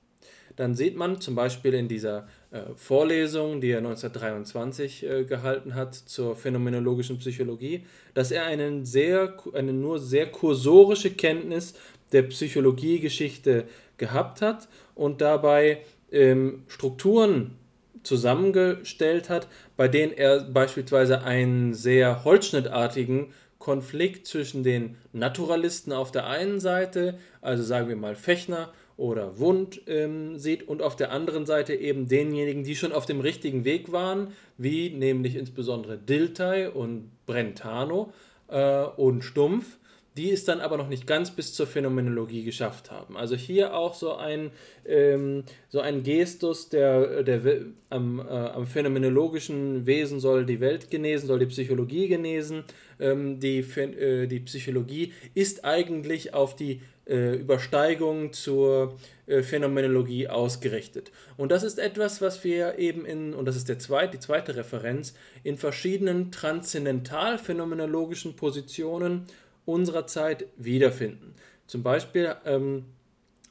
dann 0.56 0.76
sieht 0.76 0.98
man 0.98 1.22
zum 1.22 1.36
Beispiel 1.36 1.74
in 1.74 1.88
dieser 1.88 2.28
äh, 2.52 2.62
Vorlesung, 2.76 3.62
die 3.62 3.72
er 3.72 3.78
1923 3.78 5.04
äh, 5.06 5.24
gehalten 5.24 5.74
hat 5.74 5.96
zur 5.96 6.36
phänomenologischen 6.36 7.18
Psychologie, 7.20 7.86
dass 8.14 8.32
er 8.32 8.44
einen 8.44 8.84
sehr, 8.84 9.38
eine 9.54 9.72
nur 9.72 10.00
sehr 10.00 10.30
kursorische 10.30 11.12
Kenntnis 11.12 11.76
der 12.12 12.24
Psychologiegeschichte 12.24 13.66
gehabt 13.98 14.42
hat 14.42 14.68
und 14.96 15.22
dabei 15.22 15.80
ähm, 16.12 16.64
Strukturen 16.68 17.56
zusammengestellt 18.04 19.30
hat, 19.30 19.48
bei 19.78 19.88
denen 19.88 20.14
er 20.14 20.42
beispielsweise 20.42 21.24
einen 21.24 21.74
sehr 21.74 22.24
holzschnittartigen 22.24 23.34
Konflikt 23.60 24.26
zwischen 24.26 24.64
den 24.64 24.96
Naturalisten 25.12 25.92
auf 25.92 26.12
der 26.12 26.28
einen 26.28 26.60
Seite, 26.60 27.20
also 27.42 27.62
sagen 27.62 27.90
wir 27.90 27.98
mal 27.98 28.16
Fechner 28.16 28.72
oder 28.96 29.38
Wund 29.40 29.82
ähm, 29.88 30.38
sieht 30.38 30.68
und 30.68 30.82
auf 30.82 30.96
der 30.96 31.12
anderen 31.12 31.46
Seite 31.46 31.74
eben 31.74 32.08
denjenigen, 32.08 32.64
die 32.64 32.76
schon 32.76 32.92
auf 32.92 33.06
dem 33.06 33.20
richtigen 33.20 33.66
Weg 33.66 33.92
waren, 33.92 34.34
wie 34.58 34.90
nämlich 34.90 35.36
insbesondere 35.36 35.98
Dilthey 35.98 36.68
und 36.68 37.12
Brentano 37.26 38.12
äh, 38.48 38.84
und 38.84 39.24
Stumpf 39.24 39.78
die 40.20 40.32
es 40.32 40.44
dann 40.44 40.60
aber 40.60 40.76
noch 40.76 40.90
nicht 40.90 41.08
ganz 41.08 41.32
bis 41.32 41.54
zur 41.54 41.66
Phänomenologie 41.66 42.44
geschafft 42.44 42.92
haben. 42.92 43.16
Also 43.16 43.38
hier 43.38 43.74
auch 43.74 43.94
so 43.94 44.16
ein, 44.16 44.52
ähm, 44.86 45.46
so 45.70 45.80
ein 45.80 46.04
Gestus, 46.04 46.68
der, 46.68 47.24
der 47.24 47.62
am, 47.90 48.20
äh, 48.20 48.24
am, 48.24 48.68
phänomenologischen 48.68 49.86
Wesen 49.86 50.20
soll 50.20 50.46
die 50.46 50.60
Welt 50.60 50.92
genesen, 50.92 51.28
soll 51.28 51.40
die 51.40 51.46
Psychologie 51.46 52.10
genesen. 52.10 52.66
Ähm, 53.00 53.40
die, 53.40 53.60
äh, 53.60 54.28
die 54.28 54.42
Psychologie 54.42 55.14
ist 55.36 55.64
eigentlich 55.64 56.34
auf 56.34 56.54
die 56.54 56.82
äh, 57.08 57.38
Übersteigung 57.38 58.34
zur 58.34 58.98
äh, 59.26 59.42
Phänomenologie 59.42 60.28
ausgerichtet. 60.28 61.14
Und 61.38 61.54
das 61.54 61.64
ist 61.64 61.80
etwas, 61.80 62.22
was 62.22 62.44
wir 62.44 62.78
eben 62.78 63.06
in, 63.06 63.34
und 63.34 63.46
das 63.46 63.56
ist 63.56 63.70
der 63.70 63.80
zweite, 63.80 64.18
die 64.18 64.20
zweite 64.20 64.58
Referenz, 64.58 65.14
in 65.44 65.58
verschiedenen 65.58 66.34
transzendental-phänomenologischen 66.34 68.36
Positionen 68.36 69.26
unserer 69.70 70.08
Zeit 70.08 70.48
wiederfinden. 70.58 71.34
Zum 71.68 71.84
Beispiel 71.84 72.36
ähm, 72.46 72.86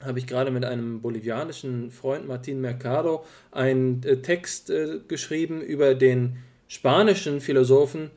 habe 0.05 0.19
ich 0.19 0.27
gerade 0.27 0.51
mit 0.51 0.65
einem 0.65 1.01
bolivianischen 1.01 1.91
Freund 1.91 2.27
Martin 2.27 2.61
Mercado 2.61 3.25
einen 3.51 4.03
äh, 4.05 4.19
Text 4.19 4.71
äh, 4.71 5.01
geschrieben 5.07 5.61
über 5.61 5.95
den 5.95 6.39
spanischen 6.69 7.41
Philosophen 7.41 8.11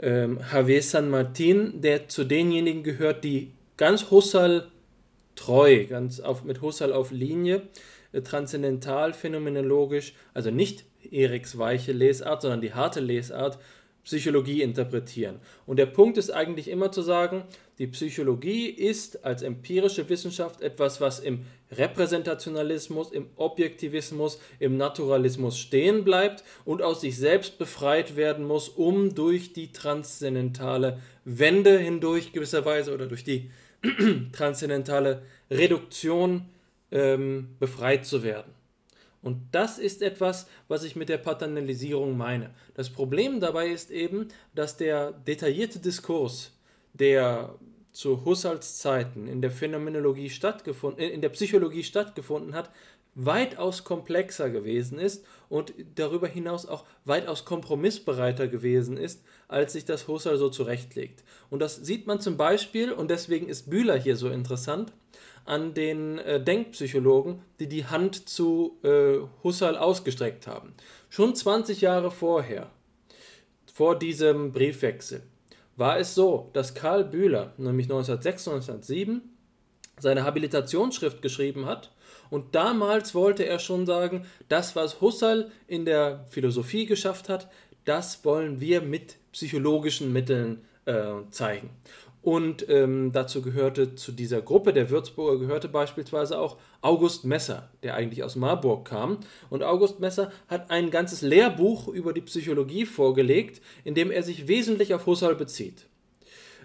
ähm, 0.00 0.40
Javier 0.52 0.82
San 0.82 1.10
Martin, 1.10 1.80
der 1.80 2.08
zu 2.08 2.24
denjenigen 2.24 2.82
gehört, 2.82 3.24
die 3.24 3.52
ganz 3.76 4.10
Husserl 4.10 4.68
treu, 5.36 5.86
ganz 5.86 6.20
auf, 6.20 6.44
mit 6.44 6.62
Husserl 6.62 6.92
auf 6.92 7.10
Linie, 7.10 7.62
äh, 8.12 8.22
transzendental 8.22 9.12
phänomenologisch, 9.12 10.14
also 10.34 10.50
nicht 10.50 10.84
Eriks 11.10 11.58
weiche 11.58 11.92
Lesart, 11.92 12.42
sondern 12.42 12.60
die 12.60 12.74
harte 12.74 13.00
Lesart 13.00 13.58
Psychologie 14.04 14.62
interpretieren. 14.62 15.40
Und 15.66 15.78
der 15.78 15.86
Punkt 15.86 16.18
ist 16.18 16.30
eigentlich 16.30 16.68
immer 16.68 16.92
zu 16.92 17.02
sagen, 17.02 17.44
die 17.78 17.86
Psychologie 17.86 18.66
ist 18.66 19.24
als 19.24 19.42
empirische 19.42 20.08
Wissenschaft 20.08 20.60
etwas, 20.60 21.00
was 21.00 21.20
im 21.20 21.46
Repräsentationalismus, 21.72 23.10
im 23.10 23.28
Objektivismus, 23.36 24.38
im 24.60 24.76
Naturalismus 24.76 25.58
stehen 25.58 26.04
bleibt 26.04 26.44
und 26.64 26.82
aus 26.82 27.00
sich 27.00 27.16
selbst 27.16 27.58
befreit 27.58 28.14
werden 28.14 28.44
muss, 28.46 28.68
um 28.68 29.14
durch 29.14 29.52
die 29.52 29.72
transzendentale 29.72 31.00
Wende 31.24 31.78
hindurch 31.78 32.32
gewisserweise 32.32 32.94
oder 32.94 33.06
durch 33.06 33.24
die 33.24 33.50
transzendentale 34.32 35.22
Reduktion 35.50 36.50
ähm, 36.92 37.56
befreit 37.58 38.06
zu 38.06 38.22
werden. 38.22 38.52
Und 39.24 39.40
das 39.52 39.78
ist 39.78 40.02
etwas, 40.02 40.46
was 40.68 40.84
ich 40.84 40.96
mit 40.96 41.08
der 41.08 41.18
Paternalisierung 41.18 42.16
meine. 42.16 42.50
Das 42.74 42.90
Problem 42.90 43.40
dabei 43.40 43.68
ist 43.68 43.90
eben, 43.90 44.28
dass 44.54 44.76
der 44.76 45.12
detaillierte 45.12 45.78
Diskurs, 45.78 46.52
der 46.92 47.54
zu 47.92 48.24
Husserls 48.24 48.78
Zeiten 48.78 49.26
in 49.26 49.40
der 49.40 49.50
Phänomenologie 49.50 50.28
stattgefunden, 50.28 51.00
in 51.00 51.22
der 51.22 51.30
Psychologie 51.30 51.84
stattgefunden 51.84 52.54
hat, 52.54 52.70
weitaus 53.14 53.84
komplexer 53.84 54.50
gewesen 54.50 54.98
ist 54.98 55.24
und 55.48 55.72
darüber 55.94 56.26
hinaus 56.26 56.66
auch 56.66 56.84
weitaus 57.04 57.44
kompromissbereiter 57.44 58.48
gewesen 58.48 58.96
ist, 58.96 59.22
als 59.48 59.72
sich 59.72 59.84
das 59.84 60.08
Husserl 60.08 60.36
so 60.36 60.50
zurechtlegt. 60.50 61.22
Und 61.48 61.60
das 61.60 61.76
sieht 61.76 62.06
man 62.06 62.20
zum 62.20 62.36
Beispiel, 62.36 62.92
und 62.92 63.10
deswegen 63.10 63.48
ist 63.48 63.70
Bühler 63.70 63.96
hier 63.96 64.16
so 64.16 64.28
interessant, 64.28 64.92
an 65.44 65.74
den 65.74 66.18
äh, 66.18 66.42
Denkpsychologen, 66.42 67.42
die 67.60 67.68
die 67.68 67.86
Hand 67.86 68.28
zu 68.28 68.78
äh, 68.82 69.18
Husserl 69.42 69.76
ausgestreckt 69.76 70.46
haben. 70.46 70.74
Schon 71.10 71.34
20 71.34 71.80
Jahre 71.80 72.10
vorher, 72.10 72.70
vor 73.72 73.98
diesem 73.98 74.52
Briefwechsel, 74.52 75.22
war 75.76 75.98
es 75.98 76.14
so, 76.14 76.50
dass 76.52 76.74
Karl 76.74 77.04
Bühler, 77.04 77.52
nämlich 77.56 77.86
1906, 77.86 78.48
1907, 78.48 79.22
seine 79.98 80.24
Habilitationsschrift 80.24 81.22
geschrieben 81.22 81.66
hat 81.66 81.90
und 82.30 82.54
damals 82.54 83.14
wollte 83.14 83.44
er 83.44 83.58
schon 83.58 83.86
sagen, 83.86 84.26
das, 84.48 84.74
was 84.74 85.00
Husserl 85.00 85.50
in 85.66 85.84
der 85.84 86.24
Philosophie 86.30 86.86
geschafft 86.86 87.28
hat, 87.28 87.48
das 87.84 88.24
wollen 88.24 88.60
wir 88.60 88.80
mit 88.80 89.16
psychologischen 89.32 90.12
Mitteln 90.12 90.64
äh, 90.86 91.04
zeigen. 91.30 91.70
Und 92.24 92.66
ähm, 92.70 93.12
dazu 93.12 93.42
gehörte 93.42 93.96
zu 93.96 94.10
dieser 94.10 94.40
Gruppe 94.40 94.72
der 94.72 94.88
Würzburger 94.88 95.38
gehörte 95.38 95.68
beispielsweise 95.68 96.38
auch 96.38 96.56
August 96.80 97.26
Messer, 97.26 97.68
der 97.82 97.96
eigentlich 97.96 98.24
aus 98.24 98.34
Marburg 98.34 98.88
kam. 98.88 99.18
Und 99.50 99.62
August 99.62 100.00
Messer 100.00 100.32
hat 100.48 100.70
ein 100.70 100.90
ganzes 100.90 101.20
Lehrbuch 101.20 101.86
über 101.86 102.14
die 102.14 102.22
Psychologie 102.22 102.86
vorgelegt, 102.86 103.60
in 103.84 103.94
dem 103.94 104.10
er 104.10 104.22
sich 104.22 104.48
wesentlich 104.48 104.94
auf 104.94 105.04
Husserl 105.04 105.34
bezieht. 105.34 105.84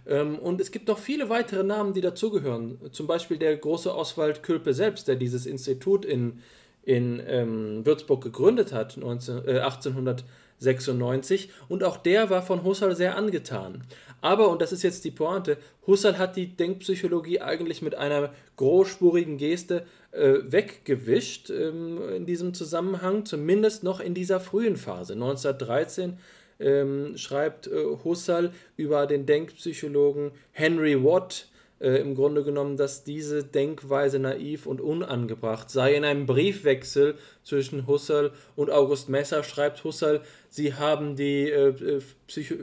Ähm, 0.08 0.40
und 0.40 0.62
es 0.62 0.72
gibt 0.72 0.88
noch 0.88 0.98
viele 0.98 1.28
weitere 1.28 1.66
Namen, 1.66 1.92
die 1.94 2.00
dazugehören. 2.00 2.80
Zum 2.94 3.06
Beispiel 3.06 3.38
der 3.38 3.58
große 3.58 3.94
Oswald 3.94 4.44
Külpe 4.44 4.74
selbst, 4.74 5.10
der 5.10 5.18
dieses 5.18 5.46
Institut 5.46 6.06
in, 6.06 6.40
in 6.84 7.22
ähm, 7.28 7.86
Würzburg 7.86 8.24
gegründet 8.24 8.72
hat, 8.72 8.96
19, 8.96 9.46
äh, 9.46 9.60
1896. 9.60 11.50
Und 11.68 11.84
auch 11.84 11.98
der 11.98 12.30
war 12.30 12.44
von 12.44 12.64
Husserl 12.64 12.96
sehr 12.96 13.18
angetan. 13.18 13.84
Aber, 14.22 14.50
und 14.50 14.62
das 14.62 14.72
ist 14.72 14.84
jetzt 14.84 15.06
die 15.06 15.12
Pointe, 15.12 15.58
Husserl 15.88 16.18
hat 16.18 16.36
die 16.36 16.48
Denkpsychologie 16.48 17.42
eigentlich 17.42 17.82
mit 17.82 17.96
einer 17.96 18.34
großspurigen 18.58 19.38
Geste 19.38 19.86
äh, 20.12 20.36
weggewischt 20.44 21.50
ähm, 21.50 22.02
in 22.16 22.26
diesem 22.26 22.54
Zusammenhang, 22.54 23.26
zumindest 23.26 23.84
noch 23.84 24.00
in 24.00 24.14
dieser 24.14 24.40
frühen 24.40 24.76
Phase. 24.76 25.14
1913 25.14 26.18
ähm, 26.60 27.18
schreibt 27.18 27.68
äh, 27.68 27.86
Husserl 28.04 28.52
über 28.76 29.08
den 29.08 29.26
Denkpsychologen 29.26 30.32
Henry 30.52 31.04
Watt, 31.04 31.49
äh, 31.80 31.96
im 31.98 32.16
Grunde 32.16 32.44
genommen, 32.44 32.78
dass 32.78 33.04
diese 33.04 33.44
Denkweise 33.44 34.20
naiv 34.20 34.66
und 34.66 34.82
unangebracht 34.82 35.70
sei. 35.70 35.96
In 35.96 36.04
einem 36.04 36.26
Briefwechsel 36.26 37.16
zwischen 37.44 37.88
Husserl 37.88 38.32
und 38.56 38.70
August 38.70 39.10
Messer 39.10 39.44
schreibt 39.44 39.84
Husserl, 39.84 40.22
sie 40.50 40.74
haben 40.74 41.16
die 41.16 41.50
äh, 41.50 42.02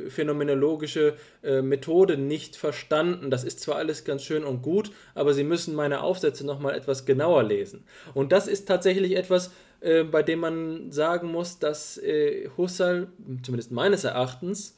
phänomenologische 0.09 1.15
äh, 1.43 1.63
Methode 1.63 2.17
nicht 2.17 2.57
verstanden. 2.57 3.31
Das 3.31 3.45
ist 3.45 3.61
zwar 3.61 3.77
alles 3.77 4.05
ganz 4.05 4.23
schön 4.23 4.45
und 4.45 4.63
gut, 4.63 4.91
aber 5.15 5.35
sie 5.35 5.45
müssen 5.45 5.75
meine 5.75 6.03
Aufsätze 6.03 6.45
nochmal 6.47 6.75
etwas 6.75 7.07
genauer 7.07 7.43
lesen. 7.43 7.85
Und 8.15 8.33
das 8.33 8.47
ist 8.47 8.69
tatsächlich 8.69 9.17
etwas, 9.17 9.51
äh, 9.81 10.05
bei 10.05 10.23
dem 10.23 10.41
man 10.41 10.91
sagen 10.93 11.31
muss, 11.33 11.59
dass 11.59 11.99
äh, 11.99 12.49
Husserl, 12.57 13.09
zumindest 13.43 13.73
meines 13.73 14.05
Erachtens, 14.05 14.77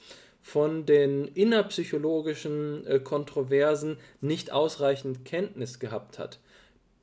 von 0.49 0.87
den 0.87 1.27
innerpsychologischen 1.27 2.87
äh, 2.87 3.01
Kontroversen 3.01 3.99
nicht 4.23 4.51
ausreichend 4.51 5.27
Kenntnis 5.27 5.79
gehabt 5.79 6.19
hat. 6.19 6.39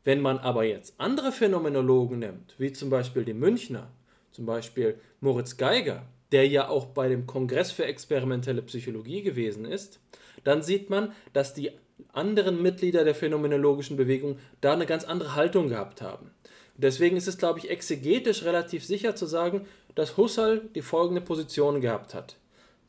Wenn 0.04 0.20
man 0.20 0.40
aber 0.40 0.64
jetzt 0.64 0.96
andere 0.98 1.32
Phänomenologen 1.32 2.18
nimmt, 2.18 2.56
wie 2.58 2.74
zum 2.74 2.90
Beispiel 2.90 3.24
die 3.24 3.36
Münchner, 3.36 3.92
zum 4.32 4.48
Beispiel 4.48 5.00
Moritz 5.22 5.58
Geiger, 5.58 6.08
der 6.32 6.48
ja 6.48 6.70
auch 6.70 6.88
bei 6.88 7.08
dem 7.08 7.28
Kongress 7.28 7.72
für 7.72 7.86
experimentelle 7.86 8.64
Psychologie 8.64 9.22
gewesen 9.22 9.66
ist, 9.66 10.00
dann 10.44 10.64
sieht 10.64 10.90
man, 10.90 11.14
dass 11.34 11.54
die 11.54 11.70
anderen 12.14 12.64
Mitglieder 12.64 13.04
der 13.04 13.14
phänomenologischen 13.14 13.96
Bewegung 13.96 14.40
da 14.60 14.74
eine 14.74 14.88
ganz 14.88 15.04
andere 15.04 15.36
Haltung 15.36 15.70
gehabt 15.70 16.02
haben. 16.02 16.32
Deswegen 16.78 17.16
ist 17.16 17.28
es, 17.28 17.38
glaube 17.38 17.60
ich, 17.60 17.70
exegetisch 17.70 18.42
relativ 18.42 18.84
sicher 18.84 19.16
zu 19.16 19.28
sagen, 19.28 19.68
dass 19.94 20.18
Husserl 20.18 20.68
die 20.74 20.82
folgende 20.82 21.22
Position 21.22 21.80
gehabt 21.80 22.16
hat. 22.16 22.38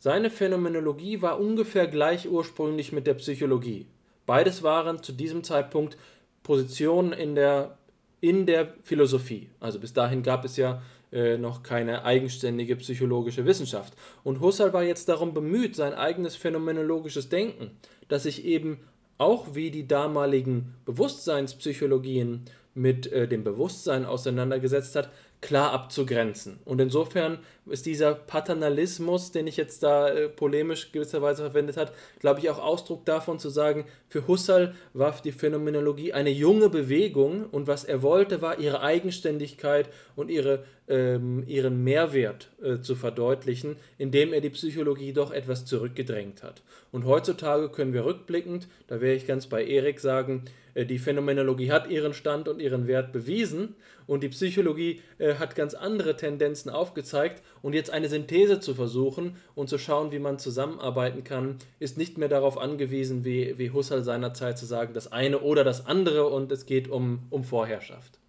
Seine 0.07 0.31
Phänomenologie 0.31 1.21
war 1.21 1.41
ungefähr 1.41 1.89
gleich 1.89 2.29
ursprünglich 2.29 2.93
mit 2.93 3.09
der 3.09 3.15
Psychologie. 3.15 3.87
Beides 4.25 4.63
waren 4.63 5.03
zu 5.03 5.13
diesem 5.13 5.43
Zeitpunkt 5.43 5.97
Positionen 6.45 7.13
in 7.13 7.35
der, 7.35 7.77
in 8.21 8.47
der 8.47 8.73
Philosophie. 8.85 9.51
Also 9.59 9.81
bis 9.81 9.95
dahin 9.95 10.23
gab 10.23 10.45
es 10.45 10.57
ja 10.57 10.81
äh, 11.11 11.39
noch 11.39 11.65
keine 11.65 12.05
eigenständige 12.05 12.77
psychologische 12.77 13.47
Wissenschaft. 13.47 13.95
Und 14.23 14.41
Husserl 14.41 14.73
war 14.73 14.85
jetzt 14.85 15.09
darum 15.09 15.35
bemüht, 15.35 15.75
sein 15.75 15.93
eigenes 15.93 16.37
phänomenologisches 16.37 17.29
Denken, 17.29 17.73
das 18.07 18.23
sich 18.23 18.45
eben 18.45 18.79
auch 19.19 19.57
wie 19.57 19.73
die 19.73 19.89
damaligen 19.89 20.77
Bewusstseinspsychologien 20.85 22.45
mit 22.75 23.11
äh, 23.11 23.27
dem 23.27 23.43
Bewusstsein 23.43 24.07
auseinandergesetzt 24.07 24.95
hat, 24.95 25.11
klar 25.41 25.73
abzugrenzen. 25.73 26.61
Und 26.65 26.81
insofern 26.81 27.39
ist 27.69 27.87
dieser 27.87 28.15
Paternalismus, 28.15 29.33
den 29.33 29.47
ich 29.47 29.57
jetzt 29.57 29.83
da 29.83 30.09
äh, 30.09 30.29
polemisch 30.29 30.93
gewisserweise 30.93 31.43
verwendet 31.43 31.77
habe, 31.77 31.93
glaube 32.21 32.41
ich 32.41 32.51
auch 32.51 32.59
Ausdruck 32.59 33.05
davon 33.05 33.39
zu 33.39 33.49
sagen, 33.49 33.87
für 34.09 34.27
Husserl 34.29 34.75
war 34.95 35.15
die 35.23 35.33
Phänomenologie 35.33 36.13
eine 36.13 36.31
junge 36.31 36.69
Bewegung 36.69 37.47
und 37.51 37.67
was 37.67 37.85
er 37.85 38.03
wollte, 38.03 38.41
war 38.43 38.59
ihre 38.59 38.83
Eigenständigkeit 38.83 39.89
und 40.15 40.31
ihre, 40.31 40.65
ähm, 40.89 41.43
ihren 41.47 41.83
Mehrwert 41.83 42.51
äh, 42.63 42.81
zu 42.81 42.95
verdeutlichen, 42.95 43.77
indem 43.99 44.33
er 44.33 44.41
die 44.41 44.51
Psychologie 44.51 45.13
doch 45.13 45.33
etwas 45.33 45.65
zurückgedrängt 45.65 46.43
hat. 46.43 46.63
Und 46.93 47.05
heutzutage 47.05 47.69
können 47.69 47.93
wir 47.93 48.05
rückblickend, 48.05 48.69
da 48.87 49.01
wäre 49.01 49.17
ich 49.17 49.27
ganz 49.27 49.47
bei 49.49 49.65
Erik 49.65 50.01
sagen, 50.01 50.45
äh, 50.75 50.87
die 50.87 50.99
Phänomenologie 50.99 51.73
hat 51.73 51.91
ihren 51.91 52.15
Stand 52.15 52.49
und 52.49 52.61
ihren 52.61 52.87
Wert 52.87 53.13
bewiesen 53.13 53.75
und 54.07 54.23
die 54.23 54.29
Psychologie 54.29 55.01
äh, 55.19 55.35
hat 55.35 55.57
ganz 55.57 55.75
andere 55.75 56.17
Tendenzen 56.17 56.71
aufgezeigt 56.71 57.43
und 57.67 57.73
jetzt 57.73 57.91
eine 57.91 58.09
Synthese 58.09 58.61
zu 58.61 58.77
versuchen 58.77 59.35
und 59.57 59.69
zu 59.69 59.77
schauen, 59.77 60.13
wie 60.13 60.21
man 60.21 60.39
zusammenarbeiten 60.39 61.25
kann, 61.25 61.57
ist 61.81 61.99
nicht 61.99 62.17
mehr 62.17 62.29
darauf 62.29 62.59
angewiesen, 62.59 63.25
wie, 63.25 63.59
wie 63.59 63.73
Husserl 63.73 64.05
seinerzeit 64.05 64.57
zu 64.57 64.67
sagen, 64.67 64.95
das 64.95 65.11
eine 65.11 65.41
oder 65.41 65.65
das 65.65 65.85
andere 65.85 66.29
und 66.29 66.53
es 66.53 66.67
geht 66.67 66.87
um, 66.87 67.27
um 67.29 67.43
Vorherrschaft. 67.43 68.21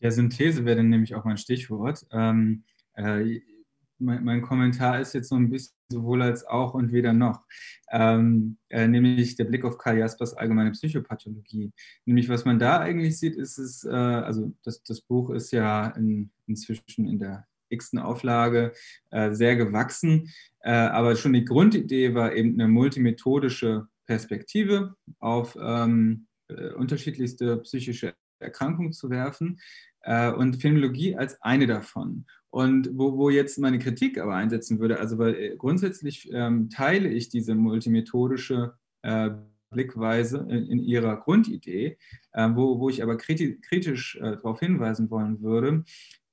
Ja, 0.00 0.10
Synthese 0.10 0.64
wäre 0.64 0.78
dann 0.78 0.88
nämlich 0.88 1.14
auch 1.14 1.26
mein 1.26 1.36
Stichwort. 1.36 2.06
Ähm, 2.10 2.64
äh, 2.94 3.40
mein, 3.98 4.24
mein, 4.24 4.40
Kommentar 4.40 5.00
ist 5.02 5.12
jetzt 5.12 5.28
so 5.28 5.34
ein 5.34 5.50
bisschen 5.50 5.76
sowohl 5.92 6.22
als 6.22 6.46
auch 6.46 6.72
und 6.72 6.92
weder 6.92 7.12
noch. 7.12 7.44
Ähm, 7.90 8.56
äh, 8.70 8.88
nämlich 8.88 9.36
der 9.36 9.44
Blick 9.44 9.66
auf 9.66 9.76
Karl 9.76 9.98
Jaspers 9.98 10.32
allgemeine 10.32 10.70
Psychopathologie. 10.70 11.72
Nämlich, 12.06 12.30
was 12.30 12.46
man 12.46 12.58
da 12.58 12.80
eigentlich 12.80 13.18
sieht, 13.18 13.36
ist 13.36 13.58
es, 13.58 13.84
äh, 13.84 13.90
also 13.90 14.54
das, 14.64 14.82
das 14.82 15.02
Buch 15.02 15.28
ist 15.28 15.50
ja 15.50 15.88
in, 15.88 16.30
inzwischen 16.46 17.06
in 17.06 17.18
der 17.18 17.46
x-ten 17.68 17.98
Auflage 17.98 18.72
äh, 19.10 19.32
sehr 19.32 19.56
gewachsen, 19.56 20.32
äh, 20.60 20.70
aber 20.70 21.16
schon 21.16 21.32
die 21.32 21.44
Grundidee 21.44 22.14
war 22.14 22.34
eben 22.34 22.54
eine 22.54 22.68
multimethodische 22.68 23.86
Perspektive 24.06 24.94
auf 25.18 25.56
ähm, 25.60 26.26
äh, 26.48 26.70
unterschiedlichste 26.72 27.58
psychische 27.58 28.14
Erkrankungen 28.38 28.92
zu 28.92 29.10
werfen 29.10 29.60
äh, 30.02 30.30
und 30.30 30.56
Phänologie 30.56 31.16
als 31.16 31.40
eine 31.42 31.66
davon. 31.66 32.26
Und 32.50 32.90
wo, 32.94 33.18
wo 33.18 33.28
jetzt 33.28 33.58
meine 33.58 33.78
Kritik 33.78 34.18
aber 34.18 34.34
einsetzen 34.34 34.78
würde, 34.78 34.98
also 34.98 35.18
weil 35.18 35.34
äh, 35.34 35.56
grundsätzlich 35.56 36.30
ähm, 36.32 36.70
teile 36.70 37.08
ich 37.08 37.28
diese 37.28 37.54
multimethodische 37.54 38.74
äh, 39.02 39.30
Blickweise 39.70 40.46
in, 40.48 40.66
in, 40.68 40.78
ihrer 40.78 41.16
Grundidee, 41.16 41.98
äh, 42.32 42.48
wo, 42.54 42.78
wo 42.78 42.88
ich 42.88 43.02
aber 43.02 43.16
kritisch, 43.16 43.56
kritisch 43.62 44.16
äh, 44.16 44.36
darauf 44.36 44.60
hinweisen 44.60 45.10
wollen 45.10 45.42
würde, 45.42 45.84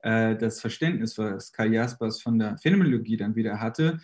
äh, 0.04 0.36
das 0.36 0.62
Verständnis, 0.62 1.18
was 1.18 1.52
Karl 1.52 1.74
Jaspers 1.74 2.22
von 2.22 2.38
der 2.38 2.58
Phänomenologie 2.58 3.18
dann 3.18 3.36
wieder 3.36 3.60
hatte, 3.60 4.00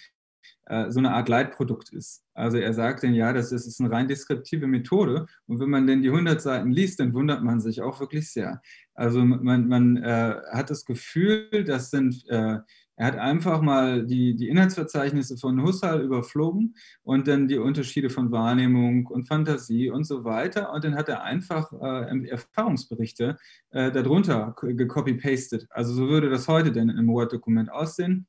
äh, 0.66 0.90
so 0.92 1.00
eine 1.00 1.12
Art 1.12 1.30
Leitprodukt 1.30 1.90
ist. 1.90 2.24
Also 2.34 2.58
er 2.58 2.74
sagt 2.74 3.04
dann, 3.04 3.14
ja, 3.14 3.34
das 3.34 3.52
ist 3.52 3.80
eine 3.80 3.92
rein 3.92 4.08
deskriptive 4.08 4.68
Methode. 4.68 5.26
Und 5.48 5.60
wenn 5.60 5.70
man 5.70 5.88
denn 5.88 6.02
die 6.02 6.10
100 6.10 6.42
Seiten 6.42 6.72
liest, 6.72 7.00
dann 7.00 7.14
wundert 7.14 7.44
man 7.44 7.60
sich 7.60 7.82
auch 7.82 8.00
wirklich 8.00 8.32
sehr. 8.32 8.62
Also 8.94 9.26
man, 9.26 9.68
man 9.68 9.98
äh, 9.98 10.36
hat 10.52 10.70
das 10.70 10.86
Gefühl, 10.86 11.64
das 11.66 11.90
sind, 11.90 12.24
äh, 12.30 12.60
er 13.00 13.08
hat 13.08 13.16
einfach 13.16 13.62
mal 13.62 14.06
die, 14.06 14.36
die 14.36 14.50
Inhaltsverzeichnisse 14.50 15.38
von 15.38 15.64
Husserl 15.64 16.02
überflogen 16.02 16.76
und 17.02 17.30
dann 17.30 17.48
die 17.48 17.58
Unterschiede 17.58 18.10
von 18.10 18.30
Wahrnehmung 18.34 19.06
und 19.06 19.26
Fantasie 19.26 19.90
und 19.90 20.04
so 20.04 20.26
weiter. 20.26 20.74
Und 20.74 20.84
dann 20.84 20.96
hat 20.96 21.08
er 21.08 21.24
einfach 21.24 21.72
äh, 21.72 22.28
Erfahrungsberichte 22.28 23.38
äh, 23.70 23.90
darunter 23.94 24.54
gecopy-pastet. 24.62 25.66
Also 25.70 25.94
so 25.94 26.10
würde 26.10 26.30
das 26.30 26.50
heute 26.50 26.74
denn 26.74 26.90
im 26.90 27.08
Word-Dokument 27.08 27.72
aussehen. 27.72 28.28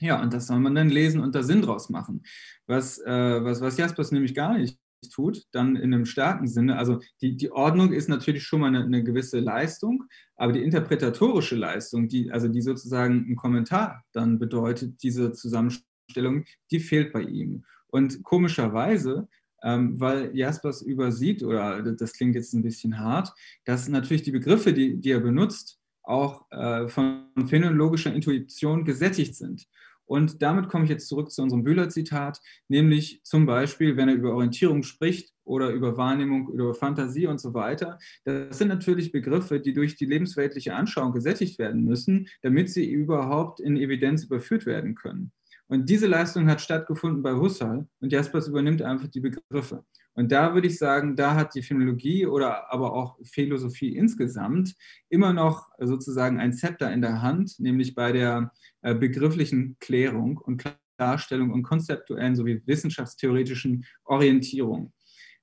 Ja, 0.00 0.20
und 0.20 0.34
das 0.34 0.48
soll 0.48 0.58
man 0.58 0.74
dann 0.74 0.88
lesen 0.88 1.20
und 1.20 1.36
da 1.36 1.44
Sinn 1.44 1.62
draus 1.62 1.88
machen. 1.88 2.24
Was, 2.66 2.98
äh, 2.98 3.44
was, 3.44 3.60
was 3.60 3.76
Jaspers 3.76 4.10
nämlich 4.10 4.34
gar 4.34 4.58
nicht 4.58 4.76
tut, 5.10 5.44
dann 5.52 5.76
in 5.76 5.94
einem 5.94 6.04
starken 6.04 6.46
Sinne, 6.46 6.76
also 6.78 7.00
die, 7.20 7.36
die 7.36 7.50
Ordnung 7.50 7.92
ist 7.92 8.08
natürlich 8.08 8.44
schon 8.44 8.60
mal 8.60 8.68
eine, 8.68 8.84
eine 8.84 9.04
gewisse 9.04 9.40
Leistung, 9.40 10.04
aber 10.36 10.52
die 10.52 10.62
interpretatorische 10.62 11.56
Leistung, 11.56 12.08
die, 12.08 12.30
also 12.30 12.48
die 12.48 12.62
sozusagen 12.62 13.26
ein 13.30 13.36
Kommentar 13.36 14.04
dann 14.12 14.38
bedeutet, 14.38 15.02
diese 15.02 15.32
Zusammenstellung, 15.32 16.44
die 16.70 16.80
fehlt 16.80 17.12
bei 17.12 17.22
ihm. 17.22 17.64
Und 17.88 18.22
komischerweise 18.22 19.28
ähm, 19.64 19.98
weil 19.98 20.36
Jaspers 20.36 20.82
übersieht, 20.82 21.42
oder 21.42 21.82
das 21.82 22.12
klingt 22.12 22.34
jetzt 22.34 22.52
ein 22.52 22.62
bisschen 22.62 22.98
hart, 22.98 23.32
dass 23.64 23.88
natürlich 23.88 24.22
die 24.22 24.30
Begriffe, 24.30 24.74
die, 24.74 25.00
die 25.00 25.10
er 25.10 25.20
benutzt, 25.20 25.80
auch 26.02 26.44
äh, 26.50 26.86
von 26.86 27.30
phänomenologischer 27.46 28.12
Intuition 28.12 28.84
gesättigt 28.84 29.34
sind. 29.34 29.66
Und 30.06 30.42
damit 30.42 30.68
komme 30.68 30.84
ich 30.84 30.90
jetzt 30.90 31.08
zurück 31.08 31.30
zu 31.30 31.42
unserem 31.42 31.64
Bühler-Zitat, 31.64 32.40
nämlich 32.68 33.20
zum 33.24 33.46
Beispiel, 33.46 33.96
wenn 33.96 34.08
er 34.08 34.14
über 34.14 34.34
Orientierung 34.34 34.82
spricht 34.82 35.32
oder 35.44 35.70
über 35.70 35.96
Wahrnehmung, 35.96 36.48
über 36.48 36.74
Fantasie 36.74 37.26
und 37.26 37.40
so 37.40 37.54
weiter. 37.54 37.98
Das 38.24 38.58
sind 38.58 38.68
natürlich 38.68 39.12
Begriffe, 39.12 39.60
die 39.60 39.72
durch 39.72 39.96
die 39.96 40.06
lebensweltliche 40.06 40.74
Anschauung 40.74 41.12
gesättigt 41.12 41.58
werden 41.58 41.84
müssen, 41.84 42.28
damit 42.42 42.70
sie 42.70 42.90
überhaupt 42.90 43.60
in 43.60 43.76
Evidenz 43.76 44.24
überführt 44.24 44.66
werden 44.66 44.94
können. 44.94 45.32
Und 45.66 45.88
diese 45.88 46.06
Leistung 46.06 46.48
hat 46.48 46.60
stattgefunden 46.60 47.22
bei 47.22 47.34
Husserl 47.34 47.88
und 48.00 48.12
Jaspers 48.12 48.48
übernimmt 48.48 48.82
einfach 48.82 49.08
die 49.08 49.20
Begriffe. 49.20 49.84
Und 50.14 50.30
da 50.30 50.54
würde 50.54 50.68
ich 50.68 50.78
sagen, 50.78 51.16
da 51.16 51.34
hat 51.34 51.54
die 51.54 51.62
Phänologie 51.62 52.26
oder 52.26 52.72
aber 52.72 52.92
auch 52.92 53.18
Philosophie 53.24 53.96
insgesamt 53.96 54.74
immer 55.08 55.32
noch 55.32 55.68
sozusagen 55.78 56.38
ein 56.38 56.52
Zepter 56.52 56.92
in 56.92 57.02
der 57.02 57.20
Hand, 57.20 57.58
nämlich 57.58 57.94
bei 57.94 58.12
der 58.12 58.52
äh, 58.82 58.94
begrifflichen 58.94 59.76
Klärung 59.80 60.38
und 60.38 60.64
Klarstellung 60.96 61.50
und 61.50 61.64
konzeptuellen 61.64 62.36
sowie 62.36 62.62
wissenschaftstheoretischen 62.64 63.84
Orientierung. 64.04 64.92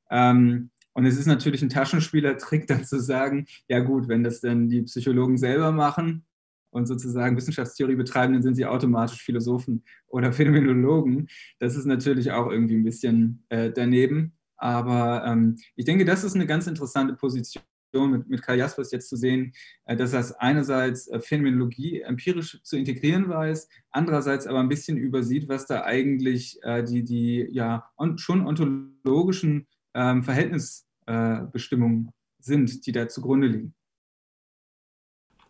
Ähm, 0.10 0.72
und 0.94 1.06
es 1.06 1.18
ist 1.18 1.26
natürlich 1.26 1.62
ein 1.62 1.70
Taschenspielertrick, 1.70 2.68
dann 2.68 2.86
zu 2.86 3.00
sagen, 3.00 3.48
ja 3.68 3.80
gut, 3.80 4.08
wenn 4.08 4.24
das 4.24 4.42
dann 4.42 4.70
die 4.70 4.84
Psychologen 4.84 5.38
selber 5.38 5.72
machen 5.72 6.26
und 6.70 6.86
sozusagen 6.88 7.36
Wissenschaftstheorie 7.36 7.96
betreiben, 7.96 8.34
dann 8.34 8.44
sind 8.44 8.56
sie 8.56 8.66
automatisch 8.66 9.22
Philosophen 9.22 9.84
oder 10.08 10.32
Phänomenologen. 10.34 11.28
Das 11.60 11.76
ist 11.76 11.86
natürlich 11.86 12.32
auch 12.32 12.50
irgendwie 12.50 12.76
ein 12.76 12.84
bisschen 12.84 13.44
äh, 13.50 13.72
daneben. 13.72 14.34
Aber 14.62 15.26
ähm, 15.26 15.58
ich 15.76 15.86
denke, 15.86 16.06
das 16.06 16.24
ist 16.24 16.36
eine 16.36 16.46
ganz 16.46 16.68
interessante 16.68 17.16
Position 17.16 17.64
mit, 17.94 18.30
mit 18.30 18.44
Karl 18.44 18.60
Jaspers 18.60 18.92
jetzt 18.92 19.10
zu 19.10 19.16
sehen, 19.16 19.54
äh, 19.86 19.96
dass 19.96 20.14
er 20.14 20.40
einerseits 20.40 21.08
äh, 21.08 21.20
Phänomenologie 21.20 22.02
empirisch 22.02 22.62
zu 22.64 22.78
integrieren 22.78 23.28
weiß, 23.28 23.68
andererseits 23.90 24.46
aber 24.46 24.60
ein 24.60 24.70
bisschen 24.70 24.98
übersieht, 24.98 25.50
was 25.50 25.66
da 25.66 25.84
eigentlich 25.84 26.60
äh, 26.62 26.84
die, 26.84 27.04
die 27.04 27.48
ja 27.52 27.90
on, 27.98 28.20
schon 28.20 28.46
ontologischen 28.46 29.68
ähm, 29.96 30.24
Verhältnisbestimmungen 30.24 32.12
sind, 32.40 32.86
die 32.86 32.92
da 32.92 33.08
zugrunde 33.08 33.48
liegen. 33.48 33.74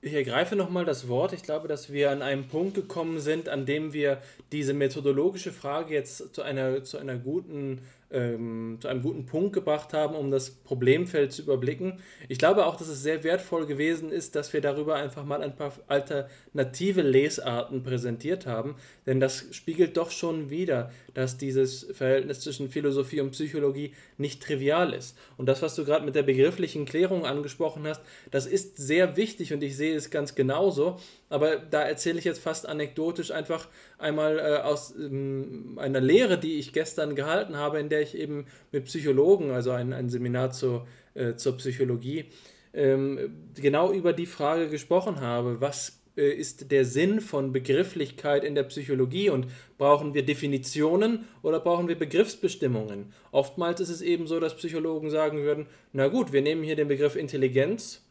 Ich 0.03 0.13
ergreife 0.13 0.55
nochmal 0.55 0.85
das 0.85 1.09
Wort. 1.09 1.33
Ich 1.33 1.43
glaube, 1.43 1.67
dass 1.67 1.91
wir 1.91 2.11
an 2.11 2.23
einem 2.23 2.47
Punkt 2.47 2.73
gekommen 2.73 3.19
sind, 3.19 3.49
an 3.49 3.67
dem 3.67 3.93
wir 3.93 4.21
diese 4.51 4.73
methodologische 4.73 5.51
Frage 5.51 5.93
jetzt 5.93 6.33
zu 6.33 6.41
einer, 6.41 6.83
zu 6.83 6.97
einer 6.97 7.17
guten 7.17 7.81
ähm, 8.11 8.77
zu 8.81 8.87
einem 8.87 9.01
guten 9.01 9.25
Punkt 9.25 9.53
gebracht 9.53 9.93
haben, 9.93 10.15
um 10.15 10.31
das 10.31 10.49
Problemfeld 10.49 11.31
zu 11.31 11.43
überblicken. 11.43 11.99
Ich 12.29 12.37
glaube 12.37 12.65
auch, 12.65 12.75
dass 12.75 12.87
es 12.87 13.01
sehr 13.01 13.23
wertvoll 13.23 13.65
gewesen 13.65 14.11
ist, 14.11 14.35
dass 14.35 14.53
wir 14.53 14.61
darüber 14.61 14.95
einfach 14.95 15.25
mal 15.25 15.41
ein 15.41 15.55
paar 15.55 15.73
alternative 15.87 17.01
Lesarten 17.01 17.83
präsentiert 17.83 18.45
haben, 18.45 18.75
denn 19.05 19.19
das 19.19 19.45
spiegelt 19.51 19.97
doch 19.97 20.11
schon 20.11 20.49
wieder, 20.49 20.91
dass 21.13 21.37
dieses 21.37 21.87
Verhältnis 21.93 22.41
zwischen 22.41 22.69
Philosophie 22.69 23.21
und 23.21 23.31
Psychologie 23.31 23.93
nicht 24.17 24.41
trivial 24.41 24.93
ist. 24.93 25.17
Und 25.37 25.47
das, 25.47 25.61
was 25.61 25.75
du 25.75 25.85
gerade 25.85 26.05
mit 26.05 26.15
der 26.15 26.23
begrifflichen 26.23 26.85
Klärung 26.85 27.25
angesprochen 27.25 27.87
hast, 27.87 28.01
das 28.29 28.45
ist 28.45 28.77
sehr 28.77 29.17
wichtig 29.17 29.53
und 29.53 29.63
ich 29.63 29.75
sehe 29.75 29.95
es 29.95 30.09
ganz 30.09 30.35
genauso. 30.35 30.99
Aber 31.31 31.55
da 31.55 31.81
erzähle 31.81 32.19
ich 32.19 32.25
jetzt 32.25 32.41
fast 32.41 32.67
anekdotisch 32.67 33.31
einfach 33.31 33.69
einmal 33.97 34.37
äh, 34.37 34.57
aus 34.57 34.93
ähm, 34.95 35.77
einer 35.79 36.01
Lehre, 36.01 36.37
die 36.37 36.59
ich 36.59 36.73
gestern 36.73 37.15
gehalten 37.15 37.55
habe, 37.55 37.79
in 37.79 37.87
der 37.87 38.01
ich 38.01 38.17
eben 38.17 38.47
mit 38.73 38.85
Psychologen, 38.85 39.51
also 39.51 39.71
ein, 39.71 39.93
ein 39.93 40.09
Seminar 40.09 40.51
zur, 40.51 40.85
äh, 41.13 41.35
zur 41.35 41.55
Psychologie, 41.55 42.25
ähm, 42.73 43.49
genau 43.55 43.93
über 43.93 44.11
die 44.11 44.25
Frage 44.25 44.67
gesprochen 44.67 45.21
habe, 45.21 45.61
was 45.61 46.01
äh, 46.17 46.31
ist 46.33 46.69
der 46.71 46.83
Sinn 46.83 47.21
von 47.21 47.53
Begrifflichkeit 47.53 48.43
in 48.43 48.53
der 48.53 48.63
Psychologie 48.63 49.29
und 49.29 49.47
brauchen 49.77 50.13
wir 50.13 50.25
Definitionen 50.25 51.25
oder 51.41 51.61
brauchen 51.61 51.87
wir 51.87 51.97
Begriffsbestimmungen? 51.97 53.13
Oftmals 53.31 53.79
ist 53.79 53.89
es 53.89 54.01
eben 54.01 54.27
so, 54.27 54.41
dass 54.41 54.57
Psychologen 54.57 55.09
sagen 55.09 55.43
würden, 55.43 55.67
na 55.93 56.09
gut, 56.09 56.33
wir 56.33 56.41
nehmen 56.41 56.63
hier 56.63 56.75
den 56.75 56.89
Begriff 56.89 57.15
Intelligenz 57.15 58.05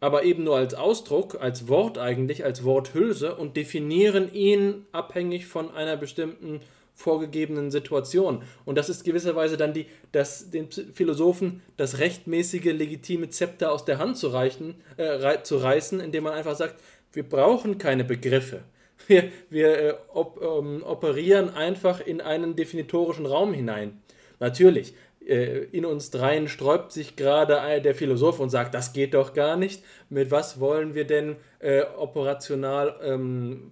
aber 0.00 0.24
eben 0.24 0.44
nur 0.44 0.56
als 0.56 0.74
Ausdruck, 0.74 1.40
als 1.40 1.68
Wort 1.68 1.98
eigentlich, 1.98 2.44
als 2.44 2.64
Worthülse 2.64 3.34
und 3.34 3.56
definieren 3.56 4.32
ihn 4.32 4.86
abhängig 4.92 5.46
von 5.46 5.70
einer 5.70 5.96
bestimmten 5.96 6.60
vorgegebenen 6.94 7.70
Situation. 7.70 8.42
Und 8.64 8.76
das 8.76 8.88
ist 8.88 9.04
gewisserweise 9.04 9.56
dann 9.56 9.72
die, 9.72 9.86
das, 10.10 10.50
den 10.50 10.68
Philosophen 10.70 11.62
das 11.76 11.98
rechtmäßige, 11.98 12.64
legitime 12.64 13.28
Zepter 13.30 13.70
aus 13.70 13.84
der 13.84 13.98
Hand 13.98 14.16
zu, 14.16 14.28
reichen, 14.28 14.74
äh, 14.96 15.42
zu 15.42 15.58
reißen, 15.58 16.00
indem 16.00 16.24
man 16.24 16.32
einfach 16.34 16.56
sagt, 16.56 16.82
wir 17.12 17.22
brauchen 17.22 17.78
keine 17.78 18.04
Begriffe. 18.04 18.62
Wir, 19.06 19.30
wir 19.48 19.78
äh, 19.78 19.94
op, 20.12 20.40
ähm, 20.42 20.82
operieren 20.82 21.50
einfach 21.50 22.00
in 22.00 22.20
einen 22.20 22.56
definitorischen 22.56 23.26
Raum 23.26 23.54
hinein. 23.54 24.02
Natürlich, 24.40 24.92
in 25.28 25.84
uns 25.84 26.10
dreien 26.10 26.48
sträubt 26.48 26.90
sich 26.90 27.14
gerade 27.14 27.82
der 27.82 27.94
Philosoph 27.94 28.40
und 28.40 28.48
sagt, 28.48 28.74
das 28.74 28.94
geht 28.94 29.12
doch 29.12 29.34
gar 29.34 29.56
nicht. 29.56 29.84
Mit 30.08 30.30
was 30.30 30.58
wollen 30.58 30.94
wir 30.94 31.06
denn 31.06 31.36
äh, 31.58 31.82
operational 31.82 32.96
ähm, 33.02 33.70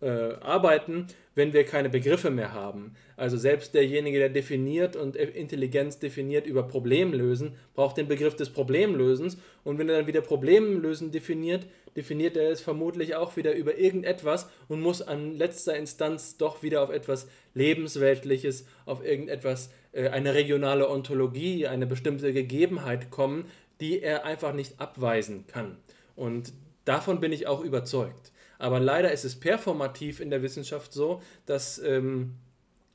äh, 0.00 0.34
arbeiten, 0.40 1.08
wenn 1.34 1.52
wir 1.52 1.64
keine 1.64 1.90
Begriffe 1.90 2.30
mehr 2.30 2.54
haben? 2.54 2.94
Also 3.18 3.36
selbst 3.36 3.74
derjenige, 3.74 4.18
der 4.18 4.30
definiert 4.30 4.96
und 4.96 5.14
Intelligenz 5.14 5.98
definiert 5.98 6.46
über 6.46 6.62
Problemlösen, 6.62 7.52
braucht 7.74 7.98
den 7.98 8.08
Begriff 8.08 8.34
des 8.34 8.48
Problemlösens. 8.48 9.36
Und 9.64 9.78
wenn 9.78 9.90
er 9.90 9.98
dann 9.98 10.06
wieder 10.06 10.22
Problemlösen 10.22 11.12
definiert, 11.12 11.66
definiert 11.94 12.38
er 12.38 12.50
es 12.50 12.62
vermutlich 12.62 13.14
auch 13.14 13.36
wieder 13.36 13.54
über 13.54 13.76
irgendetwas 13.76 14.48
und 14.68 14.80
muss 14.80 15.02
an 15.02 15.36
letzter 15.36 15.76
Instanz 15.76 16.38
doch 16.38 16.62
wieder 16.62 16.82
auf 16.82 16.88
etwas 16.88 17.28
Lebensweltliches, 17.52 18.66
auf 18.86 19.04
irgendetwas 19.04 19.66
äh, 19.66 19.81
eine 19.94 20.34
regionale 20.34 20.88
Ontologie, 20.88 21.66
eine 21.66 21.86
bestimmte 21.86 22.32
Gegebenheit 22.32 23.10
kommen, 23.10 23.44
die 23.80 24.00
er 24.00 24.24
einfach 24.24 24.54
nicht 24.54 24.80
abweisen 24.80 25.46
kann. 25.46 25.76
Und 26.16 26.52
davon 26.84 27.20
bin 27.20 27.32
ich 27.32 27.46
auch 27.46 27.62
überzeugt. 27.62 28.32
Aber 28.58 28.78
leider 28.78 29.10
ist 29.10 29.24
es 29.24 29.38
performativ 29.38 30.20
in 30.20 30.30
der 30.30 30.42
Wissenschaft 30.42 30.92
so, 30.92 31.20
dass, 31.46 31.80
ähm, 31.80 32.34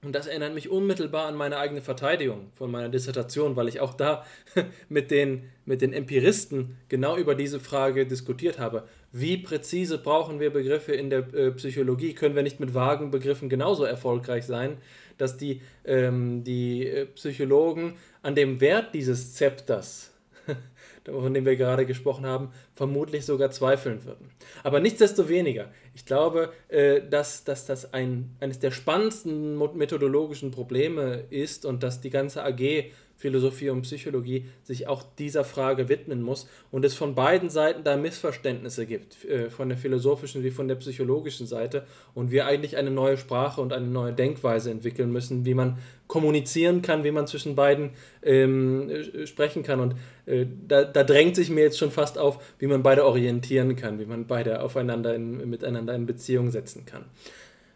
und 0.01 0.13
das 0.13 0.27
erinnert 0.27 0.53
mich 0.53 0.69
unmittelbar 0.69 1.27
an 1.27 1.35
meine 1.35 1.57
eigene 1.57 1.81
Verteidigung 1.81 2.51
von 2.55 2.71
meiner 2.71 2.87
Dissertation, 2.87 3.57
weil 3.57 3.67
ich 3.67 3.81
auch 3.81 3.93
da 3.93 4.25
mit 4.89 5.11
den, 5.11 5.49
mit 5.65 5.81
den 5.81 5.91
Empiristen 5.91 6.77
genau 6.87 7.17
über 7.17 7.35
diese 7.35 7.59
Frage 7.59 8.07
diskutiert 8.07 8.59
habe. 8.59 8.87
Wie 9.11 9.37
präzise 9.37 9.97
brauchen 9.97 10.39
wir 10.39 10.51
Begriffe 10.51 10.93
in 10.93 11.09
der 11.09 11.33
äh, 11.33 11.51
Psychologie? 11.51 12.13
Können 12.13 12.35
wir 12.35 12.43
nicht 12.43 12.61
mit 12.61 12.73
vagen 12.73 13.11
Begriffen 13.11 13.49
genauso 13.49 13.83
erfolgreich 13.83 14.45
sein? 14.45 14.77
Dass 15.17 15.37
die, 15.37 15.61
ähm, 15.85 16.43
die 16.43 16.87
äh, 16.87 17.05
Psychologen 17.05 17.95
an 18.21 18.35
dem 18.35 18.61
Wert 18.61 18.93
dieses 18.93 19.33
Zepters, 19.33 20.11
von 21.05 21.33
dem 21.33 21.45
wir 21.45 21.55
gerade 21.55 21.85
gesprochen 21.85 22.25
haben, 22.25 22.51
vermutlich 22.75 23.25
sogar 23.25 23.51
zweifeln 23.51 24.03
würden. 24.05 24.29
Aber 24.63 24.79
nichtsdestoweniger, 24.79 25.71
ich 25.95 26.05
glaube, 26.05 26.51
äh, 26.67 27.01
dass, 27.01 27.43
dass 27.43 27.65
das 27.65 27.93
ein, 27.93 28.35
eines 28.39 28.59
der 28.59 28.71
spannendsten 28.71 29.57
methodologischen 29.77 30.51
Probleme 30.51 31.23
ist 31.29 31.65
und 31.65 31.83
dass 31.83 32.01
die 32.01 32.09
ganze 32.09 32.43
AG 32.43 32.91
Philosophie 33.17 33.71
und 33.71 33.81
Psychologie 33.81 34.45
sich 34.63 34.87
auch 34.87 35.03
dieser 35.17 35.43
Frage 35.43 35.89
widmen 35.89 36.21
muss 36.21 36.47
und 36.71 36.85
es 36.85 36.93
von 36.93 37.15
beiden 37.15 37.49
Seiten 37.49 37.83
da 37.83 37.97
Missverständnisse 37.97 38.85
gibt, 38.85 39.25
äh, 39.25 39.49
von 39.49 39.69
der 39.69 39.77
philosophischen 39.77 40.43
wie 40.43 40.51
von 40.51 40.67
der 40.67 40.75
psychologischen 40.75 41.47
Seite 41.47 41.85
und 42.13 42.29
wir 42.29 42.45
eigentlich 42.45 42.77
eine 42.77 42.91
neue 42.91 43.17
Sprache 43.17 43.59
und 43.59 43.73
eine 43.73 43.87
neue 43.87 44.13
Denkweise 44.13 44.69
entwickeln 44.69 45.11
müssen, 45.11 45.45
wie 45.45 45.55
man 45.55 45.79
kommunizieren 46.05 46.83
kann, 46.83 47.03
wie 47.03 47.11
man 47.11 47.25
zwischen 47.25 47.55
beiden 47.55 47.89
ähm, 48.21 48.89
äh, 48.89 49.25
sprechen 49.25 49.63
kann 49.63 49.79
und 49.79 49.95
äh, 50.27 50.45
da, 50.67 50.83
da, 50.83 51.03
drängt 51.03 51.35
sich 51.35 51.49
mir 51.49 51.61
jetzt 51.61 51.79
schon 51.79 51.91
fast 51.91 52.19
auf, 52.19 52.39
wie 52.59 52.67
man 52.67 52.83
beide 52.83 53.03
orientieren 53.03 53.75
kann, 53.75 53.99
wie 53.99 54.05
man 54.05 54.27
beide 54.27 54.61
aufeinander 54.61 55.15
in, 55.15 55.49
miteinander 55.49 55.95
in 55.95 56.05
Beziehung 56.05 56.51
setzen 56.51 56.85
kann. 56.85 57.05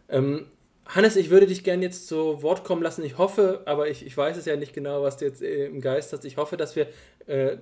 Ähm, 0.08 0.46
Hannes, 0.94 1.16
ich 1.16 1.30
würde 1.30 1.48
dich 1.48 1.64
gerne 1.64 1.84
jetzt 1.84 2.08
zu 2.08 2.44
Wort 2.44 2.66
kommen 2.66 2.84
lassen. 2.84 3.04
Ich 3.06 3.18
hoffe, 3.18 3.62
aber 3.66 3.90
ich, 3.90 4.06
ich 4.06 4.16
weiß 4.16 4.36
es 4.36 4.46
ja 4.46 4.58
nicht 4.58 4.74
genau, 4.74 5.02
was 5.02 5.16
du 5.18 5.26
jetzt 5.26 5.42
äh, 5.42 5.68
im 5.68 5.80
Geist 5.80 6.12
hast. 6.12 6.26
Ich 6.26 6.36
hoffe, 6.36 6.58
dass 6.58 6.76
wir 6.76 6.88
äh, 7.28 7.58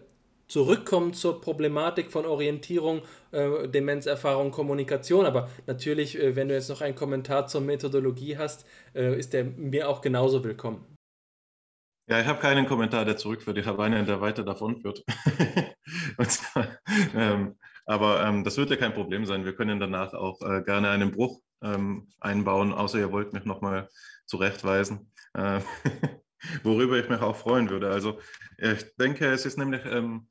zurückkommen 0.48 1.14
zur 1.14 1.40
Problematik 1.40 2.12
von 2.12 2.26
Orientierung, 2.26 3.04
äh, 3.32 3.68
Demenzerfahrung, 3.68 4.50
Kommunikation. 4.50 5.28
Aber 5.28 5.48
natürlich, 5.68 6.20
äh, 6.20 6.36
wenn 6.36 6.48
du 6.48 6.56
jetzt 6.56 6.70
noch 6.70 6.82
einen 6.82 6.96
Kommentar 6.96 7.46
zur 7.46 7.62
Methodologie 7.62 8.36
hast, 8.36 8.66
äh, 8.96 9.18
ist 9.18 9.34
der 9.34 9.44
mir 9.44 9.90
auch 9.90 10.02
genauso 10.02 10.44
willkommen. 10.44 10.84
Ja, 12.10 12.20
ich 12.20 12.26
habe 12.26 12.40
keinen 12.40 12.66
Kommentar, 12.66 13.06
der 13.06 13.18
zurückführt. 13.18 13.60
Ich 13.60 13.68
habe 13.68 13.84
einen, 13.84 14.08
der 14.08 14.22
weiter 14.22 14.44
davon 14.44 14.82
führt. 14.82 15.04
zwar, 16.28 16.80
ähm, 17.16 17.60
aber 17.86 18.24
ähm, 18.24 18.44
das 18.44 18.58
wird 18.58 18.72
ja 18.72 18.76
kein 18.76 18.96
Problem 18.96 19.28
sein. 19.28 19.46
Wir 19.46 19.54
können 19.54 19.80
danach 19.80 20.16
auch 20.16 20.42
äh, 20.42 20.64
gerne 20.64 20.90
einen 20.90 21.12
Bruch 21.12 21.40
ähm, 21.62 22.08
einbauen, 22.20 22.74
außer 22.74 23.00
ihr 23.00 23.12
wollt 23.12 23.34
mich 23.34 23.46
nochmal 23.46 23.90
zurechtweisen, 24.26 25.12
äh, 25.34 25.60
worüber 26.64 26.98
ich 26.98 27.10
mich 27.10 27.22
auch 27.22 27.36
freuen 27.36 27.70
würde. 27.70 27.90
Also 27.90 28.20
ich 28.58 28.86
denke, 28.98 29.28
es 29.28 29.46
ist 29.46 29.58
nämlich 29.58 29.82
ähm, 29.86 30.28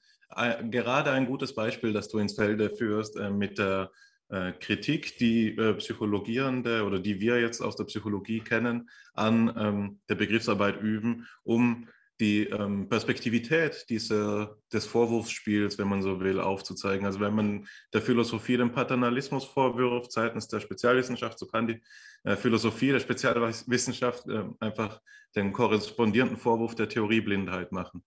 gerade 0.70 1.10
ein 1.12 1.26
gutes 1.26 1.54
Beispiel, 1.54 1.92
das 1.92 2.08
du 2.08 2.18
ins 2.18 2.34
Felde 2.34 2.70
führst 2.70 3.16
äh, 3.16 3.30
mit 3.30 3.58
der 3.58 3.90
äh, 4.30 4.52
Kritik, 4.52 5.16
die 5.18 5.56
äh, 5.56 5.74
Psychologierende 5.74 6.84
oder 6.84 6.98
die 6.98 7.20
wir 7.20 7.40
jetzt 7.40 7.62
aus 7.62 7.76
der 7.76 7.84
Psychologie 7.84 8.40
kennen, 8.40 8.90
an 9.14 9.54
ähm, 9.56 10.00
der 10.08 10.16
Begriffsarbeit 10.16 10.80
üben, 10.80 11.26
um 11.44 11.88
die 12.20 12.44
ähm, 12.44 12.88
Perspektivität 12.88 13.86
dieser, 13.88 14.56
des 14.72 14.86
Vorwurfsspiels, 14.86 15.78
wenn 15.78 15.88
man 15.88 16.02
so 16.02 16.20
will, 16.20 16.40
aufzuzeigen. 16.40 17.06
Also 17.06 17.20
wenn 17.20 17.34
man 17.34 17.68
der 17.92 18.02
Philosophie 18.02 18.56
den 18.56 18.72
Paternalismus 18.72 19.44
vorwirft 19.44 20.10
seitens 20.10 20.48
der 20.48 20.60
Spezialwissenschaft, 20.60 21.38
so 21.38 21.46
kann 21.46 21.68
die 21.68 21.80
äh, 22.24 22.36
Philosophie 22.36 22.90
der 22.90 23.00
Spezialwissenschaft 23.00 24.26
äh, 24.28 24.44
einfach 24.58 25.00
den 25.36 25.52
korrespondierenden 25.52 26.38
Vorwurf 26.38 26.74
der 26.74 26.88
Theorieblindheit 26.88 27.70
machen. 27.70 28.02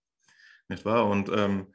Nicht 0.68 0.84
wahr? 0.84 1.06
Und 1.06 1.30
ähm, 1.34 1.72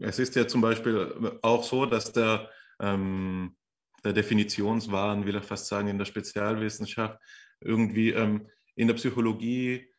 es 0.00 0.18
ist 0.18 0.36
ja 0.36 0.46
zum 0.46 0.60
Beispiel 0.60 1.38
auch 1.42 1.64
so, 1.64 1.86
dass 1.86 2.12
der, 2.12 2.50
ähm, 2.80 3.56
der 4.04 4.12
Definitionswahn, 4.12 5.26
will 5.26 5.36
ich 5.36 5.44
fast 5.44 5.66
sagen, 5.66 5.88
in 5.88 5.98
der 5.98 6.04
Spezialwissenschaft 6.04 7.18
irgendwie 7.60 8.10
ähm, 8.10 8.46
in 8.74 8.88
der 8.88 8.94
Psychologie 8.94 9.91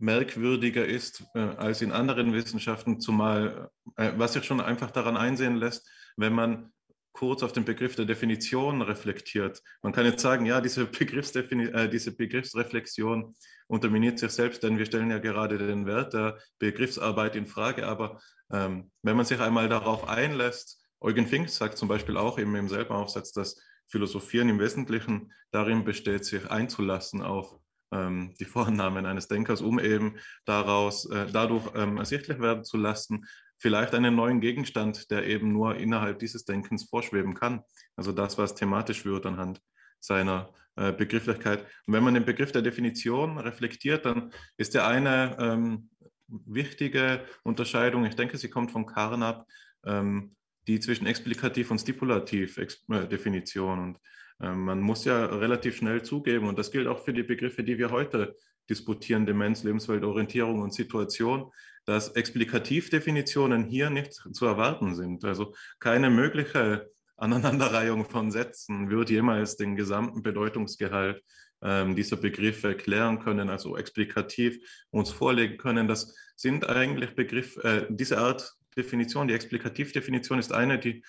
merkwürdiger 0.00 0.84
ist 0.84 1.24
äh, 1.34 1.40
als 1.40 1.82
in 1.82 1.92
anderen 1.92 2.32
Wissenschaften, 2.32 3.00
zumal 3.00 3.70
äh, 3.96 4.12
was 4.16 4.32
sich 4.32 4.44
schon 4.44 4.60
einfach 4.60 4.90
daran 4.90 5.16
einsehen 5.16 5.56
lässt, 5.56 5.88
wenn 6.16 6.32
man 6.32 6.72
kurz 7.12 7.42
auf 7.42 7.52
den 7.52 7.64
Begriff 7.64 7.96
der 7.96 8.06
Definition 8.06 8.82
reflektiert. 8.82 9.62
Man 9.82 9.92
kann 9.92 10.06
jetzt 10.06 10.22
sagen, 10.22 10.46
ja, 10.46 10.60
diese, 10.60 10.82
äh, 11.00 11.88
diese 11.88 12.16
Begriffsreflexion 12.16 13.34
unterminiert 13.66 14.18
sich 14.18 14.30
selbst, 14.30 14.62
denn 14.62 14.78
wir 14.78 14.86
stellen 14.86 15.10
ja 15.10 15.18
gerade 15.18 15.58
den 15.58 15.86
Wert 15.86 16.14
der 16.14 16.38
Begriffsarbeit 16.58 17.36
in 17.36 17.46
Frage. 17.46 17.86
Aber 17.86 18.20
ähm, 18.52 18.90
wenn 19.02 19.16
man 19.16 19.26
sich 19.26 19.40
einmal 19.40 19.68
darauf 19.68 20.08
einlässt, 20.08 20.78
Eugen 21.02 21.26
Fink 21.26 21.48
sagt 21.48 21.78
zum 21.78 21.88
Beispiel 21.88 22.16
auch 22.16 22.38
eben 22.38 22.54
im 22.56 22.68
selben 22.68 22.92
Aufsatz, 22.92 23.32
dass 23.32 23.60
Philosophieren 23.88 24.48
im 24.48 24.60
Wesentlichen 24.60 25.32
darin 25.50 25.84
besteht, 25.84 26.24
sich 26.24 26.50
einzulassen 26.50 27.22
auf 27.22 27.58
ähm, 27.92 28.34
die 28.38 28.44
Vornamen 28.44 29.06
eines 29.06 29.28
Denkers, 29.28 29.60
um 29.60 29.78
eben 29.78 30.16
daraus, 30.44 31.06
äh, 31.10 31.26
dadurch 31.32 31.64
ähm, 31.74 31.98
ersichtlich 31.98 32.40
werden 32.40 32.64
zu 32.64 32.76
lassen, 32.76 33.26
vielleicht 33.58 33.94
einen 33.94 34.14
neuen 34.14 34.40
Gegenstand, 34.40 35.10
der 35.10 35.26
eben 35.26 35.52
nur 35.52 35.76
innerhalb 35.76 36.18
dieses 36.18 36.44
Denkens 36.44 36.84
vorschweben 36.84 37.34
kann. 37.34 37.62
Also 37.96 38.12
das, 38.12 38.38
was 38.38 38.54
thematisch 38.54 39.04
wird 39.04 39.26
anhand 39.26 39.60
seiner 40.00 40.50
äh, 40.76 40.92
Begrifflichkeit. 40.92 41.66
Und 41.86 41.94
wenn 41.94 42.04
man 42.04 42.14
den 42.14 42.24
Begriff 42.24 42.52
der 42.52 42.62
Definition 42.62 43.36
reflektiert, 43.38 44.06
dann 44.06 44.32
ist 44.56 44.74
der 44.74 44.86
eine 44.86 45.36
ähm, 45.38 45.90
wichtige 46.28 47.24
Unterscheidung, 47.42 48.04
ich 48.06 48.16
denke, 48.16 48.38
sie 48.38 48.48
kommt 48.48 48.70
von 48.70 48.86
Carnap, 48.86 49.46
ähm, 49.84 50.36
die 50.66 50.80
zwischen 50.80 51.06
Explikativ 51.06 51.70
und 51.70 51.80
Stipulativ-Definition. 51.80 53.78
Äh, 53.78 53.82
und 53.82 53.96
äh, 53.96 53.98
man 54.40 54.80
muss 54.80 55.04
ja 55.04 55.26
relativ 55.26 55.76
schnell 55.76 56.02
zugeben, 56.02 56.48
und 56.48 56.58
das 56.58 56.70
gilt 56.70 56.86
auch 56.86 57.04
für 57.04 57.12
die 57.12 57.22
Begriffe, 57.22 57.62
die 57.62 57.78
wir 57.78 57.90
heute 57.90 58.36
disputieren, 58.68 59.26
Demenz, 59.26 59.62
Lebenswelt, 59.64 60.04
Orientierung 60.04 60.60
und 60.60 60.72
Situation, 60.72 61.50
dass 61.84 62.10
Explikativdefinitionen 62.10 63.64
hier 63.64 63.90
nicht 63.90 64.12
zu 64.12 64.46
erwarten 64.46 64.94
sind. 64.94 65.24
Also 65.24 65.54
keine 65.78 66.08
mögliche 66.08 66.90
Aneinanderreihung 67.16 68.04
von 68.04 68.30
Sätzen 68.30 68.88
wird 68.90 69.10
jemals 69.10 69.56
den 69.56 69.76
gesamten 69.76 70.22
Bedeutungsgehalt 70.22 71.22
ähm, 71.62 71.94
dieser 71.94 72.16
Begriffe 72.16 72.68
erklären 72.68 73.18
können, 73.18 73.50
also 73.50 73.76
explikativ 73.76 74.58
uns 74.90 75.10
vorlegen 75.10 75.58
können. 75.58 75.88
Das 75.88 76.14
sind 76.36 76.66
eigentlich 76.68 77.14
Begriffe, 77.14 77.62
äh, 77.62 77.86
diese 77.90 78.18
Art 78.18 78.54
Definition, 78.76 79.28
die 79.28 79.34
Explikativdefinition 79.34 80.38
ist 80.38 80.52
eine, 80.52 80.78
die 80.78 81.04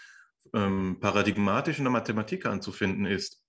ähm, 0.54 0.98
paradigmatisch 1.00 1.78
in 1.78 1.86
der 1.86 1.92
Mathematik 1.92 2.46
anzufinden 2.46 3.06
ist. 3.06 3.44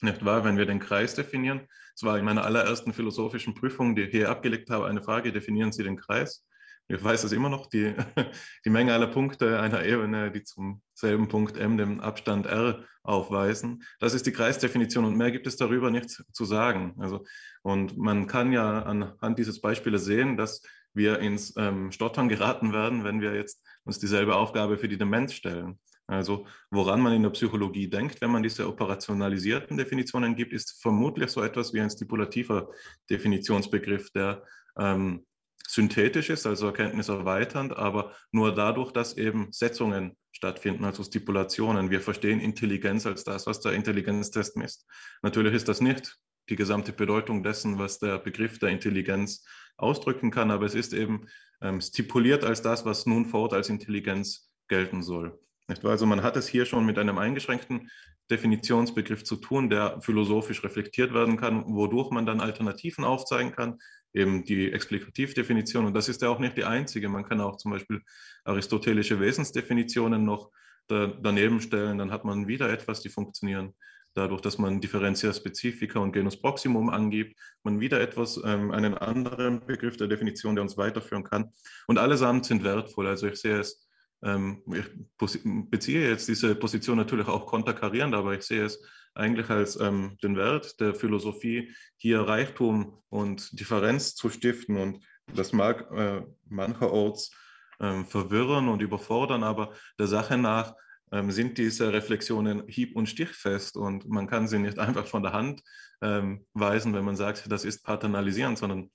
Nicht 0.00 0.24
wahr? 0.24 0.44
Wenn 0.44 0.56
wir 0.56 0.66
den 0.66 0.80
Kreis 0.80 1.14
definieren, 1.14 1.68
es 1.94 2.02
war 2.02 2.18
in 2.18 2.24
meiner 2.24 2.44
allerersten 2.44 2.92
philosophischen 2.92 3.54
Prüfung, 3.54 3.94
die 3.94 4.02
ich 4.02 4.10
hier 4.10 4.28
abgelegt 4.28 4.70
habe, 4.70 4.86
eine 4.86 5.02
Frage, 5.02 5.32
definieren 5.32 5.72
Sie 5.72 5.82
den 5.82 5.96
Kreis? 5.96 6.44
Ich 6.86 7.02
weiß 7.02 7.24
es 7.24 7.32
immer 7.32 7.48
noch, 7.48 7.66
die, 7.66 7.94
die 8.64 8.70
Menge 8.70 8.92
aller 8.92 9.06
Punkte 9.06 9.58
einer 9.60 9.84
Ebene, 9.84 10.30
die 10.30 10.42
zum 10.42 10.82
selben 10.92 11.28
Punkt 11.28 11.56
m, 11.56 11.78
dem 11.78 12.00
Abstand 12.00 12.46
r, 12.46 12.84
aufweisen. 13.02 13.84
Das 14.00 14.14
ist 14.14 14.26
die 14.26 14.32
Kreisdefinition 14.32 15.04
und 15.04 15.16
mehr 15.16 15.30
gibt 15.30 15.46
es 15.46 15.56
darüber 15.56 15.90
nichts 15.90 16.22
zu 16.32 16.44
sagen. 16.44 16.94
Also, 16.98 17.24
und 17.62 17.96
man 17.96 18.26
kann 18.26 18.52
ja 18.52 18.82
anhand 18.82 19.38
dieses 19.38 19.60
Beispieles 19.60 20.04
sehen, 20.04 20.36
dass 20.36 20.62
wir 20.92 21.18
ins 21.20 21.54
ähm, 21.56 21.90
Stottern 21.90 22.28
geraten 22.28 22.72
werden, 22.72 23.04
wenn 23.04 23.20
wir 23.20 23.34
jetzt 23.34 23.62
uns 23.84 23.98
dieselbe 23.98 24.36
Aufgabe 24.36 24.78
für 24.78 24.88
die 24.88 24.98
Demenz 24.98 25.32
stellen. 25.32 25.78
Also 26.06 26.46
woran 26.70 27.00
man 27.00 27.14
in 27.14 27.22
der 27.22 27.30
Psychologie 27.30 27.88
denkt, 27.88 28.20
wenn 28.20 28.30
man 28.30 28.42
diese 28.42 28.68
operationalisierten 28.68 29.76
Definitionen 29.76 30.36
gibt, 30.36 30.52
ist 30.52 30.80
vermutlich 30.82 31.30
so 31.30 31.42
etwas 31.42 31.72
wie 31.72 31.80
ein 31.80 31.90
stipulativer 31.90 32.70
Definitionsbegriff, 33.08 34.10
der 34.10 34.44
ähm, 34.78 35.24
synthetisch 35.66 36.28
ist, 36.30 36.46
also 36.46 36.66
erkenntniserweiternd, 36.66 37.76
aber 37.76 38.12
nur 38.32 38.54
dadurch, 38.54 38.92
dass 38.92 39.16
eben 39.16 39.48
Setzungen 39.50 40.16
stattfinden, 40.30 40.84
also 40.84 41.02
Stipulationen. 41.02 41.90
Wir 41.90 42.00
verstehen 42.00 42.40
Intelligenz 42.40 43.06
als 43.06 43.24
das, 43.24 43.46
was 43.46 43.60
der 43.60 43.72
Intelligenztest 43.72 44.56
misst. 44.56 44.86
Natürlich 45.22 45.54
ist 45.54 45.68
das 45.68 45.80
nicht 45.80 46.18
die 46.50 46.56
gesamte 46.56 46.92
Bedeutung 46.92 47.42
dessen, 47.42 47.78
was 47.78 47.98
der 47.98 48.18
Begriff 48.18 48.58
der 48.58 48.68
Intelligenz 48.68 49.44
ausdrücken 49.76 50.30
kann, 50.30 50.50
aber 50.50 50.66
es 50.66 50.74
ist 50.74 50.92
eben 50.92 51.26
ähm, 51.62 51.80
stipuliert 51.80 52.44
als 52.44 52.60
das, 52.60 52.84
was 52.84 53.06
nun 53.06 53.24
fort 53.24 53.54
als 53.54 53.70
Intelligenz 53.70 54.50
gelten 54.68 55.02
soll. 55.02 55.38
Also 55.82 56.04
man 56.06 56.22
hat 56.22 56.36
es 56.36 56.46
hier 56.46 56.66
schon 56.66 56.84
mit 56.84 56.98
einem 56.98 57.18
eingeschränkten 57.18 57.90
Definitionsbegriff 58.30 59.24
zu 59.24 59.36
tun, 59.36 59.70
der 59.70 60.00
philosophisch 60.00 60.62
reflektiert 60.62 61.14
werden 61.14 61.36
kann, 61.36 61.64
wodurch 61.66 62.10
man 62.10 62.26
dann 62.26 62.40
Alternativen 62.40 63.04
aufzeigen 63.04 63.52
kann, 63.52 63.78
eben 64.12 64.44
die 64.44 64.72
Explikativdefinition. 64.72 65.86
Und 65.86 65.94
das 65.94 66.08
ist 66.08 66.22
ja 66.22 66.28
auch 66.28 66.38
nicht 66.38 66.56
die 66.56 66.64
einzige. 66.64 67.08
Man 67.08 67.24
kann 67.24 67.40
auch 67.40 67.56
zum 67.56 67.72
Beispiel 67.72 68.00
aristotelische 68.44 69.20
Wesensdefinitionen 69.20 70.24
noch 70.24 70.50
da, 70.86 71.06
daneben 71.06 71.60
stellen. 71.60 71.98
Dann 71.98 72.12
hat 72.12 72.24
man 72.24 72.46
wieder 72.46 72.70
etwas, 72.70 73.00
die 73.00 73.08
funktionieren. 73.08 73.74
Dadurch, 74.14 74.40
dass 74.42 74.58
man 74.58 74.80
Differentia 74.80 75.32
Specifica 75.32 75.98
und 75.98 76.12
Genus 76.12 76.40
Proximum 76.40 76.88
angibt, 76.88 77.36
man 77.64 77.80
wieder 77.80 78.00
etwas, 78.00 78.40
ähm, 78.44 78.70
einen 78.70 78.94
anderen 78.94 79.66
Begriff 79.66 79.96
der 79.96 80.06
Definition, 80.06 80.54
der 80.54 80.62
uns 80.62 80.76
weiterführen 80.76 81.24
kann. 81.24 81.50
Und 81.88 81.98
allesamt 81.98 82.46
sind 82.46 82.62
wertvoll. 82.62 83.08
Also 83.08 83.26
ich 83.26 83.40
sehe 83.40 83.58
es, 83.58 83.83
ich 84.24 85.40
beziehe 85.70 86.08
jetzt 86.08 86.28
diese 86.28 86.54
Position 86.54 86.96
natürlich 86.96 87.28
auch 87.28 87.44
konterkarierend, 87.44 88.14
aber 88.14 88.34
ich 88.34 88.42
sehe 88.42 88.64
es 88.64 88.82
eigentlich 89.14 89.48
als 89.50 89.78
ähm, 89.78 90.16
den 90.22 90.36
Wert 90.36 90.80
der 90.80 90.94
Philosophie, 90.94 91.74
hier 91.96 92.22
Reichtum 92.22 93.02
und 93.08 93.58
Differenz 93.58 94.14
zu 94.14 94.28
stiften. 94.30 94.76
Und 94.76 95.04
das 95.34 95.52
mag 95.52 95.90
äh, 95.92 96.22
mancherorts 96.48 97.30
äh, 97.78 98.02
verwirren 98.04 98.68
und 98.68 98.82
überfordern, 98.82 99.42
aber 99.42 99.72
der 99.98 100.06
Sache 100.06 100.36
nach 100.36 100.74
ähm, 101.12 101.30
sind 101.30 101.58
diese 101.58 101.92
Reflexionen 101.92 102.66
hieb- 102.66 102.96
und 102.96 103.08
stichfest 103.08 103.76
und 103.76 104.08
man 104.08 104.26
kann 104.26 104.48
sie 104.48 104.58
nicht 104.58 104.78
einfach 104.80 105.06
von 105.06 105.22
der 105.22 105.32
Hand 105.32 105.62
ähm, 106.02 106.44
weisen, 106.54 106.92
wenn 106.94 107.04
man 107.04 107.16
sagt, 107.16 107.50
das 107.50 107.64
ist 107.64 107.84
paternalisierend, 107.84 108.58
sondern 108.58 108.90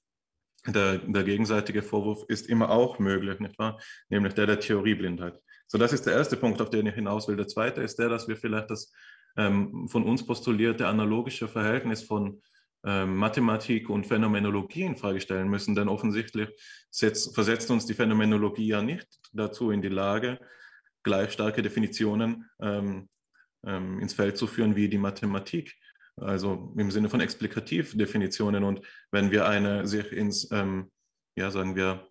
der, 0.68 0.98
der, 0.98 1.24
gegenseitige 1.24 1.82
Vorwurf 1.82 2.26
ist 2.28 2.48
immer 2.48 2.70
auch 2.70 3.00
möglich, 3.00 3.40
nicht 3.40 3.58
wahr? 3.58 3.80
Nämlich 4.10 4.34
der 4.34 4.48
der 4.48 4.60
Theorieblindheit. 4.60 5.40
So, 5.68 5.78
das 5.78 5.94
ist 5.94 6.06
der 6.06 6.14
erste 6.14 6.36
Punkt, 6.36 6.62
auf 6.62 6.70
den 6.70 6.88
ich 6.88 6.96
hinaus 6.96 7.28
will. 7.28 7.36
Der 7.36 7.48
zweite 7.48 7.82
ist 7.82 7.98
der, 7.98 8.10
dass 8.10 8.28
wir 8.28 8.36
vielleicht 8.36 8.70
das 8.70 8.92
ähm, 9.38 9.88
von 9.88 10.04
uns 10.04 10.26
postulierte 10.26 10.88
analogische 10.88 11.48
Verhältnis 11.48 12.04
von 12.04 12.42
ähm, 12.84 13.16
Mathematik 13.18 13.90
und 13.90 14.08
Phänomenologie 14.08 14.84
in 14.84 14.96
Frage 14.96 15.22
stellen 15.22 15.50
müssen, 15.50 15.76
denn 15.76 15.90
offensichtlich 15.90 16.50
setzt, 16.90 17.36
versetzt 17.36 17.70
uns 17.72 17.86
die 17.86 17.94
Phänomenologie 17.94 18.68
ja 18.68 18.82
nicht 18.82 19.08
dazu 19.34 19.72
in 19.72 19.82
die 19.82 19.90
Lage, 19.90 20.40
gleich 21.04 21.32
starke 21.32 21.62
Definitionen 21.62 22.50
ähm, 22.62 23.10
ähm, 23.66 24.00
ins 24.00 24.14
Feld 24.14 24.38
zu 24.38 24.48
führen 24.48 24.76
wie 24.76 24.90
die 24.90 24.98
Mathematik. 24.98 25.76
Also 26.22 26.74
im 26.78 26.92
Sinne 26.92 27.10
von 27.10 27.22
Explikativdefinitionen. 27.22 28.64
Und 28.64 28.82
wenn 29.12 29.32
wir 29.32 29.48
eine 29.48 29.88
sich 29.88 30.12
ins, 30.12 30.50
ähm, 30.52 30.92
ja, 31.36 31.52
sagen 31.52 31.76
wir, 31.76 32.08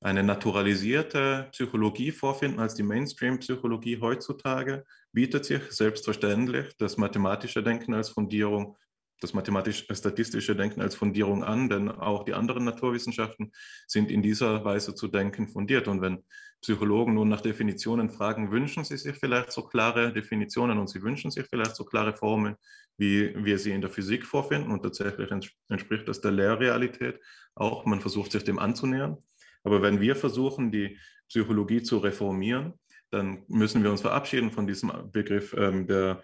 eine 0.00 0.22
naturalisierte 0.22 1.48
Psychologie 1.52 2.12
vorfinden 2.12 2.60
als 2.60 2.74
die 2.74 2.82
Mainstream-Psychologie 2.82 4.00
heutzutage, 4.00 4.84
bietet 5.12 5.46
sich 5.46 5.62
selbstverständlich 5.70 6.76
das 6.78 6.96
mathematische 6.96 7.62
Denken 7.62 7.94
als 7.94 8.10
Fundierung, 8.10 8.76
das 9.20 9.32
mathematisch-statistische 9.32 10.54
Denken 10.54 10.82
als 10.82 10.94
Fundierung 10.94 11.42
an, 11.42 11.70
denn 11.70 11.90
auch 11.90 12.24
die 12.24 12.34
anderen 12.34 12.64
Naturwissenschaften 12.64 13.52
sind 13.86 14.10
in 14.10 14.22
dieser 14.22 14.64
Weise 14.64 14.94
zu 14.94 15.08
denken 15.08 15.48
fundiert. 15.48 15.88
Und 15.88 16.02
wenn 16.02 16.22
Psychologen 16.60 17.14
nun 17.14 17.28
nach 17.28 17.40
Definitionen 17.40 18.10
fragen, 18.10 18.50
wünschen 18.50 18.84
sie 18.84 18.98
sich 18.98 19.16
vielleicht 19.16 19.52
so 19.52 19.62
klare 19.62 20.12
Definitionen 20.12 20.78
und 20.78 20.88
sie 20.88 21.02
wünschen 21.02 21.30
sich 21.30 21.46
vielleicht 21.48 21.76
so 21.76 21.84
klare 21.84 22.14
Formeln, 22.14 22.56
wie 22.98 23.34
wir 23.44 23.58
sie 23.58 23.72
in 23.72 23.80
der 23.80 23.90
Physik 23.90 24.24
vorfinden. 24.24 24.70
Und 24.70 24.82
tatsächlich 24.82 25.30
entspricht 25.68 26.08
das 26.08 26.20
der 26.20 26.32
Lehrrealität 26.32 27.20
auch. 27.54 27.84
Man 27.84 28.00
versucht 28.00 28.32
sich 28.32 28.44
dem 28.44 28.58
anzunähern. 28.58 29.16
Aber 29.64 29.82
wenn 29.82 30.00
wir 30.00 30.16
versuchen, 30.16 30.70
die 30.70 30.98
Psychologie 31.28 31.82
zu 31.82 31.98
reformieren, 31.98 32.74
dann 33.10 33.44
müssen 33.48 33.82
wir 33.82 33.90
uns 33.90 34.00
verabschieden 34.00 34.50
von 34.50 34.66
diesem 34.66 34.92
Begriff 35.10 35.54
ähm, 35.56 35.86
der 35.86 36.22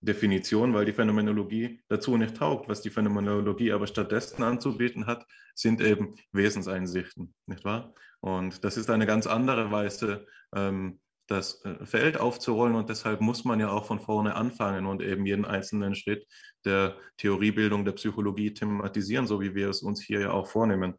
Definition, 0.00 0.72
weil 0.72 0.86
die 0.86 0.92
Phänomenologie 0.92 1.82
dazu 1.88 2.16
nicht 2.16 2.36
taugt. 2.36 2.68
Was 2.68 2.82
die 2.82 2.90
Phänomenologie 2.90 3.72
aber 3.72 3.86
stattdessen 3.86 4.42
anzubieten 4.42 5.06
hat, 5.06 5.26
sind 5.54 5.80
eben 5.80 6.14
Wesenseinsichten, 6.32 7.34
nicht 7.46 7.64
wahr? 7.64 7.94
Und 8.20 8.64
das 8.64 8.76
ist 8.76 8.90
eine 8.90 9.06
ganz 9.06 9.26
andere 9.26 9.70
Weise, 9.70 10.26
ähm, 10.54 11.00
das 11.30 11.64
äh, 11.64 11.86
Feld 11.86 12.18
aufzurollen 12.18 12.74
und 12.74 12.88
deshalb 12.88 13.20
muss 13.20 13.44
man 13.44 13.60
ja 13.60 13.70
auch 13.70 13.86
von 13.86 14.00
vorne 14.00 14.34
anfangen 14.34 14.86
und 14.86 15.00
eben 15.00 15.24
jeden 15.26 15.44
einzelnen 15.44 15.94
Schritt 15.94 16.26
der 16.64 16.96
Theoriebildung 17.18 17.84
der 17.84 17.92
Psychologie 17.92 18.52
thematisieren, 18.52 19.26
so 19.26 19.40
wie 19.40 19.54
wir 19.54 19.68
es 19.70 19.82
uns 19.82 20.02
hier 20.02 20.20
ja 20.20 20.32
auch 20.32 20.48
vornehmen. 20.48 20.94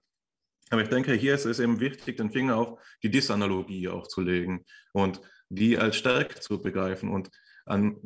Aber 0.70 0.82
ich 0.82 0.90
denke, 0.90 1.14
hier 1.14 1.36
ist 1.36 1.46
es 1.46 1.60
eben 1.60 1.82
wichtig, 1.82 2.16
den 2.16 2.32
Finger 2.32 2.56
auf 2.56 2.80
die 3.04 3.12
Disanalogie 3.12 3.90
auch 3.90 4.08
zu 4.08 4.22
legen 4.22 4.64
und 4.94 5.22
die 5.50 5.78
als 5.78 5.98
Stärke 5.98 6.40
zu 6.40 6.62
begreifen. 6.62 7.10
Und 7.10 7.30
an 7.66 7.98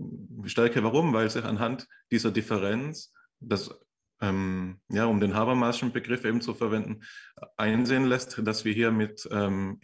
Stärke, 0.46 0.84
warum? 0.84 1.14
Weil 1.14 1.30
sich 1.30 1.46
anhand 1.46 1.88
dieser 2.12 2.32
Differenz, 2.32 3.14
das, 3.40 3.70
ähm, 4.20 4.82
ja, 4.90 5.06
um 5.06 5.20
den 5.20 5.36
Habermaschen 5.36 5.94
Begriff 5.94 6.26
eben 6.26 6.42
zu 6.42 6.56
verwenden, 6.56 7.04
einsehen 7.56 8.06
lässt, 8.06 8.42
dass 8.44 8.66
wir 8.66 8.74
hier 8.74 8.90
mit 8.90 9.28
ähm, 9.32 9.78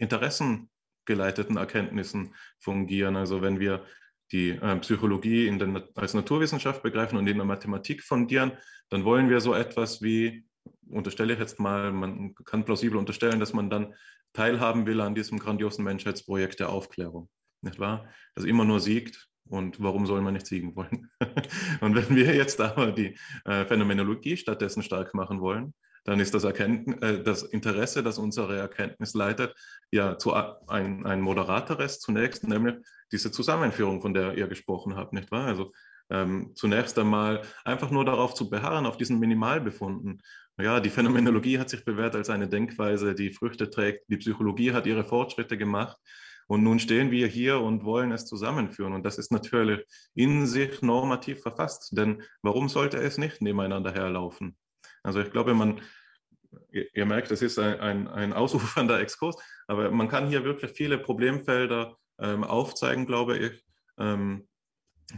interessengeleiteten 1.02 1.56
Erkenntnissen 1.56 2.34
fungieren. 2.58 3.16
Also 3.16 3.42
wenn 3.42 3.60
wir 3.60 3.84
die 4.30 4.50
äh, 4.50 4.76
Psychologie 4.76 5.46
den, 5.46 5.82
als 5.94 6.14
Naturwissenschaft 6.14 6.82
begreifen 6.82 7.18
und 7.18 7.26
in 7.26 7.36
der 7.36 7.46
Mathematik 7.46 8.02
fundieren, 8.02 8.52
dann 8.88 9.04
wollen 9.04 9.28
wir 9.28 9.40
so 9.40 9.54
etwas 9.54 10.02
wie, 10.02 10.46
unterstelle 10.88 11.34
ich 11.34 11.38
jetzt 11.38 11.60
mal, 11.60 11.92
man 11.92 12.34
kann 12.44 12.64
plausibel 12.64 12.98
unterstellen, 12.98 13.40
dass 13.40 13.52
man 13.52 13.68
dann 13.68 13.94
teilhaben 14.32 14.86
will 14.86 15.00
an 15.00 15.14
diesem 15.14 15.38
grandiosen 15.38 15.84
Menschheitsprojekt 15.84 16.60
der 16.60 16.70
Aufklärung. 16.70 17.28
Nicht 17.60 17.78
wahr? 17.78 18.08
Das 18.34 18.44
immer 18.44 18.64
nur 18.64 18.80
siegt, 18.80 19.28
Und 19.44 19.82
warum 19.82 20.06
soll 20.06 20.22
man 20.22 20.34
nicht 20.34 20.46
siegen 20.46 20.74
wollen? 20.76 21.10
und 21.80 21.94
wenn 21.94 22.16
wir 22.16 22.34
jetzt 22.34 22.60
aber 22.60 22.92
die 22.92 23.18
äh, 23.44 23.66
Phänomenologie 23.66 24.36
stattdessen 24.36 24.82
stark 24.82 25.14
machen 25.14 25.40
wollen, 25.40 25.74
dann 26.04 26.20
ist 26.20 26.34
das, 26.34 26.44
Erkenntnis, 26.44 27.00
äh, 27.02 27.22
das 27.22 27.42
Interesse, 27.42 28.02
das 28.02 28.18
unsere 28.18 28.58
Erkenntnis 28.58 29.14
leitet, 29.14 29.54
ja 29.90 30.18
zu 30.18 30.34
ein, 30.34 31.06
ein 31.06 31.20
moderateres 31.20 32.00
zunächst, 32.00 32.46
nämlich 32.46 32.76
diese 33.12 33.30
Zusammenführung, 33.30 34.00
von 34.00 34.14
der 34.14 34.36
ihr 34.36 34.48
gesprochen 34.48 34.96
habt, 34.96 35.12
nicht 35.12 35.30
wahr? 35.30 35.46
Also 35.46 35.72
ähm, 36.10 36.52
zunächst 36.54 36.98
einmal 36.98 37.42
einfach 37.64 37.90
nur 37.90 38.04
darauf 38.04 38.34
zu 38.34 38.50
beharren, 38.50 38.86
auf 38.86 38.96
diesen 38.96 39.18
Minimalbefunden. 39.18 40.22
Ja, 40.58 40.80
die 40.80 40.90
Phänomenologie 40.90 41.58
hat 41.58 41.70
sich 41.70 41.84
bewährt 41.84 42.14
als 42.14 42.28
eine 42.28 42.48
Denkweise, 42.48 43.14
die 43.14 43.30
Früchte 43.30 43.70
trägt. 43.70 44.04
Die 44.08 44.18
Psychologie 44.18 44.72
hat 44.72 44.86
ihre 44.86 45.04
Fortschritte 45.04 45.56
gemacht. 45.56 45.96
Und 46.46 46.62
nun 46.64 46.78
stehen 46.78 47.10
wir 47.10 47.26
hier 47.28 47.60
und 47.60 47.84
wollen 47.84 48.12
es 48.12 48.26
zusammenführen. 48.26 48.92
Und 48.92 49.06
das 49.06 49.16
ist 49.16 49.32
natürlich 49.32 49.86
in 50.14 50.46
sich 50.46 50.82
normativ 50.82 51.40
verfasst. 51.40 51.96
Denn 51.96 52.22
warum 52.42 52.68
sollte 52.68 52.98
es 52.98 53.16
nicht 53.16 53.40
nebeneinander 53.40 53.92
herlaufen? 53.92 54.56
Also 55.02 55.20
ich 55.20 55.30
glaube, 55.30 55.54
man, 55.54 55.80
ihr, 56.70 57.06
merkt, 57.06 57.30
es 57.30 57.42
ist 57.42 57.58
ein, 57.58 57.80
ein, 57.80 58.08
ein 58.08 58.32
ausufernder 58.32 59.00
Exkurs, 59.00 59.36
aber 59.66 59.90
man 59.90 60.08
kann 60.08 60.28
hier 60.28 60.44
wirklich 60.44 60.72
viele 60.72 60.98
Problemfelder 60.98 61.96
ähm, 62.18 62.44
aufzeigen, 62.44 63.06
glaube 63.06 63.38
ich, 63.38 63.64
ähm, 63.98 64.48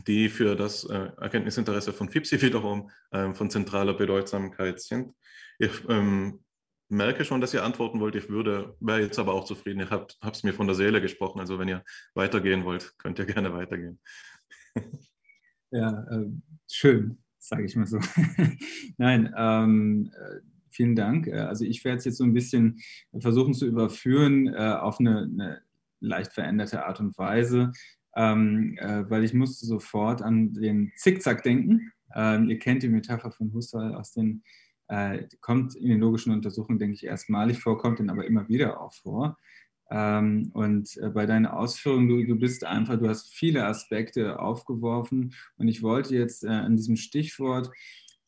die 0.07 0.29
für 0.29 0.57
das 0.57 0.85
äh, 0.85 1.11
Erkenntnisinteresse 1.19 1.93
von 1.93 2.09
FIPSI 2.09 2.41
wiederum 2.43 2.91
ähm, 3.13 3.35
von 3.35 3.51
zentraler 3.51 3.95
Bedeutsamkeit 3.95 4.81
sind. 4.81 5.13
Ich 5.59 5.85
ähm, 5.89 6.45
merke 6.89 7.25
schon, 7.25 7.41
dass 7.41 7.55
ihr 7.55 7.65
antworten 7.65 8.01
wollt. 8.01 8.17
Ich 8.17 8.29
würde, 8.29 8.77
wäre 8.81 9.01
jetzt 9.01 9.19
aber 9.19 9.35
auch 9.35 9.45
zufrieden. 9.45 9.81
Ich 9.81 9.91
habe 9.91 10.07
es 10.33 10.43
mir 10.43 10.53
von 10.53 10.67
der 10.67 10.77
Seele 10.77 11.01
gesprochen. 11.01 11.41
Also 11.41 11.59
wenn 11.59 11.69
ihr 11.69 11.85
weitergehen 12.15 12.65
wollt, 12.65 12.93
könnt 12.99 13.19
ihr 13.19 13.27
gerne 13.27 13.53
weitergehen. 13.53 14.01
Ja, 15.71 16.07
äh, 16.09 16.27
schön, 16.71 17.24
sage 17.49 17.65
ich 17.65 17.77
mal 17.77 17.87
so. 17.87 17.99
Nein, 18.99 19.33
ähm, 19.37 20.11
äh, 20.15 20.41
vielen 20.71 20.97
Dank. 20.97 21.27
Äh, 21.27 21.41
also 21.41 21.65
ich 21.65 21.85
werde 21.85 21.99
es 21.99 22.05
jetzt 22.05 22.19
so 22.19 22.25
ein 22.25 22.35
bisschen 22.35 22.81
versuchen 23.19 23.55
zu 23.55 23.67
überführen 23.67 24.49
äh, 24.49 24.77
auf 24.81 25.01
eine, 25.01 25.23
eine 25.23 25.63
leicht 26.01 26.33
veränderte 26.33 26.85
Art 26.85 27.01
und 27.01 27.17
Weise 27.19 27.73
ähm, 28.17 28.77
äh, 28.79 29.09
weil 29.09 29.25
ich 29.25 29.35
musste 29.35 29.67
sofort 29.67 30.23
an 30.23 30.55
den 30.55 30.93
Zickzack 30.97 31.43
denken. 31.43 31.93
Ähm, 32.15 32.49
ihr 32.49 32.59
kennt 32.59 32.83
die 32.83 32.89
Metapher 32.89 33.33
von 33.33 33.53
Husserl 33.53 33.95
aus 33.95 34.13
den, 34.13 34.43
äh, 34.89 35.25
kommt 35.41 35.75
in 35.75 35.89
den 35.89 36.01
logischen 36.01 36.33
Untersuchungen, 36.33 36.79
denke 36.79 36.95
ich, 36.95 37.05
erstmalig 37.05 37.61
vor, 37.61 37.79
kommt 37.79 37.99
dann 37.99 38.11
aber 38.11 38.25
immer 38.27 38.49
wieder 38.49 38.81
auch 38.81 38.95
vor. 38.95 39.39
Ähm, 39.91 40.51
und 40.55 40.97
äh, 40.97 41.11
bei 41.11 41.27
deinen 41.27 41.47
Ausführungen, 41.47 42.09
du, 42.09 42.25
du 42.25 42.37
bist 42.37 42.65
einfach, 42.65 42.99
du 42.99 43.09
hast 43.09 43.33
viele 43.33 43.67
Aspekte 43.67 44.39
aufgeworfen. 44.39 45.35
Und 45.57 45.69
ich 45.69 45.83
wollte 45.83 46.15
jetzt 46.15 46.45
äh, 46.45 46.49
an 46.49 46.77
diesem 46.77 46.97
Stichwort 46.97 47.71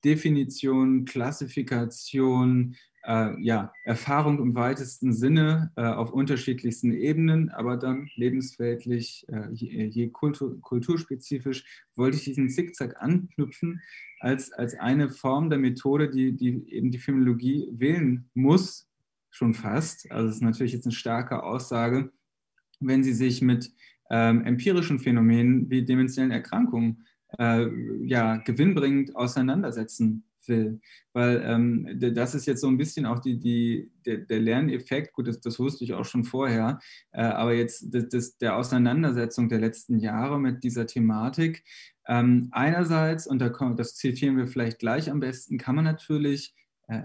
Definition, 0.04 1.04
Klassifikation, 1.04 2.76
äh, 3.06 3.40
ja, 3.40 3.72
Erfahrung 3.84 4.40
im 4.40 4.54
weitesten 4.54 5.12
Sinne 5.12 5.72
äh, 5.76 5.82
auf 5.82 6.12
unterschiedlichsten 6.12 6.92
Ebenen, 6.92 7.50
aber 7.50 7.76
dann 7.76 8.08
lebensweltlich, 8.16 9.24
äh, 9.28 9.48
je, 9.52 9.86
je 9.86 10.08
kultur, 10.08 10.60
kulturspezifisch, 10.60 11.64
wollte 11.94 12.16
ich 12.16 12.24
diesen 12.24 12.50
Zickzack 12.50 13.00
anknüpfen 13.00 13.80
als, 14.20 14.52
als 14.52 14.74
eine 14.74 15.08
Form 15.08 15.50
der 15.50 15.58
Methode, 15.58 16.10
die, 16.10 16.32
die 16.32 16.72
eben 16.72 16.90
die 16.90 16.98
Phänomenologie 16.98 17.68
wählen 17.72 18.28
muss, 18.34 18.88
schon 19.36 19.54
fast. 19.54 20.10
Also 20.10 20.28
es 20.28 20.36
ist 20.36 20.42
natürlich 20.42 20.72
jetzt 20.72 20.86
eine 20.86 20.94
starke 20.94 21.42
Aussage, 21.42 22.10
wenn 22.80 23.04
sie 23.04 23.12
sich 23.12 23.42
mit 23.42 23.70
ähm, 24.10 24.44
empirischen 24.44 24.98
Phänomenen 24.98 25.68
wie 25.70 25.84
demenziellen 25.84 26.30
Erkrankungen 26.30 27.06
äh, 27.38 27.66
ja, 28.04 28.36
gewinnbringend 28.38 29.14
auseinandersetzen 29.14 30.24
will. 30.46 30.80
Weil 31.12 31.42
ähm, 31.44 31.98
das 32.14 32.34
ist 32.34 32.46
jetzt 32.46 32.60
so 32.60 32.68
ein 32.68 32.78
bisschen 32.78 33.04
auch 33.04 33.18
die, 33.18 33.38
die, 33.38 33.90
der, 34.06 34.18
der 34.18 34.40
Lerneffekt, 34.40 35.12
gut, 35.12 35.26
das, 35.26 35.40
das, 35.40 35.58
wusste 35.58 35.84
ich 35.84 35.92
auch 35.92 36.04
schon 36.04 36.24
vorher, 36.24 36.78
äh, 37.12 37.22
aber 37.22 37.52
jetzt 37.52 37.92
das, 37.92 38.08
das, 38.08 38.38
der 38.38 38.56
Auseinandersetzung 38.56 39.48
der 39.48 39.58
letzten 39.58 39.98
Jahre 39.98 40.38
mit 40.38 40.62
dieser 40.62 40.86
Thematik. 40.86 41.64
Ähm, 42.06 42.48
einerseits, 42.52 43.26
und 43.26 43.40
da 43.40 43.48
kommt, 43.48 43.80
das 43.80 43.96
zitieren 43.96 44.36
wir 44.36 44.46
vielleicht 44.46 44.78
gleich 44.78 45.10
am 45.10 45.20
besten, 45.20 45.58
kann 45.58 45.74
man 45.74 45.84
natürlich 45.84 46.54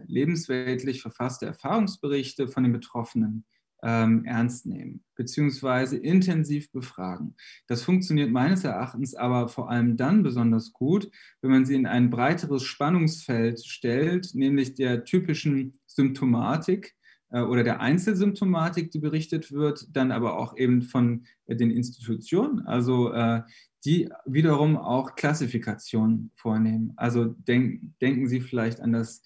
lebensweltlich 0.05 1.01
verfasste 1.01 1.45
Erfahrungsberichte 1.45 2.47
von 2.47 2.63
den 2.63 2.73
Betroffenen 2.73 3.45
ähm, 3.83 4.25
ernst 4.25 4.65
nehmen, 4.65 5.03
beziehungsweise 5.15 5.97
intensiv 5.97 6.71
befragen. 6.71 7.35
Das 7.67 7.83
funktioniert 7.83 8.31
meines 8.31 8.63
Erachtens 8.63 9.15
aber 9.15 9.47
vor 9.47 9.69
allem 9.69 9.97
dann 9.97 10.23
besonders 10.23 10.71
gut, 10.73 11.09
wenn 11.41 11.51
man 11.51 11.65
sie 11.65 11.75
in 11.75 11.87
ein 11.87 12.09
breiteres 12.09 12.63
Spannungsfeld 12.63 13.65
stellt, 13.65 14.35
nämlich 14.35 14.75
der 14.75 15.03
typischen 15.03 15.79
Symptomatik 15.87 16.95
äh, 17.29 17.41
oder 17.41 17.63
der 17.63 17.81
Einzelsymptomatik, 17.81 18.91
die 18.91 18.99
berichtet 18.99 19.51
wird, 19.51 19.87
dann 19.95 20.11
aber 20.11 20.37
auch 20.37 20.55
eben 20.57 20.83
von 20.83 21.25
äh, 21.47 21.55
den 21.55 21.71
Institutionen, 21.71 22.61
also 22.67 23.11
äh, 23.13 23.41
die 23.83 24.09
wiederum 24.25 24.77
auch 24.77 25.15
Klassifikationen 25.15 26.31
vornehmen. 26.35 26.93
Also 26.97 27.25
denk, 27.25 27.81
denken 27.99 28.27
Sie 28.27 28.41
vielleicht 28.41 28.79
an 28.79 28.93
das 28.93 29.23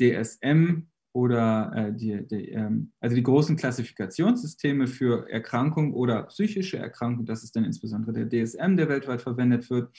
DSM, 0.00 0.86
oder 1.16 1.72
äh, 1.74 1.92
die, 1.94 2.26
die, 2.26 2.50
ähm, 2.50 2.92
also 3.00 3.16
die 3.16 3.22
großen 3.22 3.56
Klassifikationssysteme 3.56 4.86
für 4.86 5.26
Erkrankung 5.30 5.94
oder 5.94 6.24
psychische 6.24 6.76
Erkrankung, 6.76 7.24
das 7.24 7.42
ist 7.42 7.56
dann 7.56 7.64
insbesondere 7.64 8.12
der 8.12 8.28
DSM, 8.28 8.76
der 8.76 8.90
weltweit 8.90 9.22
verwendet 9.22 9.70
wird. 9.70 9.96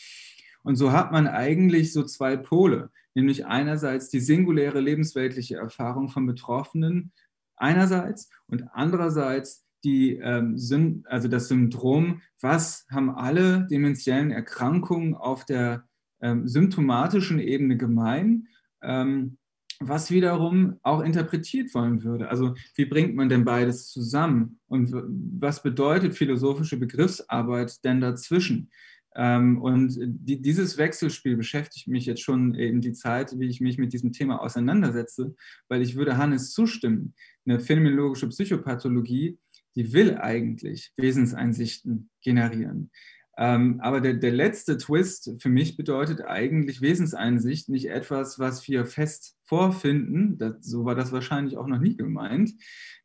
Und 0.62 0.76
so 0.76 0.92
hat 0.92 1.12
man 1.12 1.28
eigentlich 1.28 1.92
so 1.92 2.04
zwei 2.04 2.38
Pole, 2.38 2.92
nämlich 3.16 3.48
einerseits 3.48 4.10
die 4.10 4.20
singuläre 4.20 4.80
lebensweltliche 4.80 5.56
Erfahrung 5.56 6.10
von 6.10 6.28
Betroffenen 6.28 7.12
einerseits 7.56 8.30
und 8.46 8.66
andererseits 8.74 9.66
die, 9.84 10.18
ähm, 10.18 11.04
also 11.06 11.28
das 11.28 11.48
Syndrom, 11.48 12.22
was 12.42 12.86
haben 12.92 13.10
alle 13.10 13.66
dementiellen 13.72 14.30
Erkrankungen 14.30 15.16
auf 15.16 15.46
der 15.46 15.88
ähm, 16.22 16.48
symptomatischen 16.48 17.40
Ebene 17.40 17.76
gemein? 17.76 18.50
Ähm, 18.84 19.40
was 19.80 20.12
wiederum 20.12 20.80
auch 20.82 21.02
interpretiert 21.02 21.74
wollen 21.74 22.04
würde. 22.04 22.30
Also 22.30 22.56
wie 22.76 22.86
bringt 22.86 23.16
man 23.16 23.30
denn 23.30 23.46
beides 23.46 23.90
zusammen 23.92 24.60
und 24.68 24.92
was 25.40 25.62
bedeutet 25.62 26.16
philosophische 26.16 26.78
Begriffsarbeit 26.78 27.84
denn 27.84 28.02
dazwischen? 28.02 28.72
Ähm, 29.16 29.60
und 29.62 29.98
die, 30.00 30.42
dieses 30.42 30.78
Wechselspiel 30.78 31.36
beschäftigt 31.38 31.88
mich 31.88 32.06
jetzt 32.06 32.22
schon 32.22 32.54
in 32.54 32.82
die 32.82 32.94
Zeit, 32.94 33.38
wie 33.40 33.48
ich 33.48 33.62
mich 33.62 33.78
mit 33.78 33.92
diesem 33.92 34.12
Thema 34.12 34.42
auseinandersetze, 34.42 35.36
weil 35.68 35.82
ich 35.82 35.96
würde 35.96 36.18
Hannes 36.18 36.52
zustimmen. 36.52 37.16
Eine 37.46 37.60
phänomenologische 37.60 38.30
Psychopathologie, 38.30 39.40
die 39.76 39.94
will 39.94 40.18
eigentlich 40.18 40.92
Wesenseinsichten 40.98 42.10
generieren. 42.22 42.92
Ähm, 43.40 43.80
aber 43.82 44.02
der, 44.02 44.16
der 44.16 44.32
letzte 44.32 44.78
Twist 44.78 45.32
für 45.40 45.50
mich 45.50 45.78
bedeutet 45.78 46.22
eigentlich 46.26 46.82
Wesenseinsicht, 46.82 47.70
nicht 47.70 47.90
etwas, 47.90 48.40
was 48.40 48.68
wir 48.68 48.86
fest 48.88 49.38
vorfinden, 49.46 50.40
das, 50.40 50.56
so 50.62 50.86
war 50.86 50.96
das 50.96 51.12
wahrscheinlich 51.12 51.56
auch 51.56 51.68
noch 51.68 51.80
nie 51.80 51.96
gemeint, 51.96 52.54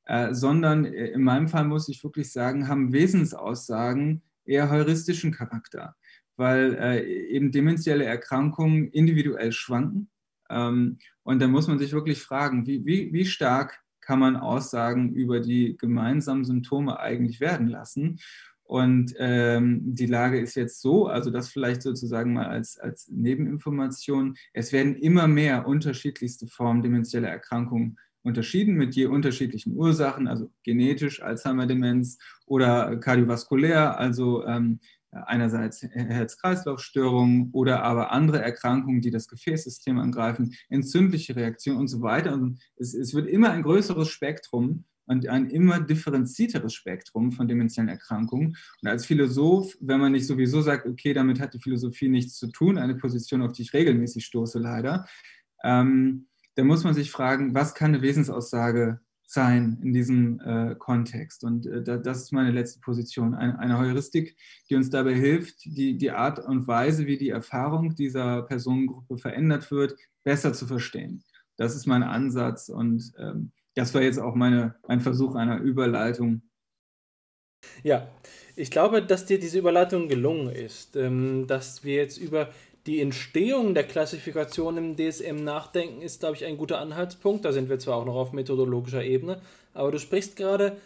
äh, 0.07 0.33
sondern 0.33 0.87
äh, 0.87 1.09
in 1.09 1.23
meinem 1.23 1.49
Fall 1.49 1.65
muss 1.65 1.89
ich 1.91 2.03
wirklich 2.03 2.33
sagen, 2.33 2.67
haben 2.67 2.95
Wesensaussagen 2.95 4.23
eher 4.47 4.71
heuristischen 4.71 5.33
Charakter, 5.33 5.97
weil 6.37 6.75
äh, 6.81 7.05
eben 7.29 7.53
dementielle 7.53 8.05
Erkrankungen 8.05 8.89
individuell 8.89 9.53
schwanken. 9.53 10.09
Ähm, 10.49 10.97
und 11.25 11.43
da 11.43 11.47
muss 11.47 11.69
man 11.69 11.79
sich 11.79 11.93
wirklich 11.93 12.23
fragen, 12.23 12.67
wie, 12.67 12.87
wie, 12.87 13.13
wie 13.13 13.27
stark 13.27 13.83
kann 14.01 14.19
man 14.19 14.37
Aussagen 14.37 15.13
über 15.15 15.41
die 15.41 15.77
gemeinsamen 15.77 16.45
Symptome 16.45 16.99
eigentlich 16.99 17.39
werden 17.39 17.69
lassen? 17.69 18.19
Und 18.73 19.13
ähm, 19.19 19.81
die 19.85 20.07
Lage 20.07 20.41
ist 20.41 20.55
jetzt 20.55 20.81
so, 20.81 21.07
also 21.07 21.31
das 21.31 21.51
vielleicht 21.51 21.83
sozusagen 21.83 22.33
mal 22.33 22.47
als, 22.47 22.79
als 22.79 23.07
Nebeninformation, 23.09 24.35
es 24.55 24.73
werden 24.73 24.97
immer 24.97 25.29
mehr 25.29 25.67
unterschiedlichste 25.67 26.47
Formen 26.47 26.81
demenzieller 26.81 27.29
Erkrankungen 27.29 27.99
unterschieden 28.23 28.77
mit 28.77 28.95
je 28.95 29.09
unterschiedlichen 29.09 29.77
Ursachen, 29.77 30.27
also 30.27 30.51
genetisch 30.63 31.23
Alzheimer-Demenz 31.23 32.17
oder 32.47 32.97
kardiovaskulär, 32.97 33.99
also 33.99 34.47
ähm, 34.47 34.81
einerseits 35.11 35.83
Herz-Kreislauf-Störungen 35.83 37.51
oder 37.53 37.83
aber 37.83 38.11
andere 38.11 38.41
Erkrankungen, 38.41 39.03
die 39.03 39.11
das 39.11 39.29
Gefäßsystem 39.29 39.99
angreifen, 39.99 40.55
entzündliche 40.71 41.37
Reaktionen 41.37 41.79
und 41.79 41.89
so 41.89 42.01
weiter. 42.01 42.33
Und 42.33 42.59
es, 42.77 42.95
es 42.95 43.13
wird 43.13 43.29
immer 43.29 43.51
ein 43.51 43.65
größeres 43.65 44.09
Spektrum 44.09 44.87
und 45.13 45.29
ein 45.29 45.51
immer 45.51 45.81
differenzierteres 45.81 46.75
Spektrum 46.75 47.33
von 47.33 47.47
dementiellen 47.47 47.89
Erkrankungen. 47.89 48.57
Und 48.83 48.89
als 48.89 49.07
Philosoph, 49.07 49.77
wenn 49.81 50.01
man 50.01 50.13
nicht 50.13 50.27
sowieso 50.27 50.63
sagt, 50.63 50.87
okay, 50.87 51.13
damit 51.13 51.41
hat 51.41 51.55
die 51.55 51.61
Philosophie 51.61 52.09
nichts 52.09 52.37
zu 52.37 52.49
tun, 52.49 52.79
eine 52.79 52.97
Position, 52.97 53.43
auf 53.43 53.53
die 53.53 53.63
ich 53.63 53.73
regelmäßig 53.73 54.25
stoße 54.25 54.59
leider, 54.59 55.07
ähm, 55.63 56.27
dann 56.55 56.67
muss 56.67 56.85
man 56.85 56.95
sich 56.95 57.11
fragen, 57.11 57.55
was 57.55 57.75
kann 57.75 57.95
eine 57.95 58.03
Wesensaussage 58.03 59.01
sein 59.33 59.79
in 59.83 59.93
diesem 59.95 60.41
äh, 60.41 60.75
Kontext. 60.79 61.43
Und 61.45 61.67
äh, 61.67 61.83
das 61.83 62.23
ist 62.23 62.33
meine 62.33 62.51
letzte 62.51 62.81
Position. 62.81 63.35
Eine, 63.35 63.59
eine, 63.59 63.79
Heuristik, 63.79 64.37
die 64.69 64.77
uns 64.77 64.91
dabei 64.91 65.15
hilft, 65.15 65.65
die, 65.65 65.97
die 65.97 66.11
Art 66.11 66.39
und 66.39 66.67
Weise, 66.67 67.07
wie 67.07 67.17
die 67.17 67.31
Erfahrung 67.31 67.95
dieser 67.95 68.43
Personengruppe 68.43 69.17
verändert 69.17 69.71
wird, 69.71 69.97
besser 70.23 70.53
zu 70.53 70.67
verstehen. 70.67 71.25
Das 71.57 71.75
ist 71.75 71.87
mein 71.87 72.03
Ansatz 72.03 72.69
und 72.69 73.13
ähm, 73.19 73.53
das 73.75 73.95
war 73.95 74.03
jetzt 74.03 74.19
auch 74.19 74.35
meine, 74.35 74.77
mein 74.87 75.01
Versuch 75.01 75.35
einer 75.35 75.61
Überleitung. 75.61 76.43
Ja, 77.83 78.09
ich 78.57 78.71
glaube, 78.71 79.03
dass 79.03 79.27
dir 79.27 79.39
diese 79.39 79.59
Überleitung 79.59 80.09
gelungen 80.09 80.51
ist, 80.55 80.97
ähm, 80.97 81.47
dass 81.47 81.85
wir 81.85 81.95
jetzt 81.95 82.19
über 82.19 82.51
die 82.87 83.01
Entstehung 83.01 83.75
der 83.75 83.85
Klassifikation 83.85 84.77
im 84.77 84.97
DSM 84.97 85.37
nachdenken, 85.37 86.03
ist, 86.03 86.21
glaube 86.21 86.35
ich, 86.35 86.45
ein 86.45 86.57
guter 86.57 86.81
Anhaltspunkt. 86.81 87.45
Da 87.45 87.53
sind 87.53 87.69
wir 87.69 87.79
zwar 87.79 87.97
auch 87.97 88.05
noch 88.05 88.17
auf 88.17 88.33
methodologischer 88.33 89.05
Ebene, 89.05 89.41
aber 89.75 89.91
du 89.91 89.99
sprichst 89.99 90.37
gerade 90.37 90.77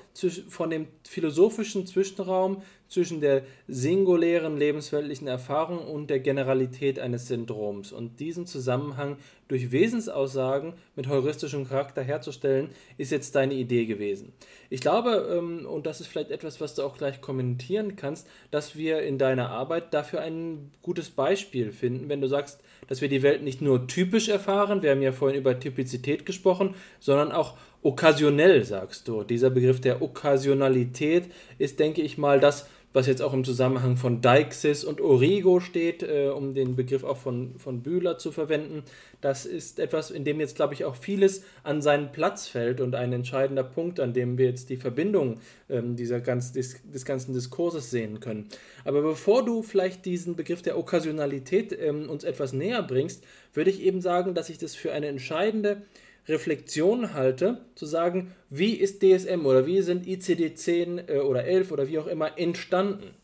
von 0.49 0.71
dem 0.71 0.87
philosophischen 1.05 1.87
Zwischenraum 1.87 2.63
zwischen 2.89 3.21
der 3.21 3.43
singulären 3.67 4.57
lebensweltlichen 4.57 5.27
Erfahrung 5.27 5.79
und 5.79 6.09
der 6.09 6.21
Generalität 6.21 7.01
eines 7.01 7.27
Syndroms. 7.27 7.91
Und 7.91 8.21
diesen 8.21 8.47
Zusammenhang 8.47 9.17
durch 9.49 9.71
Wesensaussagen 9.71 10.75
mit 10.95 11.09
heuristischem 11.09 11.69
Charakter 11.69 12.03
herzustellen, 12.03 12.71
ist 12.99 13.13
jetzt 13.13 13.35
deine 13.35 13.55
Idee 13.55 13.87
gewesen. 13.87 14.33
Ich 14.71 14.81
glaube, 14.81 15.37
ähm, 15.37 15.67
und 15.67 15.87
das 15.87 16.01
ist 16.01 16.09
vielleicht 16.09 16.31
etwas, 16.31 16.61
was 16.61 16.75
du 16.75 16.83
auch 16.83 16.97
gleich 16.97 17.21
kommentieren 17.21 17.97
kannst, 17.97 18.29
dass 18.51 18.77
wir 18.77 19.03
in 19.03 19.19
deiner 19.19 19.51
Arbeit 19.51 19.95
dafür 19.95 20.21
ein 20.21 20.73
gutes 20.83 21.11
Beispiel 21.11 21.73
finden, 21.73 22.09
wenn 22.09 22.21
du 22.21 22.29
sagst, 22.29 22.61
dass 22.89 23.01
wir 23.01 23.09
die 23.09 23.23
Welt 23.23 23.43
nicht 23.43 23.63
nur 23.63 23.87
typisch 23.87 24.29
erfahren, 24.29 24.83
wir 24.83 24.91
haben 24.91 25.03
ja 25.03 25.13
vorhin 25.13 25.39
über 25.39 25.59
Typizität 25.59 26.27
gesprochen, 26.27 26.75
sondern 27.01 27.33
auch 27.33 27.57
okkasionell, 27.87 28.65
sagst 28.65 29.07
du. 29.07 29.23
Dieser 29.23 29.51
Begriff 29.51 29.81
der 29.81 30.03
Okkasionalität 30.03 31.25
ist, 31.59 31.79
denke 31.79 32.03
ich 32.03 32.19
mal, 32.19 32.41
das, 32.41 32.67
was 32.93 33.07
jetzt 33.07 33.21
auch 33.21 33.35
im 33.35 33.45
Zusammenhang 33.45 33.97
von 33.97 34.23
Deixis 34.23 34.83
und 34.83 35.03
Origo 35.03 35.61
steht, 35.61 36.03
äh, 36.03 36.31
um 36.35 36.55
den 36.55 36.77
Begriff 36.77 37.05
auch 37.05 37.19
von, 37.19 37.59
von 37.59 37.83
Bühler 37.83 38.17
zu 38.17 38.33
verwenden. 38.33 38.83
Das 39.21 39.45
ist 39.45 39.79
etwas, 39.79 40.11
in 40.11 40.25
dem 40.25 40.41
jetzt, 40.41 40.57
glaube 40.57 40.75
ich, 40.75 40.85
auch 40.85 40.97
vieles 40.97 41.45
an 41.63 41.83
seinen 41.83 42.11
Platz 42.11 42.49
fällt 42.49 42.81
und 42.81 42.95
ein 42.95 43.13
entscheidender 43.13 43.65
Punkt, 43.65 44.01
an 44.01 44.15
dem 44.15 44.39
wir 44.39 44.47
jetzt 44.47 44.71
die 44.71 44.79
Verbindung 44.79 45.41
ähm, 45.69 45.95
dieser 45.95 46.21
ganz, 46.21 46.53
des, 46.53 46.81
des 46.91 47.05
ganzen 47.05 47.35
Diskurses 47.35 47.91
sehen 47.91 48.19
können. 48.19 48.49
Aber 48.85 49.03
bevor 49.03 49.45
du 49.45 49.63
vielleicht 49.63 50.07
diesen 50.07 50.35
Begriff 50.35 50.63
der 50.63 50.79
Okkasionalität 50.79 51.77
ähm, 51.79 52.09
uns 52.09 52.25
etwas 52.25 52.53
näher 52.53 52.83
bringst, 52.83 53.23
würde 53.53 53.71
ich 53.71 53.83
eben 53.83 54.01
sagen, 54.01 54.35
dass 54.35 54.49
ich 54.49 54.59
das 54.59 54.75
für 54.75 54.93
eine 54.93 55.07
entscheidende 55.07 55.83
Reflexion 56.29 57.15
halte, 57.15 57.65
zu 57.75 57.87
sagen, 57.87 58.33
wie 58.51 58.75
ist 58.75 59.03
DSM 59.03 59.47
oder 59.47 59.67
wie 59.67 59.81
sind 59.83 60.07
ICD-10 60.07 61.09
äh, 61.09 61.19
oder 61.19 61.45
11 61.45 61.73
oder 61.73 61.89
wie 61.89 61.99
auch 61.99 62.07
immer 62.07 62.39
entstanden. 62.39 63.15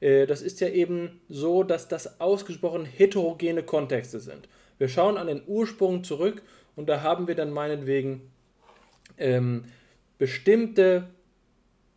Äh, 0.00 0.26
das 0.26 0.42
ist 0.42 0.60
ja 0.60 0.68
eben 0.68 1.20
so, 1.28 1.62
dass 1.62 1.88
das 1.88 2.20
ausgesprochen 2.20 2.84
heterogene 2.84 3.62
Kontexte 3.62 4.20
sind. 4.20 4.48
Wir 4.78 4.88
schauen 4.88 5.16
an 5.16 5.26
den 5.26 5.42
Ursprung 5.46 6.04
zurück 6.04 6.42
und 6.76 6.88
da 6.88 7.02
haben 7.02 7.28
wir 7.28 7.34
dann 7.34 7.50
meinetwegen 7.50 8.30
ähm, 9.18 9.64
bestimmte 10.18 11.08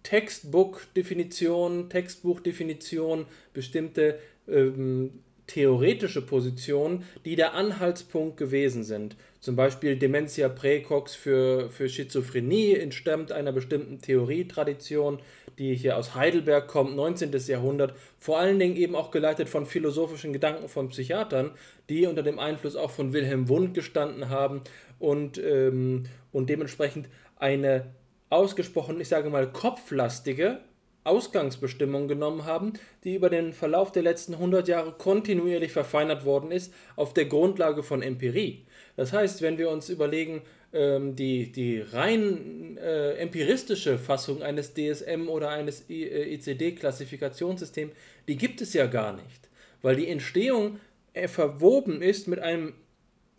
Textbook-Definitionen, 0.03 1.89
Textbuchdefinitionen, 1.89 3.25
bestimmte 3.53 4.19
ähm, 4.47 5.23
theoretische 5.47 6.21
Positionen, 6.21 7.03
die 7.25 7.35
der 7.35 7.53
Anhaltspunkt 7.53 8.37
gewesen 8.37 8.83
sind. 8.83 9.15
Zum 9.43 9.57
Beispiel 9.57 9.97
Dementia 9.97 10.47
praecox 10.47 11.15
für, 11.15 11.69
für 11.69 11.89
Schizophrenie 11.89 12.75
entstammt 12.75 13.33
einer 13.33 13.51
bestimmten 13.51 13.99
Theorietradition, 13.99 15.19
die 15.57 15.75
hier 15.75 15.97
aus 15.97 16.15
Heidelberg 16.15 16.69
kommt, 16.69 16.95
19. 16.95 17.33
Jahrhundert, 17.47 17.93
vor 18.19 18.39
allen 18.39 18.57
Dingen 18.57 18.77
eben 18.77 18.95
auch 18.95 19.11
geleitet 19.11 19.49
von 19.49 19.65
philosophischen 19.65 20.31
Gedanken 20.31 20.69
von 20.69 20.87
Psychiatern, 20.87 21.51
die 21.89 22.05
unter 22.05 22.23
dem 22.23 22.39
Einfluss 22.39 22.77
auch 22.77 22.91
von 22.91 23.11
Wilhelm 23.11 23.49
Wundt 23.49 23.73
gestanden 23.73 24.29
haben 24.29 24.61
und, 24.97 25.37
ähm, 25.39 26.05
und 26.31 26.49
dementsprechend 26.49 27.09
eine 27.35 27.93
ausgesprochen, 28.29 29.01
ich 29.01 29.09
sage 29.09 29.29
mal, 29.29 29.51
kopflastige 29.51 30.61
Ausgangsbestimmung 31.03 32.07
genommen 32.07 32.45
haben, 32.45 32.73
die 33.03 33.15
über 33.15 33.29
den 33.29 33.53
Verlauf 33.53 33.91
der 33.91 34.03
letzten 34.03 34.33
100 34.33 34.67
Jahre 34.67 34.93
kontinuierlich 34.93 35.71
verfeinert 35.71 36.25
worden 36.25 36.51
ist 36.51 36.73
auf 36.95 37.13
der 37.13 37.25
Grundlage 37.25 37.83
von 37.83 38.01
Empirie. 38.01 38.65
Das 38.95 39.11
heißt, 39.11 39.41
wenn 39.41 39.57
wir 39.57 39.69
uns 39.69 39.89
überlegen, 39.89 40.43
ähm, 40.71 41.15
die, 41.15 41.51
die 41.51 41.81
rein 41.81 42.77
äh, 42.77 43.17
empiristische 43.17 43.97
Fassung 43.97 44.43
eines 44.43 44.73
DSM 44.73 45.27
oder 45.27 45.49
eines 45.49 45.85
ICD-Klassifikationssystems, 45.89 47.91
äh, 47.91 47.95
die 48.27 48.37
gibt 48.37 48.61
es 48.61 48.73
ja 48.73 48.85
gar 48.85 49.13
nicht, 49.13 49.49
weil 49.81 49.95
die 49.95 50.07
Entstehung 50.07 50.79
äh, 51.13 51.27
verwoben 51.27 52.01
ist 52.01 52.27
mit 52.27 52.39
einem 52.39 52.73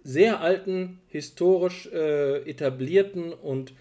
sehr 0.03 0.41
alten, 0.41 1.01
historisch 1.09 1.89
äh, 1.93 2.49
etablierten 2.49 3.32
und 3.32 3.73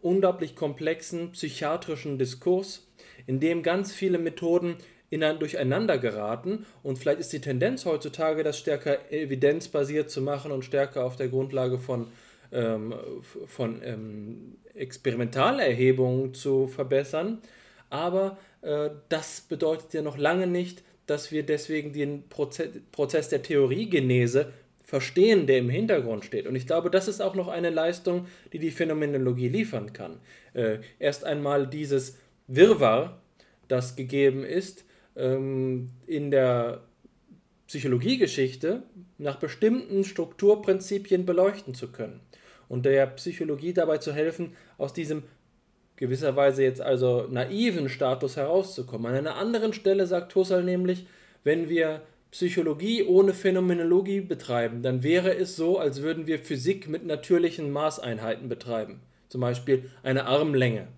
unglaublich 0.00 0.54
komplexen 0.54 1.32
psychiatrischen 1.32 2.18
Diskurs 2.18 2.86
in 3.26 3.40
dem 3.40 3.62
ganz 3.62 3.92
viele 3.92 4.18
Methoden 4.18 4.76
durcheinander 5.10 5.98
geraten 5.98 6.64
und 6.82 6.98
vielleicht 6.98 7.20
ist 7.20 7.32
die 7.32 7.40
Tendenz 7.40 7.84
heutzutage, 7.84 8.42
das 8.42 8.58
stärker 8.58 9.12
evidenzbasiert 9.12 10.10
zu 10.10 10.22
machen 10.22 10.52
und 10.52 10.64
stärker 10.64 11.04
auf 11.04 11.16
der 11.16 11.28
Grundlage 11.28 11.78
von, 11.78 12.06
ähm, 12.50 12.94
von 13.46 13.82
ähm, 13.84 14.56
Experimentalerhebungen 14.74 16.32
zu 16.32 16.66
verbessern. 16.66 17.42
Aber 17.90 18.38
äh, 18.62 18.88
das 19.10 19.42
bedeutet 19.42 19.92
ja 19.92 20.00
noch 20.00 20.16
lange 20.16 20.46
nicht, 20.46 20.82
dass 21.06 21.30
wir 21.30 21.42
deswegen 21.42 21.92
den 21.92 22.28
Proze 22.28 22.70
Prozess 22.90 23.28
der 23.28 23.42
Theoriegenese 23.42 24.52
verstehen, 24.82 25.46
der 25.46 25.58
im 25.58 25.68
Hintergrund 25.68 26.24
steht. 26.24 26.46
Und 26.46 26.54
ich 26.54 26.66
glaube, 26.66 26.90
das 26.90 27.08
ist 27.08 27.20
auch 27.20 27.34
noch 27.34 27.48
eine 27.48 27.70
Leistung, 27.70 28.26
die 28.52 28.58
die 28.58 28.70
Phänomenologie 28.70 29.48
liefern 29.48 29.92
kann. 29.92 30.20
Äh, 30.54 30.78
erst 30.98 31.24
einmal 31.24 31.66
dieses 31.66 32.18
Wirrwarr, 32.46 33.20
das 33.68 33.96
gegeben 33.96 34.44
ist, 34.44 34.84
ähm, 35.16 35.90
in 36.06 36.30
der 36.30 36.82
Psychologiegeschichte 37.66 38.82
nach 39.18 39.36
bestimmten 39.36 40.04
Strukturprinzipien 40.04 41.24
beleuchten 41.24 41.74
zu 41.74 41.90
können 41.90 42.20
und 42.68 42.84
der 42.84 43.06
Psychologie 43.06 43.72
dabei 43.72 43.98
zu 43.98 44.12
helfen, 44.12 44.56
aus 44.78 44.92
diesem 44.92 45.22
gewisserweise 45.96 46.62
jetzt 46.64 46.80
also 46.80 47.26
naiven 47.30 47.88
Status 47.88 48.36
herauszukommen. 48.36 49.06
An 49.06 49.18
einer 49.18 49.36
anderen 49.36 49.72
Stelle 49.72 50.06
sagt 50.06 50.34
Husserl 50.34 50.64
nämlich, 50.64 51.06
wenn 51.44 51.68
wir 51.68 52.02
Psychologie 52.30 53.04
ohne 53.04 53.34
Phänomenologie 53.34 54.22
betreiben, 54.22 54.82
dann 54.82 55.02
wäre 55.02 55.34
es 55.36 55.54
so, 55.54 55.78
als 55.78 56.02
würden 56.02 56.26
wir 56.26 56.38
Physik 56.38 56.88
mit 56.88 57.04
natürlichen 57.04 57.70
Maßeinheiten 57.70 58.48
betreiben. 58.48 59.00
Zum 59.28 59.42
Beispiel 59.42 59.90
eine 60.02 60.24
Armlänge 60.24 60.88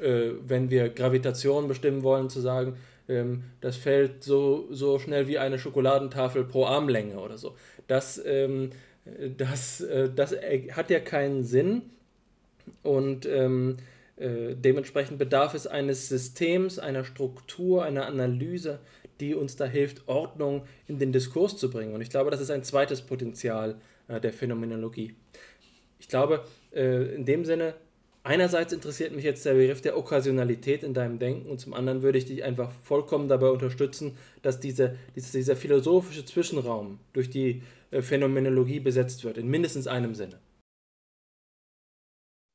äh, 0.00 0.32
wenn 0.46 0.70
wir 0.70 0.88
Gravitation 0.88 1.68
bestimmen 1.68 2.02
wollen, 2.02 2.30
zu 2.30 2.40
sagen, 2.40 2.76
ähm, 3.08 3.44
das 3.60 3.76
fällt 3.76 4.22
so, 4.22 4.68
so 4.70 4.98
schnell 4.98 5.28
wie 5.28 5.38
eine 5.38 5.58
Schokoladentafel 5.58 6.44
pro 6.44 6.66
Armlänge 6.66 7.18
oder 7.18 7.38
so. 7.38 7.56
Das, 7.86 8.22
ähm, 8.24 8.70
das, 9.36 9.80
äh, 9.80 10.10
das 10.14 10.34
hat 10.72 10.90
ja 10.90 11.00
keinen 11.00 11.44
Sinn 11.44 11.82
und 12.82 13.26
ähm, 13.26 13.76
äh, 14.16 14.54
dementsprechend 14.54 15.18
bedarf 15.18 15.54
es 15.54 15.66
eines 15.66 16.08
Systems, 16.08 16.78
einer 16.78 17.04
Struktur, 17.04 17.84
einer 17.84 18.06
Analyse, 18.06 18.78
die 19.20 19.34
uns 19.34 19.56
da 19.56 19.64
hilft, 19.64 20.06
Ordnung 20.08 20.62
in 20.86 20.98
den 20.98 21.12
Diskurs 21.12 21.56
zu 21.56 21.70
bringen. 21.70 21.94
Und 21.94 22.02
ich 22.02 22.10
glaube, 22.10 22.30
das 22.30 22.40
ist 22.40 22.50
ein 22.50 22.62
zweites 22.62 23.02
Potenzial 23.02 23.76
äh, 24.08 24.20
der 24.20 24.32
Phänomenologie. 24.32 25.14
Ich 25.98 26.08
glaube, 26.08 26.44
äh, 26.72 27.14
in 27.14 27.24
dem 27.24 27.44
Sinne 27.44 27.74
einerseits 28.22 28.72
interessiert 28.72 29.14
mich 29.14 29.24
jetzt 29.24 29.44
der 29.44 29.54
Begriff 29.54 29.80
der 29.80 29.96
Okkasionalität 29.96 30.82
in 30.82 30.94
deinem 30.94 31.18
Denken 31.18 31.50
und 31.50 31.60
zum 31.60 31.74
anderen 31.74 32.02
würde 32.02 32.18
ich 32.18 32.26
dich 32.26 32.44
einfach 32.44 32.70
vollkommen 32.70 33.28
dabei 33.28 33.50
unterstützen, 33.50 34.16
dass 34.42 34.60
diese, 34.60 34.96
dieser 35.14 35.56
philosophische 35.56 36.24
Zwischenraum 36.24 36.98
durch 37.12 37.30
die 37.30 37.62
äh, 37.90 38.02
Phänomenologie 38.02 38.80
besetzt 38.80 39.24
wird, 39.24 39.38
in 39.38 39.48
mindestens 39.48 39.86
einem 39.86 40.14
Sinne. 40.14 40.38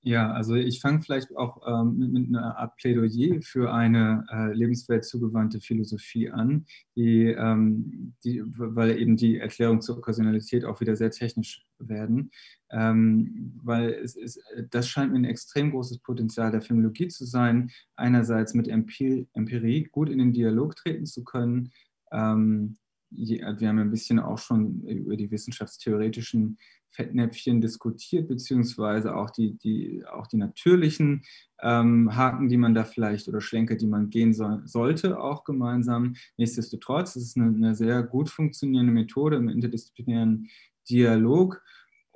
Ja, 0.08 0.32
also 0.32 0.56
ich 0.56 0.80
fange 0.80 1.02
vielleicht 1.02 1.36
auch 1.36 1.62
ähm, 1.68 1.98
mit, 1.98 2.14
mit, 2.14 2.28
einer 2.30 2.58
Art 2.58 2.78
Plädoyer 2.78 3.42
für 3.42 3.74
eine 3.74 4.26
äh, 4.32 4.54
lebenswelt 4.54 5.04
zugewandte 5.04 5.60
Philosophie 5.60 6.30
an, 6.30 6.66
die, 6.96 7.26
ähm, 7.26 8.14
die, 8.24 8.42
weil 8.46 8.98
eben 8.98 9.18
die 9.18 9.38
Erklärung 9.38 9.82
zur 9.82 9.98
Okkasionalität 9.98 10.64
auch 10.64 10.80
wieder 10.80 10.96
sehr 10.96 11.12
technisch 11.12 11.66
werden, 11.78 12.32
ähm, 12.72 13.60
weil 13.64 13.92
ist, 13.92 14.40
das 14.70 14.88
scheint 14.88 15.12
mir 15.12 15.20
ein 15.20 15.26
extrem 15.26 15.72
großes 15.72 16.00
Potenzial 16.00 16.52
der 16.52 16.62
Phänomenologie 16.62 17.08
zu 17.08 17.26
sein, 17.26 17.72
einerseits 17.96 18.54
mit 18.54 18.68
Empir 18.68 19.26
Empirie 19.34 19.84
gut 19.92 20.10
in 20.10 20.20
den 20.20 20.34
Dialog 20.34 20.76
treten 20.76 21.06
zu 21.06 21.24
können. 21.24 21.72
Ähm, 22.12 22.78
wir 23.10 23.46
haben 23.46 23.80
ein 23.80 23.92
bisschen 23.92 24.20
auch 24.20 24.38
schon 24.38 24.82
über 24.82 25.16
die 25.16 25.32
wissenschaftstheoretischen 25.32 26.58
Fettnäpfchen 26.90 27.62
diskutiert, 27.62 28.28
beziehungsweise 28.28 29.16
auch 29.16 29.30
die, 29.30 29.58
die, 29.58 30.04
auch 30.06 30.28
die 30.28 30.38
natürlichen 30.38 31.24
ähm, 31.62 32.16
Haken, 32.16 32.50
die 32.50 32.58
man 32.58 32.74
da 32.74 32.84
vielleicht 32.84 33.28
oder 33.28 33.40
Schlenker, 33.40 33.76
die 33.76 33.88
man 33.88 34.10
gehen 34.10 34.34
so, 34.34 34.60
sollte, 34.66 35.20
auch 35.20 35.44
gemeinsam. 35.44 36.16
Nichtsdestotrotz 36.38 37.16
ist 37.16 37.24
es 37.24 37.38
eine, 37.38 37.56
eine 37.56 37.76
sehr 37.76 38.04
gut 38.04 38.30
funktionierende 38.30 38.92
Methode 38.92 39.38
im 39.38 39.48
interdisziplinären 39.48 40.50
Dialog. 40.90 41.62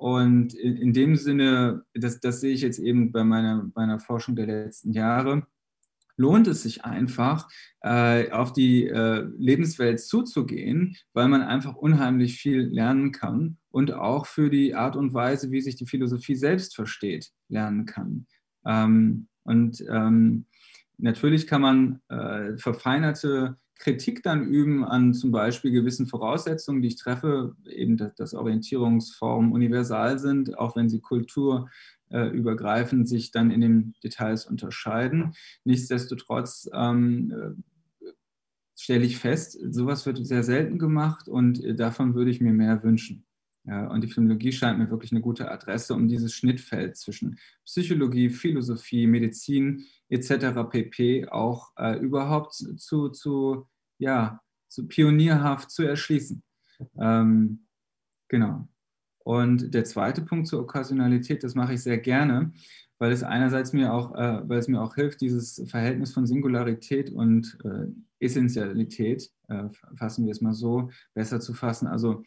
Und 0.02 0.54
in, 0.54 0.78
in 0.78 0.92
dem 0.92 1.14
Sinne, 1.14 1.84
das, 1.94 2.18
das 2.18 2.40
sehe 2.40 2.52
ich 2.52 2.62
jetzt 2.62 2.80
eben 2.80 3.12
bei 3.12 3.22
meiner, 3.22 3.70
meiner 3.76 4.00
Forschung 4.00 4.34
der 4.34 4.46
letzten 4.46 4.90
Jahre, 4.90 5.46
lohnt 6.16 6.48
es 6.48 6.64
sich 6.64 6.84
einfach, 6.84 7.48
äh, 7.82 8.28
auf 8.32 8.52
die 8.52 8.88
äh, 8.88 9.24
Lebenswelt 9.38 10.00
zuzugehen, 10.00 10.96
weil 11.12 11.28
man 11.28 11.42
einfach 11.42 11.76
unheimlich 11.76 12.40
viel 12.40 12.62
lernen 12.62 13.12
kann 13.12 13.58
und 13.70 13.92
auch 13.92 14.26
für 14.26 14.50
die 14.50 14.74
Art 14.74 14.96
und 14.96 15.14
Weise, 15.14 15.52
wie 15.52 15.60
sich 15.60 15.76
die 15.76 15.86
Philosophie 15.86 16.34
selbst 16.34 16.74
versteht, 16.74 17.30
lernen 17.48 17.86
kann. 17.86 18.26
Ähm, 18.66 19.28
und 19.44 19.84
ähm, 19.88 20.46
natürlich 20.98 21.46
kann 21.46 21.62
man 21.62 22.00
äh, 22.08 22.58
verfeinerte 22.58 23.56
Kritik 23.82 24.22
dann 24.22 24.46
üben 24.46 24.84
an 24.84 25.12
zum 25.12 25.32
Beispiel 25.32 25.72
gewissen 25.72 26.06
Voraussetzungen, 26.06 26.82
die 26.82 26.88
ich 26.88 26.96
treffe, 26.96 27.56
eben 27.66 27.96
dass, 27.96 28.32
Orientierungsformen 28.32 29.50
universal 29.50 30.20
sind, 30.20 30.56
auch 30.56 30.76
wenn 30.76 30.88
sie 30.88 31.00
Kultur 31.00 31.68
äh, 32.10 32.28
übergreifend 32.28 33.08
sich 33.08 33.32
dann 33.32 33.50
in 33.50 33.60
den 33.60 33.94
Details 34.04 34.46
unterscheiden. 34.46 35.34
Nichtsdestotrotz 35.64 36.70
ähm, 36.72 37.56
äh, 38.00 38.10
stelle 38.78 39.04
ich 39.04 39.18
fest, 39.18 39.58
sowas 39.70 40.06
wird 40.06 40.24
sehr 40.24 40.44
selten 40.44 40.78
gemacht 40.78 41.26
und 41.26 41.64
äh, 41.64 41.74
davon 41.74 42.14
würde 42.14 42.30
ich 42.30 42.40
mir 42.40 42.52
mehr 42.52 42.84
wünschen. 42.84 43.26
Ja, 43.64 43.88
und 43.88 44.02
die 44.02 44.08
Philologie 44.08 44.52
scheint 44.52 44.78
mir 44.78 44.90
wirklich 44.90 45.12
eine 45.12 45.20
gute 45.20 45.50
Adresse, 45.50 45.94
um 45.94 46.06
dieses 46.06 46.34
Schnittfeld 46.34 46.96
zwischen 46.96 47.38
Psychologie, 47.64 48.30
Philosophie, 48.30 49.06
Medizin 49.08 49.86
etc. 50.08 50.68
pp. 50.68 51.28
auch 51.28 51.72
äh, 51.76 51.96
überhaupt 51.98 52.54
zu, 52.54 53.08
zu, 53.08 53.68
ja, 54.02 54.40
zu 54.68 54.88
pionierhaft 54.88 55.70
zu 55.70 55.84
erschließen. 55.84 56.42
Ähm, 56.98 57.66
genau. 58.28 58.68
Und 59.20 59.72
der 59.72 59.84
zweite 59.84 60.22
Punkt 60.22 60.48
zur 60.48 60.60
Okkasionalität, 60.60 61.44
das 61.44 61.54
mache 61.54 61.74
ich 61.74 61.82
sehr 61.82 61.98
gerne, 61.98 62.52
weil 62.98 63.12
es 63.12 63.22
einerseits 63.22 63.72
mir 63.72 63.92
auch, 63.92 64.14
äh, 64.16 64.48
weil 64.48 64.58
es 64.58 64.66
mir 64.66 64.82
auch 64.82 64.96
hilft, 64.96 65.20
dieses 65.20 65.62
Verhältnis 65.68 66.12
von 66.12 66.26
Singularität 66.26 67.10
und 67.10 67.56
äh, 67.64 67.86
Essentialität, 68.18 69.30
äh, 69.48 69.68
fassen 69.96 70.24
wir 70.24 70.32
es 70.32 70.40
mal 70.40 70.54
so, 70.54 70.90
besser 71.14 71.38
zu 71.38 71.54
fassen. 71.54 71.86
Also 71.86 72.24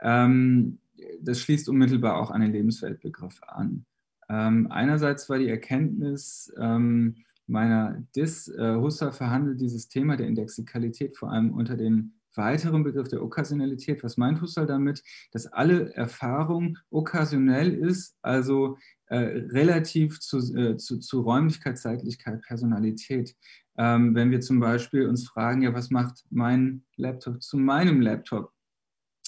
ähm, 0.00 0.78
das 1.20 1.40
schließt 1.40 1.68
unmittelbar 1.68 2.16
auch 2.16 2.30
an 2.30 2.40
den 2.40 2.52
Lebensweltbegriff 2.52 3.42
an. 3.46 3.84
Ähm, 4.30 4.68
einerseits 4.70 5.28
war 5.28 5.38
die 5.38 5.48
Erkenntnis 5.48 6.52
ähm, 6.58 7.16
meiner 7.50 8.02
DIS, 8.14 8.48
äh, 8.48 8.76
Husserl 8.76 9.12
verhandelt 9.12 9.60
dieses 9.60 9.88
Thema 9.88 10.16
der 10.16 10.28
Indexikalität 10.28 11.16
vor 11.16 11.30
allem 11.30 11.52
unter 11.52 11.76
den 11.76 12.14
weiteren 12.36 12.84
Begriff 12.84 13.08
der 13.08 13.22
Okkasionalität. 13.22 14.02
Was 14.04 14.16
meint 14.16 14.40
Husserl 14.40 14.66
damit? 14.66 15.02
Dass 15.32 15.46
alle 15.46 15.92
Erfahrung 15.94 16.78
okkasionell 16.90 17.74
ist, 17.74 18.16
also 18.22 18.78
äh, 19.06 19.16
relativ 19.16 20.20
zu, 20.20 20.38
äh, 20.56 20.76
zu, 20.76 20.98
zu, 20.98 21.20
Räumlichkeit, 21.22 21.78
Zeitlichkeit, 21.78 22.42
Personalität. 22.42 23.34
Ähm, 23.76 24.14
wenn 24.14 24.30
wir 24.30 24.40
zum 24.40 24.60
Beispiel 24.60 25.08
uns 25.08 25.28
fragen, 25.28 25.62
ja, 25.62 25.74
was 25.74 25.90
macht 25.90 26.24
mein 26.30 26.84
Laptop 26.96 27.42
zu 27.42 27.58
meinem 27.58 28.00
Laptop? 28.00 28.52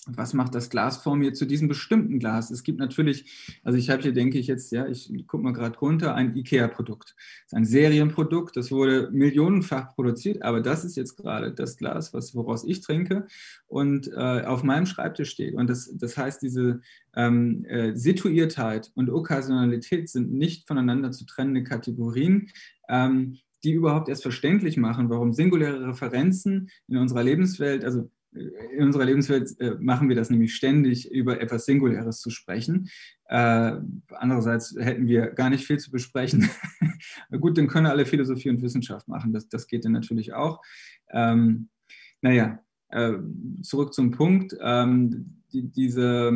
Was 0.07 0.35
macht 0.35 0.55
das 0.55 0.69
Glas 0.69 0.97
vor 0.97 1.15
mir 1.15 1.33
zu 1.33 1.47
diesem 1.47 1.69
bestimmten 1.69 2.19
Glas? 2.19 2.51
Es 2.51 2.65
gibt 2.65 2.81
natürlich, 2.81 3.57
also 3.63 3.79
ich 3.79 3.89
habe 3.89 4.03
hier, 4.03 4.13
denke 4.13 4.37
ich 4.37 4.49
jetzt, 4.49 4.73
ja, 4.73 4.87
ich 4.89 5.13
gucke 5.29 5.45
mal 5.45 5.53
gerade 5.53 5.79
runter, 5.79 6.17
ein 6.17 6.35
IKEA-Produkt. 6.35 7.15
Das 7.17 7.53
ist 7.53 7.55
ein 7.55 7.65
Serienprodukt, 7.65 8.57
das 8.57 8.73
wurde 8.73 9.11
millionenfach 9.13 9.95
produziert, 9.95 10.43
aber 10.43 10.61
das 10.61 10.85
ist 10.85 10.97
jetzt 10.97 11.17
gerade 11.17 11.53
das 11.53 11.77
Glas, 11.77 12.13
was, 12.13 12.35
woraus 12.35 12.65
ich 12.65 12.81
trinke 12.81 13.27
und 13.69 14.09
äh, 14.09 14.43
auf 14.43 14.65
meinem 14.65 14.87
Schreibtisch 14.87 15.31
steht. 15.31 15.55
Und 15.55 15.71
das, 15.71 15.89
das 15.97 16.17
heißt, 16.17 16.43
diese 16.43 16.81
ähm, 17.15 17.65
äh, 17.67 17.95
Situiertheit 17.95 18.91
und 18.97 19.09
Okkasionalität 19.09 20.09
sind 20.09 20.33
nicht 20.33 20.67
voneinander 20.67 21.13
zu 21.13 21.27
trennende 21.27 21.63
Kategorien. 21.63 22.51
Ähm, 22.89 23.39
die 23.65 23.75
überhaupt 23.75 24.09
erst 24.09 24.23
verständlich 24.23 24.77
machen, 24.77 25.09
warum 25.09 25.33
singuläre 25.33 25.87
Referenzen 25.87 26.69
in 26.89 26.97
unserer 26.97 27.23
Lebenswelt, 27.23 27.85
also 27.85 28.11
in 28.33 28.85
unserer 28.85 29.05
Lebenswelt 29.05 29.59
äh, 29.61 29.77
machen 29.79 30.09
wir 30.09 30.17
das 30.17 30.31
nämlich 30.31 30.55
ständig, 30.55 31.11
über 31.11 31.41
etwas 31.41 31.67
Singuläres 31.67 32.21
zu 32.21 32.31
sprechen. 32.31 32.89
Äh, 33.27 33.77
andererseits 34.11 34.75
hätten 34.79 35.07
wir 35.07 35.29
gar 35.29 35.51
nicht 35.51 35.67
viel 35.67 35.79
zu 35.79 35.91
besprechen. 35.91 36.49
Gut, 37.41 37.59
dann 37.59 37.69
können 37.69 37.87
alle 37.87 38.07
Philosophie 38.07 38.51
und 38.51 38.63
Wissenschaft 38.63 39.09
machen. 39.09 39.33
Das, 39.33 39.49
das 39.49 39.67
geht 39.67 39.85
dann 39.85 39.93
natürlich 39.93 40.33
auch. 40.33 40.63
Ähm, 41.11 41.69
naja, 42.23 42.61
äh, 42.89 43.15
zurück 43.63 43.93
zum 43.93 44.13
Punkt. 44.13 44.57
Ähm, 44.61 45.43
die, 45.53 45.71
diese, 45.71 46.33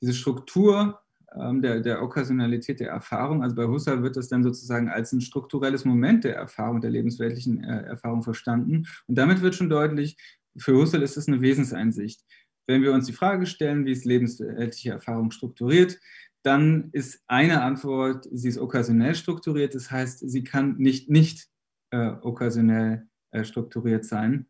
diese 0.00 0.14
Struktur 0.14 1.00
ähm, 1.34 1.60
der, 1.60 1.80
der 1.80 2.02
Okkasionalität 2.02 2.80
der 2.80 2.90
Erfahrung, 2.90 3.42
also 3.42 3.56
bei 3.56 3.66
Husserl 3.66 4.02
wird 4.02 4.16
das 4.16 4.28
dann 4.28 4.42
sozusagen 4.42 4.88
als 4.88 5.12
ein 5.12 5.20
strukturelles 5.20 5.84
Moment 5.84 6.24
der 6.24 6.36
Erfahrung, 6.36 6.80
der 6.80 6.90
lebensweltlichen 6.90 7.64
äh, 7.64 7.82
Erfahrung 7.82 8.22
verstanden. 8.22 8.86
Und 9.06 9.18
damit 9.18 9.42
wird 9.42 9.54
schon 9.54 9.68
deutlich, 9.68 10.16
für 10.58 10.74
Husserl 10.74 11.02
ist 11.02 11.16
es 11.16 11.28
eine 11.28 11.40
Wesenseinsicht. 11.40 12.24
Wenn 12.66 12.82
wir 12.82 12.92
uns 12.92 13.06
die 13.06 13.12
Frage 13.12 13.46
stellen, 13.46 13.86
wie 13.86 13.92
ist 13.92 14.04
lebensweltliche 14.04 14.90
Erfahrung 14.90 15.30
strukturiert, 15.30 15.98
dann 16.42 16.90
ist 16.92 17.22
eine 17.26 17.62
Antwort, 17.62 18.28
sie 18.30 18.48
ist 18.48 18.58
okkasionell 18.58 19.14
strukturiert. 19.14 19.74
Das 19.74 19.90
heißt, 19.90 20.28
sie 20.28 20.44
kann 20.44 20.76
nicht 20.76 21.10
nicht 21.10 21.48
äh, 21.90 22.12
okkasionell 22.22 23.08
äh, 23.32 23.44
strukturiert 23.44 24.04
sein. 24.04 24.46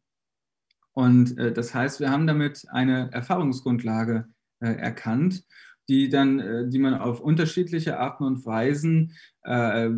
Und 0.93 1.39
äh, 1.39 1.53
das 1.53 1.74
heißt, 1.74 2.01
wir 2.01 2.11
haben 2.11 2.27
damit 2.27 2.66
eine 2.70 3.11
Erfahrungsgrundlage 3.12 4.27
äh, 4.61 4.73
erkannt, 4.73 5.45
die 5.89 6.09
dann, 6.09 6.41
äh, 6.41 6.69
die 6.69 6.78
man 6.78 6.95
auf 6.95 7.20
unterschiedliche 7.20 7.99
Arten 7.99 8.24
und 8.24 8.45
Weisen, 8.45 9.12
äh, 9.45 9.91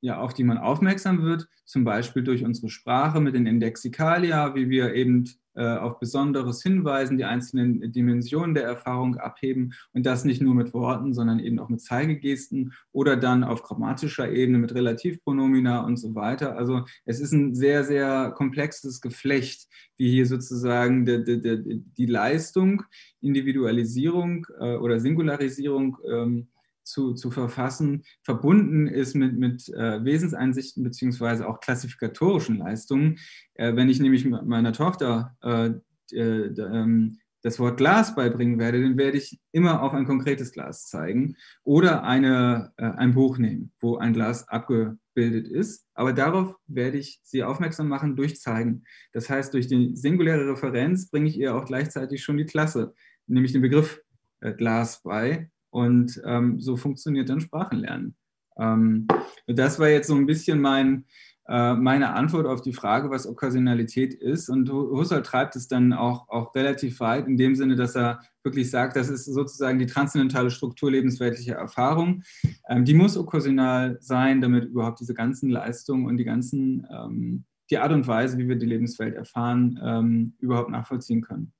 ja, 0.00 0.18
auf 0.18 0.34
die 0.34 0.44
man 0.44 0.58
aufmerksam 0.58 1.22
wird, 1.22 1.48
zum 1.64 1.84
Beispiel 1.84 2.22
durch 2.22 2.44
unsere 2.44 2.68
Sprache 2.68 3.20
mit 3.20 3.34
den 3.34 3.46
Indexikalia, 3.46 4.54
wie 4.54 4.68
wir 4.68 4.94
eben 4.94 5.28
auf 5.54 5.98
Besonderes 5.98 6.62
hinweisen, 6.62 7.18
die 7.18 7.24
einzelnen 7.24 7.92
Dimensionen 7.92 8.54
der 8.54 8.64
Erfahrung 8.64 9.16
abheben 9.16 9.74
und 9.92 10.06
das 10.06 10.24
nicht 10.24 10.40
nur 10.40 10.54
mit 10.54 10.72
Worten, 10.72 11.12
sondern 11.12 11.40
eben 11.40 11.58
auch 11.58 11.68
mit 11.68 11.80
Zeigegesten 11.80 12.72
oder 12.92 13.16
dann 13.16 13.44
auf 13.44 13.62
grammatischer 13.62 14.30
Ebene 14.30 14.58
mit 14.58 14.74
Relativpronomina 14.74 15.84
und 15.84 15.96
so 15.96 16.14
weiter. 16.14 16.56
Also 16.56 16.84
es 17.04 17.20
ist 17.20 17.32
ein 17.32 17.54
sehr, 17.54 17.84
sehr 17.84 18.32
komplexes 18.36 19.00
Geflecht, 19.00 19.68
wie 19.96 20.10
hier 20.10 20.26
sozusagen 20.26 21.04
die, 21.04 21.24
die, 21.24 21.82
die 21.96 22.06
Leistung, 22.06 22.82
Individualisierung 23.20 24.46
äh, 24.58 24.76
oder 24.76 25.00
Singularisierung 25.00 25.98
ähm, 26.08 26.48
zu, 26.84 27.14
zu 27.14 27.30
verfassen, 27.30 28.04
verbunden 28.22 28.86
ist 28.86 29.14
mit, 29.14 29.38
mit 29.38 29.68
äh, 29.68 30.04
Wesenseinsichten 30.04 30.82
beziehungsweise 30.82 31.48
auch 31.48 31.60
klassifikatorischen 31.60 32.58
Leistungen. 32.58 33.18
Äh, 33.54 33.76
wenn 33.76 33.88
ich 33.88 34.00
nämlich 34.00 34.24
meiner 34.24 34.72
Tochter 34.72 35.36
äh, 35.42 35.70
ähm, 36.14 37.18
das 37.42 37.58
Wort 37.58 37.76
Glas 37.76 38.14
beibringen 38.14 38.58
werde, 38.58 38.80
dann 38.80 38.96
werde 38.96 39.18
ich 39.18 39.40
immer 39.50 39.82
auf 39.82 39.92
ein 39.94 40.06
konkretes 40.06 40.52
Glas 40.52 40.86
zeigen 40.86 41.36
oder 41.64 42.04
eine, 42.04 42.72
äh, 42.76 42.84
ein 42.84 43.14
Buch 43.14 43.38
nehmen, 43.38 43.72
wo 43.80 43.96
ein 43.96 44.12
Glas 44.12 44.48
abgebildet 44.48 45.48
ist. 45.48 45.86
Aber 45.94 46.12
darauf 46.12 46.54
werde 46.66 46.98
ich 46.98 47.20
sie 47.22 47.42
aufmerksam 47.42 47.88
machen 47.88 48.16
durch 48.16 48.40
Zeigen. 48.40 48.84
Das 49.12 49.28
heißt, 49.28 49.52
durch 49.54 49.66
die 49.66 49.94
singuläre 49.96 50.52
Referenz 50.52 51.10
bringe 51.10 51.28
ich 51.28 51.38
ihr 51.38 51.54
auch 51.54 51.64
gleichzeitig 51.64 52.22
schon 52.22 52.36
die 52.36 52.46
Klasse, 52.46 52.94
nämlich 53.26 53.52
den 53.52 53.62
Begriff 53.62 54.00
äh, 54.40 54.52
Glas 54.52 55.02
bei 55.02 55.50
und 55.72 56.20
ähm, 56.24 56.60
so 56.60 56.76
funktioniert 56.76 57.30
dann 57.30 57.40
Sprachenlernen. 57.40 58.14
Ähm, 58.58 59.06
das 59.46 59.78
war 59.78 59.88
jetzt 59.88 60.06
so 60.06 60.14
ein 60.14 60.26
bisschen 60.26 60.60
mein, 60.60 61.06
äh, 61.48 61.74
meine 61.74 62.12
Antwort 62.12 62.46
auf 62.46 62.60
die 62.60 62.74
Frage, 62.74 63.08
was 63.08 63.26
Okkasionalität 63.26 64.12
ist. 64.12 64.50
Und 64.50 64.70
Husserl 64.70 65.22
treibt 65.22 65.56
es 65.56 65.68
dann 65.68 65.94
auch, 65.94 66.28
auch 66.28 66.54
relativ 66.54 67.00
weit, 67.00 67.26
in 67.26 67.38
dem 67.38 67.54
Sinne, 67.54 67.74
dass 67.74 67.96
er 67.96 68.20
wirklich 68.44 68.70
sagt, 68.70 68.96
das 68.96 69.08
ist 69.08 69.24
sozusagen 69.24 69.78
die 69.78 69.86
transzendentale 69.86 70.50
Struktur 70.50 70.90
lebensweltlicher 70.90 71.54
Erfahrung. 71.54 72.22
Ähm, 72.68 72.84
die 72.84 72.94
muss 72.94 73.16
okkasional 73.16 73.96
sein, 74.00 74.42
damit 74.42 74.66
überhaupt 74.66 75.00
diese 75.00 75.14
ganzen 75.14 75.48
Leistungen 75.48 76.04
und 76.04 76.18
die 76.18 76.24
ganzen, 76.24 76.86
ähm, 76.90 77.44
die 77.70 77.78
Art 77.78 77.92
und 77.92 78.06
Weise, 78.06 78.36
wie 78.36 78.48
wir 78.48 78.56
die 78.56 78.66
Lebenswelt 78.66 79.14
erfahren, 79.14 79.80
ähm, 79.82 80.34
überhaupt 80.38 80.70
nachvollziehen 80.70 81.22
können. 81.22 81.54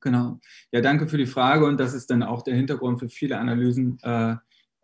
Genau. 0.00 0.38
Ja, 0.72 0.80
danke 0.80 1.06
für 1.06 1.18
die 1.18 1.26
Frage 1.26 1.66
und 1.66 1.78
das 1.78 1.94
ist 1.94 2.10
dann 2.10 2.22
auch 2.22 2.42
der 2.42 2.54
Hintergrund 2.54 3.00
für 3.00 3.08
viele 3.08 3.38
Analysen 3.38 3.98
äh, 4.02 4.36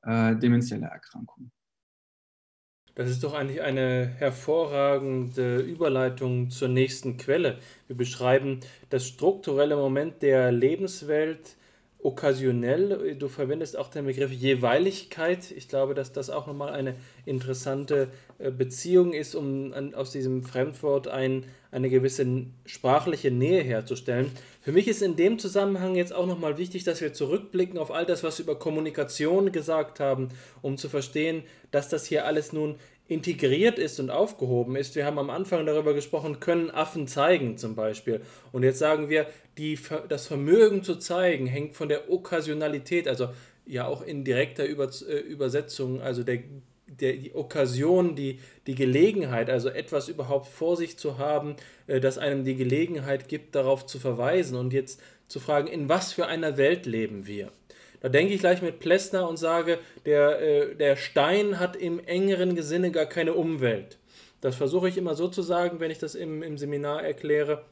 äh, 0.02 0.36
demenzieller 0.36 0.88
Erkrankungen. 0.88 1.50
Das 2.94 3.10
ist 3.10 3.22
doch 3.22 3.34
eigentlich 3.34 3.60
eine 3.60 4.06
hervorragende 4.06 5.58
Überleitung 5.58 6.48
zur 6.48 6.68
nächsten 6.68 7.18
Quelle. 7.18 7.58
Wir 7.88 7.96
beschreiben 7.96 8.60
das 8.88 9.06
strukturelle 9.06 9.76
Moment 9.76 10.22
der 10.22 10.50
Lebenswelt 10.50 11.56
okkasionell. 11.98 13.16
Du 13.18 13.28
verwendest 13.28 13.76
auch 13.76 13.88
den 13.88 14.06
Begriff 14.06 14.32
Jeweiligkeit. 14.32 15.50
Ich 15.50 15.68
glaube, 15.68 15.92
dass 15.92 16.12
das 16.12 16.30
auch 16.30 16.46
nochmal 16.46 16.72
eine 16.72 16.94
interessante 17.26 18.08
äh, 18.38 18.50
Beziehung 18.50 19.12
ist, 19.12 19.34
um 19.34 19.74
aus 19.94 20.12
diesem 20.12 20.42
Fremdwort 20.42 21.08
ein, 21.08 21.44
eine 21.76 21.90
gewisse 21.90 22.26
sprachliche 22.64 23.30
Nähe 23.30 23.62
herzustellen. 23.62 24.30
Für 24.62 24.72
mich 24.72 24.88
ist 24.88 25.02
in 25.02 25.14
dem 25.14 25.38
Zusammenhang 25.38 25.94
jetzt 25.94 26.14
auch 26.14 26.26
nochmal 26.26 26.56
wichtig, 26.56 26.84
dass 26.84 27.02
wir 27.02 27.12
zurückblicken 27.12 27.78
auf 27.78 27.90
all 27.90 28.06
das, 28.06 28.24
was 28.24 28.38
wir 28.38 28.44
über 28.44 28.58
Kommunikation 28.58 29.52
gesagt 29.52 30.00
haben, 30.00 30.30
um 30.62 30.78
zu 30.78 30.88
verstehen, 30.88 31.42
dass 31.70 31.90
das 31.90 32.06
hier 32.06 32.24
alles 32.24 32.54
nun 32.54 32.76
integriert 33.08 33.78
ist 33.78 34.00
und 34.00 34.10
aufgehoben 34.10 34.74
ist. 34.74 34.96
Wir 34.96 35.04
haben 35.04 35.18
am 35.18 35.28
Anfang 35.28 35.66
darüber 35.66 35.92
gesprochen, 35.92 36.40
können 36.40 36.70
Affen 36.70 37.06
zeigen 37.06 37.58
zum 37.58 37.74
Beispiel. 37.74 38.22
Und 38.52 38.62
jetzt 38.62 38.78
sagen 38.78 39.10
wir, 39.10 39.26
die, 39.58 39.78
das 40.08 40.26
Vermögen 40.26 40.82
zu 40.82 40.96
zeigen 40.96 41.46
hängt 41.46 41.76
von 41.76 41.90
der 41.90 42.10
Okkasionalität, 42.10 43.06
also 43.06 43.28
ja 43.66 43.86
auch 43.86 44.00
in 44.00 44.24
direkter 44.24 44.64
äh, 44.64 45.18
Übersetzung, 45.18 46.00
also 46.00 46.22
der, 46.22 46.38
der, 47.00 47.14
die 47.14 47.34
Okkasion, 47.34 48.14
die, 48.14 48.40
die 48.66 48.74
Gelegenheit, 48.74 49.50
also 49.50 49.68
etwas 49.68 50.08
überhaupt 50.08 50.46
vor 50.46 50.76
sich 50.76 50.98
zu 50.98 51.18
haben, 51.18 51.56
äh, 51.86 52.00
das 52.00 52.18
einem 52.18 52.44
die 52.44 52.56
Gelegenheit 52.56 53.28
gibt, 53.28 53.54
darauf 53.54 53.86
zu 53.86 53.98
verweisen 53.98 54.56
und 54.56 54.72
jetzt 54.72 55.00
zu 55.28 55.40
fragen, 55.40 55.68
in 55.68 55.88
was 55.88 56.12
für 56.12 56.26
einer 56.26 56.56
Welt 56.56 56.86
leben 56.86 57.26
wir? 57.26 57.50
Da 58.00 58.08
denke 58.08 58.34
ich 58.34 58.40
gleich 58.40 58.62
mit 58.62 58.78
Plessner 58.78 59.28
und 59.28 59.36
sage, 59.36 59.78
der, 60.04 60.40
äh, 60.40 60.74
der 60.74 60.96
Stein 60.96 61.58
hat 61.58 61.76
im 61.76 61.98
engeren 61.98 62.60
Sinne 62.62 62.90
gar 62.90 63.06
keine 63.06 63.34
Umwelt. 63.34 63.98
Das 64.40 64.54
versuche 64.54 64.88
ich 64.88 64.98
immer 64.98 65.14
so 65.14 65.28
zu 65.28 65.42
sagen, 65.42 65.80
wenn 65.80 65.90
ich 65.90 65.98
das 65.98 66.14
im, 66.14 66.42
im 66.42 66.58
Seminar 66.58 67.02
erkläre. 67.02 67.64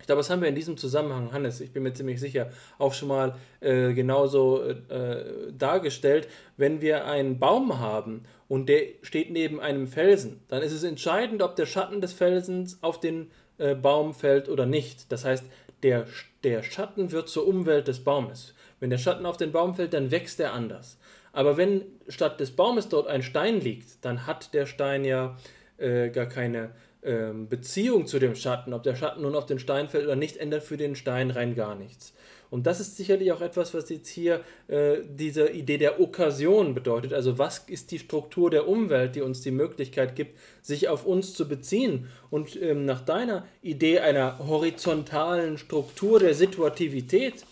Ich 0.00 0.06
glaube, 0.06 0.20
das 0.20 0.30
haben 0.30 0.40
wir 0.40 0.48
in 0.48 0.54
diesem 0.54 0.76
Zusammenhang, 0.76 1.32
Hannes, 1.32 1.60
ich 1.60 1.72
bin 1.72 1.82
mir 1.82 1.92
ziemlich 1.92 2.20
sicher, 2.20 2.50
auch 2.78 2.94
schon 2.94 3.08
mal 3.08 3.34
äh, 3.60 3.92
genauso 3.92 4.62
äh, 4.62 5.52
dargestellt. 5.52 6.28
Wenn 6.56 6.80
wir 6.80 7.04
einen 7.06 7.38
Baum 7.38 7.78
haben 7.80 8.22
und 8.48 8.68
der 8.68 8.82
steht 9.02 9.30
neben 9.30 9.60
einem 9.60 9.86
Felsen, 9.86 10.40
dann 10.48 10.62
ist 10.62 10.72
es 10.72 10.82
entscheidend, 10.82 11.42
ob 11.42 11.56
der 11.56 11.66
Schatten 11.66 12.00
des 12.00 12.12
Felsens 12.12 12.82
auf 12.82 12.98
den 12.98 13.30
äh, 13.58 13.74
Baum 13.74 14.14
fällt 14.14 14.48
oder 14.48 14.66
nicht. 14.66 15.12
Das 15.12 15.24
heißt, 15.24 15.44
der, 15.82 16.06
der 16.44 16.62
Schatten 16.62 17.12
wird 17.12 17.28
zur 17.28 17.46
Umwelt 17.46 17.88
des 17.88 18.02
Baumes. 18.02 18.54
Wenn 18.80 18.90
der 18.90 18.98
Schatten 18.98 19.26
auf 19.26 19.36
den 19.36 19.52
Baum 19.52 19.74
fällt, 19.74 19.92
dann 19.92 20.10
wächst 20.10 20.40
er 20.40 20.52
anders. 20.52 20.98
Aber 21.32 21.56
wenn 21.56 21.82
statt 22.08 22.40
des 22.40 22.52
Baumes 22.52 22.88
dort 22.88 23.06
ein 23.06 23.22
Stein 23.22 23.60
liegt, 23.60 24.04
dann 24.04 24.26
hat 24.26 24.54
der 24.54 24.66
Stein 24.66 25.04
ja 25.04 25.36
äh, 25.76 26.08
gar 26.08 26.26
keine 26.26 26.70
äh, 27.02 27.32
Beziehung 27.32 28.06
zu 28.06 28.18
dem 28.18 28.34
Schatten. 28.34 28.72
Ob 28.72 28.82
der 28.82 28.96
Schatten 28.96 29.22
nun 29.22 29.36
auf 29.36 29.46
den 29.46 29.58
Stein 29.58 29.88
fällt 29.88 30.04
oder 30.04 30.16
nicht, 30.16 30.36
ändert 30.36 30.62
für 30.62 30.76
den 30.76 30.96
Stein 30.96 31.30
rein 31.30 31.54
gar 31.54 31.74
nichts. 31.74 32.14
Und 32.50 32.66
das 32.66 32.80
ist 32.80 32.96
sicherlich 32.96 33.32
auch 33.32 33.40
etwas, 33.40 33.74
was 33.74 33.88
jetzt 33.90 34.08
hier 34.08 34.40
äh, 34.68 34.98
diese 35.08 35.50
Idee 35.50 35.78
der 35.78 36.00
Okkasion 36.00 36.74
bedeutet. 36.74 37.12
Also 37.12 37.38
was 37.38 37.58
ist 37.68 37.90
die 37.90 37.98
Struktur 37.98 38.50
der 38.50 38.68
Umwelt, 38.68 39.16
die 39.16 39.22
uns 39.22 39.42
die 39.42 39.50
Möglichkeit 39.50 40.16
gibt, 40.16 40.38
sich 40.62 40.88
auf 40.88 41.04
uns 41.04 41.34
zu 41.34 41.48
beziehen? 41.48 42.08
Und 42.30 42.60
ähm, 42.60 42.84
nach 42.84 43.02
deiner 43.02 43.46
Idee 43.62 44.00
einer 44.00 44.38
horizontalen 44.38 45.58
Struktur 45.58 46.18
der 46.18 46.34
Situativität, 46.34 47.44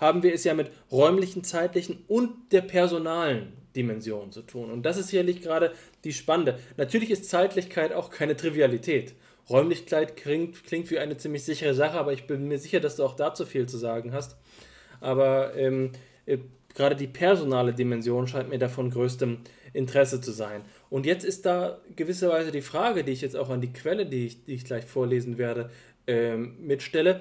haben 0.00 0.22
wir 0.22 0.34
es 0.34 0.44
ja 0.44 0.54
mit 0.54 0.70
räumlichen, 0.90 1.44
zeitlichen 1.44 2.04
und 2.08 2.52
der 2.52 2.62
personalen 2.62 3.52
Dimension 3.74 4.32
zu 4.32 4.42
tun. 4.42 4.70
Und 4.70 4.84
das 4.84 4.96
ist 4.96 5.08
sicherlich 5.08 5.40
gerade 5.40 5.72
die 6.04 6.12
spannende. 6.12 6.58
Natürlich 6.76 7.10
ist 7.10 7.28
Zeitlichkeit 7.28 7.92
auch 7.92 8.10
keine 8.10 8.36
Trivialität. 8.36 9.14
Räumlichkeit 9.48 10.16
klingt, 10.16 10.64
klingt 10.64 10.90
wie 10.90 10.98
eine 10.98 11.16
ziemlich 11.16 11.44
sichere 11.44 11.74
Sache, 11.74 11.98
aber 11.98 12.12
ich 12.12 12.26
bin 12.26 12.48
mir 12.48 12.58
sicher, 12.58 12.80
dass 12.80 12.96
du 12.96 13.04
auch 13.04 13.16
dazu 13.16 13.44
viel 13.44 13.66
zu 13.66 13.76
sagen 13.76 14.12
hast. 14.12 14.36
Aber 15.04 15.54
ähm, 15.56 15.90
äh, 16.26 16.38
gerade 16.74 16.96
die 16.96 17.06
personale 17.06 17.72
Dimension 17.72 18.26
scheint 18.26 18.48
mir 18.48 18.58
davon 18.58 18.90
größtem 18.90 19.38
Interesse 19.72 20.20
zu 20.20 20.32
sein. 20.32 20.62
Und 20.90 21.06
jetzt 21.06 21.24
ist 21.24 21.46
da 21.46 21.78
gewisserweise 21.94 22.50
die 22.50 22.62
Frage, 22.62 23.04
die 23.04 23.12
ich 23.12 23.20
jetzt 23.20 23.36
auch 23.36 23.50
an 23.50 23.60
die 23.60 23.72
Quelle, 23.72 24.06
die 24.06 24.26
ich, 24.26 24.44
die 24.44 24.54
ich 24.54 24.64
gleich 24.64 24.84
vorlesen 24.84 25.36
werde, 25.38 25.70
ähm, 26.06 26.56
mitstelle 26.60 27.20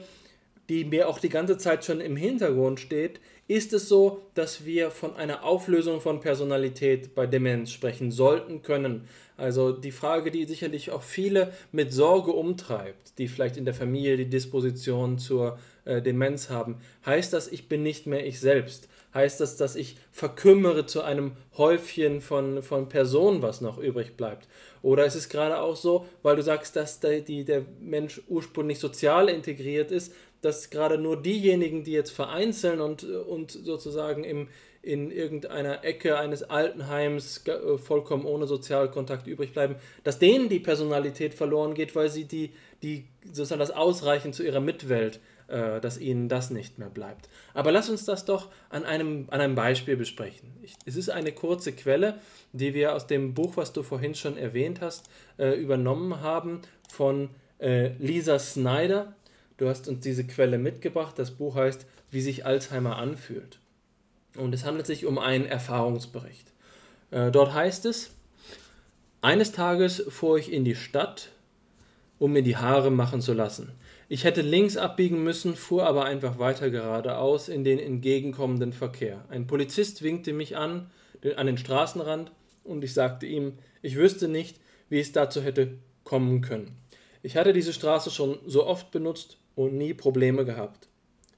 die 0.69 0.85
mir 0.85 1.10
auch 1.10 1.19
die 1.19 1.30
ganze 1.30 1.57
Zeit 1.57 1.84
schon 1.84 1.99
im 1.99 2.15
Hintergrund 2.15 2.80
steht, 2.80 3.19
ist 3.47 3.73
es 3.73 3.89
so, 3.89 4.22
dass 4.34 4.65
wir 4.65 4.91
von 4.91 5.15
einer 5.15 5.43
Auflösung 5.43 5.99
von 5.99 6.22
Personalität 6.22 7.14
bei 7.14 7.27
Demenz 7.27 7.72
sprechen 7.72 8.11
sollten 8.11 8.61
können. 8.61 9.07
Also 9.35 9.73
die 9.73 9.91
Frage, 9.91 10.31
die 10.31 10.45
sicherlich 10.45 10.91
auch 10.91 11.03
viele 11.03 11.51
mit 11.72 11.91
Sorge 11.91 12.31
umtreibt, 12.31 13.18
die 13.18 13.27
vielleicht 13.27 13.57
in 13.57 13.65
der 13.65 13.73
Familie 13.73 14.15
die 14.15 14.30
Disposition 14.30 15.18
zur 15.18 15.60
äh, 15.85 16.01
Demenz 16.01 16.49
haben. 16.49 16.77
Heißt 17.05 17.34
das, 17.34 17.47
ich 17.47 17.68
bin 17.68 17.84
nicht 17.84 18.07
mehr 18.07 18.26
ich 18.26 18.39
selbst? 18.39 18.88
Heißt 19.14 19.39
das, 19.39 19.57
dass 19.57 19.76
ich 19.76 19.97
verkümmere 20.11 20.85
zu 20.88 21.03
einem 21.03 21.34
Häufchen 21.57 22.19
von, 22.19 22.64
von 22.64 22.89
Personen, 22.89 23.41
was 23.41 23.61
noch 23.61 23.77
übrig 23.77 24.18
bleibt? 24.18 24.47
Oder 24.81 25.05
ist 25.05 25.15
es 25.15 25.30
gerade 25.30 25.60
auch 25.60 25.76
so, 25.76 26.07
weil 26.23 26.35
du 26.35 26.41
sagst, 26.41 26.76
dass 26.76 26.99
der, 26.99 27.22
die, 27.22 27.45
der 27.45 27.64
Mensch 27.80 28.22
ursprünglich 28.27 28.80
sozial 28.80 29.30
integriert 29.30 29.91
ist, 29.91 30.14
dass 30.41 30.69
gerade 30.69 30.97
nur 30.97 31.22
diejenigen, 31.22 31.84
die 31.84 31.91
jetzt 31.91 32.11
vereinzeln 32.11 32.81
und, 32.81 33.03
und 33.03 33.51
sozusagen 33.51 34.23
im, 34.23 34.49
in 34.81 35.11
irgendeiner 35.11 35.85
Ecke 35.85 36.18
eines 36.18 36.43
Altenheims 36.43 37.47
äh, 37.47 37.77
vollkommen 37.77 38.26
ohne 38.26 38.47
Sozialkontakt 38.47 39.27
übrig 39.27 39.53
bleiben, 39.53 39.76
dass 40.03 40.19
denen 40.19 40.49
die 40.49 40.60
Personalität 40.60 41.34
verloren 41.34 41.73
geht, 41.73 41.95
weil 41.95 42.10
sie 42.10 42.26
die, 42.26 42.51
die 42.84 43.05
sozusagen 43.23 43.60
das 43.60 43.72
Ausreichen 43.72 44.34
zu 44.34 44.43
ihrer 44.43 44.60
Mitwelt, 44.60 45.22
äh, 45.53 45.80
dass 45.80 45.97
ihnen 45.97 46.30
das 46.30 46.49
nicht 46.49 46.80
mehr 46.80 46.89
bleibt. 46.89 47.30
Aber 47.53 47.71
lass 47.71 47.89
uns 47.89 48.05
das 48.05 48.25
doch 48.25 48.49
an 48.69 48.85
einem, 48.85 49.27
an 49.30 49.39
einem 49.39 49.55
Beispiel 49.55 49.95
besprechen. 49.95 50.51
Ich, 50.61 50.75
es 50.85 50.95
ist 50.95 51.09
eine 51.09 51.31
kurze 51.31 51.71
Quelle, 51.71 52.15
die 52.51 52.73
wir 52.73 52.95
aus 52.95 53.07
dem 53.07 53.34
Buch, 53.34 53.57
was 53.57 53.73
du 53.73 53.84
vorhin 53.84 54.15
schon 54.15 54.38
erwähnt 54.38 54.81
hast, 54.81 55.09
äh, 55.38 55.53
übernommen 55.53 56.21
haben 56.21 56.61
von 56.89 57.30
äh, 57.59 57.89
Lisa 57.99 58.39
Snyder 58.39 59.13
Du 59.57 59.69
hast 59.69 59.88
uns 59.88 60.01
diese 60.01 60.25
Quelle 60.25 60.57
mitgebracht. 60.57 61.17
Das 61.17 61.31
Buch 61.31 61.55
heißt 61.55 61.85
Wie 62.11 62.21
sich 62.21 62.45
Alzheimer 62.45 62.97
anfühlt. 62.97 63.59
Und 64.35 64.53
es 64.53 64.65
handelt 64.65 64.88
sich 64.88 65.05
um 65.05 65.19
einen 65.19 65.45
Erfahrungsbericht. 65.45 66.51
Äh, 67.11 67.31
dort 67.31 67.53
heißt 67.53 67.85
es, 67.85 68.11
eines 69.21 69.51
Tages 69.51 70.03
fuhr 70.09 70.38
ich 70.38 70.51
in 70.51 70.65
die 70.65 70.75
Stadt, 70.75 71.30
um 72.19 72.34
mir 72.34 72.43
die 72.43 72.57
Haare 72.57 72.91
machen 72.91 73.21
zu 73.21 73.34
lassen. 73.34 73.71
Ich 74.14 74.26
hätte 74.26 74.41
links 74.44 74.77
abbiegen 74.77 75.23
müssen, 75.23 75.56
fuhr 75.56 75.88
aber 75.88 76.06
einfach 76.06 76.38
weiter 76.38 76.69
geradeaus 76.69 77.49
in 77.49 77.64
den 77.64 77.80
entgegenkommenden 77.80 78.72
Verkehr. 78.72 79.26
Ein 79.30 79.48
Polizist 79.48 80.03
winkte 80.03 80.34
mich 80.34 80.56
an, 80.56 80.91
an 81.35 81.48
den 81.48 81.57
Straßenrand, 81.57 82.31
und 82.64 82.84
ich 82.84 82.94
sagte 82.94 83.26
ihm, 83.26 83.57
ich 83.81 83.95
wüsste 83.95 84.27
nicht, 84.27 84.60
wie 84.88 84.99
es 84.99 85.14
dazu 85.14 85.41
hätte 85.41 85.80
kommen 86.03 86.41
können. 86.41 86.77
Ich 87.23 87.38
hatte 87.38 87.53
diese 87.53 87.73
Straße 87.73 88.11
schon 88.11 88.38
so 88.45 88.68
oft 88.68 88.91
benutzt 88.91 89.40
und 89.56 89.73
nie 89.73 89.95
Probleme 89.95 90.45
gehabt. 90.45 90.90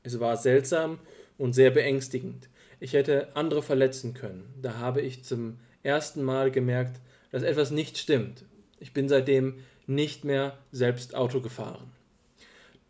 Es 0.03 0.19
war 0.19 0.35
seltsam 0.35 0.99
und 1.37 1.53
sehr 1.53 1.71
beängstigend. 1.71 2.49
Ich 2.81 2.91
hätte 2.91 3.33
andere 3.37 3.63
verletzen 3.63 4.13
können. 4.13 4.53
Da 4.61 4.79
habe 4.79 4.99
ich 4.99 5.23
zum 5.23 5.59
ersten 5.81 6.23
Mal 6.23 6.51
gemerkt, 6.51 6.99
dass 7.31 7.41
etwas 7.41 7.71
nicht 7.71 7.97
stimmt. 7.97 8.43
Ich 8.81 8.91
bin 8.91 9.07
seitdem 9.07 9.59
nicht 9.87 10.25
mehr 10.25 10.57
selbst 10.73 11.15
Auto 11.15 11.39
gefahren. 11.39 11.94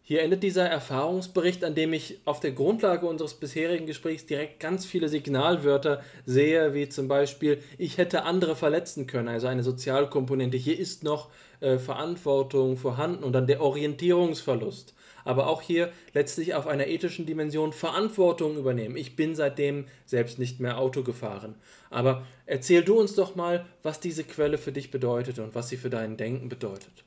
Hier 0.08 0.22
endet 0.22 0.44
dieser 0.44 0.68
Erfahrungsbericht, 0.68 1.64
an 1.64 1.74
dem 1.74 1.92
ich 1.92 2.20
auf 2.26 2.40
der 2.40 2.52
Grundlage 2.52 3.08
unseres 3.08 3.34
bisherigen 3.34 3.88
Gesprächs 3.88 4.28
direkt 4.28 4.60
ganz 4.60 4.86
viele 4.86 5.10
Signalwörter 5.10 6.04
sehe, 6.28 6.76
wie 6.76 6.88
zum 6.88 7.08
Beispiel, 7.08 7.58
ich 7.80 7.98
hätte 7.98 8.22
andere 8.22 8.56
verletzen 8.56 9.08
können, 9.08 9.28
also 9.28 9.48
eine 9.48 9.64
Sozialkomponente. 9.64 10.58
Hier 10.58 10.78
ist 10.78 11.04
noch 11.04 11.32
äh, 11.60 11.80
Verantwortung 11.80 12.78
vorhanden 12.78 13.24
und 13.24 13.34
dann 13.34 13.48
der 13.48 13.62
Orientierungsverlust 13.62 14.94
aber 15.26 15.48
auch 15.48 15.64
hier 15.64 15.92
letztlich 16.14 16.54
auf 16.54 16.68
einer 16.68 16.86
ethischen 16.86 17.26
Dimension 17.26 17.74
Verantwortung 17.74 18.58
übernehmen. 18.58 18.96
Ich 18.96 19.16
bin 19.16 19.34
seitdem 19.34 19.88
selbst 20.06 20.38
nicht 20.38 20.60
mehr 20.60 20.78
Auto 20.78 21.02
gefahren. 21.02 21.56
Aber 21.90 22.28
erzähl 22.46 22.84
du 22.84 23.00
uns 23.00 23.16
doch 23.16 23.36
mal, 23.36 23.66
was 23.82 24.00
diese 24.00 24.24
Quelle 24.24 24.60
für 24.60 24.72
dich 24.72 24.92
bedeutet 24.92 25.40
und 25.40 25.56
was 25.56 25.70
sie 25.70 25.78
für 25.78 25.90
dein 25.90 26.16
Denken 26.16 26.48
bedeutet. 26.48 27.05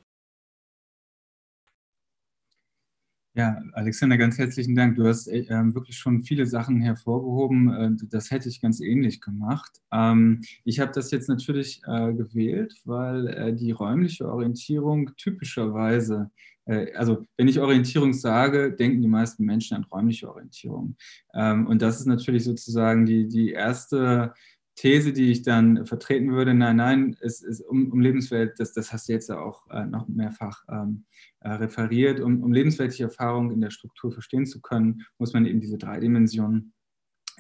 Ja, 3.39 3.63
Alexander, 3.75 4.19
ganz 4.19 4.37
herzlichen 4.37 4.75
Dank. 4.75 4.97
Du 4.97 5.07
hast 5.07 5.29
äh, 5.29 5.47
wirklich 5.49 5.97
schon 5.97 6.23
viele 6.23 6.45
Sachen 6.45 6.81
hervorgehoben. 6.81 7.73
Äh, 7.73 8.07
das 8.11 8.33
hätte 8.33 8.49
ich 8.49 8.61
ganz 8.61 8.81
ähnlich 8.81 9.21
gemacht. 9.21 9.71
Ähm, 9.93 10.43
ich 10.65 10.81
habe 10.81 10.91
das 10.93 11.13
jetzt 11.13 11.29
natürlich 11.29 11.81
äh, 11.87 12.15
gewählt, 12.15 12.75
weil 12.85 13.29
äh, 13.29 13.55
die 13.55 13.71
räumliche 13.71 14.29
Orientierung 14.29 15.13
typischerweise 15.17 16.33
äh, 16.65 16.93
also 16.95 17.27
wenn 17.37 17.47
ich 17.47 17.61
Orientierung 17.61 18.13
sage, 18.13 18.73
denken 18.73 19.03
die 19.03 19.07
meisten 19.07 19.45
Menschen 19.45 19.77
an 19.77 19.85
räumliche 19.85 20.29
Orientierung. 20.29 20.97
Ähm, 21.33 21.69
und 21.69 21.81
das 21.81 22.01
ist 22.01 22.07
natürlich 22.07 22.43
sozusagen 22.43 23.07
die, 23.07 23.29
die 23.29 23.53
erste 23.53 24.35
These, 24.79 25.13
die 25.13 25.33
ich 25.33 25.43
dann 25.43 25.87
vertreten 25.87 26.31
würde. 26.31 26.55
Nein, 26.55 26.77
nein, 26.77 27.17
es 27.21 27.43
ist 27.43 27.63
um, 27.63 27.91
um 27.91 28.01
Lebenswelt, 28.01 28.61
das, 28.61 28.73
das 28.73 28.93
hast 28.93 29.09
du 29.09 29.13
jetzt 29.13 29.29
auch 29.29 29.69
äh, 29.71 29.85
noch 29.85 30.07
mehrfach 30.07 30.63
ähm, 30.71 31.05
äh, 31.41 31.51
referiert. 31.51 32.21
Um, 32.21 32.45
um 32.45 32.53
lebensweltliche 32.53 33.05
Erfahrung 33.05 33.51
in 33.51 33.61
der 33.61 33.71
Struktur 33.71 34.13
verstehen 34.13 34.47
zu 34.47 34.61
können, 34.61 35.03
muss 35.19 35.33
man 35.33 35.47
eben 35.47 35.61
diese 35.61 35.79
drei 35.79 35.99
Dimensionen 35.99 36.75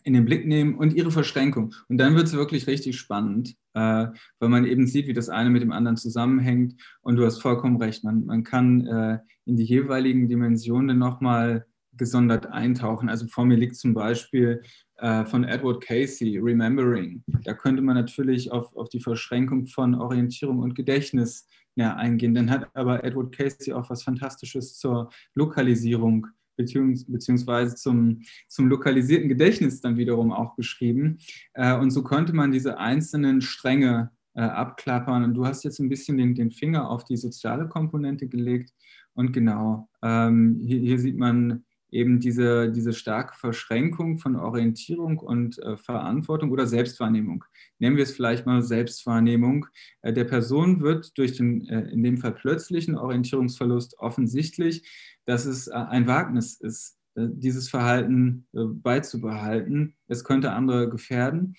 in 0.02 0.14
den 0.14 0.24
Blick 0.24 0.48
nehmen 0.48 0.74
und 0.74 0.94
ihre 0.94 1.12
Verschränkung. 1.12 1.74
Und 1.88 1.98
dann 1.98 2.16
wird 2.16 2.26
es 2.26 2.32
wirklich 2.32 2.66
richtig 2.66 2.98
spannend, 2.98 3.54
äh, 3.74 4.06
weil 4.40 4.48
man 4.48 4.64
eben 4.64 4.88
sieht, 4.88 5.06
wie 5.06 5.12
das 5.12 5.28
eine 5.28 5.50
mit 5.50 5.62
dem 5.62 5.70
anderen 5.70 5.96
zusammenhängt. 5.96 6.74
Und 7.02 7.16
du 7.16 7.24
hast 7.24 7.40
vollkommen 7.40 7.76
recht, 7.76 8.02
man, 8.02 8.24
man 8.24 8.42
kann 8.42 8.84
äh, 8.84 9.18
in 9.44 9.56
die 9.56 9.64
jeweiligen 9.64 10.26
Dimensionen 10.26 10.98
nochmal 10.98 11.66
gesondert 11.92 12.46
eintauchen. 12.46 13.08
Also 13.08 13.28
vor 13.28 13.44
mir 13.44 13.56
liegt 13.56 13.76
zum 13.76 13.94
Beispiel 13.94 14.62
äh, 14.98 15.24
von 15.24 15.44
Edward 15.44 15.82
Casey, 15.82 16.38
Remembering. 16.38 17.22
Da 17.44 17.54
könnte 17.54 17.82
man 17.82 17.94
natürlich 17.94 18.50
auf, 18.52 18.74
auf 18.76 18.88
die 18.88 19.00
Verschränkung 19.00 19.66
von 19.66 19.94
Orientierung 19.94 20.58
und 20.58 20.74
Gedächtnis 20.74 21.46
näher 21.76 21.96
eingehen. 21.96 22.34
Dann 22.34 22.50
hat 22.50 22.68
aber 22.74 23.04
Edward 23.04 23.36
Casey 23.36 23.72
auch 23.72 23.88
was 23.90 24.02
Fantastisches 24.02 24.76
zur 24.78 25.10
Lokalisierung 25.34 26.26
beziehungsweise 26.56 27.76
zum, 27.76 28.22
zum 28.48 28.68
lokalisierten 28.68 29.28
Gedächtnis 29.28 29.80
dann 29.80 29.96
wiederum 29.96 30.32
auch 30.32 30.56
geschrieben. 30.56 31.18
Äh, 31.54 31.76
und 31.76 31.90
so 31.90 32.02
konnte 32.02 32.32
man 32.32 32.50
diese 32.50 32.78
einzelnen 32.78 33.40
Stränge 33.40 34.10
äh, 34.34 34.40
abklappern. 34.40 35.22
Und 35.24 35.34
du 35.34 35.46
hast 35.46 35.62
jetzt 35.64 35.78
ein 35.78 35.88
bisschen 35.88 36.18
den, 36.18 36.34
den 36.34 36.50
Finger 36.50 36.90
auf 36.90 37.04
die 37.04 37.16
soziale 37.16 37.68
Komponente 37.68 38.26
gelegt. 38.26 38.72
Und 39.14 39.32
genau, 39.32 39.88
ähm, 40.02 40.60
hier, 40.64 40.80
hier 40.80 40.98
sieht 40.98 41.16
man 41.16 41.64
eben 41.90 42.20
diese, 42.20 42.70
diese 42.70 42.92
starke 42.92 43.36
Verschränkung 43.36 44.18
von 44.18 44.36
Orientierung 44.36 45.18
und 45.18 45.58
äh, 45.58 45.76
Verantwortung 45.76 46.50
oder 46.50 46.66
Selbstwahrnehmung. 46.66 47.44
Nennen 47.78 47.96
wir 47.96 48.02
es 48.04 48.12
vielleicht 48.12 48.46
mal 48.46 48.62
Selbstwahrnehmung. 48.62 49.66
Äh, 50.02 50.12
der 50.12 50.24
Person 50.24 50.80
wird 50.80 51.16
durch 51.16 51.36
den 51.36 51.66
äh, 51.68 51.90
in 51.90 52.02
dem 52.02 52.18
Fall 52.18 52.32
plötzlichen 52.32 52.96
Orientierungsverlust 52.96 53.98
offensichtlich, 53.98 54.86
dass 55.24 55.44
es 55.46 55.68
äh, 55.68 55.72
ein 55.72 56.06
Wagnis 56.06 56.54
ist, 56.60 56.98
äh, 57.14 57.28
dieses 57.30 57.68
Verhalten 57.68 58.46
äh, 58.54 58.64
beizubehalten. 58.64 59.94
Es 60.06 60.24
könnte 60.24 60.52
andere 60.52 60.88
gefährden. 60.88 61.54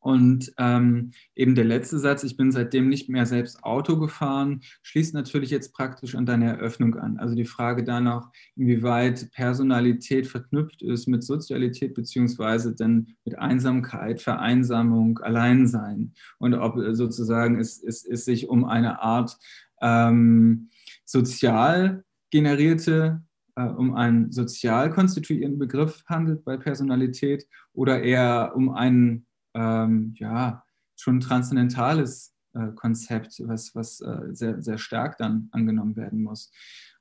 Und 0.00 0.52
ähm, 0.56 1.12
eben 1.36 1.54
der 1.54 1.66
letzte 1.66 1.98
Satz, 1.98 2.24
ich 2.24 2.36
bin 2.36 2.50
seitdem 2.50 2.88
nicht 2.88 3.10
mehr 3.10 3.26
selbst 3.26 3.62
Auto 3.62 3.98
gefahren, 3.98 4.62
schließt 4.82 5.12
natürlich 5.12 5.50
jetzt 5.50 5.74
praktisch 5.74 6.14
an 6.14 6.24
deine 6.24 6.46
Eröffnung 6.46 6.96
an. 6.96 7.18
Also 7.18 7.34
die 7.34 7.44
Frage 7.44 7.84
danach, 7.84 8.30
inwieweit 8.56 9.30
Personalität 9.32 10.26
verknüpft 10.26 10.82
ist 10.82 11.06
mit 11.06 11.22
Sozialität 11.22 11.94
beziehungsweise 11.94 12.74
dann 12.74 13.08
mit 13.26 13.38
Einsamkeit, 13.38 14.22
Vereinsamung, 14.22 15.18
Alleinsein 15.18 16.14
und 16.38 16.54
ob 16.54 16.78
äh, 16.78 16.94
sozusagen 16.94 17.60
es, 17.60 17.82
es, 17.82 18.04
es 18.06 18.24
sich 18.24 18.48
um 18.48 18.64
eine 18.64 19.02
Art 19.02 19.38
ähm, 19.82 20.70
sozial 21.04 22.04
generierte 22.30 23.22
äh, 23.56 23.62
um 23.64 23.94
einen 23.94 24.32
sozial 24.32 24.90
konstituierenden 24.90 25.58
Begriff 25.58 26.04
handelt 26.06 26.44
bei 26.44 26.56
Personalität 26.56 27.46
oder 27.72 28.02
eher 28.02 28.52
um 28.54 28.70
einen 28.70 29.26
ähm, 29.54 30.14
ja, 30.16 30.64
schon 30.96 31.20
transzendentales 31.20 32.34
äh, 32.54 32.68
Konzept, 32.74 33.40
was, 33.46 33.74
was 33.74 34.00
äh, 34.00 34.28
sehr, 34.32 34.62
sehr 34.62 34.78
stark 34.78 35.16
dann 35.18 35.48
angenommen 35.52 35.96
werden 35.96 36.22
muss. 36.22 36.50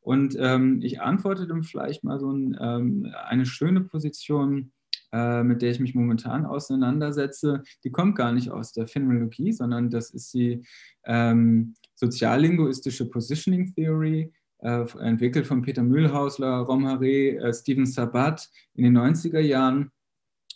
Und 0.02 0.36
ähm, 0.40 0.82
ich 0.82 1.02
antworte 1.02 1.48
dann 1.48 1.64
vielleicht 1.64 2.04
mal 2.04 2.20
so 2.20 2.32
ein, 2.32 2.58
ähm, 2.60 3.14
eine 3.28 3.46
schöne 3.46 3.82
Position, 3.82 4.72
äh, 5.12 5.44
mit 5.44 5.62
der 5.62 5.72
ich 5.72 5.80
mich 5.80 5.96
momentan 5.96 6.46
auseinandersetze, 6.46 7.64
die 7.84 7.92
kommt 7.92 8.16
gar 8.16 8.32
nicht 8.32 8.50
aus 8.52 8.72
der 8.72 8.88
Phänomenologie, 8.88 9.52
sondern 9.52 9.90
das 9.90 10.12
ist 10.12 10.34
die 10.34 10.64
ähm, 11.06 11.74
soziallinguistische 11.96 13.10
Positioning 13.10 13.74
Theory, 13.74 14.32
äh, 14.60 14.86
entwickelt 15.00 15.48
von 15.48 15.62
Peter 15.62 15.84
Mühlhausler, 15.84 16.58
Rom 16.60 16.86
Haré, 16.86 17.38
äh, 17.38 17.54
Steven 17.54 17.86
Sabat 17.86 18.50
in 18.76 18.84
den 18.84 18.98
90er 18.98 19.40
Jahren. 19.40 19.92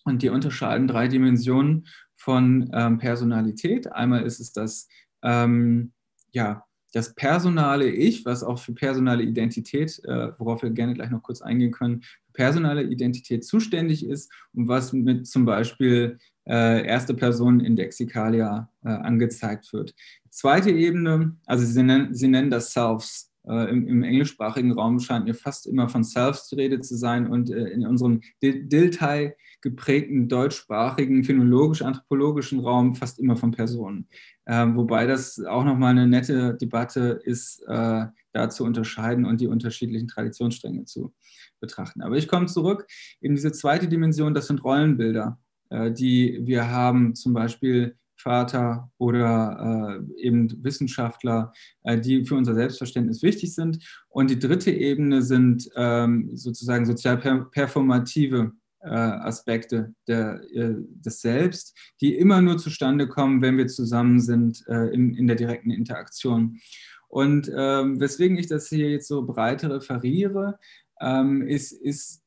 Und 0.03 0.21
die 0.21 0.29
unterscheiden 0.29 0.87
drei 0.87 1.07
Dimensionen 1.07 1.87
von 2.15 2.69
ähm, 2.73 2.97
Personalität. 2.97 3.91
Einmal 3.91 4.23
ist 4.23 4.39
es 4.39 4.51
das, 4.51 4.87
ähm, 5.23 5.93
ja, 6.31 6.65
das 6.93 7.15
personale 7.15 7.89
Ich, 7.89 8.23
was 8.23 8.43
auch 8.43 8.59
für 8.59 8.73
personale 8.73 9.23
Identität, 9.23 9.99
äh, 10.05 10.31
worauf 10.37 10.61
wir 10.61 10.69
gerne 10.69 10.93
gleich 10.93 11.09
noch 11.09 11.23
kurz 11.23 11.41
eingehen 11.41 11.71
können, 11.71 12.01
für 12.25 12.33
personale 12.33 12.83
Identität 12.83 13.43
zuständig 13.43 14.05
ist 14.05 14.31
und 14.53 14.67
was 14.67 14.93
mit 14.93 15.27
zum 15.27 15.45
Beispiel 15.45 16.19
äh, 16.47 16.85
erste 16.85 17.13
Person 17.13 17.59
in 17.61 17.75
Dexikalia 17.75 18.69
äh, 18.83 18.89
angezeigt 18.89 19.73
wird. 19.73 19.95
Zweite 20.29 20.71
Ebene, 20.71 21.35
also 21.45 21.65
Sie 21.65 21.83
nennen, 21.83 22.13
Sie 22.13 22.27
nennen 22.27 22.51
das 22.51 22.73
Selves. 22.73 23.32
Äh, 23.45 23.69
im, 23.69 23.87
im, 23.87 24.03
englischsprachigen 24.03 24.71
Raum 24.71 24.99
scheint 24.99 25.25
mir 25.25 25.33
fast 25.33 25.67
immer 25.67 25.89
von 25.89 26.03
Selves 26.03 26.47
die 26.47 26.55
Rede 26.55 26.79
zu 26.79 26.95
sein 26.95 27.27
und 27.27 27.49
äh, 27.49 27.67
in 27.69 27.85
unserem 27.85 28.21
Diltai 28.41 29.35
geprägten 29.61 30.29
deutschsprachigen 30.29 31.23
phänologisch-anthropologischen 31.23 32.59
Raum 32.59 32.95
fast 32.95 33.19
immer 33.19 33.35
von 33.35 33.51
Personen. 33.51 34.07
Ähm, 34.45 34.75
wobei 34.75 35.07
das 35.07 35.43
auch 35.43 35.65
nochmal 35.65 35.91
eine 35.91 36.07
nette 36.07 36.55
Debatte 36.55 37.19
ist, 37.23 37.63
äh, 37.67 38.05
da 38.31 38.49
zu 38.49 38.63
unterscheiden 38.63 39.25
und 39.25 39.41
die 39.41 39.47
unterschiedlichen 39.47 40.07
Traditionsstränge 40.07 40.85
zu 40.85 41.13
betrachten. 41.59 42.01
Aber 42.01 42.17
ich 42.17 42.27
komme 42.27 42.45
zurück 42.47 42.85
in 43.19 43.35
diese 43.35 43.51
zweite 43.51 43.87
Dimension, 43.87 44.33
das 44.33 44.47
sind 44.47 44.63
Rollenbilder, 44.63 45.39
äh, 45.69 45.91
die 45.91 46.39
wir 46.43 46.69
haben, 46.69 47.15
zum 47.15 47.33
Beispiel 47.33 47.95
Vater 48.17 48.91
oder 48.97 50.01
äh, 50.17 50.21
eben 50.21 50.63
Wissenschaftler, 50.63 51.51
äh, 51.83 51.99
die 51.99 52.25
für 52.25 52.35
unser 52.35 52.55
Selbstverständnis 52.55 53.23
wichtig 53.23 53.53
sind. 53.53 53.79
Und 54.09 54.29
die 54.29 54.39
dritte 54.39 54.71
Ebene 54.71 55.21
sind 55.21 55.69
ähm, 55.75 56.31
sozusagen 56.33 56.85
sozial 56.85 57.17
performative 57.51 58.53
äh, 58.81 58.89
Aspekte 58.89 59.93
der, 60.07 60.41
äh, 60.53 60.75
des 60.77 61.21
Selbst, 61.21 61.77
die 62.01 62.15
immer 62.15 62.41
nur 62.41 62.57
zustande 62.57 63.07
kommen, 63.07 63.41
wenn 63.41 63.57
wir 63.57 63.67
zusammen 63.67 64.19
sind 64.19 64.63
äh, 64.67 64.93
in, 64.93 65.13
in 65.15 65.27
der 65.27 65.35
direkten 65.35 65.71
Interaktion. 65.71 66.59
Und 67.07 67.49
ähm, 67.55 67.99
weswegen 67.99 68.37
ich 68.37 68.47
das 68.47 68.69
hier 68.69 68.89
jetzt 68.89 69.07
so 69.07 69.25
breit 69.25 69.63
referiere, 69.63 70.57
ähm, 70.99 71.47
ist, 71.47 71.71
ist 71.71 72.22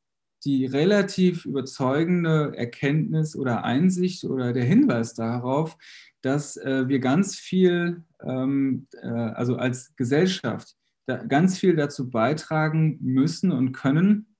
die 0.47 0.65
relativ 0.65 1.45
überzeugende 1.45 2.53
Erkenntnis 2.55 3.35
oder 3.35 3.65
Einsicht 3.65 4.23
oder 4.23 4.53
der 4.53 4.63
Hinweis 4.63 5.13
darauf, 5.13 5.77
dass 6.21 6.55
äh, 6.55 6.87
wir 6.87 6.99
ganz 6.99 7.35
viel, 7.35 8.03
ähm, 8.23 8.87
äh, 9.01 9.07
also 9.07 9.57
als 9.57 9.93
Gesellschaft, 9.97 10.75
ganz 11.29 11.57
viel 11.57 11.75
dazu 11.77 12.09
beitragen 12.09 12.97
müssen 13.01 13.51
und 13.51 13.71
können, 13.71 14.35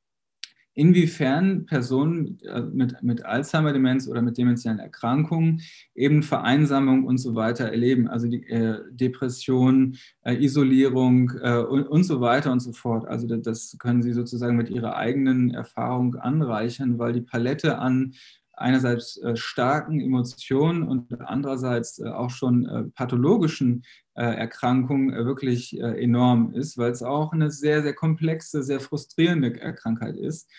inwiefern 0.77 1.65
Personen 1.65 2.39
äh, 2.43 2.61
mit, 2.61 3.01
mit 3.01 3.25
Alzheimer-Demenz 3.25 4.07
oder 4.07 4.21
mit 4.21 4.37
demenziellen 4.37 4.77
Erkrankungen 4.77 5.61
eben 5.95 6.21
Vereinsamung 6.21 7.05
und 7.05 7.17
so 7.17 7.33
weiter 7.33 7.65
erleben, 7.65 8.07
also 8.07 8.27
die 8.27 8.47
äh, 8.47 8.79
Depression, 8.91 9.97
äh, 10.21 10.35
Isolierung 10.35 11.31
äh, 11.41 11.57
und, 11.57 11.87
und, 11.87 12.03
so 12.03 12.21
weiter 12.21 12.51
und 12.51 12.59
so 12.59 12.73
fort. 12.73 13.07
Also 13.07 13.25
das 13.25 13.75
können 13.79 14.03
Sie 14.03 14.13
sozusagen 14.13 14.55
mit 14.55 14.69
Ihrer 14.69 14.95
eigenen 14.95 15.49
Erfahrung 15.49 16.15
anreichern, 16.15 16.99
weil 16.99 17.13
die 17.13 17.21
Palette 17.21 17.79
an 17.79 18.13
einerseits 18.57 19.17
äh, 19.17 19.35
starken 19.35 20.01
Emotionen 20.01 20.83
und 20.83 21.21
andererseits 21.21 21.99
äh, 21.99 22.09
auch 22.09 22.31
schon 22.31 22.65
äh, 22.65 22.83
pathologischen 22.95 23.83
äh, 24.15 24.23
Erkrankungen 24.23 25.13
äh, 25.13 25.25
wirklich 25.25 25.79
äh, 25.79 26.03
enorm 26.03 26.51
ist, 26.53 26.77
weil 26.77 26.91
es 26.91 27.03
auch 27.03 27.33
eine 27.33 27.51
sehr, 27.51 27.83
sehr 27.83 27.93
komplexe, 27.93 28.63
sehr 28.63 28.79
frustrierende 28.79 29.53
Krankheit 29.53 30.17
ist. 30.17 30.49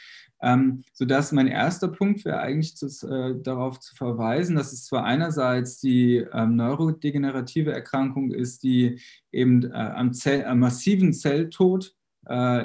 Ähm, 0.41 0.85
sodass 0.93 1.33
mein 1.33 1.49
erster 1.49 1.89
Punkt 1.89 2.25
wäre 2.25 2.39
eigentlich 2.39 2.77
zu, 2.77 2.87
darauf 3.43 3.81
zu 3.81 3.97
verweisen, 3.97 4.55
dass 4.55 4.73
es 4.73 4.85
zwar 4.85 5.03
einerseits 5.03 5.81
die 5.81 6.25
ähm, 6.33 6.55
neurodegenerative 6.55 7.73
Erkrankung 7.73 8.31
ist, 8.31 8.63
die 8.63 9.01
eben 9.33 9.73
am, 9.73 10.13
Zell, 10.13 10.45
am 10.45 10.61
massiven 10.61 11.13
Zelltod 11.13 11.97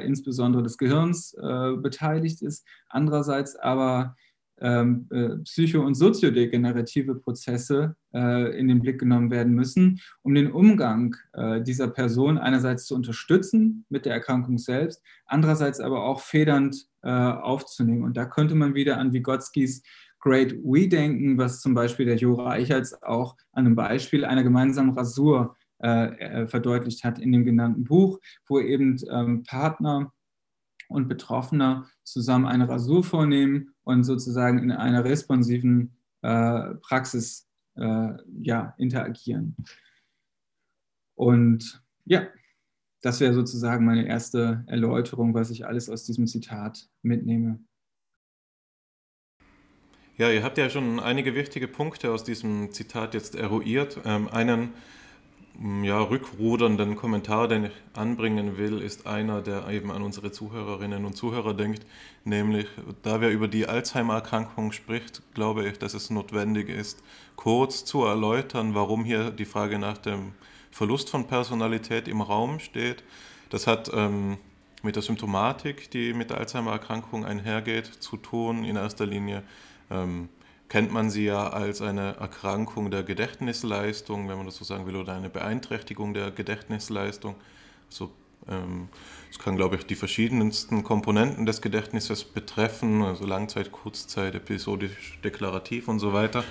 insbesondere 0.03 0.61
des 0.61 0.77
Gehirns 0.77 1.35
beteiligt 1.81 2.41
ist, 2.41 2.67
andererseits 2.89 3.55
aber 3.55 4.15
ähm, 4.61 5.07
äh, 5.11 5.37
psycho- 5.43 5.85
und 5.85 5.95
soziodegenerative 5.95 7.15
Prozesse 7.15 7.95
äh, 8.13 8.57
in 8.57 8.67
den 8.67 8.81
Blick 8.81 8.99
genommen 8.99 9.31
werden 9.31 9.53
müssen, 9.53 9.99
um 10.21 10.35
den 10.35 10.51
Umgang 10.51 11.15
äh, 11.33 11.61
dieser 11.61 11.87
Person 11.87 12.37
einerseits 12.37 12.85
zu 12.85 12.95
unterstützen 12.95 13.85
mit 13.89 14.05
der 14.05 14.13
Erkrankung 14.13 14.57
selbst, 14.57 15.01
andererseits 15.25 15.79
aber 15.79 16.03
auch 16.03 16.19
federnd 16.19 16.87
äh, 17.01 17.09
aufzunehmen. 17.09 18.03
Und 18.03 18.15
da 18.15 18.25
könnte 18.25 18.55
man 18.55 18.75
wieder 18.75 18.97
an 18.97 19.13
Vygotskis 19.13 19.83
Great 20.19 20.53
We 20.63 20.87
denken, 20.87 21.37
was 21.37 21.59
zum 21.59 21.73
Beispiel 21.73 22.05
der 22.05 22.15
Jo 22.15 22.35
Reichertz 22.35 22.93
auch 23.01 23.35
an 23.51 23.65
einem 23.65 23.75
Beispiel 23.75 24.23
einer 24.23 24.43
gemeinsamen 24.43 24.91
Rasur 24.91 25.57
äh, 25.79 26.47
verdeutlicht 26.47 27.03
hat 27.03 27.19
in 27.19 27.33
dem 27.33 27.43
genannten 27.43 27.83
Buch, 27.83 28.19
wo 28.47 28.61
eben 28.61 28.97
ähm, 29.11 29.43
Partner 29.43 30.13
und 30.87 31.09
Betroffener 31.09 31.87
zusammen 32.03 32.45
eine 32.45 32.69
Rasur 32.69 33.03
vornehmen 33.03 33.72
und 33.83 34.03
sozusagen 34.03 34.59
in 34.59 34.71
einer 34.71 35.03
responsiven 35.03 35.95
äh, 36.21 36.75
Praxis 36.75 37.47
äh, 37.75 38.09
ja, 38.41 38.73
interagieren. 38.77 39.55
Und 41.15 41.83
ja, 42.05 42.27
das 43.01 43.19
wäre 43.19 43.33
sozusagen 43.33 43.85
meine 43.85 44.07
erste 44.07 44.63
Erläuterung, 44.67 45.33
was 45.33 45.51
ich 45.51 45.65
alles 45.65 45.89
aus 45.89 46.05
diesem 46.05 46.27
Zitat 46.27 46.89
mitnehme. 47.01 47.59
Ja, 50.15 50.29
ihr 50.29 50.43
habt 50.43 50.57
ja 50.57 50.69
schon 50.69 50.99
einige 50.99 51.33
wichtige 51.33 51.67
Punkte 51.67 52.11
aus 52.11 52.23
diesem 52.23 52.71
Zitat 52.71 53.13
jetzt 53.13 53.35
eruiert. 53.35 53.99
Ähm, 54.05 54.27
einen 54.27 54.73
ja, 55.83 56.01
rückrudernden 56.01 56.95
Kommentar, 56.95 57.47
den 57.47 57.65
ich 57.65 57.71
anbringen 57.93 58.57
will, 58.57 58.81
ist 58.81 59.05
einer, 59.05 59.41
der 59.41 59.67
eben 59.69 59.91
an 59.91 60.01
unsere 60.01 60.31
Zuhörerinnen 60.31 61.05
und 61.05 61.15
Zuhörer 61.15 61.53
denkt, 61.53 61.85
nämlich, 62.25 62.67
da 63.03 63.21
wir 63.21 63.29
über 63.29 63.47
die 63.47 63.67
Alzheimer-Erkrankung 63.67 64.71
spricht, 64.71 65.21
glaube 65.33 65.67
ich, 65.67 65.77
dass 65.77 65.93
es 65.93 66.09
notwendig 66.09 66.69
ist, 66.69 67.03
kurz 67.35 67.85
zu 67.85 68.03
erläutern, 68.03 68.73
warum 68.73 69.05
hier 69.05 69.29
die 69.29 69.45
Frage 69.45 69.77
nach 69.77 69.97
dem 69.97 70.33
Verlust 70.71 71.09
von 71.09 71.27
Personalität 71.27 72.07
im 72.07 72.21
Raum 72.21 72.59
steht. 72.59 73.03
Das 73.49 73.67
hat 73.67 73.91
ähm, 73.93 74.37
mit 74.81 74.95
der 74.95 75.03
Symptomatik, 75.03 75.91
die 75.91 76.13
mit 76.13 76.31
der 76.31 76.39
Alzheimer-Erkrankung 76.39 77.25
einhergeht, 77.25 77.85
zu 77.85 78.17
tun. 78.17 78.63
In 78.63 78.75
erster 78.75 79.05
Linie 79.05 79.43
ähm, 79.91 80.29
kennt 80.69 80.91
man 80.91 81.09
sie 81.09 81.25
ja 81.25 81.49
als 81.49 81.81
eine 81.81 82.15
Erkrankung 82.15 82.91
der 82.91 83.03
Gedächtnisleistung, 83.03 84.27
wenn 84.29 84.37
man 84.37 84.45
das 84.45 84.55
so 84.55 84.65
sagen 84.65 84.85
will, 84.87 84.95
oder 84.95 85.13
eine 85.13 85.29
Beeinträchtigung 85.29 86.13
der 86.13 86.31
Gedächtnisleistung. 86.31 87.35
So, 87.89 88.11
ähm, 88.47 88.89
es 89.29 89.39
kann, 89.39 89.55
glaube 89.55 89.75
ich, 89.75 89.85
die 89.85 89.95
verschiedensten 89.95 90.83
Komponenten 90.83 91.45
des 91.45 91.61
Gedächtnisses 91.61 92.23
betreffen, 92.23 93.03
also 93.03 93.25
Langzeit, 93.25 93.71
Kurzzeit, 93.71 94.35
episodisch, 94.35 95.19
deklarativ 95.23 95.87
und 95.87 95.99
so 95.99 96.13
weiter. 96.13 96.43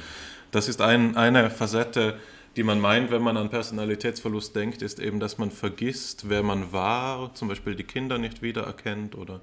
Das 0.51 0.69
ist 0.69 0.81
ein, 0.81 1.17
eine 1.17 1.51
Facette 1.51 2.19
die 2.57 2.63
man 2.63 2.81
meint, 2.81 3.11
wenn 3.11 3.23
man 3.23 3.37
an 3.37 3.49
Personalitätsverlust 3.49 4.55
denkt, 4.55 4.83
ist 4.83 5.01
eben, 5.01 5.21
dass 5.21 5.39
man 5.39 5.51
vergisst, 5.51 6.29
wer 6.29 6.43
man 6.43 6.73
war, 6.73 7.35
zum 7.35 7.49
Beispiel 7.49 7.75
die 7.75 7.85
Kinder 7.85 8.19
nicht 8.19 8.43
wiedererkennt 8.43 9.15
oder 9.15 9.41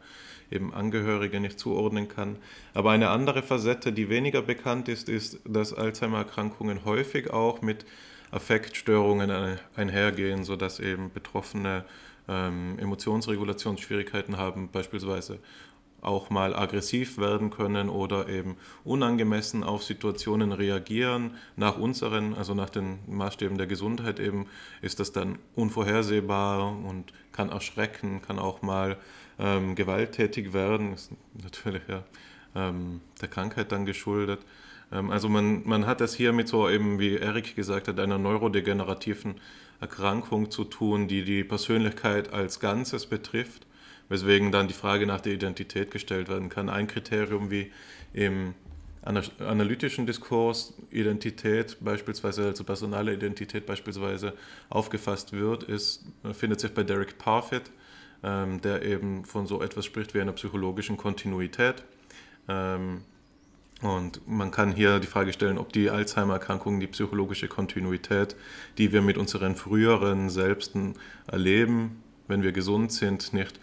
eben 0.51 0.73
Angehörige 0.73 1.39
nicht 1.39 1.59
zuordnen 1.59 2.07
kann. 2.07 2.37
Aber 2.73 2.91
eine 2.91 3.09
andere 3.09 3.43
Facette, 3.43 3.91
die 3.91 4.09
weniger 4.09 4.41
bekannt 4.41 4.87
ist, 4.87 5.09
ist, 5.09 5.39
dass 5.45 5.73
Alzheimer-Erkrankungen 5.73 6.85
häufig 6.85 7.31
auch 7.31 7.61
mit 7.61 7.85
Affektstörungen 8.31 9.57
einhergehen, 9.75 10.43
sodass 10.43 10.79
eben 10.79 11.11
Betroffene 11.11 11.85
ähm, 12.27 12.77
Emotionsregulationsschwierigkeiten 12.79 14.37
haben, 14.37 14.69
beispielsweise 14.71 15.39
auch 16.01 16.29
mal 16.29 16.55
aggressiv 16.55 17.17
werden 17.17 17.49
können 17.49 17.89
oder 17.89 18.29
eben 18.29 18.55
unangemessen 18.83 19.63
auf 19.63 19.83
Situationen 19.83 20.51
reagieren. 20.51 21.31
Nach 21.55 21.77
unseren, 21.77 22.33
also 22.35 22.53
nach 22.53 22.69
den 22.69 22.99
Maßstäben 23.07 23.57
der 23.57 23.67
Gesundheit 23.67 24.19
eben, 24.19 24.47
ist 24.81 24.99
das 24.99 25.11
dann 25.11 25.39
unvorhersehbar 25.55 26.67
und 26.67 27.11
kann 27.31 27.49
erschrecken, 27.49 28.21
kann 28.21 28.39
auch 28.39 28.61
mal 28.61 28.97
ähm, 29.39 29.75
gewalttätig 29.75 30.53
werden. 30.53 30.93
Ist 30.93 31.11
natürlich 31.41 31.83
ja, 31.87 32.03
ähm, 32.55 33.01
der 33.21 33.29
Krankheit 33.29 33.71
dann 33.71 33.85
geschuldet. 33.85 34.39
Ähm, 34.91 35.11
also 35.11 35.29
man, 35.29 35.67
man 35.67 35.85
hat 35.85 36.01
es 36.01 36.13
hier 36.13 36.33
mit 36.33 36.47
so 36.47 36.69
eben, 36.69 36.99
wie 36.99 37.15
Erik 37.15 37.55
gesagt 37.55 37.87
hat, 37.87 37.99
einer 37.99 38.17
neurodegenerativen 38.17 39.35
Erkrankung 39.81 40.51
zu 40.51 40.65
tun, 40.65 41.07
die 41.07 41.23
die 41.23 41.43
Persönlichkeit 41.43 42.33
als 42.33 42.59
Ganzes 42.59 43.05
betrifft 43.05 43.65
weswegen 44.09 44.51
dann 44.51 44.67
die 44.67 44.73
Frage 44.73 45.05
nach 45.05 45.21
der 45.21 45.33
Identität 45.33 45.91
gestellt 45.91 46.27
werden 46.27 46.49
kann. 46.49 46.67
Ein 46.67 46.87
Kriterium 46.87 47.49
wie 47.49 47.71
im 48.11 48.55
analytischen 49.01 50.05
Diskurs 50.05 50.73
Identität 50.91 51.77
beispielsweise, 51.79 52.47
also 52.47 52.63
personale 52.65 53.13
Identität 53.13 53.65
beispielsweise 53.65 54.33
aufgefasst 54.69 55.31
wird, 55.31 55.63
ist, 55.63 56.03
findet 56.33 56.59
sich 56.59 56.73
bei 56.73 56.83
Derek 56.83 57.17
Parfit, 57.17 57.71
ähm, 58.23 58.61
der 58.61 58.83
eben 58.83 59.25
von 59.25 59.47
so 59.47 59.61
etwas 59.61 59.85
spricht 59.85 60.13
wie 60.13 60.21
einer 60.21 60.33
psychologischen 60.33 60.97
Kontinuität. 60.97 61.83
Ähm, 62.47 63.01
und 63.81 64.27
man 64.27 64.51
kann 64.51 64.73
hier 64.73 64.99
die 64.99 65.07
Frage 65.07 65.31
stellen, 65.31 65.57
ob 65.57 65.71
die 65.71 65.89
Alzheimer-Erkrankung 65.89 66.79
die 66.79 66.87
psychologische 66.87 67.47
Kontinuität, 67.47 68.35
die 68.77 68.91
wir 68.91 69.01
mit 69.01 69.17
unseren 69.17 69.55
früheren 69.55 70.29
Selbsten 70.29 70.95
erleben, 71.27 72.03
wenn 72.27 72.43
wir 72.43 72.51
gesund 72.51 72.91
sind, 72.91 73.33
nicht 73.33 73.59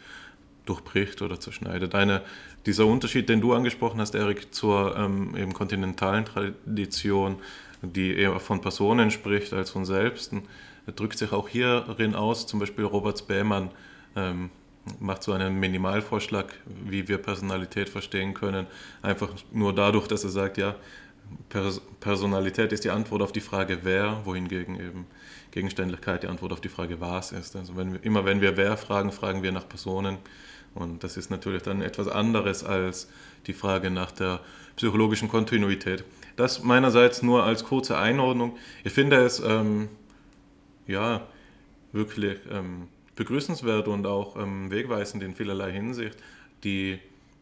durchbricht 0.64 1.20
oder 1.20 1.38
zerschneidet. 1.38 1.94
Eine, 1.94 2.22
dieser 2.64 2.86
Unterschied, 2.86 3.28
den 3.28 3.40
du 3.40 3.52
angesprochen 3.52 4.00
hast, 4.00 4.14
Erik, 4.14 4.54
zur 4.54 4.96
ähm, 4.96 5.36
eben 5.36 5.52
kontinentalen 5.52 6.24
Tradition, 6.24 7.36
die 7.82 8.16
eher 8.16 8.40
von 8.40 8.60
Personen 8.62 9.10
spricht 9.10 9.52
als 9.52 9.70
von 9.70 9.84
Selbsten, 9.84 10.42
drückt 10.94 11.18
sich 11.18 11.32
auch 11.32 11.48
hierin 11.48 12.14
aus. 12.14 12.46
Zum 12.46 12.58
Beispiel 12.58 12.84
Robert 12.84 13.18
Spähmann 13.18 13.70
ähm, 14.16 14.50
macht 15.00 15.22
so 15.22 15.32
einen 15.32 15.58
Minimalvorschlag, 15.58 16.54
wie 16.84 17.08
wir 17.08 17.18
Personalität 17.18 17.88
verstehen 17.88 18.34
können. 18.34 18.66
Einfach 19.02 19.30
nur 19.52 19.74
dadurch, 19.74 20.06
dass 20.08 20.24
er 20.24 20.30
sagt, 20.30 20.58
ja, 20.58 20.76
Pers 21.48 21.80
Personalität 22.00 22.72
ist 22.72 22.84
die 22.84 22.90
Antwort 22.90 23.22
auf 23.22 23.32
die 23.32 23.40
Frage 23.40 23.80
wer, 23.82 24.24
wohingegen 24.24 24.78
eben 24.78 25.06
Gegenständlichkeit 25.50 26.22
die 26.22 26.28
Antwort 26.28 26.52
auf 26.52 26.60
die 26.60 26.68
Frage 26.68 27.00
was 27.00 27.32
ist. 27.32 27.56
Also 27.56 27.76
wenn 27.76 27.94
wir, 27.94 28.04
immer 28.04 28.24
wenn 28.24 28.40
wir 28.40 28.56
wer 28.56 28.76
fragen, 28.76 29.10
fragen 29.10 29.42
wir 29.42 29.52
nach 29.52 29.68
Personen. 29.68 30.18
Und 30.74 31.02
das 31.02 31.16
ist 31.16 31.30
natürlich 31.30 31.62
dann 31.62 31.80
etwas 31.80 32.06
anderes 32.06 32.62
als 32.62 33.08
die 33.46 33.54
Frage 33.54 33.90
nach 33.90 34.12
der 34.12 34.40
psychologischen 34.76 35.28
Kontinuität. 35.28 36.04
Das 36.36 36.62
meinerseits 36.62 37.22
nur 37.22 37.44
als 37.44 37.64
kurze 37.64 37.96
Einordnung. 37.96 38.58
Ich 38.84 38.92
finde 38.92 39.16
es 39.24 39.40
ähm, 39.40 39.88
ja 40.86 41.26
wirklich 41.92 42.38
ähm, 42.50 42.88
begrüßenswert 43.16 43.88
und 43.88 44.06
auch 44.06 44.36
ähm, 44.36 44.70
wegweisend 44.70 45.22
in 45.22 45.34
vielerlei 45.34 45.72
Hinsicht, 45.72 46.16
die 46.64 46.98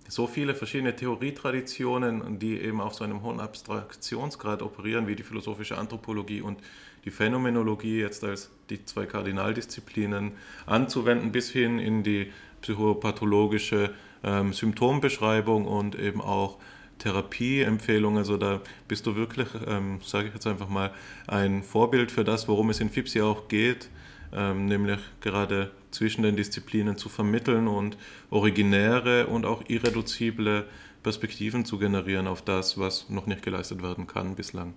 so 0.08 0.26
viele 0.26 0.54
verschiedene 0.54 0.94
Theorietraditionen, 0.94 2.38
die 2.38 2.60
eben 2.60 2.80
auf 2.80 2.94
so 2.94 3.04
einem 3.04 3.22
hohen 3.22 3.40
Abstraktionsgrad 3.40 4.62
operieren, 4.62 5.06
wie 5.06 5.16
die 5.16 5.22
philosophische 5.22 5.78
Anthropologie 5.78 6.40
und 6.40 6.58
die 7.04 7.10
Phänomenologie 7.10 8.00
jetzt 8.00 8.24
als 8.24 8.50
die 8.70 8.84
zwei 8.84 9.06
Kardinaldisziplinen 9.06 10.32
anzuwenden, 10.66 11.32
bis 11.32 11.50
hin 11.50 11.78
in 11.78 12.02
die 12.02 12.32
psychopathologische 12.62 13.94
ähm, 14.22 14.52
Symptombeschreibung 14.52 15.66
und 15.66 15.98
eben 15.98 16.20
auch 16.20 16.58
Therapieempfehlungen. 16.98 18.18
Also 18.18 18.36
da 18.36 18.60
bist 18.88 19.06
du 19.06 19.16
wirklich, 19.16 19.48
ähm, 19.66 20.00
sage 20.02 20.28
ich 20.28 20.34
jetzt 20.34 20.46
einfach 20.46 20.68
mal, 20.68 20.92
ein 21.26 21.62
Vorbild 21.62 22.10
für 22.10 22.24
das, 22.24 22.48
worum 22.48 22.70
es 22.70 22.80
in 22.80 22.90
FIPSI 22.90 23.20
auch 23.22 23.48
geht, 23.48 23.88
ähm, 24.34 24.66
nämlich 24.66 24.98
gerade 25.20 25.70
zwischen 25.90 26.22
den 26.22 26.36
Disziplinen 26.36 26.96
zu 26.96 27.08
vermitteln 27.08 27.68
und 27.68 27.96
originäre 28.30 29.26
und 29.26 29.46
auch 29.46 29.62
irreduzible 29.68 30.66
Perspektiven 31.02 31.64
zu 31.64 31.78
generieren 31.78 32.26
auf 32.26 32.42
das, 32.42 32.78
was 32.78 33.08
noch 33.10 33.26
nicht 33.26 33.42
geleistet 33.42 33.82
werden 33.82 34.06
kann 34.06 34.34
bislang. 34.34 34.74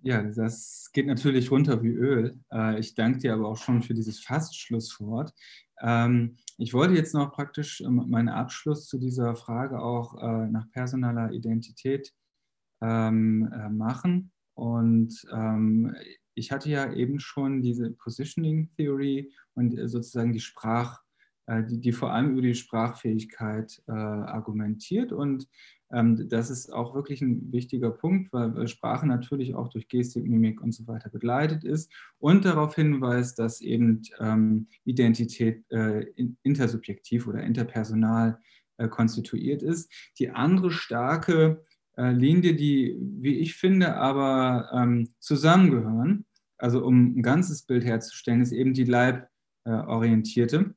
Ja, 0.00 0.22
das 0.22 0.90
geht 0.92 1.06
natürlich 1.06 1.50
runter 1.50 1.82
wie 1.82 1.88
Öl. 1.88 2.38
Äh, 2.52 2.78
ich 2.78 2.94
danke 2.94 3.20
dir 3.20 3.32
aber 3.32 3.48
auch 3.48 3.56
schon 3.56 3.82
für 3.82 3.94
dieses 3.94 4.20
Fastschlusswort. 4.20 5.32
Ähm, 5.80 6.36
ich 6.58 6.74
wollte 6.74 6.94
jetzt 6.94 7.14
noch 7.14 7.32
praktisch 7.32 7.80
ähm, 7.80 8.04
meinen 8.08 8.28
Abschluss 8.28 8.86
zu 8.86 8.98
dieser 8.98 9.34
Frage 9.34 9.80
auch 9.80 10.22
äh, 10.22 10.46
nach 10.46 10.70
personaler 10.70 11.32
Identität 11.32 12.12
ähm, 12.82 13.50
äh, 13.52 13.68
machen. 13.70 14.30
Und 14.56 15.26
ich 16.34 16.52
hatte 16.52 16.70
ja 16.70 16.92
eben 16.92 17.20
schon 17.20 17.62
diese 17.62 17.90
Positioning 17.90 18.70
Theory 18.76 19.32
und 19.54 19.78
äh, 19.78 19.88
sozusagen 19.88 20.32
die 20.32 20.40
Sprach, 20.40 21.00
die, 21.46 21.78
die 21.78 21.92
vor 21.92 22.10
allem 22.10 22.32
über 22.32 22.40
die 22.40 22.54
Sprachfähigkeit 22.54 23.82
argumentiert. 23.86 25.12
Und 25.12 25.46
ähm, 25.94 26.28
das 26.28 26.50
ist 26.50 26.72
auch 26.72 26.94
wirklich 26.94 27.22
ein 27.22 27.52
wichtiger 27.52 27.90
Punkt, 27.90 28.32
weil 28.32 28.66
Sprache 28.66 29.06
natürlich 29.06 29.54
auch 29.54 29.68
durch 29.68 29.88
Gestik, 29.88 30.24
Mimik 30.24 30.60
und 30.60 30.72
so 30.72 30.86
weiter 30.86 31.08
begleitet 31.08 31.64
ist 31.64 31.92
und 32.18 32.44
darauf 32.44 32.74
hinweist, 32.74 33.38
dass 33.38 33.60
eben 33.60 34.02
ähm, 34.18 34.66
Identität 34.84 35.64
äh, 35.70 36.06
intersubjektiv 36.42 37.26
oder 37.26 37.42
interpersonal 37.42 38.38
äh, 38.76 38.88
konstituiert 38.88 39.62
ist. 39.62 39.92
Die 40.18 40.30
andere 40.30 40.72
starke 40.72 41.64
äh, 41.96 42.12
Linie, 42.12 42.54
die, 42.54 42.96
wie 42.98 43.38
ich 43.38 43.54
finde, 43.54 43.96
aber 43.96 44.70
ähm, 44.72 45.08
zusammengehören, 45.20 46.26
also 46.58 46.84
um 46.84 47.18
ein 47.18 47.22
ganzes 47.22 47.62
Bild 47.62 47.84
herzustellen, 47.84 48.40
ist 48.40 48.52
eben 48.52 48.74
die 48.74 48.84
leiborientierte 48.84 50.74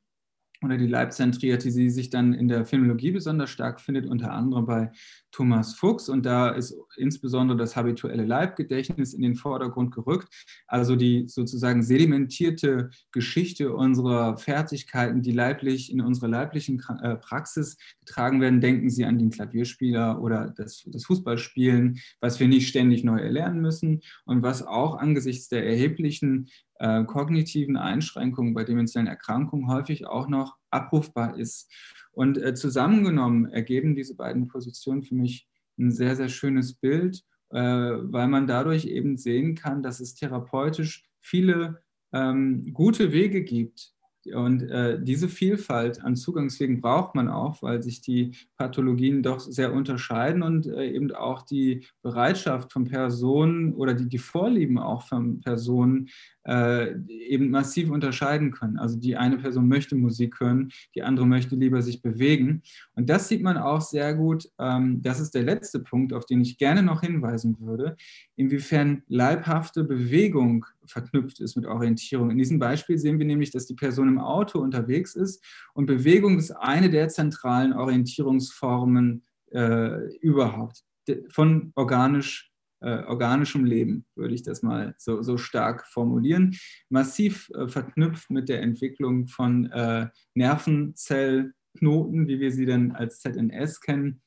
oder 0.63 0.77
die 0.77 0.87
Leibzentrierte, 0.87 1.71
die 1.71 1.89
sich 1.89 2.09
dann 2.09 2.33
in 2.33 2.47
der 2.47 2.65
Phänologie 2.65 3.11
besonders 3.11 3.49
stark 3.49 3.79
findet, 3.79 4.07
unter 4.07 4.31
anderem 4.31 4.65
bei 4.65 4.91
Thomas 5.31 5.75
Fuchs. 5.75 6.09
Und 6.09 6.25
da 6.25 6.49
ist 6.49 6.75
insbesondere 6.95 7.57
das 7.57 7.75
habituelle 7.75 8.25
Leibgedächtnis 8.25 9.13
in 9.13 9.21
den 9.21 9.35
Vordergrund 9.35 9.93
gerückt. 9.93 10.29
Also 10.67 10.95
die 10.95 11.27
sozusagen 11.27 11.83
sedimentierte 11.83 12.89
Geschichte 13.11 13.73
unserer 13.73 14.37
Fertigkeiten, 14.37 15.21
die 15.21 15.31
leiblich 15.31 15.91
in 15.91 16.01
unserer 16.01 16.29
leiblichen 16.29 16.81
äh, 17.01 17.15
Praxis 17.17 17.77
getragen 17.99 18.41
werden. 18.41 18.61
Denken 18.61 18.89
Sie 18.89 19.05
an 19.05 19.19
den 19.19 19.29
Klavierspieler 19.29 20.21
oder 20.21 20.53
das, 20.57 20.83
das 20.87 21.05
Fußballspielen, 21.05 21.99
was 22.19 22.39
wir 22.39 22.47
nicht 22.47 22.67
ständig 22.67 23.03
neu 23.03 23.19
erlernen 23.19 23.61
müssen 23.61 24.01
und 24.25 24.41
was 24.41 24.65
auch 24.65 24.95
angesichts 24.97 25.49
der 25.49 25.67
erheblichen 25.67 26.49
äh, 26.79 27.03
kognitiven 27.05 27.77
Einschränkungen 27.77 28.53
bei 28.53 28.63
demenziellen 28.63 29.07
Erkrankungen 29.07 29.67
häufig 29.67 30.07
auch 30.07 30.27
noch 30.27 30.57
abrufbar 30.69 31.37
ist. 31.37 31.71
Und 32.11 32.37
äh, 32.37 32.53
zusammengenommen 32.53 33.49
ergeben 33.49 33.95
diese 33.95 34.15
beiden 34.15 34.47
Positionen 34.47 35.03
für 35.03 35.15
mich 35.15 35.47
ein 35.77 35.91
sehr, 35.91 36.15
sehr 36.15 36.29
schönes 36.29 36.73
Bild, 36.73 37.23
äh, 37.49 37.59
weil 37.59 38.27
man 38.27 38.47
dadurch 38.47 38.85
eben 38.85 39.17
sehen 39.17 39.55
kann, 39.55 39.83
dass 39.83 39.99
es 39.99 40.15
therapeutisch 40.15 41.03
viele 41.19 41.81
ähm, 42.13 42.73
gute 42.73 43.11
Wege 43.11 43.43
gibt, 43.43 43.93
und 44.33 44.63
äh, 44.63 45.01
diese 45.01 45.29
Vielfalt 45.29 46.03
an 46.03 46.15
Zugangswegen 46.15 46.81
braucht 46.81 47.15
man 47.15 47.29
auch, 47.29 47.61
weil 47.61 47.81
sich 47.81 48.01
die 48.01 48.31
Pathologien 48.57 49.23
doch 49.23 49.39
sehr 49.39 49.73
unterscheiden 49.73 50.43
und 50.43 50.67
äh, 50.67 50.89
eben 50.91 51.11
auch 51.13 51.43
die 51.43 51.85
Bereitschaft 52.01 52.71
von 52.71 52.85
Personen 52.85 53.73
oder 53.73 53.93
die, 53.93 54.07
die 54.07 54.17
Vorlieben 54.17 54.77
auch 54.77 55.03
von 55.03 55.41
Personen 55.41 56.09
äh, 56.47 56.95
eben 57.09 57.49
massiv 57.49 57.89
unterscheiden 57.89 58.51
können. 58.51 58.77
Also 58.77 58.97
die 58.97 59.17
eine 59.17 59.37
Person 59.37 59.67
möchte 59.67 59.95
Musik 59.95 60.39
hören, 60.39 60.71
die 60.95 61.03
andere 61.03 61.25
möchte 61.25 61.55
lieber 61.55 61.81
sich 61.81 62.01
bewegen. 62.01 62.61
Und 62.95 63.09
das 63.09 63.27
sieht 63.27 63.43
man 63.43 63.57
auch 63.57 63.81
sehr 63.81 64.13
gut. 64.13 64.49
Ähm, 64.57 65.01
das 65.01 65.19
ist 65.19 65.35
der 65.35 65.43
letzte 65.43 65.79
Punkt, 65.79 66.13
auf 66.13 66.25
den 66.25 66.41
ich 66.41 66.57
gerne 66.57 66.83
noch 66.83 67.01
hinweisen 67.01 67.57
würde, 67.59 67.97
inwiefern 68.35 69.03
leibhafte 69.07 69.83
Bewegung 69.83 70.65
verknüpft 70.87 71.39
ist 71.39 71.55
mit 71.55 71.65
Orientierung. 71.65 72.31
In 72.31 72.37
diesem 72.37 72.59
Beispiel 72.59 72.97
sehen 72.97 73.19
wir 73.19 73.25
nämlich, 73.25 73.51
dass 73.51 73.65
die 73.65 73.75
Person 73.75 74.07
im 74.07 74.19
Auto 74.19 74.59
unterwegs 74.59 75.15
ist 75.15 75.43
und 75.73 75.85
Bewegung 75.85 76.37
ist 76.37 76.51
eine 76.51 76.89
der 76.89 77.09
zentralen 77.09 77.73
Orientierungsformen 77.73 79.23
äh, 79.51 80.15
überhaupt 80.17 80.83
von 81.29 81.71
organisch 81.75 82.51
äh, 82.79 83.03
organischem 83.05 83.65
Leben, 83.65 84.05
würde 84.15 84.35
ich 84.35 84.43
das 84.43 84.61
mal 84.61 84.93
so, 84.99 85.23
so 85.23 85.37
stark 85.37 85.87
formulieren. 85.87 86.55
Massiv 86.89 87.49
äh, 87.55 87.67
verknüpft 87.67 88.29
mit 88.29 88.49
der 88.49 88.61
Entwicklung 88.61 89.27
von 89.27 89.71
äh, 89.71 90.09
Nervenzellknoten, 90.35 92.27
wie 92.27 92.39
wir 92.39 92.51
sie 92.51 92.67
dann 92.67 92.91
als 92.91 93.19
ZNS 93.21 93.81
kennen. 93.81 94.21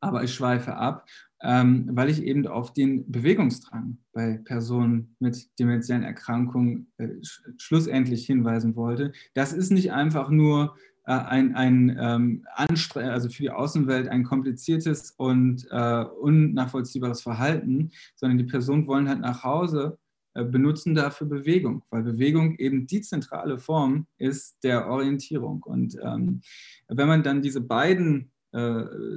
Aber 0.00 0.24
ich 0.24 0.34
schweife 0.34 0.74
ab, 0.74 1.06
ähm, 1.42 1.90
weil 1.92 2.08
ich 2.08 2.22
eben 2.22 2.46
auf 2.46 2.72
den 2.72 3.10
Bewegungsdrang 3.10 3.98
bei 4.12 4.40
Personen 4.44 5.16
mit 5.18 5.58
dementiellen 5.58 6.02
Erkrankungen 6.02 6.90
äh, 6.98 7.08
sch 7.22 7.42
schlussendlich 7.58 8.26
hinweisen 8.26 8.74
wollte. 8.76 9.12
Das 9.34 9.52
ist 9.52 9.70
nicht 9.70 9.92
einfach 9.92 10.30
nur 10.30 10.76
äh, 11.04 11.12
ein, 11.12 11.54
ein 11.54 11.96
ähm, 12.00 12.46
also 12.94 13.28
für 13.28 13.42
die 13.42 13.50
Außenwelt 13.50 14.08
ein 14.08 14.24
kompliziertes 14.24 15.12
und 15.12 15.66
äh, 15.70 16.04
unnachvollziehbares 16.04 17.22
Verhalten, 17.22 17.90
sondern 18.16 18.38
die 18.38 18.44
Personen 18.44 18.86
wollen 18.86 19.08
halt 19.08 19.20
nach 19.20 19.44
Hause 19.44 19.98
äh, 20.36 20.44
benutzen 20.44 20.94
dafür 20.94 21.26
Bewegung, 21.26 21.82
weil 21.90 22.02
Bewegung 22.02 22.56
eben 22.56 22.86
die 22.86 23.00
zentrale 23.00 23.58
Form 23.58 24.06
ist 24.18 24.62
der 24.64 24.88
Orientierung. 24.88 25.62
Und 25.62 25.96
ähm, 26.02 26.42
wenn 26.88 27.08
man 27.08 27.22
dann 27.22 27.40
diese 27.40 27.60
beiden 27.60 28.32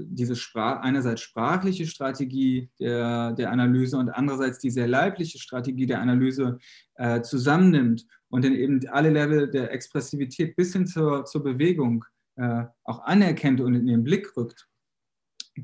diese 0.09 0.35
Sprach, 0.35 0.81
einerseits 0.81 1.21
sprachliche 1.21 1.85
Strategie 1.85 2.69
der, 2.79 3.31
der 3.33 3.51
Analyse 3.51 3.97
und 3.97 4.09
andererseits 4.09 4.59
die 4.59 4.69
sehr 4.69 4.87
leibliche 4.87 5.39
Strategie 5.39 5.85
der 5.85 6.01
Analyse 6.01 6.57
äh, 6.95 7.21
zusammennimmt 7.21 8.05
und 8.29 8.43
dann 8.43 8.53
eben 8.53 8.81
alle 8.89 9.09
Level 9.09 9.49
der 9.49 9.71
Expressivität 9.71 10.55
bis 10.55 10.73
hin 10.73 10.85
zur, 10.85 11.25
zur 11.25 11.43
Bewegung 11.43 12.03
äh, 12.35 12.65
auch 12.83 13.03
anerkennt 13.03 13.61
und 13.61 13.75
in 13.75 13.87
den 13.87 14.03
Blick 14.03 14.35
rückt, 14.35 14.67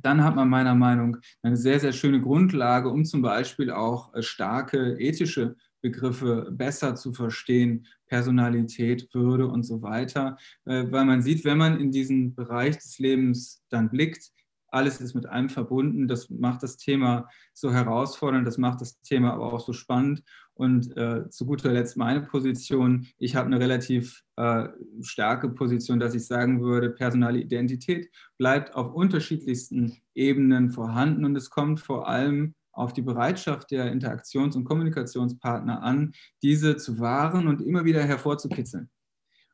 dann 0.01 0.23
hat 0.23 0.35
man 0.35 0.49
meiner 0.49 0.75
Meinung 0.75 1.11
nach 1.11 1.21
eine 1.43 1.57
sehr, 1.57 1.79
sehr 1.79 1.93
schöne 1.93 2.21
Grundlage, 2.21 2.89
um 2.89 3.05
zum 3.05 3.21
Beispiel 3.21 3.71
auch 3.71 4.13
äh, 4.13 4.21
starke 4.21 4.97
ethische 4.99 5.55
Begriffe 5.85 6.49
besser 6.51 6.95
zu 6.95 7.13
verstehen, 7.13 7.85
Personalität, 8.07 9.07
Würde 9.13 9.47
und 9.47 9.61
so 9.61 9.83
weiter, 9.83 10.35
äh, 10.65 10.85
weil 10.89 11.05
man 11.05 11.21
sieht, 11.21 11.45
wenn 11.45 11.59
man 11.59 11.79
in 11.79 11.91
diesen 11.91 12.33
Bereich 12.33 12.75
des 12.79 12.97
Lebens 12.97 13.63
dann 13.69 13.91
blickt, 13.91 14.31
alles 14.69 14.99
ist 14.99 15.13
mit 15.13 15.27
allem 15.27 15.47
verbunden. 15.47 16.07
Das 16.07 16.27
macht 16.31 16.63
das 16.63 16.77
Thema 16.77 17.29
so 17.53 17.71
herausfordernd, 17.71 18.47
das 18.47 18.57
macht 18.57 18.81
das 18.81 18.99
Thema 19.01 19.33
aber 19.33 19.53
auch 19.53 19.59
so 19.59 19.73
spannend. 19.73 20.23
Und 20.55 20.97
äh, 20.97 21.29
zu 21.29 21.45
guter 21.45 21.71
Letzt 21.71 21.97
meine 21.97 22.21
Position. 22.21 23.05
Ich 23.19 23.35
habe 23.35 23.45
eine 23.45 23.59
relativ 23.59 24.23
äh, 24.37 24.69
starke 25.01 25.49
Position, 25.49 25.99
dass 25.99 26.15
ich 26.15 26.25
sagen 26.25 26.61
würde, 26.61 26.89
personale 26.89 27.39
Identität 27.39 28.09
bleibt 28.39 28.73
auf 28.73 28.91
unterschiedlichsten 28.91 29.97
Ebenen 30.15 30.71
vorhanden 30.71 31.25
und 31.25 31.35
es 31.35 31.51
kommt 31.51 31.79
vor 31.79 32.07
allem 32.07 32.55
auf 32.75 32.93
die 32.93 33.01
Bereitschaft 33.01 33.71
der 33.71 33.91
Interaktions- 33.91 34.55
und 34.55 34.65
Kommunikationspartner 34.65 35.81
an, 35.81 36.13
diese 36.43 36.77
zu 36.77 36.99
wahren 36.99 37.47
und 37.47 37.61
immer 37.61 37.85
wieder 37.85 38.03
hervorzukitzeln. 38.03 38.89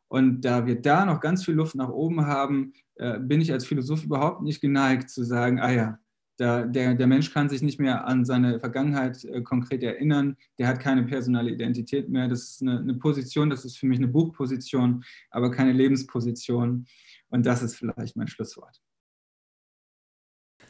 Und 0.07 0.41
da 0.41 0.65
wir 0.65 0.81
da 0.81 1.05
noch 1.05 1.21
ganz 1.21 1.45
viel 1.45 1.53
Luft 1.53 1.75
nach 1.75 1.89
oben 1.89 2.25
haben, 2.25 2.73
äh, 2.95 3.17
bin 3.19 3.39
ich 3.39 3.53
als 3.53 3.65
Philosoph 3.65 4.03
überhaupt 4.03 4.41
nicht 4.41 4.59
geneigt 4.59 5.09
zu 5.09 5.23
sagen, 5.23 5.59
ah 5.59 5.71
ja, 5.71 5.99
der, 6.41 6.95
der 6.95 7.07
Mensch 7.07 7.31
kann 7.31 7.49
sich 7.49 7.61
nicht 7.61 7.79
mehr 7.79 8.05
an 8.07 8.25
seine 8.25 8.59
Vergangenheit 8.59 9.23
äh, 9.25 9.41
konkret 9.41 9.83
erinnern, 9.83 10.37
der 10.57 10.67
hat 10.67 10.79
keine 10.79 11.03
personale 11.03 11.51
Identität 11.51 12.09
mehr. 12.09 12.27
Das 12.27 12.43
ist 12.43 12.61
eine, 12.61 12.79
eine, 12.79 12.95
Position, 12.95 13.49
das 13.49 13.63
ist 13.63 13.77
für 13.77 13.85
mich 13.85 13.99
eine 13.99 14.07
Buchposition, 14.07 15.03
aber 15.29 15.51
keine 15.51 15.71
Lebensposition. 15.71 16.87
Und 17.29 17.45
das 17.45 17.61
ist 17.61 17.75
vielleicht 17.75 18.17
mein 18.17 18.27
Schlusswort. 18.27 18.81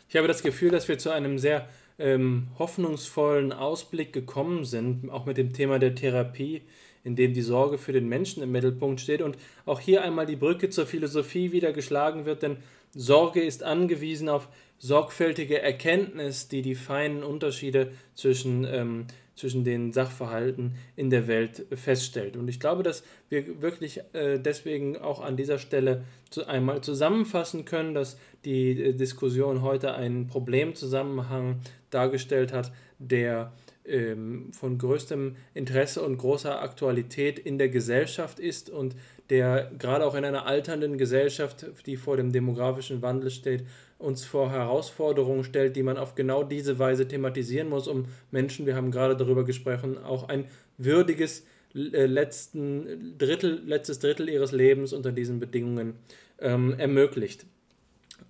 Ich 0.10 0.18
habe 0.18 0.28
das 0.28 0.44
Gefühl, 0.44 0.72
dass 0.72 0.90
wir 0.90 0.98
zu 0.98 1.10
einem 1.10 1.38
sehr 1.38 1.70
ähm, 2.00 2.48
hoffnungsvollen 2.58 3.54
Ausblick 3.54 4.14
gekommen 4.14 4.66
sind, 4.66 5.10
auch 5.10 5.26
mit 5.26 5.38
dem 5.38 5.54
Thema 5.54 5.80
der 5.80 5.96
Therapie, 5.96 6.62
in 7.04 7.16
dem 7.16 7.34
die 7.34 7.42
Sorge 7.42 7.78
für 7.78 7.94
den 7.94 8.08
Menschen 8.08 8.44
im 8.44 8.52
Mittelpunkt 8.52 9.02
steht 9.02 9.22
und 9.22 9.38
auch 9.66 9.80
hier 9.80 10.04
einmal 10.04 10.26
die 10.26 10.36
Brücke 10.36 10.70
zur 10.70 10.86
Philosophie 10.86 11.52
wieder 11.52 11.74
geschlagen 11.74 12.26
wird, 12.26 12.44
denn 12.44 12.58
Sorge 12.94 13.42
ist 13.42 13.64
angewiesen 13.64 14.30
auf 14.30 14.50
sorgfältige 14.78 15.62
Erkenntnis, 15.62 16.48
die 16.48 16.62
die 16.62 16.76
feinen 16.76 17.24
Unterschiede 17.24 17.92
zwischen, 18.16 18.66
ähm, 18.66 19.06
zwischen 19.36 19.64
den 19.64 19.94
Sachverhalten 19.94 20.76
in 20.96 21.10
der 21.10 21.28
Welt 21.28 21.68
feststellt. 21.74 22.36
Und 22.36 22.48
ich 22.48 22.60
glaube, 22.60 22.84
dass 22.84 23.04
wir 23.30 23.62
wirklich 23.62 24.02
äh, 24.14 24.40
deswegen 24.40 24.98
auch 24.98 25.22
an 25.22 25.38
dieser 25.38 25.60
Stelle 25.60 26.04
zu 26.30 26.48
einmal 26.48 26.82
zusammenfassen 26.82 27.64
können, 27.64 27.94
dass 27.94 28.18
die 28.44 28.72
äh, 28.72 28.94
Diskussion 28.94 29.62
heute 29.62 29.94
einen 29.94 30.28
Problemzusammenhang 30.28 31.62
dargestellt 31.94 32.54
hat, 32.54 32.72
der 33.00 33.54
ähm, 33.86 34.52
von 34.54 34.78
größtem 34.78 35.36
Interesse 35.54 36.02
und 36.02 36.18
großer 36.18 36.62
Aktualität 36.62 37.40
in 37.40 37.58
der 37.58 37.70
Gesellschaft 37.70 38.40
ist 38.40 38.70
und 38.70 38.96
der 39.30 39.72
gerade 39.78 40.06
auch 40.06 40.16
in 40.16 40.26
einer 40.26 40.46
alternden 40.46 40.98
Gesellschaft, 40.98 41.66
die 41.86 41.98
vor 41.98 42.18
dem 42.18 42.32
demografischen 42.32 43.02
Wandel 43.02 43.32
steht, 43.32 43.66
uns 43.98 44.26
vor 44.26 44.52
Herausforderungen 44.52 45.44
stellt, 45.44 45.76
die 45.76 45.84
man 45.84 45.98
auf 45.98 46.16
genau 46.16 46.44
diese 46.44 46.80
Weise 46.80 47.08
thematisieren 47.08 47.70
muss, 47.70 47.88
um 47.88 48.06
Menschen, 48.32 48.66
wir 48.66 48.76
haben 48.76 48.92
gerade 48.92 49.16
darüber 49.16 49.46
gesprochen, 49.46 49.98
auch 49.98 50.28
ein 50.28 50.46
würdiges 50.78 51.46
äh, 51.74 52.06
letzten 52.06 53.18
Drittel, 53.18 53.62
letztes 53.66 54.00
Drittel 54.00 54.30
ihres 54.30 54.52
Lebens 54.52 54.94
unter 54.94 55.12
diesen 55.12 55.40
Bedingungen 55.40 55.96
ähm, 56.40 56.76
ermöglicht. 56.78 57.46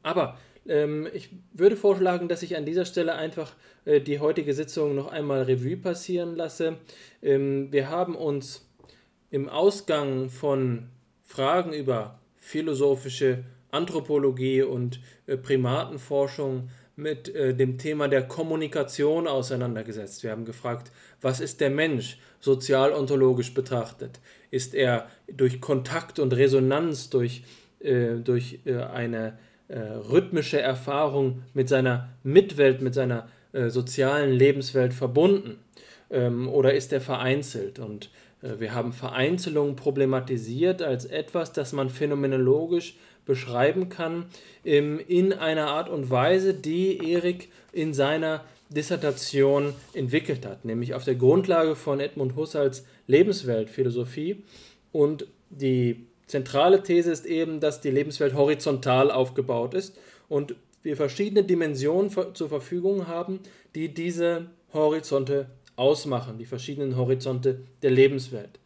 Aber 0.04 0.38
ähm, 0.68 1.08
ich 1.14 1.30
würde 1.54 1.76
vorschlagen, 1.76 2.28
dass 2.28 2.44
ich 2.44 2.56
an 2.56 2.66
dieser 2.66 2.86
Stelle 2.86 3.16
einfach 3.16 3.54
äh, 3.86 4.02
die 4.02 4.20
heutige 4.20 4.54
Sitzung 4.54 4.96
noch 4.96 5.12
einmal 5.12 5.44
Revue 5.44 5.78
passieren 5.78 6.36
lasse. 6.36 6.78
Ähm, 7.22 7.72
wir 7.72 7.90
haben 7.90 8.16
uns 8.16 8.68
im 9.30 9.50
Ausgang 9.50 10.30
von 10.30 10.90
Fragen 11.24 11.74
über 11.74 12.20
philosophische 12.38 13.44
Anthropologie 13.72 14.64
und 14.64 15.00
äh, 15.28 15.38
Primatenforschung 15.38 16.70
mit 16.96 17.34
äh, 17.34 17.56
dem 17.56 17.78
Thema 17.78 18.08
der 18.08 18.28
Kommunikation 18.28 19.28
auseinandergesetzt. 19.28 20.24
Wir 20.24 20.32
haben 20.32 20.46
gefragt, 20.46 20.92
was 21.22 21.40
ist 21.40 21.62
der 21.62 21.70
Mensch 21.70 22.20
sozialontologisch 22.40 23.54
betrachtet? 23.54 24.20
Ist 24.52 24.74
er 24.76 25.10
durch 25.32 25.62
Kontakt 25.62 26.20
und 26.20 26.34
Resonanz, 26.34 27.10
durch, 27.10 27.44
äh, 27.80 28.16
durch 28.16 28.60
äh, 28.66 28.76
eine 28.76 29.40
äh, 29.72 29.80
rhythmische 29.80 30.60
Erfahrung 30.60 31.44
mit 31.54 31.70
seiner 31.70 32.10
Mitwelt, 32.24 32.82
mit 32.82 32.94
seiner 32.94 33.28
äh, 33.54 33.70
sozialen 33.70 34.32
Lebenswelt 34.32 34.94
verbunden? 34.94 35.60
Ähm, 36.10 36.50
oder 36.50 36.74
ist 36.74 36.94
er 36.94 37.02
vereinzelt? 37.02 37.80
Und 37.80 38.10
wir 38.58 38.74
haben 38.74 38.92
Vereinzelung 38.92 39.76
problematisiert 39.76 40.82
als 40.82 41.06
etwas, 41.06 41.54
das 41.54 41.74
man 41.74 41.92
phänomenologisch 41.92 42.96
beschreiben 43.24 43.90
kann, 43.90 44.26
in 44.64 45.34
einer 45.34 45.68
Art 45.68 45.90
und 45.90 46.10
Weise, 46.10 46.56
die 46.56 47.12
Erik 47.12 47.50
in 47.72 47.94
seiner 47.94 48.44
Dissertation 48.72 49.74
entwickelt 49.94 50.46
hat, 50.46 50.66
nämlich 50.66 50.94
auf 50.94 51.04
der 51.04 51.16
Grundlage 51.16 51.76
von 51.76 52.00
Edmund 52.00 52.36
Husserls 52.36 52.86
Lebensweltphilosophie. 53.06 54.44
Und 54.92 55.28
die 55.50 56.08
zentrale 56.32 56.82
These 56.82 57.12
ist 57.12 57.26
eben, 57.26 57.60
dass 57.60 57.82
die 57.82 57.92
Lebenswelt 57.92 58.34
horizontal 58.34 59.12
aufgebaut 59.12 59.74
ist 59.74 59.98
und 60.30 60.56
wir 60.82 60.96
verschiedene 60.96 61.44
Dimensionen 61.44 62.10
zur 62.34 62.50
Verfügung 62.50 63.08
haben, 63.08 63.40
die 63.76 63.94
diese 63.94 64.48
Horizonte 64.74 65.48
ausmachen, 65.76 66.38
die 66.38 66.46
verschiedenen 66.46 66.96
Horizonte 66.96 67.60
der 67.84 67.92
Lebenswelt. 67.92 68.60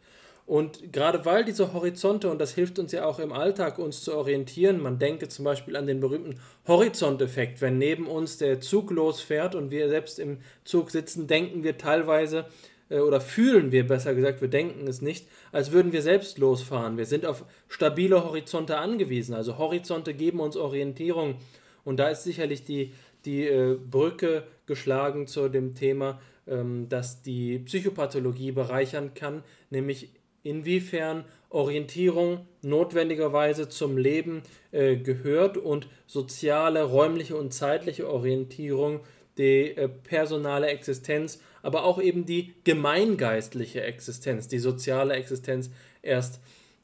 Und 0.46 0.92
gerade 0.92 1.24
weil 1.24 1.44
diese 1.44 1.72
Horizonte, 1.72 2.30
und 2.30 2.40
das 2.40 2.54
hilft 2.54 2.78
uns 2.78 2.92
ja 2.92 3.04
auch 3.04 3.18
im 3.18 3.32
Alltag, 3.32 3.80
uns 3.80 4.04
zu 4.04 4.16
orientieren, 4.16 4.80
man 4.80 5.00
denke 5.00 5.26
zum 5.26 5.44
Beispiel 5.44 5.74
an 5.74 5.88
den 5.88 5.98
berühmten 5.98 6.38
Horizonteffekt, 6.68 7.60
wenn 7.60 7.78
neben 7.78 8.06
uns 8.06 8.38
der 8.38 8.60
Zug 8.60 8.92
losfährt 8.92 9.56
und 9.56 9.72
wir 9.72 9.88
selbst 9.88 10.20
im 10.20 10.38
Zug 10.64 10.92
sitzen, 10.92 11.26
denken 11.26 11.64
wir 11.64 11.78
teilweise 11.78 12.46
oder 12.88 13.20
fühlen 13.20 13.72
wir 13.72 13.86
besser 13.86 14.14
gesagt, 14.14 14.40
wir 14.40 14.48
denken 14.48 14.86
es 14.86 15.02
nicht, 15.02 15.26
als 15.52 15.72
würden 15.72 15.92
wir 15.92 16.02
selbst 16.02 16.38
losfahren. 16.38 16.96
Wir 16.96 17.06
sind 17.06 17.26
auf 17.26 17.44
stabile 17.68 18.24
Horizonte 18.24 18.78
angewiesen. 18.78 19.34
Also 19.34 19.58
Horizonte 19.58 20.14
geben 20.14 20.40
uns 20.40 20.56
Orientierung. 20.56 21.36
Und 21.84 21.98
da 21.98 22.08
ist 22.08 22.24
sicherlich 22.24 22.64
die, 22.64 22.92
die 23.24 23.44
äh, 23.44 23.76
Brücke 23.76 24.44
geschlagen 24.66 25.26
zu 25.26 25.48
dem 25.48 25.74
Thema, 25.74 26.20
ähm, 26.46 26.88
das 26.88 27.22
die 27.22 27.58
Psychopathologie 27.58 28.52
bereichern 28.52 29.14
kann, 29.14 29.42
nämlich 29.70 30.10
inwiefern 30.42 31.24
Orientierung 31.48 32.46
notwendigerweise 32.62 33.68
zum 33.68 33.96
Leben 33.96 34.42
äh, 34.70 34.96
gehört 34.96 35.56
und 35.56 35.88
soziale, 36.06 36.84
räumliche 36.84 37.36
und 37.36 37.52
zeitliche 37.52 38.08
Orientierung 38.08 39.00
die 39.38 39.76
äh, 39.76 39.88
personale 39.88 40.68
Existenz, 40.68 41.40
aber 41.66 41.82
auch 41.82 42.00
eben 42.00 42.26
die 42.26 42.54
gemeingeistliche 42.62 43.82
Existenz, 43.82 44.46
die 44.46 44.60
soziale 44.60 45.14
Existenz 45.14 45.68
erst 46.00 46.38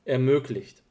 ermöglicht. 0.05 0.83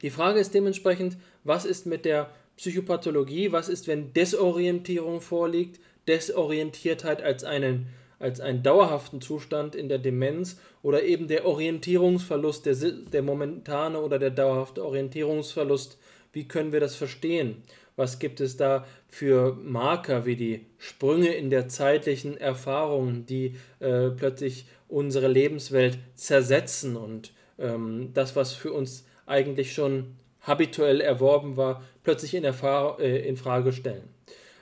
Die 0.00 0.08
Frage 0.08 0.40
ist 0.40 0.54
dementsprechend, 0.54 1.18
was 1.44 1.66
ist 1.66 1.84
mit 1.84 2.06
der 2.06 2.30
Psychopathologie, 2.56 3.52
was 3.52 3.68
ist, 3.68 3.88
wenn 3.88 4.14
Desorientierung 4.14 5.20
vorliegt, 5.20 5.80
Desorientiertheit 6.08 7.22
als 7.22 7.44
einen 7.44 7.88
als 8.18 8.40
einen 8.40 8.62
dauerhaften 8.62 9.20
Zustand 9.20 9.74
in 9.74 9.88
der 9.88 9.98
Demenz 9.98 10.58
oder 10.82 11.02
eben 11.02 11.26
der 11.26 11.46
Orientierungsverlust, 11.46 12.66
der, 12.66 12.74
der 12.74 13.22
momentane 13.22 13.98
oder 13.98 14.18
der 14.18 14.30
dauerhafte 14.30 14.84
Orientierungsverlust. 14.84 15.98
Wie 16.32 16.46
können 16.46 16.72
wir 16.72 16.80
das 16.80 16.96
verstehen? 16.96 17.62
Was 18.00 18.18
gibt 18.18 18.40
es 18.40 18.56
da 18.56 18.86
für 19.08 19.58
Marker 19.62 20.24
wie 20.24 20.34
die 20.34 20.64
Sprünge 20.78 21.34
in 21.34 21.50
der 21.50 21.68
zeitlichen 21.68 22.38
Erfahrung, 22.38 23.26
die 23.26 23.56
äh, 23.78 24.08
plötzlich 24.08 24.64
unsere 24.88 25.28
Lebenswelt 25.28 25.98
zersetzen 26.14 26.96
und 26.96 27.34
ähm, 27.58 28.12
das, 28.14 28.36
was 28.36 28.54
für 28.54 28.72
uns 28.72 29.04
eigentlich 29.26 29.74
schon 29.74 30.16
habituell 30.40 31.02
erworben 31.02 31.58
war, 31.58 31.84
plötzlich 32.02 32.34
in, 32.34 32.44
Erfahr 32.44 32.98
äh, 33.00 33.28
in 33.28 33.36
Frage 33.36 33.70
stellen. 33.70 34.08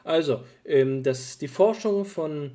Also, 0.03 0.41
ähm, 0.65 1.05
das, 1.05 1.39
die 1.39 1.47
Forschung 1.47 2.07
von 2.07 2.51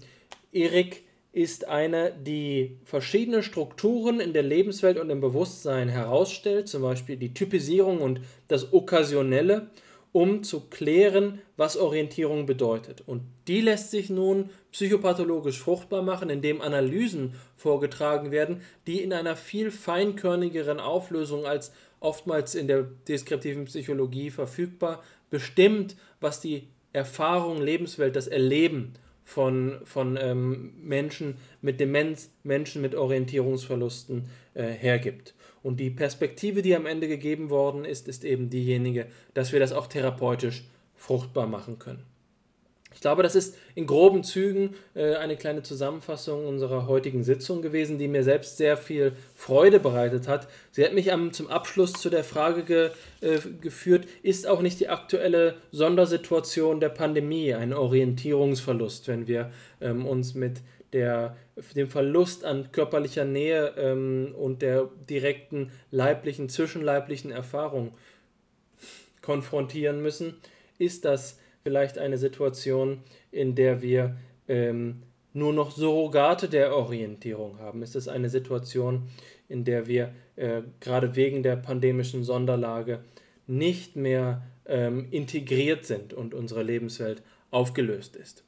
Erik 0.52 1.04
ist 1.32 1.66
eine, 1.70 2.12
die 2.12 2.78
verschiedene 2.84 3.42
Strukturen 3.42 4.20
in 4.20 4.34
der 4.34 4.44
Lebenswelt 4.44 5.00
und 5.00 5.10
im 5.10 5.22
Bewusstsein 5.22 5.88
herausstellt, 5.88 6.68
zum 6.68 6.82
Beispiel 6.82 7.16
die 7.16 7.34
Typisierung 7.34 8.02
und 8.02 8.20
das 8.50 8.74
Okkasionelle, 8.74 9.70
um 10.14 10.44
zu 10.44 10.62
klären, 10.62 11.42
was 11.58 11.76
Orientierung 11.76 12.46
bedeutet. 12.46 13.04
Und 13.06 13.24
die 13.48 13.60
lässt 13.60 13.92
sich 13.92 14.10
nun 14.10 14.52
psychopathologisch 14.72 15.60
fruchtbar 15.60 16.04
machen, 16.04 16.30
indem 16.30 16.62
Analysen 16.62 17.34
vorgetragen 17.58 18.32
werden, 18.32 18.62
die 18.88 19.02
in 19.02 19.12
einer 19.12 19.36
viel 19.36 19.72
feinkörnigeren 19.72 20.80
Auflösung 20.80 21.46
als 21.46 21.74
oftmals 22.00 22.54
in 22.54 22.68
der 22.68 22.84
deskriptiven 23.08 23.66
Psychologie 23.66 24.30
verfügbar 24.30 25.04
bestimmt, 25.32 25.96
was 26.22 26.40
die 26.40 26.68
Erfahrung, 26.94 27.60
Lebenswelt, 27.60 28.16
das 28.16 28.28
Erleben 28.28 28.94
von, 29.24 29.80
von 29.84 30.18
ähm, 30.22 30.74
Menschen 30.80 31.38
mit 31.62 31.80
Demenz, 31.80 32.30
Menschen 32.44 32.84
mit 32.84 32.94
Orientierungsverlusten 32.94 34.30
äh, 34.54 34.64
hergibt. 34.66 35.34
Und 35.64 35.80
die 35.80 35.90
Perspektive, 35.90 36.62
die 36.62 36.76
am 36.76 36.86
Ende 36.86 37.08
gegeben 37.08 37.50
worden 37.50 37.86
ist, 37.86 38.08
ist 38.08 38.26
eben 38.26 38.50
diejenige, 38.50 39.08
dass 39.34 39.54
wir 39.54 39.60
das 39.60 39.72
auch 39.72 39.88
therapeutisch 39.88 40.66
fruchtbar 40.96 41.48
machen 41.48 41.80
können. 41.80 42.04
Ich 42.94 43.02
glaube, 43.02 43.24
das 43.24 43.36
ist 43.36 43.58
in 43.76 43.88
groben 43.88 44.24
Zügen 44.24 44.76
äh, 44.94 45.16
eine 45.16 45.36
kleine 45.36 45.64
Zusammenfassung 45.64 46.46
unserer 46.46 46.88
heutigen 46.88 47.24
Sitzung 47.24 47.62
gewesen, 47.62 47.98
die 47.98 48.08
mir 48.08 48.24
selbst 48.24 48.58
sehr 48.58 48.78
viel 48.78 49.14
Freude 49.36 49.80
bereitet 49.80 50.28
hat. 50.28 50.48
Sie 50.72 50.86
hat 50.86 50.94
mich 50.94 51.12
zum 51.32 51.48
Abschluss 51.48 51.94
zu 51.94 52.10
der 52.10 52.24
Frage 52.24 52.64
ge, 52.64 52.92
äh, 53.22 53.40
geführt, 53.62 54.06
ist 54.22 54.48
auch 54.48 54.62
nicht 54.62 54.80
die 54.80 54.90
aktuelle 54.90 55.56
Sondersituation 55.72 56.80
der 56.80 56.90
Pandemie 56.90 57.54
ein 57.54 57.74
Orientierungsverlust, 57.74 59.08
wenn 59.08 59.28
wir 59.28 59.52
ähm, 59.82 60.06
uns 60.06 60.36
mit 60.36 60.62
der, 60.94 61.36
dem 61.76 61.90
Verlust 61.90 62.46
an 62.46 62.72
körperlicher 62.72 63.26
Nähe 63.26 63.74
ähm, 63.78 64.34
und 64.38 64.62
der 64.62 64.90
direkten 65.10 65.72
leiblichen, 65.92 66.50
zwischenleiblichen 66.50 67.32
Erfahrung 67.32 67.94
konfrontieren 69.22 70.02
müssen, 70.02 70.36
ist 70.78 71.06
das 71.06 71.40
vielleicht 71.64 71.98
eine 71.98 72.18
Situation, 72.18 73.00
in 73.32 73.56
der 73.56 73.82
wir 73.82 74.18
ähm, 74.48 75.04
nur 75.34 75.54
noch 75.54 75.72
Surrogate 75.72 76.48
der 76.50 76.76
Orientierung 76.76 77.60
haben? 77.60 77.82
Ist 77.82 77.96
es 77.96 78.08
eine 78.08 78.30
Situation, 78.30 79.10
in 79.50 79.64
der 79.64 79.88
wir 79.88 80.14
äh, 80.36 80.62
gerade 80.80 81.16
wegen 81.16 81.42
der 81.44 81.56
pandemischen 81.56 82.24
Sonderlage 82.24 83.00
nicht 83.48 83.96
mehr 83.96 84.44
ähm, 84.66 85.08
integriert 85.12 85.86
sind 85.86 86.14
und 86.14 86.34
unsere 86.34 86.64
Lebenswelt 86.64 87.24
aufgelöst 87.50 88.16
ist? 88.16 88.44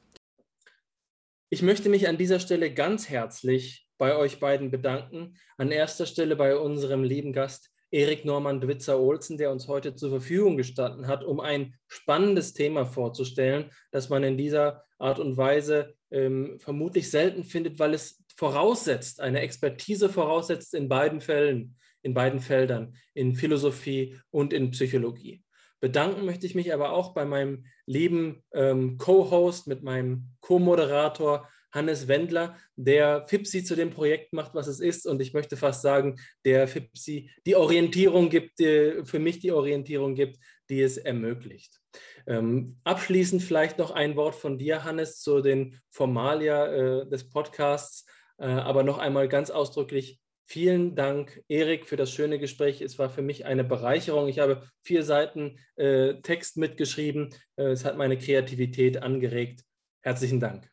Ich 1.48 1.62
möchte 1.62 1.88
mich 1.88 2.08
an 2.08 2.18
dieser 2.18 2.40
Stelle 2.40 2.74
ganz 2.74 3.08
herzlich 3.08 3.86
bei 3.98 4.16
euch 4.16 4.40
beiden 4.40 4.72
bedanken. 4.72 5.36
An 5.56 5.70
erster 5.70 6.04
Stelle 6.04 6.34
bei 6.34 6.56
unserem 6.56 7.04
lieben 7.04 7.32
Gast 7.32 7.70
Erik 7.92 8.24
Norman 8.24 8.60
Dwitzer 8.60 8.98
Olsen, 8.98 9.38
der 9.38 9.52
uns 9.52 9.68
heute 9.68 9.94
zur 9.94 10.10
Verfügung 10.10 10.56
gestanden 10.56 11.06
hat, 11.06 11.22
um 11.22 11.38
ein 11.38 11.74
spannendes 11.86 12.52
Thema 12.52 12.84
vorzustellen, 12.84 13.70
das 13.92 14.08
man 14.08 14.24
in 14.24 14.36
dieser 14.36 14.82
Art 14.98 15.20
und 15.20 15.36
Weise 15.36 15.94
ähm, 16.10 16.58
vermutlich 16.58 17.12
selten 17.12 17.44
findet, 17.44 17.78
weil 17.78 17.94
es 17.94 18.24
voraussetzt, 18.34 19.20
eine 19.20 19.38
Expertise 19.38 20.08
voraussetzt 20.08 20.74
in 20.74 20.88
beiden 20.88 21.20
Fällen, 21.20 21.76
in 22.02 22.12
beiden 22.12 22.40
Feldern, 22.40 22.96
in 23.14 23.36
Philosophie 23.36 24.18
und 24.30 24.52
in 24.52 24.72
Psychologie. 24.72 25.44
Bedanken 25.80 26.24
möchte 26.24 26.46
ich 26.46 26.54
mich 26.54 26.72
aber 26.72 26.92
auch 26.92 27.14
bei 27.14 27.24
meinem 27.24 27.66
lieben 27.84 28.42
ähm, 28.52 28.98
Co-Host, 28.98 29.66
mit 29.66 29.82
meinem 29.82 30.30
Co-Moderator 30.40 31.48
Hannes 31.72 32.08
Wendler, 32.08 32.56
der 32.74 33.26
FIPSI 33.28 33.62
zu 33.62 33.76
dem 33.76 33.90
Projekt 33.90 34.32
macht, 34.32 34.54
was 34.54 34.66
es 34.66 34.80
ist. 34.80 35.06
Und 35.06 35.20
ich 35.20 35.34
möchte 35.34 35.56
fast 35.56 35.82
sagen, 35.82 36.16
der 36.44 36.66
FIPSI 36.66 37.30
die 37.46 37.56
Orientierung 37.56 38.30
gibt, 38.30 38.58
die, 38.58 39.02
für 39.04 39.18
mich 39.18 39.40
die 39.40 39.52
Orientierung 39.52 40.14
gibt, 40.14 40.38
die 40.70 40.80
es 40.80 40.96
ermöglicht. 40.96 41.78
Ähm, 42.26 42.78
abschließend 42.84 43.42
vielleicht 43.42 43.78
noch 43.78 43.90
ein 43.90 44.16
Wort 44.16 44.34
von 44.34 44.58
dir, 44.58 44.84
Hannes, 44.84 45.20
zu 45.20 45.42
den 45.42 45.78
Formalia 45.90 46.66
äh, 46.66 47.08
des 47.08 47.28
Podcasts. 47.28 48.06
Äh, 48.38 48.46
aber 48.46 48.82
noch 48.82 48.98
einmal 48.98 49.28
ganz 49.28 49.50
ausdrücklich 49.50 50.18
Vielen 50.48 50.94
Dank, 50.94 51.42
Erik, 51.48 51.86
für 51.86 51.96
das 51.96 52.12
schöne 52.12 52.38
Gespräch. 52.38 52.80
Es 52.80 53.00
war 53.00 53.10
für 53.10 53.20
mich 53.20 53.46
eine 53.46 53.64
Bereicherung. 53.64 54.28
Ich 54.28 54.38
habe 54.38 54.62
vier 54.84 55.02
Seiten 55.02 55.58
äh, 55.74 56.20
Text 56.22 56.56
mitgeschrieben. 56.56 57.34
Äh, 57.56 57.70
es 57.70 57.84
hat 57.84 57.98
meine 57.98 58.16
Kreativität 58.16 59.02
angeregt. 59.02 59.64
Herzlichen 60.02 60.38
Dank. 60.38 60.70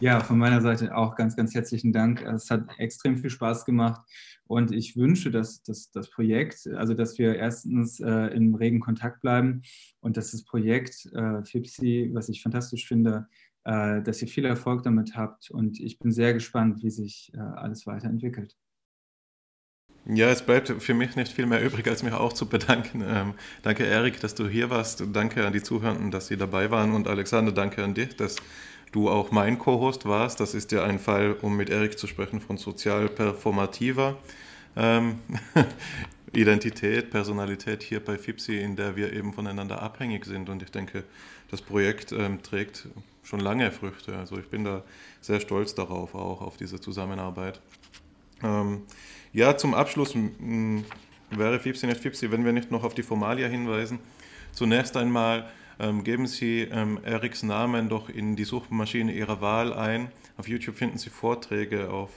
Ja, 0.00 0.18
von 0.18 0.36
meiner 0.36 0.60
Seite 0.60 0.96
auch 0.96 1.14
ganz, 1.14 1.36
ganz 1.36 1.54
herzlichen 1.54 1.92
Dank. 1.92 2.22
Es 2.22 2.50
hat 2.50 2.68
extrem 2.78 3.18
viel 3.18 3.30
Spaß 3.30 3.64
gemacht 3.64 4.00
und 4.48 4.72
ich 4.72 4.96
wünsche, 4.96 5.30
dass, 5.30 5.62
dass 5.62 5.92
das 5.92 6.10
Projekt, 6.10 6.66
also 6.74 6.94
dass 6.94 7.18
wir 7.18 7.36
erstens 7.36 8.00
äh, 8.00 8.34
im 8.34 8.56
regen 8.56 8.80
Kontakt 8.80 9.20
bleiben 9.20 9.62
und 10.00 10.16
dass 10.16 10.32
das 10.32 10.42
Projekt 10.44 11.06
äh, 11.14 11.44
FIPSI, 11.44 12.10
was 12.14 12.28
ich 12.28 12.42
fantastisch 12.42 12.88
finde, 12.88 13.28
dass 13.64 14.20
ihr 14.20 14.28
viel 14.28 14.44
Erfolg 14.44 14.82
damit 14.82 15.16
habt 15.16 15.50
und 15.50 15.78
ich 15.78 15.98
bin 15.98 16.10
sehr 16.10 16.34
gespannt, 16.34 16.82
wie 16.82 16.90
sich 16.90 17.32
äh, 17.34 17.38
alles 17.38 17.86
weiterentwickelt. 17.86 18.56
Ja, 20.04 20.30
es 20.30 20.42
bleibt 20.42 20.68
für 20.68 20.94
mich 20.94 21.14
nicht 21.14 21.32
viel 21.32 21.46
mehr 21.46 21.64
übrig, 21.64 21.86
als 21.86 22.02
mich 22.02 22.12
auch 22.12 22.32
zu 22.32 22.48
bedanken. 22.48 23.04
Ähm, 23.06 23.34
danke, 23.62 23.84
Erik, 23.84 24.18
dass 24.20 24.34
du 24.34 24.48
hier 24.48 24.68
warst. 24.68 25.04
Danke 25.12 25.46
an 25.46 25.52
die 25.52 25.62
Zuhörenden, 25.62 26.10
dass 26.10 26.26
sie 26.26 26.36
dabei 26.36 26.72
waren. 26.72 26.92
Und 26.92 27.06
Alexander, 27.06 27.52
danke 27.52 27.84
an 27.84 27.94
dich, 27.94 28.16
dass 28.16 28.34
du 28.90 29.08
auch 29.08 29.30
mein 29.30 29.60
Co-Host 29.60 30.04
warst. 30.04 30.40
Das 30.40 30.54
ist 30.54 30.72
ja 30.72 30.82
ein 30.82 30.98
Fall, 30.98 31.36
um 31.40 31.56
mit 31.56 31.70
Erik 31.70 31.98
zu 32.00 32.08
sprechen, 32.08 32.40
von 32.40 32.56
sozial 32.56 33.08
performativer 33.08 34.16
ähm, 34.76 35.20
Identität, 36.32 37.10
Personalität 37.10 37.82
hier 37.82 38.00
bei 38.00 38.16
FIPSI, 38.16 38.58
in 38.58 38.76
der 38.76 38.96
wir 38.96 39.12
eben 39.12 39.32
voneinander 39.32 39.82
abhängig 39.82 40.24
sind. 40.24 40.48
Und 40.48 40.62
ich 40.62 40.70
denke, 40.70 41.04
das 41.50 41.60
Projekt 41.60 42.12
ähm, 42.12 42.42
trägt 42.42 42.88
schon 43.22 43.40
lange 43.40 43.70
Früchte. 43.70 44.16
Also 44.16 44.38
ich 44.38 44.48
bin 44.48 44.64
da 44.64 44.82
sehr 45.20 45.40
stolz 45.40 45.74
darauf, 45.74 46.14
auch 46.14 46.40
auf 46.40 46.56
diese 46.56 46.80
Zusammenarbeit. 46.80 47.60
Ähm, 48.42 48.82
ja, 49.32 49.56
zum 49.56 49.74
Abschluss 49.74 50.14
wäre 51.30 51.60
FIPSI 51.60 51.86
nicht 51.86 52.00
FIPSI, 52.00 52.30
wenn 52.32 52.44
wir 52.44 52.52
nicht 52.52 52.70
noch 52.70 52.84
auf 52.84 52.94
die 52.94 53.02
Formalia 53.02 53.48
hinweisen. 53.48 53.98
Zunächst 54.52 54.96
einmal 54.96 55.50
ähm, 55.78 56.04
geben 56.04 56.26
Sie 56.26 56.62
ähm, 56.62 56.98
Eriks 57.02 57.42
Namen 57.42 57.88
doch 57.88 58.08
in 58.08 58.36
die 58.36 58.44
Suchmaschine 58.44 59.12
Ihrer 59.12 59.40
Wahl 59.40 59.72
ein. 59.72 60.10
Auf 60.36 60.48
YouTube 60.48 60.76
finden 60.76 60.98
Sie 60.98 61.10
Vorträge 61.10 61.90
auf 61.90 62.10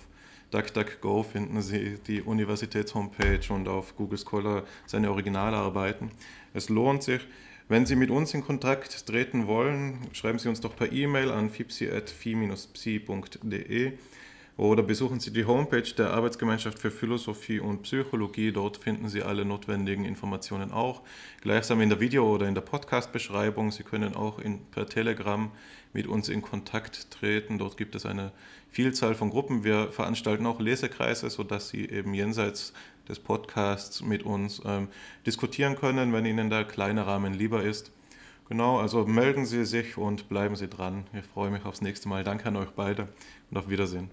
DuckDuckGo 0.51 1.23
finden 1.23 1.61
Sie 1.61 1.97
die 2.07 2.21
Universitätshomepage 2.21 3.51
und 3.51 3.67
auf 3.67 3.95
Google 3.95 4.17
Scholar 4.17 4.63
seine 4.85 5.11
Originalarbeiten. 5.11 6.11
Es 6.53 6.69
lohnt 6.69 7.03
sich. 7.03 7.27
Wenn 7.67 7.85
Sie 7.85 7.95
mit 7.95 8.11
uns 8.11 8.33
in 8.33 8.43
Kontakt 8.43 9.07
treten 9.07 9.47
wollen, 9.47 9.99
schreiben 10.13 10.37
Sie 10.37 10.49
uns 10.49 10.61
doch 10.61 10.75
per 10.75 10.91
E-Mail 10.91 11.31
an 11.31 11.49
fipsi.phi-psi.de 11.49 13.93
oder 14.57 14.83
besuchen 14.83 15.19
Sie 15.19 15.33
die 15.33 15.43
Homepage 15.43 15.93
der 15.97 16.11
Arbeitsgemeinschaft 16.11 16.79
für 16.79 16.89
Philosophie 16.89 17.59
und 17.59 17.81
Psychologie. 17.81 18.53
Dort 18.53 18.77
finden 18.77 19.09
Sie 19.09 19.21
alle 19.21 19.43
notwendigen 19.43 20.05
Informationen 20.05 20.71
auch. 20.71 21.01
Gleichsam 21.41 21.81
in 21.81 21.89
der 21.89 21.99
Video- 21.99 22.33
oder 22.33 22.47
in 22.47 22.55
der 22.55 22.61
Podcast-Beschreibung. 22.61 23.71
Sie 23.71 23.83
können 23.83 24.15
auch 24.15 24.39
in, 24.39 24.65
per 24.67 24.87
Telegram 24.87 25.51
mit 25.95 26.07
uns 26.07 26.27
in 26.27 26.41
Kontakt 26.41 27.09
treten. 27.09 27.57
Dort 27.57 27.77
gibt 27.77 27.95
es 27.95 28.05
eine 28.05 28.33
Vielzahl 28.69 29.15
von 29.15 29.29
Gruppen. 29.29 29.63
Wir 29.63 29.87
veranstalten 29.87 30.45
auch 30.45 30.59
Lesekreise, 30.59 31.29
sodass 31.29 31.69
Sie 31.69 31.89
eben 31.89 32.13
jenseits 32.13 32.73
des 33.07 33.19
Podcasts 33.19 34.01
mit 34.01 34.23
uns 34.23 34.61
ähm, 34.65 34.89
diskutieren 35.25 35.77
können, 35.77 36.11
wenn 36.11 36.25
Ihnen 36.25 36.49
der 36.49 36.65
kleine 36.65 37.07
Rahmen 37.07 37.33
lieber 37.33 37.63
ist. 37.63 37.93
Genau, 38.49 38.77
also 38.77 39.05
melden 39.05 39.45
Sie 39.45 39.63
sich 39.63 39.97
und 39.97 40.27
bleiben 40.27 40.57
Sie 40.57 40.67
dran. 40.67 41.05
Ich 41.13 41.25
freue 41.25 41.49
mich 41.49 41.63
aufs 41.63 41.81
nächste 41.81 42.09
Mal. 42.09 42.25
Danke 42.25 42.49
an 42.49 42.57
euch 42.57 42.71
beide 42.71 43.07
und 43.49 43.57
auf 43.57 43.69
Wiedersehen. 43.69 44.09